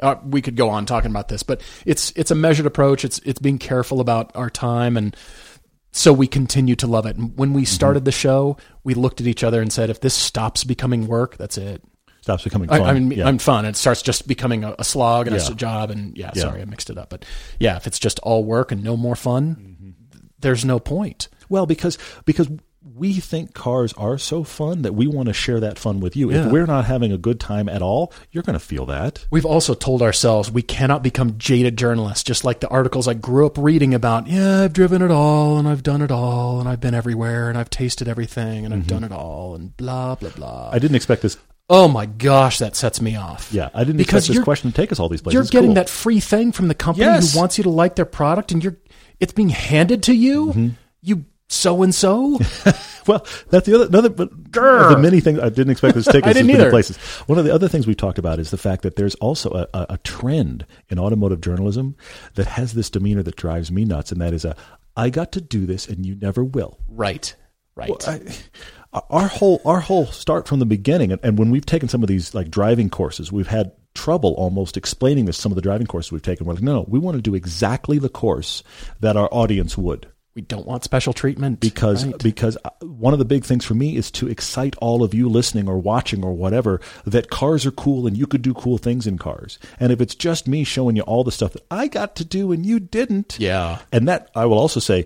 uh, 0.01 0.15
we 0.25 0.41
could 0.41 0.55
go 0.55 0.69
on 0.69 0.85
talking 0.85 1.11
about 1.11 1.27
this, 1.27 1.43
but 1.43 1.61
it's 1.85 2.11
it's 2.15 2.31
a 2.31 2.35
measured 2.35 2.65
approach. 2.65 3.05
It's 3.05 3.19
it's 3.19 3.39
being 3.39 3.59
careful 3.59 3.99
about 3.99 4.35
our 4.35 4.49
time, 4.49 4.97
and 4.97 5.15
so 5.91 6.13
we 6.13 6.27
continue 6.27 6.75
to 6.77 6.87
love 6.87 7.05
it. 7.05 7.17
And 7.17 7.37
when 7.37 7.53
we 7.53 7.65
started 7.65 8.05
the 8.05 8.11
show, 8.11 8.57
we 8.83 8.93
looked 8.93 9.21
at 9.21 9.27
each 9.27 9.43
other 9.43 9.61
and 9.61 9.71
said, 9.71 9.89
if 9.89 9.99
this 9.99 10.13
stops 10.13 10.63
becoming 10.63 11.05
work, 11.05 11.37
that's 11.37 11.57
it. 11.57 11.83
Stops 12.21 12.43
becoming 12.43 12.69
I, 12.69 12.77
fun. 12.77 12.87
I 12.89 12.93
mean, 12.93 13.11
Yeah. 13.11 13.27
I'm 13.27 13.37
fun. 13.39 13.65
It 13.65 13.75
starts 13.75 14.01
just 14.01 14.27
becoming 14.27 14.63
a, 14.63 14.75
a 14.79 14.83
slog 14.83 15.27
and 15.27 15.35
Yeah. 15.35 15.47
a 15.51 15.55
job. 15.55 15.89
And 15.91 16.15
yeah, 16.17 16.31
Yeah. 16.35 16.41
sorry, 16.43 16.61
I 16.61 16.65
mixed 16.65 16.89
it 16.89 16.97
up. 16.97 17.09
But 17.09 17.25
yeah, 17.59 17.77
if 17.77 17.87
it's 17.87 17.99
just 17.99 18.19
all 18.19 18.43
work 18.43 18.71
and 18.71 18.83
no 18.83 18.95
more 18.95 19.15
fun, 19.15 19.55
Mm-hmm. 19.55 19.89
there's 20.39 20.63
no 20.63 20.79
point. 20.79 21.27
Well, 21.49 21.65
because 21.65 21.97
because 22.25 22.47
we 22.95 23.13
think 23.13 23.53
cars 23.53 23.93
are 23.93 24.17
so 24.17 24.43
fun 24.43 24.81
that 24.81 24.93
we 24.93 25.05
want 25.05 25.27
to 25.27 25.33
share 25.33 25.59
that 25.59 25.77
fun 25.77 25.99
with 25.99 26.15
you. 26.15 26.31
Yeah. 26.31 26.45
If 26.47 26.51
we're 26.51 26.65
not 26.65 26.85
having 26.85 27.11
a 27.11 27.17
good 27.17 27.39
time 27.39 27.69
at 27.69 27.81
all, 27.81 28.11
you're 28.31 28.41
going 28.43 28.57
to 28.57 28.65
feel 28.65 28.87
that. 28.87 29.25
We've 29.29 29.45
also 29.45 29.73
told 29.75 30.01
ourselves 30.01 30.51
we 30.51 30.63
cannot 30.63 31.03
become 31.03 31.37
jaded 31.37 31.77
journalists, 31.77 32.23
just 32.23 32.43
like 32.43 32.59
the 32.59 32.67
articles 32.69 33.07
I 33.07 33.13
grew 33.13 33.45
up 33.45 33.57
reading 33.57 33.93
about. 33.93 34.25
Yeah, 34.27 34.61
I've 34.63 34.73
driven 34.73 35.01
it 35.03 35.11
all 35.11 35.57
and 35.59 35.67
I've 35.67 35.83
done 35.83 36.01
it 36.01 36.11
all 36.11 36.59
and 36.59 36.67
I've 36.67 36.79
been 36.79 36.95
everywhere 36.95 37.49
and 37.49 37.57
I've 37.57 37.69
tasted 37.69 38.07
everything 38.07 38.65
and 38.65 38.73
I've 38.73 38.87
done 38.87 39.03
it 39.03 39.11
all 39.11 39.53
and 39.55 39.75
blah, 39.77 40.15
blah, 40.15 40.29
blah. 40.31 40.69
I 40.71 40.79
didn't 40.79 40.95
expect 40.95 41.21
this. 41.21 41.37
Oh 41.73 41.87
my 41.87 42.05
gosh, 42.05 42.59
that 42.59 42.75
sets 42.75 42.99
me 43.01 43.15
off. 43.15 43.49
Yeah, 43.51 43.69
I 43.73 43.85
didn't 43.85 43.97
Because 43.97 44.25
expect 44.25 44.35
this 44.37 44.43
question 44.43 44.71
to 44.71 44.75
take 44.75 44.91
us 44.91 44.99
all 44.99 45.07
these 45.09 45.21
places. 45.21 45.33
You're 45.35 45.45
getting 45.45 45.69
cool. 45.69 45.75
that 45.75 45.89
free 45.89 46.19
thing 46.19 46.51
from 46.51 46.67
the 46.67 46.75
company 46.75 47.05
Yes. 47.05 47.33
who 47.33 47.39
wants 47.39 47.57
you 47.57 47.63
to 47.63 47.69
like 47.69 47.95
their 47.95 48.05
product 48.05 48.51
and 48.51 48.61
you're 48.63 48.75
it's 49.19 49.33
being 49.33 49.49
handed 49.49 50.03
to 50.03 50.13
you. 50.13 50.47
Mm-hmm. 50.47 50.67
You 51.01 51.25
so 51.47 51.81
and 51.83 51.93
so. 51.95 52.39
Well, 53.07 53.25
that's 53.49 53.65
the 53.65 53.73
other 53.75 53.87
another 53.87 54.09
but 54.09 54.29
the 54.53 54.97
many 54.99 55.19
things 55.21 55.39
I 55.39 55.49
didn't 55.49 55.71
expect 55.71 55.95
this 55.95 56.05
to 56.05 56.11
take 56.11 56.27
us 56.27 56.35
to 56.35 56.43
many 56.43 56.69
places. 56.69 56.97
One 57.27 57.39
of 57.39 57.45
the 57.45 57.53
other 57.53 57.67
things 57.67 57.87
we've 57.87 57.97
talked 57.97 58.19
about 58.19 58.37
is 58.39 58.51
the 58.51 58.57
fact 58.57 58.83
that 58.83 58.95
there's 58.95 59.15
also 59.15 59.49
a, 59.51 59.67
a, 59.73 59.85
a 59.91 59.97
trend 59.99 60.65
in 60.89 60.99
automotive 60.99 61.41
journalism 61.41 61.95
that 62.35 62.45
has 62.45 62.73
this 62.73 62.89
demeanor 62.91 63.23
that 63.23 63.35
drives 63.37 63.71
me 63.71 63.85
nuts, 63.85 64.11
and 64.11 64.21
that 64.21 64.33
is 64.33 64.45
a 64.45 64.55
I 64.95 65.09
got 65.09 65.31
to 65.31 65.41
do 65.41 65.65
this 65.65 65.87
and 65.87 66.05
you 66.05 66.15
never 66.15 66.43
will. 66.43 66.77
right. 66.89 67.33
Right. 67.73 68.07
I, 68.07 68.19
our 69.09 69.27
whole 69.27 69.61
our 69.65 69.79
whole 69.79 70.05
start 70.07 70.47
from 70.47 70.59
the 70.59 70.65
beginning, 70.65 71.11
and, 71.11 71.21
and 71.23 71.37
when 71.39 71.49
we've 71.51 71.65
taken 71.65 71.87
some 71.89 72.03
of 72.03 72.07
these 72.09 72.33
like 72.33 72.49
driving 72.51 72.89
courses, 72.89 73.31
we've 73.31 73.47
had 73.47 73.71
trouble 73.93 74.33
almost 74.33 74.77
explaining 74.77 75.25
this. 75.25 75.37
Some 75.37 75.51
of 75.51 75.55
the 75.55 75.61
driving 75.61 75.87
courses 75.87 76.11
we've 76.11 76.21
taken, 76.21 76.45
we're 76.45 76.53
like, 76.53 76.63
no, 76.63 76.73
no, 76.73 76.85
we 76.87 76.99
want 76.99 77.15
to 77.17 77.21
do 77.21 77.35
exactly 77.35 77.99
the 77.99 78.09
course 78.09 78.63
that 78.99 79.17
our 79.17 79.27
audience 79.31 79.77
would, 79.77 80.07
we 80.33 80.41
don't 80.41 80.65
want 80.65 80.83
special 80.85 81.11
treatment 81.11 81.59
because 81.59 82.05
Right. 82.05 82.17
because 82.23 82.57
uh, 82.63 82.69
one 82.85 83.11
of 83.11 83.19
the 83.19 83.25
big 83.25 83.43
things 83.43 83.65
for 83.65 83.73
me 83.73 83.97
is 83.97 84.09
to 84.11 84.29
excite 84.29 84.75
all 84.77 85.03
of 85.03 85.13
you 85.13 85.27
listening 85.27 85.67
or 85.67 85.77
watching 85.77 86.23
or 86.23 86.31
whatever 86.33 86.79
that 87.05 87.29
cars 87.29 87.65
are 87.65 87.71
cool 87.71 88.07
and 88.07 88.17
you 88.17 88.25
could 88.27 88.41
do 88.41 88.53
cool 88.53 88.77
things 88.77 89.05
in 89.07 89.17
cars. 89.17 89.59
And 89.79 89.91
if 89.91 89.99
it's 89.99 90.15
just 90.15 90.47
me 90.47 90.63
showing 90.63 90.95
you 90.95 91.01
all 91.03 91.25
the 91.25 91.31
stuff 91.33 91.51
that 91.53 91.65
I 91.69 91.87
got 91.87 92.15
to 92.17 92.25
do 92.25 92.51
and 92.53 92.65
you 92.65 92.79
didn't, 92.79 93.37
Yeah. 93.39 93.79
and 93.91 94.07
that 94.07 94.29
I 94.35 94.45
will 94.45 94.57
also 94.59 94.79
say, 94.79 95.05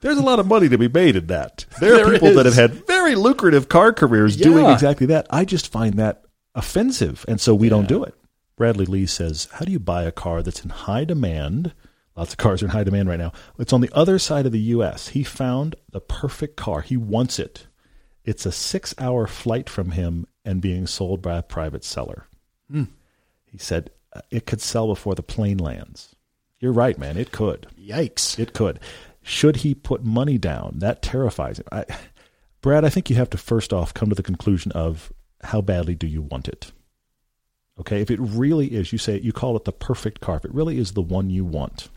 there's 0.00 0.18
a 0.18 0.22
lot 0.22 0.38
of 0.38 0.46
money 0.46 0.68
to 0.68 0.78
be 0.78 0.88
made 0.88 1.16
in 1.16 1.26
that. 1.28 1.64
There 1.80 1.94
are 1.94 1.96
There 2.04 2.12
people 2.12 2.34
that 2.34 2.46
have 2.46 2.54
had 2.54 2.86
very 2.86 3.14
lucrative 3.14 3.68
car 3.68 3.92
careers 3.92 4.36
doing 4.36 4.66
exactly 4.66 5.06
that. 5.08 5.26
I 5.30 5.44
just 5.44 5.70
find 5.70 5.94
that 5.94 6.24
offensive, 6.54 7.24
and 7.28 7.40
so 7.40 7.54
we 7.54 7.68
don't 7.68 7.88
do 7.88 8.02
it. 8.04 8.14
Bradley 8.56 8.86
Lee 8.86 9.06
says, 9.06 9.48
"How 9.52 9.64
do 9.64 9.72
you 9.72 9.78
buy 9.78 10.04
a 10.04 10.12
car 10.12 10.42
that's 10.42 10.62
in 10.64 10.70
high 10.70 11.04
demand?" 11.04 11.72
Lots 12.16 12.32
of 12.32 12.38
cars 12.38 12.62
are 12.62 12.66
in 12.66 12.70
high 12.70 12.84
demand 12.84 13.10
right 13.10 13.18
now. 13.18 13.32
It's 13.58 13.74
on 13.74 13.82
the 13.82 13.90
other 13.92 14.18
side 14.18 14.46
of 14.46 14.52
the 14.52 14.58
U.S. 14.76 15.08
He 15.08 15.22
found 15.22 15.76
the 15.90 16.00
perfect 16.00 16.56
car. 16.56 16.80
He 16.80 16.96
wants 16.96 17.38
it. 17.38 17.66
It's 18.24 18.46
a 18.46 18.52
six-hour 18.52 19.26
flight 19.26 19.68
from 19.68 19.90
him 19.90 20.26
and 20.42 20.62
being 20.62 20.86
sold 20.86 21.20
by 21.20 21.36
a 21.36 21.42
private 21.42 21.84
seller. 21.84 22.26
He 23.44 23.58
said 23.58 23.90
"Uh, 24.14 24.22
it 24.30 24.46
could 24.46 24.62
sell 24.62 24.86
before 24.88 25.14
the 25.14 25.22
plane 25.22 25.58
lands. 25.58 26.16
You're 26.58 26.72
right, 26.72 26.98
man. 26.98 27.18
It 27.18 27.32
could. 27.32 27.66
Yikes. 27.78 28.38
It 28.38 28.54
could. 28.54 28.80
Should 29.28 29.56
he 29.56 29.74
put 29.74 30.04
money 30.04 30.38
down? 30.38 30.78
That 30.78 31.02
terrifies 31.02 31.58
him. 31.58 31.66
I, 31.72 31.84
Brad, 32.60 32.84
I 32.84 32.90
think 32.90 33.10
you 33.10 33.16
have 33.16 33.30
to 33.30 33.38
first 33.38 33.72
off 33.72 33.92
come 33.92 34.08
to 34.08 34.14
the 34.14 34.22
conclusion 34.22 34.70
of 34.70 35.12
how 35.42 35.60
badly 35.60 35.96
do 35.96 36.06
you 36.06 36.22
want 36.22 36.46
it? 36.46 36.70
Okay, 37.80 38.00
if 38.00 38.08
it 38.08 38.20
really 38.20 38.68
is, 38.68 38.92
you 38.92 38.98
say 38.98 39.18
you 39.18 39.32
call 39.32 39.56
it 39.56 39.64
the 39.64 39.72
perfect 39.72 40.20
car. 40.20 40.36
If 40.36 40.44
it 40.44 40.54
really 40.54 40.78
is 40.78 40.92
the 40.92 41.02
one 41.02 41.28
you 41.28 41.44
want, 41.44 41.88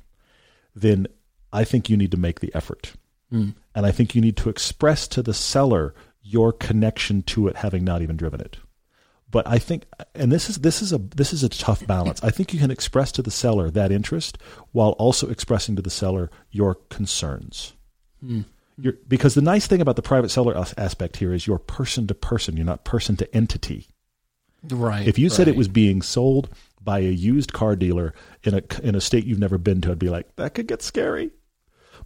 then 0.73 1.05
I 1.53 1.63
think 1.65 1.87
you 1.87 1.95
need 1.95 2.09
to 2.11 2.17
make 2.17 2.39
the 2.39 2.53
effort, 2.55 2.93
hmm. 3.29 3.49
and 3.75 3.85
I 3.85 3.91
think 3.91 4.15
you 4.15 4.21
need 4.21 4.37
to 4.37 4.49
express 4.49 5.07
to 5.09 5.21
the 5.21 5.33
seller 5.33 5.93
your 6.23 6.51
connection 6.51 7.21
to 7.23 7.47
it, 7.47 7.57
having 7.57 7.83
not 7.83 8.01
even 8.01 8.17
driven 8.17 8.41
it. 8.41 8.57
But 9.31 9.47
I 9.47 9.59
think, 9.59 9.85
and 10.15 10.31
this 10.31 10.49
is 10.49 10.57
this 10.59 10.81
is 10.81 10.91
a 10.91 10.97
this 10.97 11.33
is 11.33 11.43
a 11.43 11.49
tough 11.49 11.85
balance. 11.85 12.23
I 12.23 12.31
think 12.31 12.53
you 12.53 12.59
can 12.59 12.71
express 12.71 13.11
to 13.13 13.21
the 13.21 13.31
seller 13.31 13.69
that 13.69 13.91
interest 13.91 14.37
while 14.71 14.91
also 14.91 15.29
expressing 15.29 15.75
to 15.75 15.81
the 15.81 15.89
seller 15.91 16.31
your 16.51 16.75
concerns. 16.89 17.73
Hmm. 18.21 18.41
You're, 18.81 18.93
because 19.07 19.35
the 19.35 19.41
nice 19.41 19.67
thing 19.67 19.81
about 19.81 19.97
the 19.97 20.01
private 20.01 20.29
seller 20.29 20.57
aspect 20.77 21.17
here 21.17 21.33
is 21.33 21.45
you're 21.45 21.59
person 21.59 22.07
to 22.07 22.15
person. 22.15 22.55
You're 22.57 22.65
not 22.65 22.85
person 22.85 23.17
to 23.17 23.35
entity. 23.35 23.87
Right. 24.69 25.07
If 25.07 25.19
you 25.19 25.29
said 25.29 25.47
it 25.47 25.55
was 25.55 25.67
being 25.67 26.01
sold 26.01 26.49
by 26.81 26.99
a 26.99 27.11
used 27.11 27.53
car 27.53 27.75
dealer 27.75 28.13
in 28.43 28.55
a 28.55 28.63
in 28.81 28.95
a 28.95 29.01
state 29.01 29.25
you've 29.25 29.39
never 29.39 29.57
been 29.57 29.81
to, 29.81 29.91
I'd 29.91 29.99
be 29.99 30.09
like, 30.09 30.35
that 30.37 30.53
could 30.53 30.67
get 30.67 30.81
scary. 30.81 31.31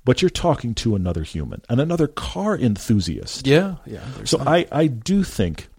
But 0.03 0.21
you're 0.21 0.29
talking 0.29 0.73
to 0.75 0.95
another 0.95 1.23
human 1.23 1.61
and 1.69 1.79
another 1.79 2.07
car 2.07 2.57
enthusiast. 2.57 3.47
Yeah. 3.47 3.75
Yeah. 3.85 4.03
So 4.25 4.37
that. 4.37 4.47
I, 4.47 4.65
I 4.71 4.87
do 4.87 5.23
think 5.23 5.69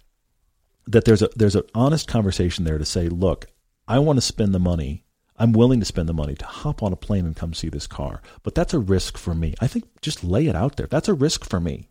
that 0.86 1.04
there's 1.04 1.22
a 1.22 1.28
there's 1.36 1.56
an 1.56 1.64
honest 1.74 2.08
conversation 2.08 2.64
there 2.64 2.78
to 2.78 2.84
say, 2.84 3.08
look, 3.08 3.46
I 3.88 3.98
want 3.98 4.16
to 4.16 4.22
spend 4.22 4.54
the 4.54 4.58
money. 4.58 5.04
I'm 5.36 5.52
willing 5.52 5.80
to 5.80 5.86
spend 5.86 6.08
the 6.08 6.14
money 6.14 6.34
to 6.36 6.46
hop 6.46 6.82
on 6.82 6.92
a 6.92 6.96
plane 6.96 7.26
and 7.26 7.34
come 7.34 7.54
see 7.54 7.68
this 7.68 7.88
car. 7.88 8.22
But 8.44 8.54
that's 8.54 8.72
a 8.72 8.78
risk 8.78 9.18
for 9.18 9.34
me. 9.34 9.54
I 9.60 9.66
think 9.66 9.84
just 10.00 10.22
lay 10.22 10.46
it 10.46 10.54
out 10.54 10.76
there. 10.76 10.86
That's 10.86 11.08
a 11.08 11.14
risk 11.14 11.44
for 11.44 11.58
me. 11.58 11.88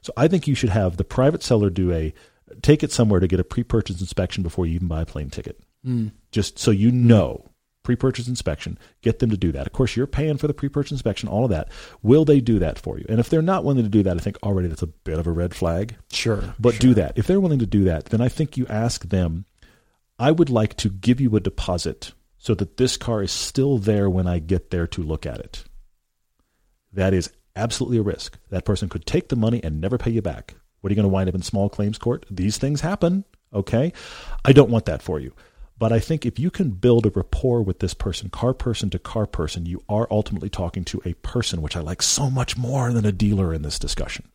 So 0.00 0.12
I 0.16 0.28
think 0.28 0.46
you 0.46 0.54
should 0.54 0.70
have 0.70 0.96
the 0.96 1.04
private 1.04 1.42
seller 1.42 1.70
do 1.70 1.92
a 1.92 2.14
take 2.62 2.84
it 2.84 2.92
somewhere 2.92 3.18
to 3.18 3.26
get 3.26 3.40
a 3.40 3.44
pre-purchase 3.44 4.00
inspection 4.00 4.44
before 4.44 4.66
you 4.66 4.74
even 4.74 4.88
buy 4.88 5.02
a 5.02 5.06
plane 5.06 5.30
ticket. 5.30 5.60
Hmm. 5.84 6.08
Just 6.30 6.58
so 6.58 6.70
you 6.70 6.92
know, 6.92 7.50
pre-purchase 7.86 8.26
inspection, 8.26 8.76
get 9.00 9.20
them 9.20 9.30
to 9.30 9.36
do 9.36 9.52
that. 9.52 9.64
Of 9.64 9.72
course, 9.72 9.94
you're 9.94 10.08
paying 10.08 10.38
for 10.38 10.48
the 10.48 10.54
pre-purchase 10.54 10.90
inspection, 10.90 11.28
all 11.28 11.44
of 11.44 11.50
that. 11.50 11.68
Will 12.02 12.24
they 12.24 12.40
do 12.40 12.58
that 12.58 12.80
for 12.80 12.98
you? 12.98 13.06
And 13.08 13.20
if 13.20 13.30
they're 13.30 13.40
not 13.40 13.62
willing 13.62 13.84
to 13.84 13.88
do 13.88 14.02
that, 14.02 14.16
I 14.16 14.18
think 14.18 14.38
oh, 14.42 14.48
already 14.48 14.66
that's 14.66 14.82
a 14.82 14.88
bit 14.88 15.20
of 15.20 15.26
a 15.28 15.30
red 15.30 15.54
flag. 15.54 15.94
sure. 16.10 16.56
But 16.58 16.80
do 16.80 16.94
that. 16.94 17.16
If 17.16 17.28
they're 17.28 17.38
willing 17.38 17.60
to 17.60 17.66
do 17.66 17.84
that, 17.84 18.06
then 18.06 18.20
I 18.20 18.28
think 18.28 18.56
you 18.56 18.66
ask 18.66 19.08
them, 19.08 19.44
I 20.18 20.32
would 20.32 20.50
like 20.50 20.74
to 20.78 20.88
give 20.88 21.20
you 21.20 21.36
a 21.36 21.40
deposit 21.40 22.12
so 22.38 22.56
that 22.56 22.76
this 22.76 22.96
car 22.96 23.22
is 23.22 23.30
still 23.30 23.78
there 23.78 24.10
when 24.10 24.26
I 24.26 24.40
get 24.40 24.70
there 24.72 24.88
to 24.88 25.00
look 25.00 25.24
at 25.24 25.38
it. 25.38 25.62
That 26.92 27.14
is 27.14 27.30
absolutely 27.54 27.98
a 27.98 28.02
risk. 28.02 28.36
That 28.50 28.64
person 28.64 28.88
could 28.88 29.06
take 29.06 29.28
the 29.28 29.36
money 29.36 29.62
and 29.62 29.80
never 29.80 29.96
pay 29.96 30.10
you 30.10 30.22
back. 30.22 30.56
What 30.80 30.90
are 30.90 30.92
you 30.92 30.96
going 30.96 31.08
to 31.08 31.14
wind 31.14 31.28
up 31.28 31.36
in 31.36 31.42
small 31.42 31.68
claims 31.68 31.98
court? 31.98 32.26
These 32.28 32.58
things 32.58 32.80
happen, 32.80 33.24
okay? 33.54 33.92
I 34.44 34.52
don't 34.52 34.70
want 34.70 34.86
that 34.86 35.02
for 35.02 35.20
you. 35.20 35.32
But 35.78 35.92
I 35.92 36.00
think 36.00 36.24
if 36.24 36.38
you 36.38 36.50
can 36.50 36.70
build 36.70 37.04
a 37.04 37.10
rapport 37.10 37.62
with 37.62 37.80
this 37.80 37.92
person, 37.92 38.30
car 38.30 38.54
person 38.54 38.88
to 38.90 38.98
car 38.98 39.26
person, 39.26 39.66
you 39.66 39.82
are 39.88 40.08
ultimately 40.10 40.48
talking 40.48 40.84
to 40.84 41.02
a 41.04 41.14
person, 41.14 41.60
which 41.60 41.76
I 41.76 41.80
like 41.80 42.00
so 42.00 42.30
much 42.30 42.56
more 42.56 42.92
than 42.92 43.04
a 43.04 43.12
dealer 43.12 43.52
in 43.52 43.62
this 43.62 43.78
discussion. 43.78 44.28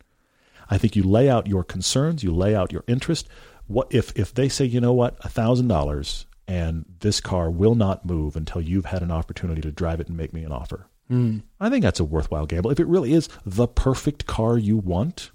I 0.70 0.78
think 0.78 0.94
you 0.94 1.02
lay 1.02 1.28
out 1.28 1.48
your 1.48 1.64
concerns, 1.64 2.22
you 2.22 2.32
lay 2.32 2.54
out 2.54 2.72
your 2.72 2.84
interest. 2.86 3.28
What 3.66 3.92
if 3.92 4.16
if 4.16 4.32
they 4.32 4.48
say, 4.48 4.64
you 4.64 4.80
know 4.80 4.92
what, 4.92 5.16
a 5.24 5.28
thousand 5.28 5.68
dollars 5.68 6.26
and 6.48 6.84
this 7.00 7.20
car 7.20 7.50
will 7.50 7.74
not 7.74 8.04
move 8.04 8.36
until 8.36 8.60
you've 8.60 8.86
had 8.86 9.02
an 9.02 9.10
opportunity 9.10 9.60
to 9.62 9.72
drive 9.72 10.00
it 10.00 10.08
and 10.08 10.16
make 10.16 10.32
me 10.32 10.44
an 10.44 10.52
offer. 10.52 10.86
Mm. 11.10 11.42
I 11.60 11.70
think 11.70 11.82
that's 11.82 12.00
a 12.00 12.04
worthwhile 12.04 12.46
gamble. 12.46 12.70
If 12.70 12.80
it 12.80 12.86
really 12.86 13.12
is 13.12 13.28
the 13.44 13.66
perfect 13.66 14.26
car 14.26 14.58
you 14.58 14.76
want, 14.76 15.30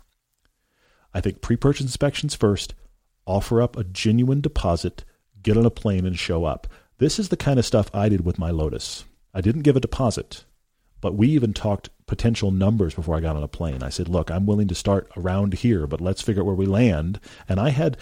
I 1.14 1.22
think 1.22 1.42
pre-purchase 1.42 1.86
inspections 1.86 2.36
first, 2.36 2.74
offer 3.26 3.62
up 3.62 3.78
a 3.78 3.84
genuine 3.84 4.42
deposit, 4.42 5.04
get 5.48 5.58
on 5.58 5.66
a 5.66 5.72
plane 5.72 6.06
and 6.06 6.20
show 6.20 6.44
up. 6.44 6.68
This 6.98 7.18
is 7.18 7.30
the 7.30 7.38
kind 7.38 7.58
of 7.58 7.66
stuff 7.66 7.90
I 7.94 8.10
did 8.10 8.26
with 8.26 8.38
my 8.38 8.52
Lotus. 8.52 9.06
I 9.34 9.40
didn't 9.40 9.62
give 9.62 9.78
a 9.78 9.80
deposit, 9.82 10.44
but 11.00 11.16
we 11.16 11.30
even 11.30 11.54
talked 11.54 11.90
potential 12.06 12.52
numbers 12.52 12.94
before 12.94 13.16
I 13.16 13.22
got 13.22 13.38
on 13.38 13.44
a 13.44 13.48
plane. 13.48 13.82
I 13.82 13.90
said, 13.90 14.10
"Look, 14.10 14.30
I'm 14.30 14.46
willing 14.46 14.68
to 14.68 14.76
start 14.76 15.10
around 15.16 15.54
here, 15.54 15.88
but 15.88 16.02
let's 16.02 16.22
figure 16.22 16.42
out 16.42 16.48
where 16.48 16.56
we 16.56 16.66
land." 16.66 17.22
And 17.48 17.60
I 17.60 17.70
had 17.70 17.98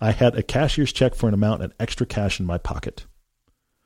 I 0.00 0.10
had 0.10 0.36
a 0.36 0.42
cashier's 0.42 0.92
check 0.92 1.14
for 1.14 1.28
an 1.28 1.34
amount 1.34 1.62
and 1.62 1.72
extra 1.78 2.06
cash 2.06 2.40
in 2.40 2.46
my 2.46 2.58
pocket 2.58 3.06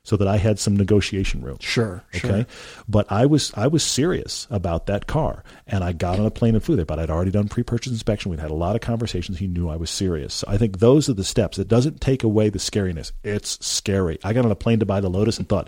so 0.07 0.15
that 0.15 0.27
I 0.27 0.37
had 0.37 0.57
some 0.57 0.77
negotiation 0.77 1.41
room. 1.41 1.57
Sure. 1.59 2.01
Okay. 2.15 2.29
Sure. 2.29 2.45
But 2.87 3.11
I 3.11 3.25
was 3.25 3.51
I 3.55 3.67
was 3.67 3.83
serious 3.83 4.47
about 4.49 4.85
that 4.85 5.05
car 5.05 5.43
and 5.67 5.83
I 5.83 5.91
got 5.91 6.17
on 6.17 6.25
a 6.25 6.31
plane 6.31 6.55
and 6.55 6.63
flew 6.63 6.77
there, 6.77 6.85
but 6.85 6.97
I'd 6.97 7.09
already 7.09 7.29
done 7.29 7.49
pre 7.49 7.61
purchase 7.61 7.91
inspection. 7.91 8.31
We'd 8.31 8.39
had 8.39 8.49
a 8.49 8.53
lot 8.53 8.77
of 8.77 8.81
conversations. 8.81 9.37
He 9.37 9.47
knew 9.47 9.67
I 9.67 9.75
was 9.75 9.89
serious. 9.89 10.33
So 10.33 10.47
I 10.47 10.57
think 10.57 10.79
those 10.79 11.09
are 11.09 11.13
the 11.13 11.25
steps. 11.25 11.59
It 11.59 11.67
doesn't 11.67 11.99
take 11.99 12.23
away 12.23 12.47
the 12.47 12.57
scariness. 12.57 13.11
It's 13.25 13.63
scary. 13.65 14.17
I 14.23 14.31
got 14.31 14.45
on 14.45 14.51
a 14.51 14.55
plane 14.55 14.79
to 14.79 14.85
buy 14.85 15.01
the 15.01 15.09
Lotus 15.09 15.39
and 15.39 15.49
thought, 15.49 15.67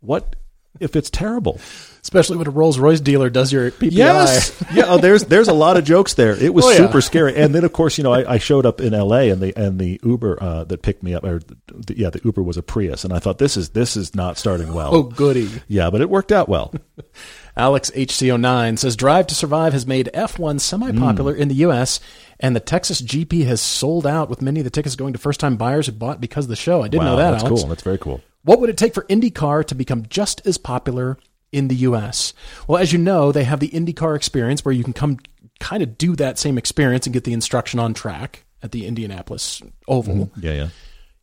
what 0.00 0.34
if 0.80 0.96
it's 0.96 1.08
terrible? 1.08 1.60
Especially 2.04 2.36
when 2.36 2.48
a 2.48 2.50
Rolls 2.50 2.80
Royce 2.80 2.98
dealer 3.00 3.30
does 3.30 3.52
your 3.52 3.70
PPI. 3.70 3.92
Yes. 3.92 4.64
yeah. 4.74 4.84
Oh, 4.88 4.98
there's 4.98 5.24
there's 5.26 5.46
a 5.46 5.52
lot 5.52 5.76
of 5.76 5.84
jokes 5.84 6.14
there. 6.14 6.32
It 6.34 6.52
was 6.52 6.64
Oh, 6.64 6.70
yeah. 6.70 6.76
super 6.78 7.00
scary. 7.00 7.36
And 7.36 7.54
then 7.54 7.62
of 7.64 7.72
course, 7.72 7.96
you 7.96 8.02
know, 8.02 8.12
I, 8.12 8.32
I 8.34 8.38
showed 8.38 8.66
up 8.66 8.80
in 8.80 8.92
L.A. 8.92 9.30
and 9.30 9.40
the 9.40 9.56
and 9.56 9.78
the 9.78 10.00
Uber 10.02 10.42
uh, 10.42 10.64
that 10.64 10.82
picked 10.82 11.04
me 11.04 11.14
up, 11.14 11.22
or 11.22 11.40
the, 11.68 11.96
yeah, 11.96 12.10
the 12.10 12.20
Uber 12.24 12.42
was 12.42 12.56
a 12.56 12.62
Prius, 12.62 13.04
and 13.04 13.12
I 13.12 13.20
thought 13.20 13.38
this 13.38 13.56
is 13.56 13.68
this 13.68 13.96
is 13.96 14.16
not 14.16 14.36
starting 14.36 14.74
well. 14.74 14.92
Oh, 14.92 15.02
goody. 15.04 15.48
Yeah, 15.68 15.90
but 15.90 16.00
it 16.00 16.10
worked 16.10 16.32
out 16.32 16.48
well. 16.48 16.74
Alex 17.56 17.90
HC09 17.94 18.78
says 18.78 18.96
Drive 18.96 19.28
to 19.28 19.34
Survive 19.36 19.72
has 19.72 19.86
made 19.86 20.10
F1 20.12 20.58
semi 20.58 20.90
popular 20.92 21.34
in 21.34 21.46
the 21.48 21.54
U.S., 21.56 22.00
and 22.40 22.56
the 22.56 22.60
Texas 22.60 23.00
GP 23.00 23.44
has 23.44 23.60
sold 23.60 24.06
out 24.08 24.28
with 24.28 24.42
many 24.42 24.58
of 24.58 24.64
the 24.64 24.70
tickets 24.70 24.96
going 24.96 25.12
to 25.12 25.18
first 25.20 25.38
time 25.38 25.56
buyers 25.56 25.86
who 25.86 25.92
bought 25.92 26.20
because 26.20 26.46
of 26.46 26.48
the 26.48 26.56
show. 26.56 26.82
I 26.82 26.88
didn't 26.88 27.04
wow, 27.04 27.10
know 27.12 27.16
that, 27.18 27.30
that's 27.32 27.44
Alex. 27.44 27.60
cool. 27.60 27.68
That's 27.68 27.82
very 27.82 27.98
cool. 27.98 28.20
What 28.42 28.58
would 28.60 28.70
it 28.70 28.76
take 28.76 28.92
for 28.94 29.04
IndyCar 29.04 29.66
to 29.66 29.74
become 29.76 30.04
just 30.08 30.44
as 30.46 30.58
popular 30.58 31.16
in 31.52 31.68
the 31.68 31.76
U.S.? 31.76 32.34
Well, 32.66 32.78
as 32.78 32.92
you 32.92 32.98
know, 32.98 33.30
they 33.30 33.44
have 33.44 33.60
the 33.60 33.68
IndyCar 33.68 34.16
experience 34.16 34.64
where 34.64 34.72
you 34.72 34.82
can 34.82 34.92
come 34.92 35.18
kind 35.60 35.82
of 35.82 35.96
do 35.96 36.16
that 36.16 36.38
same 36.38 36.58
experience 36.58 37.06
and 37.06 37.14
get 37.14 37.24
the 37.24 37.32
instruction 37.32 37.78
on 37.78 37.94
track 37.94 38.44
at 38.62 38.72
the 38.72 38.86
Indianapolis 38.86 39.62
Oval. 39.86 40.26
Mm-hmm. 40.26 40.46
Yeah, 40.46 40.52
yeah. 40.52 40.68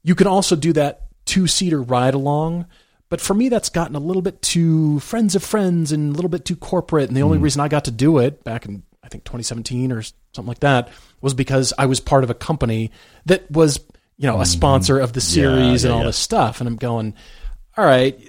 You 0.03 0.15
can 0.15 0.27
also 0.27 0.55
do 0.55 0.73
that 0.73 1.07
two 1.25 1.47
seater 1.47 1.81
ride 1.81 2.13
along. 2.13 2.65
But 3.09 3.21
for 3.21 3.33
me, 3.33 3.49
that's 3.49 3.69
gotten 3.69 3.95
a 3.95 3.99
little 3.99 4.21
bit 4.21 4.41
too 4.41 4.99
friends 4.99 5.35
of 5.35 5.43
friends 5.43 5.91
and 5.91 6.11
a 6.11 6.15
little 6.15 6.29
bit 6.29 6.45
too 6.45 6.55
corporate. 6.55 7.07
And 7.07 7.17
the 7.17 7.23
only 7.23 7.37
mm-hmm. 7.37 7.43
reason 7.45 7.61
I 7.61 7.67
got 7.67 7.85
to 7.85 7.91
do 7.91 8.19
it 8.19 8.43
back 8.43 8.65
in, 8.65 8.83
I 9.03 9.09
think, 9.09 9.23
2017 9.23 9.91
or 9.91 10.03
something 10.03 10.47
like 10.47 10.59
that 10.59 10.89
was 11.21 11.33
because 11.33 11.73
I 11.77 11.87
was 11.87 11.99
part 11.99 12.23
of 12.23 12.29
a 12.29 12.35
company 12.35 12.91
that 13.25 13.49
was, 13.49 13.79
you 14.17 14.27
know, 14.27 14.35
a 14.35 14.43
mm-hmm. 14.43 14.45
sponsor 14.45 14.99
of 14.99 15.13
the 15.13 15.21
series 15.21 15.83
yeah, 15.83 15.89
and 15.89 15.93
all 15.93 16.01
yeah. 16.01 16.07
this 16.07 16.17
stuff. 16.17 16.61
And 16.61 16.67
I'm 16.67 16.75
going, 16.75 17.15
all 17.75 17.85
right, 17.85 18.19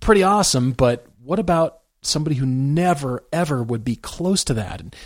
pretty 0.00 0.22
awesome. 0.22 0.70
But 0.70 1.07
what 1.28 1.38
about 1.38 1.80
somebody 2.00 2.36
who 2.36 2.46
never, 2.46 3.22
ever 3.34 3.62
would 3.62 3.84
be 3.84 3.96
close 3.96 4.44
to 4.44 4.54
that? 4.54 4.80
And, 4.80 4.96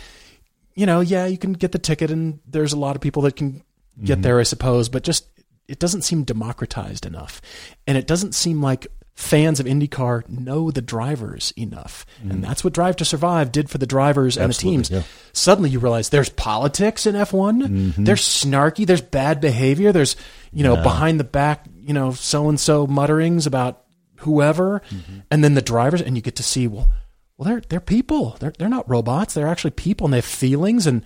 you 0.73 0.85
know, 0.85 1.01
yeah, 1.01 1.25
you 1.25 1.37
can 1.37 1.51
get 1.51 1.73
the 1.73 1.79
ticket 1.79 2.11
and 2.11 2.39
there's 2.47 2.71
a 2.71 2.79
lot 2.79 2.95
of 2.95 3.01
people 3.01 3.23
that 3.23 3.35
can 3.35 3.61
get 4.01 4.13
mm-hmm. 4.13 4.21
there, 4.21 4.39
I 4.39 4.43
suppose, 4.43 4.87
but 4.87 5.03
just 5.03 5.27
it 5.67 5.79
doesn't 5.79 6.03
seem 6.03 6.23
democratized 6.23 7.05
enough. 7.05 7.41
And 7.85 7.97
it 7.97 8.07
doesn't 8.07 8.35
seem 8.35 8.61
like 8.61 8.87
fans 9.15 9.59
of 9.59 9.65
IndyCar 9.65 10.29
know 10.29 10.71
the 10.71 10.81
drivers 10.81 11.51
enough. 11.57 12.05
And 12.21 12.35
mm. 12.35 12.41
that's 12.41 12.63
what 12.63 12.73
Drive 12.73 12.95
to 12.95 13.05
Survive 13.05 13.51
did 13.51 13.69
for 13.69 13.77
the 13.77 13.85
drivers 13.85 14.37
and 14.37 14.49
the 14.49 14.57
teams. 14.57 14.89
yeah. 14.89 15.03
Suddenly 15.33 15.71
you 15.71 15.79
realize 15.79 16.07
there's 16.07 16.29
politics 16.29 17.05
in 17.05 17.15
F1. 17.15 17.67
Mm-hmm. 17.67 18.03
There's 18.05 18.21
snarky, 18.21 18.87
there's 18.87 19.01
bad 19.01 19.41
behavior, 19.41 19.91
there's, 19.91 20.15
you 20.53 20.63
know, 20.63 20.81
behind 20.81 21.19
the 21.19 21.25
back, 21.25 21.65
you 21.81 21.93
know, 21.93 22.13
so 22.13 22.47
and 22.47 22.57
so 22.57 22.87
mutterings 22.87 23.45
about 23.45 23.82
whoever. 24.23 24.81
Mm-hmm. 24.89 25.19
And 25.31 25.43
then 25.43 25.53
the 25.53 25.61
drivers 25.61 26.01
and 26.01 26.15
you 26.15 26.21
get 26.21 26.35
to 26.37 26.43
see, 26.43 26.67
well, 26.67 26.89
well, 27.37 27.49
they're 27.49 27.61
they're 27.61 27.79
people. 27.79 28.37
They're 28.39 28.53
they're 28.57 28.69
not 28.69 28.89
robots. 28.89 29.33
They're 29.33 29.47
actually 29.47 29.71
people, 29.71 30.05
and 30.05 30.13
they 30.13 30.17
have 30.17 30.25
feelings, 30.25 30.85
and 30.85 31.03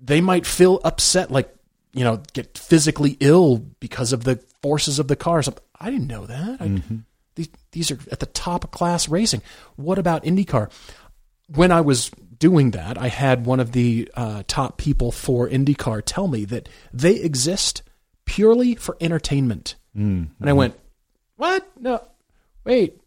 they 0.00 0.20
might 0.20 0.46
feel 0.46 0.80
upset, 0.84 1.30
like 1.30 1.54
you 1.92 2.02
know, 2.02 2.22
get 2.32 2.56
physically 2.58 3.16
ill 3.20 3.58
because 3.58 4.12
of 4.12 4.24
the 4.24 4.36
forces 4.62 4.98
of 4.98 5.08
the 5.08 5.16
cars. 5.16 5.48
I 5.78 5.90
didn't 5.90 6.08
know 6.08 6.26
that. 6.26 6.60
I, 6.60 6.66
mm-hmm. 6.66 6.96
these 7.34 7.48
these 7.72 7.90
are 7.90 7.98
at 8.10 8.20
the 8.20 8.26
top 8.26 8.64
of 8.64 8.70
class 8.70 9.08
racing. 9.08 9.42
What 9.76 9.98
about 9.98 10.24
IndyCar? 10.24 10.70
When 11.54 11.70
I 11.70 11.82
was 11.82 12.10
doing 12.38 12.70
that, 12.70 12.96
I 12.96 13.08
had 13.08 13.44
one 13.44 13.60
of 13.60 13.72
the 13.72 14.10
uh, 14.14 14.44
top 14.46 14.78
people 14.78 15.12
for 15.12 15.48
IndyCar 15.48 16.02
tell 16.04 16.26
me 16.26 16.46
that 16.46 16.68
they 16.92 17.16
exist 17.16 17.82
purely 18.24 18.74
for 18.74 18.96
entertainment, 19.00 19.74
mm-hmm. 19.94 20.32
and 20.40 20.50
I 20.50 20.54
went, 20.54 20.74
"What? 21.36 21.70
No, 21.78 22.02
wait, 22.64 23.00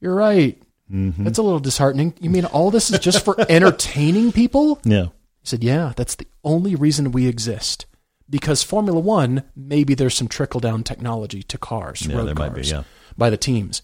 you're 0.00 0.14
right." 0.14 0.60
Mm-hmm. 0.92 1.24
That's 1.24 1.38
a 1.38 1.42
little 1.42 1.60
disheartening. 1.60 2.12
You 2.20 2.28
mean 2.28 2.44
all 2.44 2.70
this 2.70 2.90
is 2.90 2.98
just 2.98 3.24
for 3.24 3.34
entertaining 3.50 4.32
people? 4.32 4.80
Yeah. 4.84 5.06
He 5.40 5.48
said, 5.48 5.64
Yeah, 5.64 5.92
that's 5.96 6.14
the 6.14 6.26
only 6.44 6.74
reason 6.74 7.10
we 7.12 7.26
exist. 7.26 7.86
Because 8.30 8.62
Formula 8.62 8.98
One, 9.00 9.44
maybe 9.56 9.94
there's 9.94 10.14
some 10.14 10.28
trickle 10.28 10.60
down 10.60 10.82
technology 10.84 11.42
to 11.44 11.58
cars, 11.58 12.06
Yeah, 12.06 12.16
road 12.16 12.26
there 12.28 12.34
cars, 12.34 12.50
might 12.50 12.62
be, 12.62 12.68
yeah. 12.68 12.82
by 13.16 13.30
the 13.30 13.36
teams. 13.38 13.80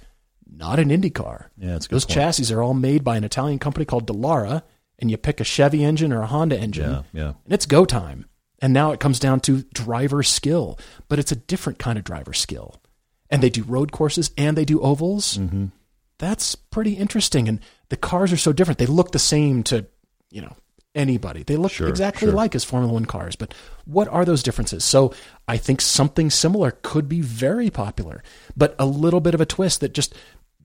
Not 0.51 0.79
an 0.79 0.91
IndyCar. 0.91 1.47
Yeah, 1.59 1.73
that's 1.73 1.87
Those 1.89 2.05
point. 2.05 2.15
chassis 2.15 2.53
are 2.55 2.63
all 2.63 2.75
made 2.75 3.03
by 3.03 3.17
an 3.17 3.25
Italian 3.25 3.59
company 3.59 3.85
called 3.87 4.07
Dallara, 4.07 4.63
and 4.99 5.11
you 5.11 5.17
pick 5.17 5.41
a 5.41 5.45
Chevy 5.45 5.83
engine 5.85 6.13
or 6.13 6.21
a 6.23 6.27
Honda 6.27 6.59
engine, 6.59 6.91
Yeah, 6.91 7.03
yeah. 7.13 7.33
and 7.45 7.53
it's 7.53 7.67
go 7.67 7.85
time. 7.87 8.27
And 8.61 8.73
now 8.75 8.93
it 8.93 9.01
comes 9.01 9.19
down 9.19 9.41
to 9.41 9.63
driver 9.75 10.23
skill, 10.23 10.79
but 11.09 11.19
it's 11.19 11.33
a 11.33 11.37
different 11.37 11.79
kind 11.79 11.97
of 11.99 12.05
driver 12.05 12.35
skill. 12.35 12.81
And 13.31 13.43
they 13.43 13.51
do 13.51 13.63
road 13.63 13.93
courses 13.93 14.31
and 14.37 14.57
they 14.57 14.65
do 14.65 14.81
ovals. 14.81 15.39
Mm-hmm. 15.39 15.67
That's 16.19 16.55
pretty 16.55 16.95
interesting. 16.95 17.49
And 17.49 17.61
the 17.89 17.97
cars 17.97 18.33
are 18.33 18.37
so 18.37 18.53
different. 18.53 18.79
They 18.79 18.87
look 18.87 19.13
the 19.13 19.19
same 19.19 19.63
to, 19.65 19.87
you 20.31 20.43
know, 20.43 20.57
anybody. 20.95 21.43
They 21.45 21.57
look 21.57 21.73
Sure, 21.73 21.89
exactly 21.89 22.27
sure. 22.27 22.35
like 22.35 22.55
as 22.55 22.65
Formula 22.65 22.93
One 22.93 23.07
cars. 23.07 23.37
But 23.37 23.55
what 23.85 24.09
are 24.09 24.25
those 24.25 24.43
differences? 24.43 24.85
So 24.85 25.15
I 25.49 25.57
think 25.57 25.81
something 25.81 26.29
similar 26.31 26.73
could 26.83 27.09
be 27.09 27.21
very 27.21 27.71
popular, 27.71 28.23
but 28.57 28.75
a 28.79 28.87
little 28.87 29.21
bit 29.21 29.35
of 29.35 29.41
a 29.41 29.47
twist 29.47 29.81
that 29.81 29.95
just 29.95 30.15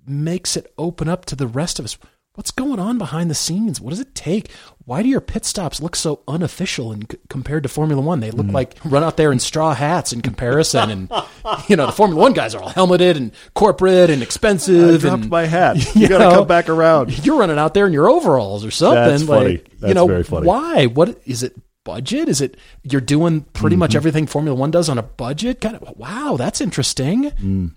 makes 0.07 0.57
it 0.57 0.73
open 0.77 1.07
up 1.07 1.25
to 1.25 1.35
the 1.35 1.47
rest 1.47 1.79
of 1.79 1.85
us. 1.85 1.97
What's 2.35 2.51
going 2.51 2.79
on 2.79 2.97
behind 2.97 3.29
the 3.29 3.35
scenes? 3.35 3.79
What 3.81 3.91
does 3.91 3.99
it 3.99 4.13
take? 4.13 4.51
Why 4.85 5.01
do 5.01 5.09
your 5.09 5.21
pit 5.21 5.45
stops 5.45 5.81
look 5.81 5.95
so 5.95 6.21
unofficial 6.27 6.91
in 6.91 7.09
c- 7.09 7.17
compared 7.29 7.63
to 7.63 7.69
Formula 7.69 8.01
One? 8.01 8.19
They 8.19 8.29
look 8.31 8.47
like 8.47 8.75
run 8.85 9.03
out 9.03 9.17
there 9.17 9.31
in 9.31 9.39
straw 9.39 9.73
hats 9.73 10.13
in 10.13 10.21
comparison, 10.21 10.89
and 10.91 11.09
you 11.69 11.75
know 11.75 11.85
the 11.87 11.91
Formula 11.91 12.21
One 12.21 12.33
guys 12.33 12.53
are 12.53 12.61
all 12.61 12.69
helmeted 12.69 13.17
and 13.17 13.31
corporate 13.53 14.09
and 14.09 14.21
expensive. 14.21 14.95
I 14.95 14.97
dropped 15.07 15.21
and, 15.23 15.31
my 15.31 15.45
hat. 15.45 15.77
you 15.95 16.01
You 16.03 16.07
got 16.09 16.29
to 16.29 16.35
come 16.35 16.47
back 16.47 16.69
around. 16.69 17.17
You're 17.25 17.37
running 17.39 17.57
out 17.57 17.73
there 17.73 17.87
in 17.87 17.93
your 17.93 18.09
overalls 18.09 18.63
or 18.65 18.69
something. 18.71 19.03
That's 19.03 19.23
funny. 19.23 19.49
Like, 19.53 19.67
you 19.71 19.77
That's 19.79 19.95
know, 19.95 20.07
very 20.07 20.23
funny. 20.23 20.45
why? 20.45 20.85
What 20.87 21.19
is 21.25 21.41
it? 21.41 21.55
Budget? 21.85 22.27
Is 22.29 22.41
it 22.41 22.57
you're 22.83 22.99
doing 22.99 23.41
pretty 23.53 23.75
Mm-hmm. 23.75 23.79
much 23.81 23.95
everything 23.95 24.25
Formula 24.25 24.57
One 24.59 24.71
does 24.71 24.89
on 24.89 24.97
a 24.97 25.03
budget? 25.03 25.61
Kind 25.61 25.75
of. 25.75 25.95
Wow, 25.97 26.35
that's 26.37 26.59
interesting. 26.59 27.29
Mm. 27.31 27.75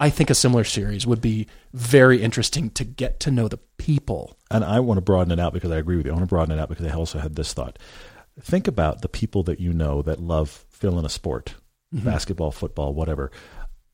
I 0.00 0.10
think 0.10 0.30
a 0.30 0.34
similar 0.34 0.64
series 0.64 1.06
would 1.06 1.20
be 1.20 1.48
very 1.72 2.22
interesting 2.22 2.70
to 2.70 2.84
get 2.84 3.18
to 3.20 3.30
know 3.30 3.48
the 3.48 3.58
people. 3.78 4.36
And 4.50 4.64
I 4.64 4.80
want 4.80 4.98
to 4.98 5.02
broaden 5.02 5.32
it 5.32 5.40
out 5.40 5.52
because 5.52 5.72
I 5.72 5.78
agree 5.78 5.96
with 5.96 6.06
you. 6.06 6.12
I 6.12 6.14
want 6.14 6.24
to 6.24 6.28
broaden 6.28 6.56
it 6.56 6.60
out 6.60 6.68
because 6.68 6.86
I 6.86 6.94
also 6.94 7.18
had 7.18 7.34
this 7.34 7.52
thought. 7.52 7.78
Think 8.40 8.68
about 8.68 9.02
the 9.02 9.08
people 9.08 9.42
that 9.44 9.58
you 9.58 9.72
know 9.72 10.02
that 10.02 10.20
love 10.20 10.64
fill 10.70 10.98
in 10.98 11.04
a 11.04 11.08
sport, 11.08 11.54
mm-hmm. 11.92 12.04
basketball, 12.04 12.52
football, 12.52 12.94
whatever, 12.94 13.32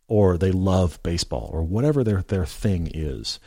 or 0.07 0.37
they 0.37 0.53
love 0.53 1.03
baseball 1.03 1.49
or 1.53 1.63
whatever 1.63 2.05
their, 2.05 2.23
their 2.23 2.45
thing 2.45 2.91
is. 2.93 3.41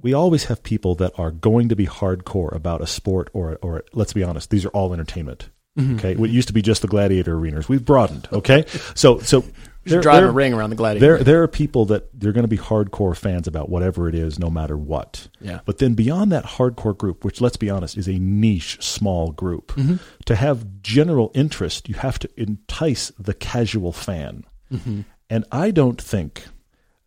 We 0.00 0.14
always 0.14 0.44
have 0.44 0.62
people 0.62 0.94
that 0.96 1.12
are 1.18 1.30
going 1.30 1.68
to 1.68 1.76
be 1.76 1.86
hardcore 1.86 2.54
about 2.54 2.80
a 2.80 2.86
sport 2.86 3.28
or, 3.34 3.58
or 3.60 3.84
let's 3.92 4.14
be 4.14 4.22
honest, 4.22 4.48
these 4.48 4.64
are 4.64 4.70
all 4.70 4.94
entertainment. 4.94 5.50
Mm-hmm. 5.78 5.96
Okay. 5.96 6.16
What 6.16 6.30
used 6.30 6.48
to 6.48 6.54
be 6.54 6.62
just 6.62 6.82
the 6.82 6.88
gladiator 6.88 7.34
arenas. 7.34 7.68
We've 7.68 7.84
broadened. 7.84 8.28
Okay. 8.32 8.64
So, 8.94 9.18
so 9.18 9.44
there- 9.90 10.00
Drive 10.00 10.20
there- 10.22 10.28
a 10.28 10.32
ring 10.32 10.54
around 10.54 10.70
the 10.70 10.76
gladiator. 10.76 11.16
there, 11.16 11.24
there 11.24 11.42
are 11.42 11.48
people 11.48 11.84
that 11.86 12.08
they're 12.18 12.32
going 12.32 12.44
to 12.44 12.48
be 12.48 12.58
hardcore 12.58 13.16
fans 13.16 13.46
about 13.46 13.68
whatever 13.68 14.08
it 14.08 14.14
is, 14.14 14.38
no 14.38 14.50
matter 14.50 14.76
what. 14.76 15.28
Yeah. 15.40 15.60
But 15.64 15.78
then 15.78 15.94
beyond 15.94 16.30
that 16.32 16.44
hardcore 16.44 16.96
group, 16.96 17.24
which 17.24 17.40
let's 17.40 17.56
be 17.56 17.70
honest 17.70 17.96
is 17.96 18.08
a 18.08 18.18
niche, 18.18 18.82
small 18.82 19.32
group, 19.32 19.68
Mm-hmm. 19.76 19.96
to 20.26 20.34
have 20.34 20.80
general 20.82 21.30
interest, 21.34 21.88
you 21.88 21.94
have 21.96 22.18
to 22.20 22.28
entice 22.36 23.10
the 23.18 23.34
casual 23.34 23.92
fan. 23.92 24.44
Mm-hmm. 24.72 25.00
And 25.30 25.44
I 25.52 25.70
don't 25.70 26.00
think 26.00 26.44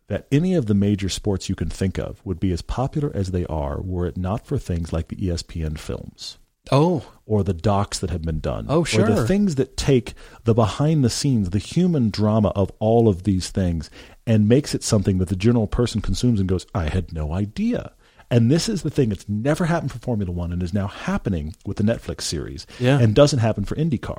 that 0.08 0.26
any 0.30 0.54
of 0.54 0.66
the 0.66 0.74
major 0.74 1.08
sports 1.08 1.48
you 1.48 1.54
can 1.54 1.68
think 1.70 1.98
of 1.98 2.20
would 2.24 2.38
be 2.38 2.52
as 2.52 2.60
popular 2.62 3.10
as 3.14 3.30
they 3.30 3.46
are 3.46 3.80
were 3.80 4.06
it 4.06 4.16
not 4.16 4.46
for 4.46 4.58
things 4.58 4.92
like 4.92 5.08
the 5.08 5.16
ESPN 5.16 5.78
films. 5.78 6.38
Oh, 6.70 7.04
or 7.26 7.42
the 7.42 7.52
docs 7.54 7.98
that 7.98 8.10
have 8.10 8.22
been 8.22 8.38
done. 8.40 8.66
Oh, 8.68 8.80
Or 8.80 8.84
the 8.84 9.26
things 9.26 9.56
that 9.56 9.76
take 9.76 10.14
the 10.44 10.54
behind 10.54 11.04
the 11.04 11.10
scenes, 11.10 11.50
the 11.50 11.58
human 11.58 12.10
drama 12.10 12.48
of 12.50 12.70
all 12.78 13.08
of 13.08 13.24
these 13.24 13.50
things 13.50 13.90
and 14.26 14.48
makes 14.48 14.74
it 14.74 14.84
something 14.84 15.18
that 15.18 15.28
the 15.28 15.36
general 15.36 15.66
person 15.66 16.00
consumes 16.00 16.38
and 16.38 16.48
goes, 16.48 16.66
I 16.74 16.84
had 16.88 17.12
no 17.12 17.32
idea. 17.32 17.92
And 18.30 18.50
this 18.50 18.68
is 18.68 18.82
the 18.82 18.90
thing 18.90 19.08
that's 19.08 19.28
never 19.28 19.64
happened 19.66 19.92
for 19.92 19.98
Formula 19.98 20.30
One 20.32 20.52
and 20.52 20.62
is 20.62 20.72
now 20.72 20.86
happening 20.86 21.54
with 21.66 21.76
the 21.78 21.82
Netflix 21.82 22.22
series 22.22 22.66
Yeah. 22.78 22.98
and 22.98 23.14
doesn't 23.14 23.40
happen 23.40 23.64
for 23.64 23.74
IndyCar. 23.74 24.18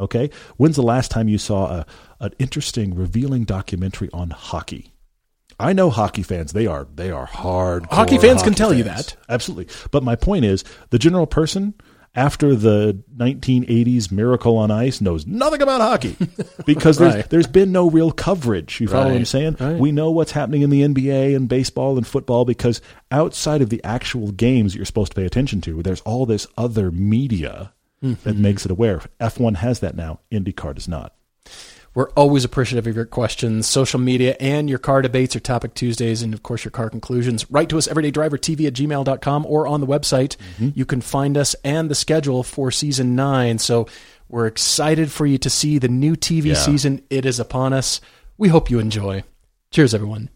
Okay? 0.00 0.30
When's 0.56 0.76
the 0.76 0.82
last 0.82 1.10
time 1.10 1.28
you 1.28 1.38
saw 1.38 1.66
a, 1.70 1.86
an 2.20 2.32
interesting, 2.38 2.94
revealing 2.94 3.44
documentary 3.44 4.10
on 4.12 4.30
hockey? 4.30 4.91
I 5.62 5.72
know 5.72 5.88
hockey 5.90 6.22
fans; 6.22 6.52
they 6.52 6.66
are 6.66 6.86
they 6.94 7.10
are 7.10 7.26
hard. 7.26 7.86
Hockey 7.86 8.18
fans 8.18 8.42
can 8.42 8.54
tell 8.54 8.74
you 8.74 8.84
that. 8.84 9.16
absolutely. 9.28 9.74
But 9.90 10.02
my 10.02 10.16
point 10.16 10.44
is, 10.44 10.64
the 10.90 10.98
general 10.98 11.26
person 11.26 11.74
after 12.14 12.54
the 12.54 13.02
1980s 13.16 14.12
Miracle 14.12 14.58
on 14.58 14.70
Ice 14.70 15.00
knows 15.00 15.26
nothing 15.26 15.62
about 15.62 15.80
hockey 15.80 16.14
because 16.66 17.00
Right. 17.00 17.12
there's, 17.12 17.26
there's 17.28 17.46
been 17.46 17.72
no 17.72 17.88
real 17.88 18.12
coverage. 18.12 18.80
You 18.82 18.88
follow 18.88 19.06
what 19.06 19.14
I'm 19.14 19.24
saying? 19.24 19.56
right. 19.58 19.78
We 19.78 19.92
know 19.92 20.10
what's 20.10 20.32
happening 20.32 20.60
in 20.60 20.68
the 20.68 20.82
NBA 20.82 21.34
and 21.34 21.48
baseball 21.48 21.96
and 21.96 22.06
football 22.06 22.44
because 22.44 22.82
outside 23.10 23.62
of 23.62 23.70
the 23.70 23.82
actual 23.82 24.30
games 24.32 24.72
that 24.72 24.76
you're 24.76 24.84
supposed 24.84 25.12
to 25.12 25.16
pay 25.16 25.24
attention 25.24 25.62
to, 25.62 25.82
there's 25.82 26.02
all 26.02 26.26
this 26.26 26.46
other 26.58 26.90
media 26.90 27.72
Mm-hmm. 28.04 28.28
that 28.28 28.36
makes 28.36 28.64
it 28.64 28.72
aware. 28.72 29.00
F1 29.20 29.54
has 29.58 29.78
that 29.78 29.94
now. 29.94 30.18
IndyCar 30.32 30.74
does 30.74 30.88
not. 30.88 31.14
We're 31.94 32.08
always 32.10 32.44
appreciative 32.44 32.86
of 32.86 32.96
your 32.96 33.04
questions, 33.04 33.66
social 33.66 34.00
media, 34.00 34.34
and 34.40 34.68
your 34.70 34.78
car 34.78 35.02
debates 35.02 35.36
or 35.36 35.40
topic 35.40 35.74
Tuesdays, 35.74 36.22
and 36.22 36.32
of 36.32 36.42
course 36.42 36.64
your 36.64 36.70
car 36.70 36.88
conclusions. 36.88 37.50
Write 37.50 37.68
to 37.68 37.76
us 37.78 37.86
everydaydrivertv 37.86 38.66
at 38.66 38.72
gmail.com 38.72 39.46
or 39.46 39.66
on 39.66 39.80
the 39.80 39.86
website. 39.86 40.36
Mm-hmm. 40.56 40.70
You 40.74 40.86
can 40.86 41.00
find 41.02 41.36
us 41.36 41.54
and 41.64 41.90
the 41.90 41.94
schedule 41.94 42.42
for 42.42 42.70
season 42.70 43.14
nine. 43.14 43.58
So 43.58 43.86
we're 44.30 44.46
excited 44.46 45.12
for 45.12 45.26
you 45.26 45.36
to 45.38 45.50
see 45.50 45.78
the 45.78 45.88
new 45.88 46.16
TV 46.16 46.46
Yeah. 46.46 46.54
season. 46.54 47.02
It 47.10 47.26
is 47.26 47.38
upon 47.38 47.74
us. 47.74 48.00
We 48.38 48.48
hope 48.48 48.70
you 48.70 48.78
enjoy. 48.78 49.24
Cheers, 49.70 49.92
everyone. 49.94 50.30